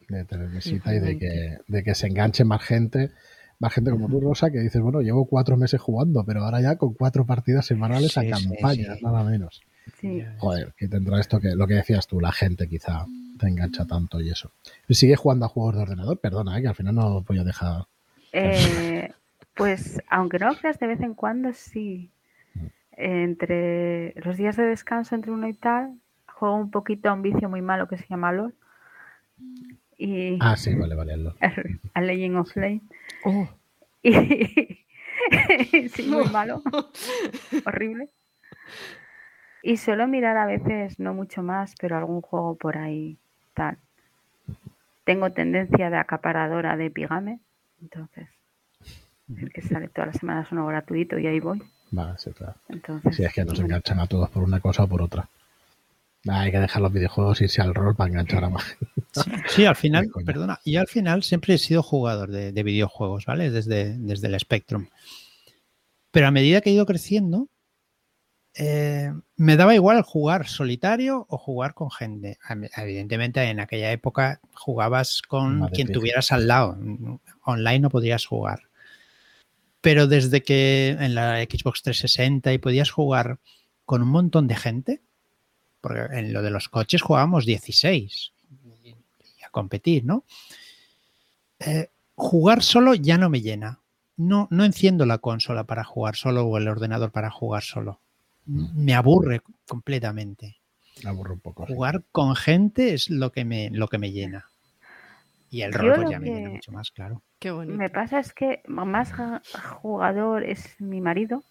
de 0.07 0.25
tener 0.25 0.49
visita 0.49 0.93
y 0.93 0.99
de 0.99 1.17
que, 1.17 1.57
de 1.67 1.83
que 1.83 1.95
se 1.95 2.07
enganche 2.07 2.43
más 2.45 2.63
gente, 2.63 3.11
más 3.59 3.73
gente 3.73 3.91
como 3.91 4.07
tú, 4.07 4.21
Rosa, 4.21 4.51
que 4.51 4.59
dices, 4.59 4.81
bueno, 4.81 5.01
llevo 5.01 5.25
cuatro 5.25 5.57
meses 5.57 5.81
jugando, 5.81 6.23
pero 6.23 6.43
ahora 6.43 6.61
ya 6.61 6.77
con 6.77 6.93
cuatro 6.93 7.25
partidas 7.25 7.65
semanales 7.65 8.17
a 8.17 8.21
Sí, 8.21 8.31
sí, 8.33 8.49
campaña, 8.49 8.95
sí. 8.95 9.03
nada 9.03 9.23
menos. 9.23 9.61
Sí. 9.99 10.23
Joder, 10.37 10.73
que 10.77 10.87
tendrá 10.87 11.19
esto 11.19 11.39
que, 11.39 11.55
lo 11.55 11.65
que 11.67 11.75
decías 11.75 12.07
tú, 12.07 12.19
la 12.19 12.31
gente 12.31 12.67
quizá 12.67 13.05
te 13.39 13.47
engancha 13.47 13.85
tanto 13.85 14.19
y 14.19 14.29
eso. 14.29 14.51
Sigue 14.89 15.15
jugando 15.15 15.45
a 15.45 15.49
juegos 15.49 15.75
de 15.75 15.81
ordenador, 15.81 16.19
perdona, 16.19 16.57
¿eh? 16.57 16.61
que 16.61 16.67
al 16.67 16.75
final 16.75 16.95
no 16.95 17.21
voy 17.21 17.39
a 17.39 17.43
dejar. 17.43 17.85
Eh, 18.33 19.11
pues 19.55 20.01
aunque 20.09 20.39
no 20.39 20.49
lo 20.49 20.55
creas, 20.57 20.79
de 20.79 20.87
vez 20.87 21.01
en 21.01 21.13
cuando 21.13 21.53
sí. 21.53 22.11
Entre 22.91 24.13
los 24.21 24.37
días 24.37 24.57
de 24.57 24.63
descanso 24.63 25.13
entre 25.13 25.31
uno 25.31 25.47
y 25.47 25.53
tal, 25.53 25.99
juego 26.33 26.55
un 26.55 26.71
poquito 26.71 27.09
a 27.09 27.13
un 27.13 27.21
vicio 27.21 27.47
muy 27.47 27.61
malo 27.61 27.87
que 27.87 27.97
se 27.97 28.07
llama 28.07 28.31
LOL. 28.31 28.55
Y 29.97 30.37
Ah, 30.41 30.55
sí, 30.55 30.75
vale, 30.75 30.95
vale. 30.95 31.17
lo- 31.17 31.35
a 31.93 32.01
Legend 32.01 32.37
of 32.37 32.51
Flame. 32.51 32.81
Oh, 33.23 33.47
Y 34.03 34.11
sí, 35.89 36.03
muy 36.03 36.25
malo. 36.29 36.61
Horrible. 37.65 38.09
Y 39.63 39.77
suelo 39.77 40.07
mirar 40.07 40.37
a 40.37 40.45
veces, 40.45 40.99
no 40.99 41.13
mucho 41.13 41.41
más, 41.43 41.73
pero 41.79 41.97
algún 41.97 42.21
juego 42.21 42.55
por 42.55 42.77
ahí 42.77 43.17
tal. 43.53 43.77
Tengo 45.03 45.31
tendencia 45.31 45.89
de 45.89 45.97
acaparadora 45.97 46.77
de 46.77 46.91
Pigame, 46.91 47.39
entonces 47.81 48.27
el 49.37 49.51
que 49.51 49.61
sale 49.61 49.89
todas 49.89 50.07
las 50.07 50.17
semanas 50.17 50.51
uno 50.51 50.65
gratuito 50.67 51.17
y 51.19 51.27
ahí 51.27 51.39
voy. 51.41 51.61
Vale, 51.91 52.17
sí, 52.17 52.31
claro. 52.31 52.55
Entonces, 52.69 53.15
Sí, 53.15 53.23
es 53.23 53.33
que 53.33 53.43
nos 53.45 53.59
enganchan 53.59 53.99
a 53.99 54.07
todos 54.07 54.29
por 54.29 54.43
una 54.43 54.59
cosa 54.59 54.83
o 54.83 54.87
por 54.87 55.01
otra. 55.01 55.27
Ah, 56.29 56.41
hay 56.41 56.51
que 56.51 56.59
dejar 56.59 56.81
los 56.81 56.91
videojuegos 56.93 57.41
y 57.41 57.45
irse 57.45 57.61
al 57.61 57.73
rol 57.75 57.95
para 57.95 58.09
enganchar 58.09 58.43
a 58.43 58.49
más 58.49 58.63
gente. 58.63 58.96
Sí, 59.23 59.31
sí, 59.49 59.65
al 59.65 59.75
final, 59.75 60.07
perdona, 60.25 60.59
yo 60.65 60.79
al 60.79 60.87
final 60.87 61.23
siempre 61.23 61.55
he 61.55 61.57
sido 61.57 61.83
jugador 61.83 62.31
de, 62.31 62.51
de 62.51 62.63
videojuegos, 62.63 63.25
¿vale? 63.25 63.51
Desde, 63.51 63.97
desde 63.97 64.27
el 64.27 64.39
Spectrum. 64.39 64.87
Pero 66.11 66.27
a 66.27 66.31
medida 66.31 66.61
que 66.61 66.69
he 66.69 66.73
ido 66.73 66.85
creciendo, 66.85 67.49
eh, 68.59 69.13
me 69.35 69.55
daba 69.55 69.75
igual 69.75 70.01
jugar 70.01 70.47
solitario 70.47 71.27
o 71.29 71.37
jugar 71.37 71.75
con 71.75 71.91
gente. 71.91 72.39
Evidentemente, 72.75 73.43
en 73.43 73.59
aquella 73.59 73.91
época 73.91 74.41
jugabas 74.53 75.21
con 75.21 75.67
quien 75.69 75.91
tuvieras 75.91 76.31
al 76.31 76.47
lado. 76.47 76.75
Online 77.45 77.79
no 77.79 77.89
podías 77.89 78.25
jugar. 78.25 78.63
Pero 79.81 80.07
desde 80.07 80.41
que 80.41 80.97
en 80.99 81.13
la 81.13 81.39
Xbox 81.43 81.83
360 81.83 82.51
y 82.51 82.57
podías 82.57 82.89
jugar 82.89 83.39
con 83.85 84.01
un 84.01 84.09
montón 84.09 84.47
de 84.47 84.55
gente, 84.55 85.01
porque 85.79 86.07
en 86.17 86.33
lo 86.33 86.41
de 86.41 86.49
los 86.49 86.67
coches 86.67 87.03
jugábamos 87.03 87.45
16 87.45 88.33
y 88.36 88.36
a 88.36 88.36
competir, 89.57 90.05
¿no? 90.05 90.23
Eh, 91.59 91.89
jugar 92.15 92.61
solo 92.61 92.93
ya 92.93 93.17
no 93.17 93.29
me 93.29 93.41
llena. 93.41 93.79
No, 94.17 94.47
no 94.51 94.63
enciendo 94.65 95.05
la 95.05 95.17
consola 95.17 95.63
para 95.63 95.83
jugar 95.83 96.15
solo 96.15 96.45
o 96.45 96.57
el 96.57 96.67
ordenador 96.67 97.11
para 97.11 97.29
jugar 97.31 97.63
solo. 97.63 97.99
Me 98.45 98.93
aburre 98.93 99.41
completamente. 99.67 100.57
Me 101.03 101.09
aburro 101.09 101.33
un 101.33 101.39
poco. 101.39 101.65
sí. 101.65 101.73
Jugar 101.73 102.03
con 102.11 102.35
gente 102.35 102.93
es 102.93 103.09
lo 103.09 103.31
que 103.31 103.45
me, 103.45 103.69
lo 103.71 103.87
que 103.87 103.97
me 103.97 104.11
llena. 104.11 104.45
Y 105.49 105.61
el 105.61 105.73
rol 105.73 105.95
pues, 105.95 106.09
ya 106.09 106.19
me 106.19 106.27
llena 106.29 106.49
mucho 106.51 106.71
más, 106.71 106.91
claro. 106.91 107.21
qué 107.39 107.51
bonito. 107.51 107.77
me 107.77 107.89
pasa 107.89 108.19
es 108.19 108.33
que 108.33 108.61
más 108.67 109.11
ga- 109.13 109.41
jugador 109.81 110.43
es 110.43 110.79
mi 110.79 111.01
marido 111.01 111.43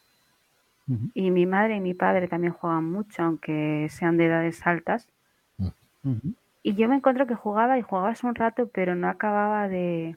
y 1.15 1.31
mi 1.33 1.47
madre 1.47 1.77
y 1.77 1.81
mi 1.81 1.95
padre 1.95 2.29
también 2.29 2.53
juegan 2.53 2.85
mucho, 2.85 3.23
aunque 3.23 3.89
sean 3.91 4.17
de 4.17 4.27
edades 4.27 4.65
altas. 4.65 5.09
Y 6.67 6.75
yo 6.75 6.89
me 6.89 6.97
encuentro 6.97 7.29
que 7.29 7.37
jugaba 7.37 7.79
y 7.79 7.83
jugabas 7.83 8.25
un 8.25 8.35
rato, 8.35 8.69
pero 8.69 8.97
no 8.97 9.09
acababa 9.09 9.69
de 9.69 10.17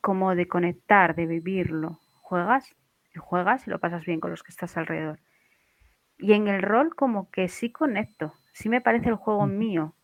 como 0.00 0.34
de 0.34 0.48
conectar, 0.48 1.14
de 1.14 1.26
vivirlo. 1.26 2.00
Juegas 2.22 2.74
y 3.14 3.18
juegas 3.18 3.66
y 3.66 3.70
lo 3.70 3.78
pasas 3.80 4.06
bien 4.06 4.18
con 4.18 4.30
los 4.30 4.42
que 4.42 4.50
estás 4.50 4.78
alrededor. 4.78 5.20
Y 6.16 6.32
en 6.32 6.48
el 6.48 6.62
rol 6.62 6.94
como 6.96 7.30
que 7.30 7.48
sí 7.48 7.70
conecto, 7.70 8.32
sí 8.54 8.70
me 8.70 8.80
parece 8.80 9.10
el 9.10 9.16
juego 9.16 9.46
mío. 9.46 9.94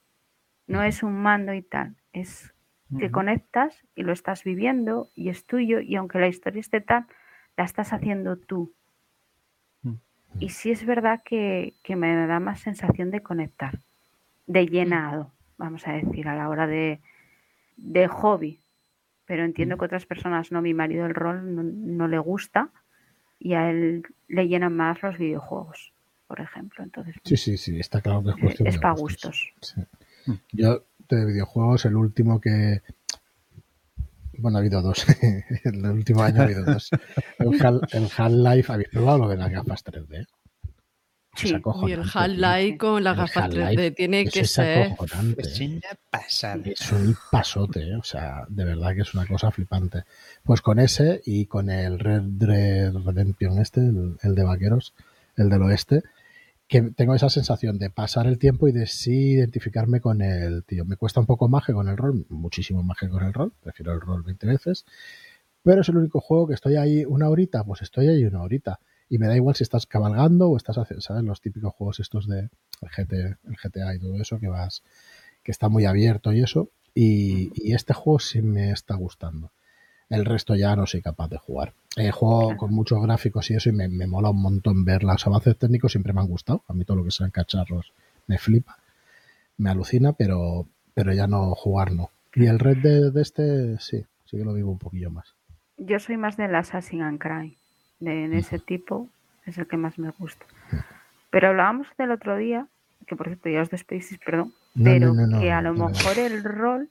No 0.67 0.83
es 0.83 1.03
un 1.03 1.15
mando 1.15 1.55
y 1.55 1.63
tal, 1.63 1.97
es 2.13 2.53
que 2.99 3.11
conectas 3.11 3.87
y 3.95 4.03
lo 4.03 4.13
estás 4.13 4.45
viviendo 4.45 5.09
y 5.15 5.31
es 5.31 5.47
tuyo 5.47 5.81
y 5.81 5.97
aunque 5.97 6.19
la 6.19 6.29
historia 6.29 6.61
esté 6.61 6.83
tal, 6.83 7.07
la 7.57 7.65
estás 7.65 7.95
haciendo 7.95 8.37
tú. 8.37 8.75
Mm. 9.81 9.95
Y 10.41 10.51
sí 10.51 10.73
es 10.73 10.85
verdad 10.85 11.23
que, 11.25 11.73
que 11.83 11.97
me 11.97 12.27
da 12.27 12.39
más 12.39 12.61
sensación 12.61 13.11
de 13.11 13.23
conectar, 13.23 13.81
de 14.47 14.67
llenado, 14.67 15.33
vamos 15.59 15.87
a 15.87 15.93
decir, 15.93 16.29
a 16.29 16.37
la 16.37 16.49
hora 16.49 16.67
de, 16.67 17.01
de 17.77 18.07
hobby. 18.09 18.61
Pero 19.27 19.45
entiendo 19.45 19.77
que 19.77 19.87
otras 19.87 20.07
personas 20.07 20.53
no, 20.53 20.63
mi 20.63 20.73
marido 20.75 21.05
el 21.07 21.15
rol 21.15 21.55
no, 21.55 21.63
no 21.65 22.07
le 22.09 22.19
gusta 22.19 22.71
y 23.41 23.55
a 23.55 23.69
él 23.71 24.05
le 24.29 24.49
llenan 24.49 24.75
más 24.77 25.03
los 25.03 25.19
videojuegos, 25.19 25.93
por 26.29 26.41
ejemplo. 26.41 26.85
Entonces, 26.85 27.17
Sí, 27.25 27.37
sí, 27.37 27.57
sí, 27.57 27.79
está 27.79 28.01
claro 28.01 28.23
que 28.23 28.31
es 28.31 28.37
cuestión 28.37 28.69
es 28.69 28.79
para 28.79 28.95
gustos. 28.95 29.53
gustos. 29.61 29.87
Sí. 30.25 30.33
Yo, 30.53 30.85
de 31.09 31.25
videojuegos, 31.25 31.85
el 31.87 31.97
último 31.97 32.41
que. 32.41 32.83
Bueno, 34.39 34.59
ha 34.59 34.61
habido 34.61 34.81
dos. 34.83 35.05
el 35.65 35.85
último 35.87 36.23
año 36.23 36.43
ha 36.43 36.45
habido 36.45 36.65
dos. 36.65 36.91
El 37.39 38.09
Half-Life, 38.17 38.73
¿habéis 38.73 38.89
probado 38.91 39.19
lo 39.19 39.29
de 39.29 39.37
las 39.37 39.51
gafas 39.51 39.85
3D? 39.85 40.27
Sí. 41.37 41.55
Es 41.55 41.63
Y 41.89 41.93
el 41.93 42.03
Half-Life 42.03 42.79
con 42.79 43.05
las 43.05 43.17
gafas 43.17 43.45
Half-Life 43.45 43.75
3D 43.75 43.95
tiene 43.95 44.23
tío. 44.23 44.33
que 44.33 44.41
Es 44.41 44.53
ser. 44.53 44.97
Es 45.37 45.61
¿eh? 45.61 45.67
una 45.67 45.99
pasada. 46.11 46.63
Es 46.65 46.93
un 46.93 47.17
pasote, 47.31 47.81
¿eh? 47.81 47.97
o 47.97 48.03
sea, 48.03 48.45
de 48.49 48.65
verdad 48.65 48.95
que 48.95 49.03
es 49.03 49.15
una 49.15 49.27
cosa 49.27 49.51
flipante. 49.51 50.05
Pues 50.43 50.61
con 50.61 50.79
ese 50.79 51.21
y 51.25 51.47
con 51.47 51.71
el 51.71 51.99
Red 51.99 52.23
Dead 52.23 52.93
Redemption 52.93 53.59
este, 53.59 53.81
el, 53.81 54.17
el 54.23 54.35
de 54.35 54.45
vaqueros, 54.45 54.95
el 55.37 55.51
del 55.51 55.63
oeste, 55.63 56.03
que 56.69 56.83
tengo 56.83 57.15
esa 57.15 57.31
sensación 57.31 57.79
de 57.79 57.91
pasar 57.91 58.27
el 58.27 58.39
tiempo 58.39 58.67
y 58.67 58.73
de 58.73 58.87
sí 58.87 59.33
identificarme 59.33 60.01
con 60.01 60.21
el 60.23 60.65
tío. 60.65 60.85
Me 60.85 60.97
cuesta 60.97 61.21
un 61.21 61.27
poco 61.27 61.49
más 61.49 61.65
que 61.65 61.73
con 61.73 61.89
el 61.89 61.97
rol, 61.97 62.27
muchísimo 62.29 62.83
más 62.83 62.99
que 62.99 63.09
con 63.09 63.23
el 63.23 63.33
rol, 63.33 63.53
prefiero 63.63 63.93
el 63.93 64.01
rol 64.01 64.23
20 64.23 64.47
veces, 64.47 64.85
pero 65.63 65.83
es 65.83 65.89
el 65.89 65.97
único 65.99 66.21
juego 66.21 66.49
que 66.49 66.55
estoy 66.55 66.77
ahí 66.77 67.05
una 67.05 67.29
horita, 67.29 67.63
pues 67.65 67.83
estoy 67.83 68.09
ahí 68.09 68.25
una 68.25 68.43
horita. 68.43 68.81
Y 69.09 69.19
me 69.19 69.27
da 69.29 69.37
igual 69.37 69.55
si 69.55 69.63
estás 69.63 69.87
cabalgando 69.87 70.49
o 70.49 70.57
estás 70.57 70.79
haciendo, 70.79 71.01
¿sabes? 71.01 71.23
Los 71.23 71.41
típicos 71.41 71.75
juegos 71.75 72.01
estos 72.01 72.27
de 72.27 72.49
el, 72.83 72.89
GT, 72.91 73.13
el 73.13 73.57
GTA 73.63 73.95
y 73.95 73.99
todo 73.99 74.21
eso 74.21 74.39
que 74.39 74.49
vas 74.49 74.83
que 75.43 75.53
está 75.53 75.69
muy 75.69 75.85
abierto 75.85 76.33
y 76.33 76.43
eso. 76.43 76.71
Y, 76.95 77.53
y 77.55 77.75
este 77.75 77.95
juego 77.95 78.19
sí 78.19 78.43
me 78.43 78.73
está 78.73 78.97
gustando. 78.97 79.51
El 80.09 80.25
resto 80.25 80.55
ya 80.55 80.75
no 80.77 80.87
soy 80.87 81.03
capaz 81.03 81.29
de 81.29 81.39
jugar. 81.39 81.73
Eh, 81.97 82.11
juego 82.11 82.57
con 82.57 82.73
muchos 82.73 83.03
gráficos 83.03 83.51
y 83.51 83.55
eso 83.55 83.69
y 83.69 83.73
me, 83.73 83.89
me 83.89 84.07
mola 84.07 84.31
un 84.31 84.43
montón 84.43 84.85
ver 84.85 85.03
los 85.03 85.27
avances 85.27 85.57
técnicos, 85.57 85.93
siempre 85.93 86.13
me 86.13 86.21
han 86.21 86.29
gustado. 86.29 86.63
A 86.69 86.73
mí 86.73 86.85
todo 86.85 86.99
lo 86.99 87.05
que 87.05 87.11
sean 87.11 87.31
cacharros 87.31 87.93
me 88.27 88.39
flipa, 88.39 88.79
me 89.57 89.71
alucina, 89.71 90.13
pero, 90.13 90.67
pero 90.95 91.13
ya 91.13 91.27
no 91.27 91.55
jugar 91.55 91.93
no. 91.93 92.11
Y 92.35 92.47
el 92.47 92.59
Red 92.59 92.79
de, 92.79 93.11
de 93.11 93.23
este 93.23 93.79
sí, 93.79 94.05
sí 94.27 94.37
que 94.37 94.45
lo 94.45 94.53
vivo 94.53 94.71
un 94.71 94.79
poquillo 94.79 95.11
más. 95.11 95.35
Yo 95.79 95.99
soy 95.99 96.17
más 96.17 96.37
del 96.37 96.55
Assassin 96.55 97.03
and 97.03 97.19
Cry, 97.19 97.57
de, 98.01 98.29
de 98.29 98.39
ese 98.39 98.59
tipo, 98.59 99.09
es 99.47 99.59
el 99.59 99.67
que 99.67 99.77
más 99.77 99.99
me 99.99 100.11
gusta. 100.11 100.47
Pero 101.31 101.49
hablábamos 101.49 101.89
del 101.99 102.11
otro 102.13 102.37
día, 102.37 102.69
que 103.07 103.17
por 103.17 103.27
cierto 103.27 103.49
ya 103.49 103.63
os 103.63 103.71
despedís, 103.71 104.19
perdón, 104.25 104.55
No, 104.75 104.85
pero 104.85 105.15
no, 105.15 105.27
no, 105.27 105.41
que 105.41 105.53
a 105.53 105.63
lo 105.63 105.75
mejor 105.75 106.19
el 106.19 106.43
rol, 106.45 106.91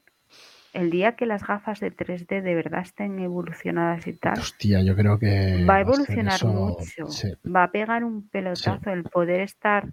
el 0.72 0.90
día 0.90 1.16
que 1.16 1.26
las 1.26 1.46
gafas 1.46 1.80
de 1.80 1.90
3D 1.90 2.42
de 2.42 2.54
verdad 2.54 2.82
estén 2.82 3.18
evolucionadas 3.18 4.06
y 4.06 4.12
tal, 4.14 4.38
Hostia, 4.40 4.82
yo 4.82 4.94
creo 4.94 5.18
que 5.18 5.64
va 5.68 5.76
a 5.76 5.80
evolucionar 5.80 6.36
eso- 6.36 6.48
mucho, 6.48 7.06
sí. 7.08 7.32
va 7.50 7.64
a 7.64 7.72
pegar 7.72 8.04
un 8.04 8.28
pelotazo 8.28 8.90
el 8.90 9.04
poder 9.04 9.40
estar 9.40 9.92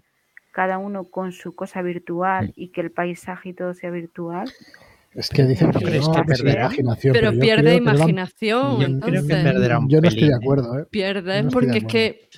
cada 0.52 0.78
uno 0.78 1.10
con 1.10 1.32
su 1.32 1.54
cosa 1.56 1.82
virtual 1.82 2.52
y 2.54 2.68
que 2.70 2.80
el 2.80 2.92
paisaje 2.92 3.50
y 3.50 3.54
todo 3.54 3.74
sea 3.74 3.90
virtual. 3.90 4.52
Es 5.14 5.30
que 5.30 5.44
dicen 5.44 5.70
que, 5.70 5.98
no, 5.98 6.12
perderá. 6.26 6.64
imaginación, 6.64 7.12
Pero 7.12 7.32
pierde 7.32 7.76
imaginación. 7.76 8.80
Yo 8.80 8.86
creo 9.00 9.00
que 9.00 9.16
entonces, 9.16 9.42
perderá 9.44 9.78
un 9.78 9.88
Yo 9.88 10.00
no 10.00 10.08
estoy 10.08 10.24
de 10.24 10.32
¿eh? 10.32 10.38
acuerdo, 10.40 10.78
¿eh? 10.78 10.86
No 10.92 11.20
estoy 11.20 11.50
porque 11.50 11.78
es 11.78 11.84
que 11.84 12.28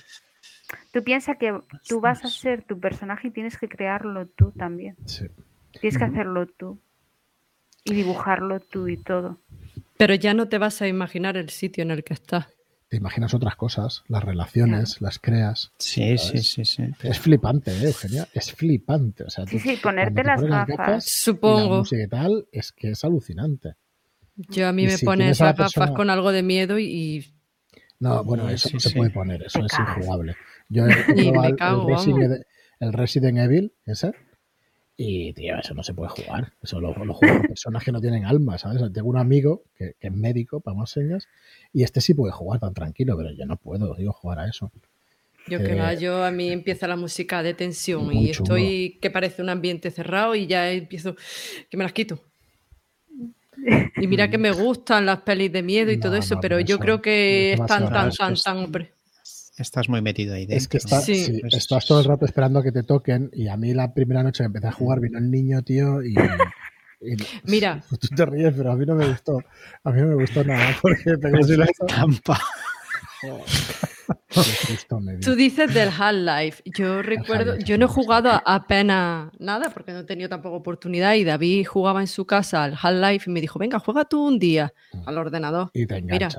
Tú 0.91 1.03
piensas 1.03 1.37
que 1.37 1.55
tú 1.87 2.01
vas 2.01 2.25
a 2.25 2.27
ser 2.27 2.63
tu 2.63 2.79
personaje 2.79 3.27
y 3.27 3.31
tienes 3.31 3.57
que 3.57 3.67
crearlo 3.67 4.27
tú 4.27 4.51
también. 4.51 4.95
Sí. 5.05 5.27
Tienes 5.79 5.97
que 5.97 6.03
hacerlo 6.03 6.47
tú. 6.47 6.79
y 7.83 7.93
dibujarlo 7.93 8.59
tú 8.59 8.87
y 8.87 8.97
todo. 8.97 9.39
Pero 9.97 10.15
ya 10.15 10.33
no 10.33 10.49
te 10.49 10.57
vas 10.57 10.81
a 10.81 10.87
imaginar 10.87 11.37
el 11.37 11.49
sitio 11.49 11.83
en 11.83 11.91
el 11.91 12.03
que 12.03 12.13
estás. 12.13 12.47
Te 12.89 12.95
imaginas 12.97 13.33
otras 13.33 13.55
cosas, 13.57 14.03
las 14.07 14.23
relaciones, 14.23 15.01
las 15.01 15.19
creas. 15.19 15.73
Sí, 15.77 16.17
sí, 16.17 16.27
¿sabes? 16.27 16.47
sí, 16.47 16.63
sí. 16.65 16.83
Es 17.03 17.19
flipante, 17.19 17.71
¿eh, 17.71 17.83
Eugenia? 17.83 18.27
Es 18.33 18.53
flipante. 18.53 19.25
O 19.25 19.29
sea, 19.29 19.45
Sí, 19.45 19.57
tú- 19.57 19.59
sí, 19.59 19.77
ponerte 19.83 20.23
las 20.23 20.39
pones 20.39 20.65
gafas. 20.67 20.77
y 20.77 20.93
la 20.93 21.01
Supongo. 21.01 21.83
y 21.91 22.07
tal, 22.07 22.47
es 22.51 22.71
que 22.71 22.91
es 22.91 23.03
alucinante. 23.03 23.73
Yo 24.37 24.67
a 24.67 24.71
mí 24.71 24.83
Y 24.83 24.85
me 24.87 24.97
si 24.97 25.05
pone 25.05 25.17
tienes 25.23 25.41
a 25.41 25.45
la 25.45 25.49
esas 25.51 25.57
gafas 25.59 25.73
persona- 25.73 25.97
con 25.97 26.09
algo 26.09 26.31
de 26.31 26.43
miedo 26.43 26.79
y, 26.79 27.25
No, 27.99 28.23
bueno, 28.23 28.47
eso 28.49 28.69
Sí, 28.69 28.79
se 28.79 28.89
sí. 28.89 28.95
puede 28.95 29.09
poner, 29.09 29.41
eso 29.43 29.59
Te 29.59 29.65
es 29.65 29.71
cagas. 29.73 29.97
injugable. 29.97 30.35
Yo 30.69 30.85
he 30.85 30.87
Y 31.09 31.25
me 31.25 31.31
probado 31.31 31.49
el, 31.49 31.55
cago, 31.57 31.81
el 31.81 31.95
Resident, 31.97 32.43
el 32.79 32.93
Resident 32.93 33.37
Evil, 33.39 33.73
ese, 33.85 34.11
y, 34.97 35.31
tío, 35.33 35.57
eso 35.59 35.73
no 35.75 35.83
se 35.83 35.93
puede 35.93 36.09
jugar. 36.09 36.53
Eso 36.61 36.81
lo, 36.81 36.93
lo 37.05 37.13
juegan 37.13 37.43
personas 37.43 37.83
que 37.83 37.91
no 37.91 38.01
tienen 38.01 38.25
alma, 38.25 38.57
¿sabes? 38.57 38.81
Tengo 38.91 39.09
un 39.09 39.17
amigo 39.17 39.63
que, 39.77 39.93
que 39.99 40.07
es 40.07 40.13
médico, 40.13 40.59
para 40.59 40.75
más 40.75 40.89
señas, 40.89 41.27
y 41.71 41.83
este 41.83 42.01
sí 42.01 42.13
puede 42.15 42.31
jugar 42.33 42.59
tan 42.59 42.73
tranquilo, 42.73 43.15
pero 43.15 43.31
yo 43.31 43.45
no 43.45 43.57
puedo, 43.57 43.93
digo, 43.95 44.11
jugar 44.11 44.39
a 44.39 44.47
eso. 44.49 44.71
yo 45.47 45.59
que 45.59 45.73
Eh, 45.73 45.75
va, 45.75 45.93
yo 45.93 46.23
a 46.25 46.31
mí 46.31 46.49
empieza 46.49 46.87
la 46.87 46.95
música 46.95 47.43
de 47.43 47.53
tensión 47.53 48.11
y 48.13 48.31
estoy 48.31 48.97
que 49.01 49.11
parece 49.11 49.41
un 49.41 49.49
ambiente 49.49 49.91
cerrado 49.91 50.35
y 50.35 50.47
ya 50.47 50.71
empiezo 50.71 51.15
que 51.69 51.77
me 51.77 51.83
las 51.83 51.93
quito. 51.93 52.19
Y 54.01 54.07
mira 54.07 54.29
que 54.29 54.37
me 54.37 54.51
gustan 54.51 55.05
las 55.05 55.21
pelis 55.21 55.51
de 55.51 55.63
miedo 55.63 55.91
y 55.91 55.97
No, 55.97 56.03
todo 56.03 56.15
eso, 56.15 56.35
no, 56.35 56.41
pero 56.41 56.57
no, 56.57 56.61
yo 56.61 56.75
eso 56.75 56.79
creo 56.79 57.01
que 57.01 57.53
es 57.53 57.59
están 57.59 57.89
tan, 57.89 58.11
tan, 58.11 58.33
que 58.35 58.41
tan, 58.41 58.57
hombre. 58.57 58.93
Estás 59.57 59.89
muy 59.89 60.01
metido 60.01 60.35
ahí 60.35 60.41
dentro. 60.45 60.57
Es 60.57 60.67
que 60.67 60.77
está, 60.77 61.01
Sí. 61.01 61.15
sí, 61.25 61.39
Pues- 61.41 61.55
estás 61.55 61.85
todo 61.85 61.99
el 61.99 62.05
rato 62.05 62.25
esperando 62.25 62.59
a 62.59 62.63
que 62.63 62.71
te 62.71 62.83
toquen, 62.83 63.29
y 63.33 63.47
a 63.47 63.57
mí 63.57 63.73
la 63.73 63.93
primera 63.93 64.21
noche 64.23 64.43
que 64.43 64.45
empecé 64.47 64.67
a 64.67 64.71
jugar 64.71 64.99
vino 64.99 65.17
el 65.17 65.31
niño, 65.31 65.61
tío, 65.63 66.03
y... 66.03 66.13
y- 67.01 67.15
Mira. 67.45 67.83
Tú 67.99 68.07
te 68.15 68.25
ríes, 68.25 68.53
pero 68.55 68.71
a 68.71 68.75
mí 68.75 68.85
no 68.85 68.95
me 68.95 69.07
gustó. 69.07 69.39
A 69.83 69.91
mí 69.91 70.01
no 70.01 70.07
me 70.07 70.15
gustó 70.15 70.43
nada, 70.43 70.75
porque 70.81 71.17
pegó 71.17 71.37
un 71.37 71.43
susto. 71.47 71.85
Trampa. 71.87 72.39
Qué 74.29 74.41
susto 74.41 74.99
me 74.99 75.13
dio. 75.13 75.21
Tú 75.21 75.35
dices 75.35 75.73
del 75.73 75.89
Half-Life. 75.89 76.61
Yo 76.77 77.01
recuerdo, 77.01 77.57
yo 77.57 77.77
no 77.79 77.85
he 77.85 77.89
jugado 77.89 78.29
a- 78.29 78.43
apenas 78.45 79.31
nada 79.39 79.71
porque 79.71 79.91
no 79.91 79.99
he 79.99 80.03
tenido 80.03 80.29
tampoco 80.29 80.55
oportunidad 80.57 81.15
y 81.15 81.23
David 81.23 81.65
jugaba 81.65 82.01
en 82.01 82.07
su 82.07 82.25
casa 82.25 82.63
al 82.63 82.77
Half-Life 82.79 83.29
y 83.29 83.33
me 83.33 83.41
dijo, 83.41 83.57
venga, 83.57 83.79
juega 83.79 84.05
tú 84.05 84.23
un 84.25 84.37
día 84.37 84.71
al 85.05 85.17
ordenador, 85.17 85.71
Y 85.73 85.87
te 85.87 86.01
Mira. 86.01 86.29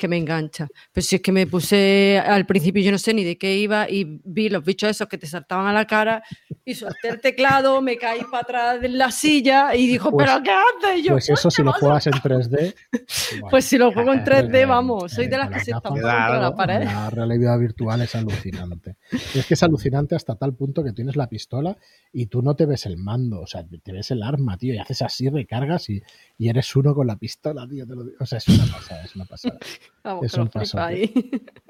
Que 0.00 0.08
me 0.08 0.16
engancha. 0.16 0.66
Pero 0.92 1.04
si 1.04 1.16
es 1.16 1.22
que 1.22 1.30
me 1.30 1.46
puse 1.46 2.18
al 2.18 2.46
principio, 2.46 2.82
yo 2.82 2.90
no 2.90 2.98
sé 2.98 3.14
ni 3.14 3.22
de 3.22 3.38
qué 3.38 3.56
iba 3.56 3.88
y 3.88 4.20
vi 4.24 4.48
los 4.48 4.64
bichos 4.64 4.90
esos 4.90 5.06
que 5.06 5.18
te 5.18 5.26
saltaban 5.26 5.66
a 5.66 5.72
la 5.72 5.86
cara 5.86 6.22
y 6.64 6.74
solté 6.74 7.08
el 7.08 7.20
teclado, 7.20 7.80
me 7.82 7.96
caí 7.96 8.22
para 8.30 8.42
atrás 8.42 8.80
de 8.80 8.88
la 8.88 9.10
silla 9.10 9.74
y 9.74 9.86
dijo, 9.86 10.10
Pues- 10.10 10.26
¿pero 10.28 10.42
qué 10.42 10.50
haces? 10.50 11.04
Yo, 11.04 11.12
Pues 11.12 11.28
eso 11.30 11.50
si 11.50 11.62
lo 11.62 11.72
juegas 11.72 12.06
en 12.06 12.14
3D. 12.14 12.74
Pues 13.50 13.64
si 13.64 13.78
lo 13.78 13.92
juego 13.92 14.12
en 14.12 14.24
3D, 14.24 14.54
eh, 14.62 14.66
vamos, 14.66 15.12
soy 15.12 15.26
eh, 15.26 15.28
de 15.28 15.38
las 15.38 15.48
que 15.50 15.60
se 15.60 15.70
estampan 15.70 15.92
contra 15.92 16.40
la 16.40 16.54
pared. 16.54 16.84
La 16.84 17.10
realidad 17.10 17.58
virtual 17.58 18.00
es 18.02 18.14
alucinante. 18.14 18.96
Y 19.34 19.38
es 19.40 19.46
que 19.46 19.54
es 19.54 19.62
alucinante 19.62 20.14
hasta 20.14 20.34
tal 20.36 20.54
punto 20.54 20.82
que 20.82 20.92
tienes 20.92 21.16
la 21.16 21.28
pistola 21.28 21.76
y 22.12 22.26
tú 22.26 22.42
no 22.42 22.54
te 22.56 22.66
ves 22.66 22.86
el 22.86 22.96
mando, 22.96 23.40
o 23.40 23.46
sea, 23.46 23.64
te 23.64 23.92
ves 23.92 24.10
el 24.10 24.22
arma, 24.22 24.56
tío, 24.56 24.74
y 24.74 24.78
haces 24.78 25.02
así, 25.02 25.28
recargas 25.28 25.88
y, 25.90 26.02
y 26.38 26.48
eres 26.48 26.74
uno 26.76 26.94
con 26.94 27.06
la 27.06 27.16
pistola, 27.16 27.66
tío. 27.68 27.86
te 27.86 27.94
lo 27.94 28.04
digo. 28.04 28.16
O 28.20 28.26
sea, 28.26 28.38
es 28.38 28.48
una 28.48 28.64
pasada, 28.66 29.04
es 29.04 29.14
una 29.16 29.24
pasada. 29.24 29.58
Vamos, 30.02 30.26
es 30.26 30.34
un 30.34 30.48
paso. 30.48 30.78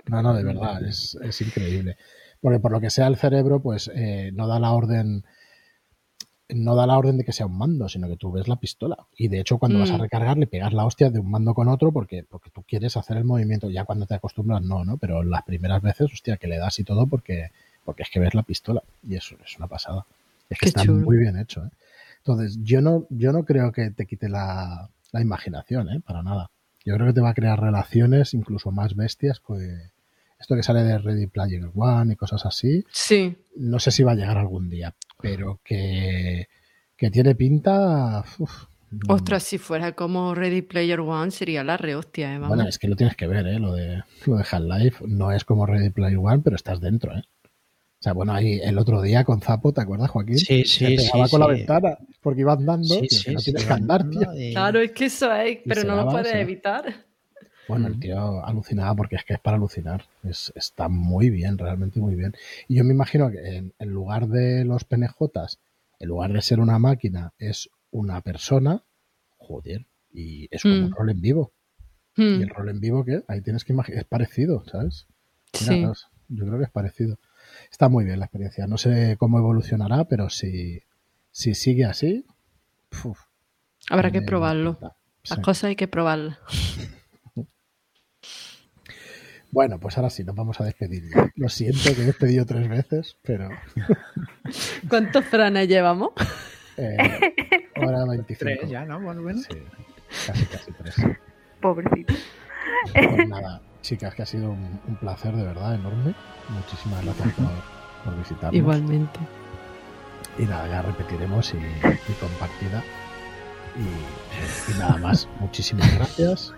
No, 0.07 0.23
no, 0.23 0.35
de 0.35 0.45
verdad, 0.45 0.85
es, 0.89 1.17
es 1.23 1.41
increíble. 1.41 1.97
Porque 2.41 2.59
por 2.61 2.73
lo 2.73 2.81
que 2.81 2.91
sea 2.91 3.07
el 3.07 3.17
cerebro, 3.17 3.61
pues 3.61 3.91
eh, 3.95 4.31
no 4.35 4.47
da 4.47 4.59
la 4.59 4.73
orden 4.73 5.25
no 6.53 6.75
da 6.75 6.85
la 6.87 6.99
orden 6.99 7.17
de 7.17 7.25
que 7.25 7.33
sea 7.33 7.47
un 7.47 7.57
mando, 7.57 7.89
sino 7.89 8.09
que 8.09 8.17
tú 8.17 8.33
ves 8.33 8.49
la 8.49 8.57
pistola. 8.57 8.97
Y 9.17 9.29
de 9.29 9.39
hecho, 9.41 9.59
cuando 9.59 9.79
vas 9.79 9.93
a 9.93 9.99
Mm. 9.99 10.01
recargar, 10.01 10.37
le 10.37 10.49
pegas 10.49 10.73
la 10.73 10.85
hostia 10.85 11.09
de 11.11 11.21
un 11.21 11.31
mando 11.31 11.55
con 11.55 11.69
otro 11.69 11.93
porque, 11.93 12.25
porque 12.29 12.51
tú 12.51 12.65
quieres 12.67 12.97
hacer 12.97 13.19
el 13.19 13.25
movimiento. 13.25 13.71
Ya 13.71 13.85
cuando 13.85 14.05
te 14.07 14.15
acostumbras, 14.15 14.61
no, 14.63 14.85
¿no? 14.85 14.97
Pero 14.97 15.23
las 15.23 15.45
primeras 15.45 15.81
veces, 15.81 16.13
hostia, 16.13 16.39
que 16.39 16.49
le 16.49 16.59
das 16.59 16.77
y 16.81 16.85
todo 16.85 17.07
porque, 17.07 17.51
porque 17.85 18.03
es 18.03 18.11
que 18.11 18.19
ves 18.19 18.35
la 18.35 18.43
pistola. 18.43 18.83
Y 19.07 19.15
eso 19.15 19.37
es 19.45 19.57
una 19.59 19.69
pasada. 19.69 20.05
Es 20.49 20.59
que 20.59 20.65
Qué 20.65 20.69
está 20.71 20.83
chulo. 20.83 21.05
muy 21.05 21.19
bien 21.19 21.39
hecho, 21.39 21.65
¿eh? 21.65 21.71
Entonces, 22.19 22.59
yo 22.65 22.81
no, 22.81 23.07
yo 23.11 23.31
no 23.33 23.45
creo 23.45 23.71
que 23.71 23.91
te 23.93 24.07
quite 24.07 24.29
la, 24.29 24.91
la 25.13 25.21
imaginación, 25.21 25.89
¿eh? 25.91 26.01
Para 26.05 26.23
nada. 26.25 26.51
Yo 26.85 26.95
creo 26.95 27.07
que 27.09 27.13
te 27.13 27.21
va 27.21 27.31
a 27.31 27.35
crear 27.35 27.61
relaciones 27.61 28.35
incluso 28.35 28.71
más 28.71 28.95
bestias 28.95 29.41
que 29.41 29.91
esto 30.39 30.57
que 30.57 30.63
sale 30.63 30.83
de 30.83 30.99
Ready 30.99 31.27
Player 31.27 31.71
One 31.75 32.15
y 32.15 32.17
cosas 32.17 32.47
así. 32.47 32.85
Sí, 32.91 33.37
No 33.57 33.79
sé 33.79 33.91
si 33.91 34.03
va 34.03 34.13
a 34.13 34.15
llegar 34.15 34.39
algún 34.39 34.71
día, 34.71 34.95
pero 35.21 35.61
que, 35.63 36.49
que 36.97 37.11
tiene 37.11 37.35
pinta. 37.35 38.25
uf, 38.39 38.65
ostras, 39.09 39.43
si 39.43 39.59
fuera 39.59 39.93
como 39.93 40.35
Ready 40.35 40.63
Player 40.63 41.01
One 41.01 41.31
sería 41.31 41.63
la 41.63 41.77
rehostia, 41.77 42.33
¿eh? 42.33 42.39
Vamos. 42.39 42.57
Bueno, 42.57 42.69
es 42.69 42.79
que 42.79 42.89
lo 42.89 42.97
tienes 42.97 43.17
que 43.17 43.27
ver, 43.27 43.47
¿eh? 43.47 43.59
Lo 43.59 43.75
de, 43.75 44.03
lo 44.27 44.37
de 44.37 44.45
Half-Life 44.51 45.05
no 45.07 45.31
es 45.31 45.45
como 45.45 45.67
Ready 45.67 45.91
Player 45.91 46.19
One, 46.19 46.41
pero 46.43 46.57
estás 46.57 46.81
dentro, 46.81 47.15
¿eh? 47.17 47.23
O 48.01 48.03
sea, 48.03 48.15
bueno, 48.15 48.33
ahí 48.33 48.59
el 48.63 48.79
otro 48.79 49.03
día 49.03 49.25
con 49.25 49.43
Zapo, 49.43 49.73
¿te 49.75 49.83
acuerdas, 49.83 50.09
Joaquín? 50.11 50.39
Sí, 50.39 50.65
Se 50.65 50.87
sí, 50.89 50.97
pegaba 50.97 51.27
sí, 51.27 51.31
con 51.31 51.41
la 51.41 51.47
ventana 51.49 51.99
porque 52.23 52.41
iba 52.41 52.55
andando. 52.55 52.95
Sí, 52.95 53.09
sí, 53.11 53.35
no 53.35 53.41
sí, 53.41 53.45
tienes 53.53 53.67
que 53.67 53.73
andar, 53.75 54.09
tío. 54.09 54.35
y- 54.35 54.53
Claro, 54.53 54.81
es 54.81 54.93
que 54.93 55.05
eso 55.05 55.31
es, 55.35 55.59
pero 55.67 55.83
se 55.83 55.87
no 55.87 55.97
lo 55.97 56.11
puedes 56.11 56.35
evitar. 56.35 56.95
Bueno, 57.69 57.89
el 57.89 58.01
tío 58.01 58.45
alucinaba 58.45 58.95
porque 58.97 59.17
es 59.17 59.25
que 59.25 59.35
es 59.35 59.41
para 59.41 59.59
alucinar. 59.59 60.05
Es, 60.25 60.51
está 60.57 60.89
muy 60.89 61.29
bien, 61.29 61.59
realmente 61.59 62.01
muy 62.01 62.15
bien. 62.15 62.35
Y 62.69 62.77
yo 62.77 62.85
me 62.85 62.95
imagino 62.95 63.31
que 63.31 63.39
en, 63.57 63.75
en 63.79 63.89
lugar 63.91 64.29
de 64.29 64.65
los 64.65 64.85
penejotas, 64.85 65.59
en 65.99 66.09
lugar 66.09 66.33
de 66.33 66.41
ser 66.41 66.59
una 66.59 66.79
máquina, 66.79 67.33
es 67.39 67.69
una 67.91 68.23
persona. 68.23 68.83
Joder, 69.37 69.87
y 70.13 70.49
es 70.51 70.63
como 70.63 70.87
un 70.87 70.91
Mm. 70.91 70.95
rol 70.95 71.11
en 71.11 71.21
vivo. 71.21 71.53
Y 72.17 72.43
el 72.43 72.49
rol 72.49 72.69
en 72.71 72.81
vivo, 72.81 73.05
que 73.05 73.23
Ahí 73.29 73.41
tienes 73.43 73.65
que 73.65 73.73
imaginar. 73.75 74.01
Es 74.01 74.09
parecido, 74.09 74.65
¿sabes? 74.67 75.07
Mira, 75.61 75.95
sí. 75.95 76.07
yo 76.29 76.47
creo 76.47 76.59
que 76.59 76.65
es 76.65 76.71
parecido. 76.71 77.19
Está 77.71 77.89
muy 77.89 78.05
bien 78.05 78.19
la 78.19 78.27
experiencia. 78.27 78.67
No 78.67 78.77
sé 78.79 79.17
cómo 79.19 79.39
evolucionará, 79.39 80.05
pero 80.05 80.29
si, 80.31 80.81
si 81.31 81.55
sigue 81.55 81.85
así. 81.85 82.27
uf, 83.05 83.19
Habrá 83.89 84.11
que 84.11 84.23
probarlo. 84.23 84.79
Las 84.81 85.37
Sí. 85.37 85.43
cosas 85.43 85.65
hay 85.65 85.77
que 85.77 85.89
probarlas. 85.89 86.39
Bueno, 89.53 89.81
pues 89.81 89.97
ahora 89.99 90.11
sí, 90.11 90.23
nos 90.23 90.37
vamos 90.37 90.61
a 90.61 90.65
despedir. 90.65 91.03
Lo 91.35 91.49
siento 91.49 91.93
que 91.97 92.03
he 92.03 92.05
despedido 92.05 92.47
tres 92.47 92.69
veces, 92.69 93.17
pero 93.23 93.49
¿Cuántos 94.89 95.25
franes 95.25 95.67
llevamos? 95.67 96.11
eh, 96.77 96.97
hora 97.77 98.05
25. 98.05 98.39
Tres 98.39 98.71
ya, 98.71 98.85
¿no? 98.85 99.01
Bueno, 99.01 99.23
bueno. 99.23 99.41
Sí, 99.43 99.57
casi, 100.25 100.45
casi 100.47 100.73
tres. 100.73 100.95
Pobrecito. 101.61 102.15
Pues 102.95 103.29
nada, 103.29 103.61
chicas, 103.83 104.15
que 104.15 104.23
ha 104.23 104.27
sido 104.27 104.51
un, 104.51 104.81
un 104.87 104.97
placer 104.97 105.35
de 105.35 105.45
verdad 105.45 105.75
enorme. 105.75 106.15
Muchísimas 106.49 107.05
gracias 107.05 107.33
por, 107.35 107.47
por 108.05 108.19
visitarnos. 108.19 108.55
Igualmente. 108.55 109.21
Y 110.39 110.45
nada, 110.45 110.69
ya 110.69 110.83
repetiremos 110.83 111.53
y, 111.55 111.57
y 111.57 112.13
compartida. 112.15 112.83
Y, 113.77 114.73
y 114.73 114.79
nada 114.79 114.97
más, 114.99 115.29
muchísimas 115.41 115.93
gracias 115.95 116.53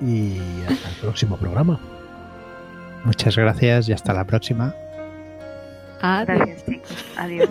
y 0.00 0.38
hasta 0.68 0.88
el 0.88 0.94
próximo 1.00 1.36
programa. 1.36 1.80
Muchas 3.04 3.36
gracias 3.36 3.88
y 3.88 3.92
hasta 3.92 4.12
la 4.12 4.24
próxima. 4.24 4.74
Adiós. 6.00 6.26
Gracias, 6.26 6.64
chicos. 6.66 7.04
Adiós. 7.16 7.48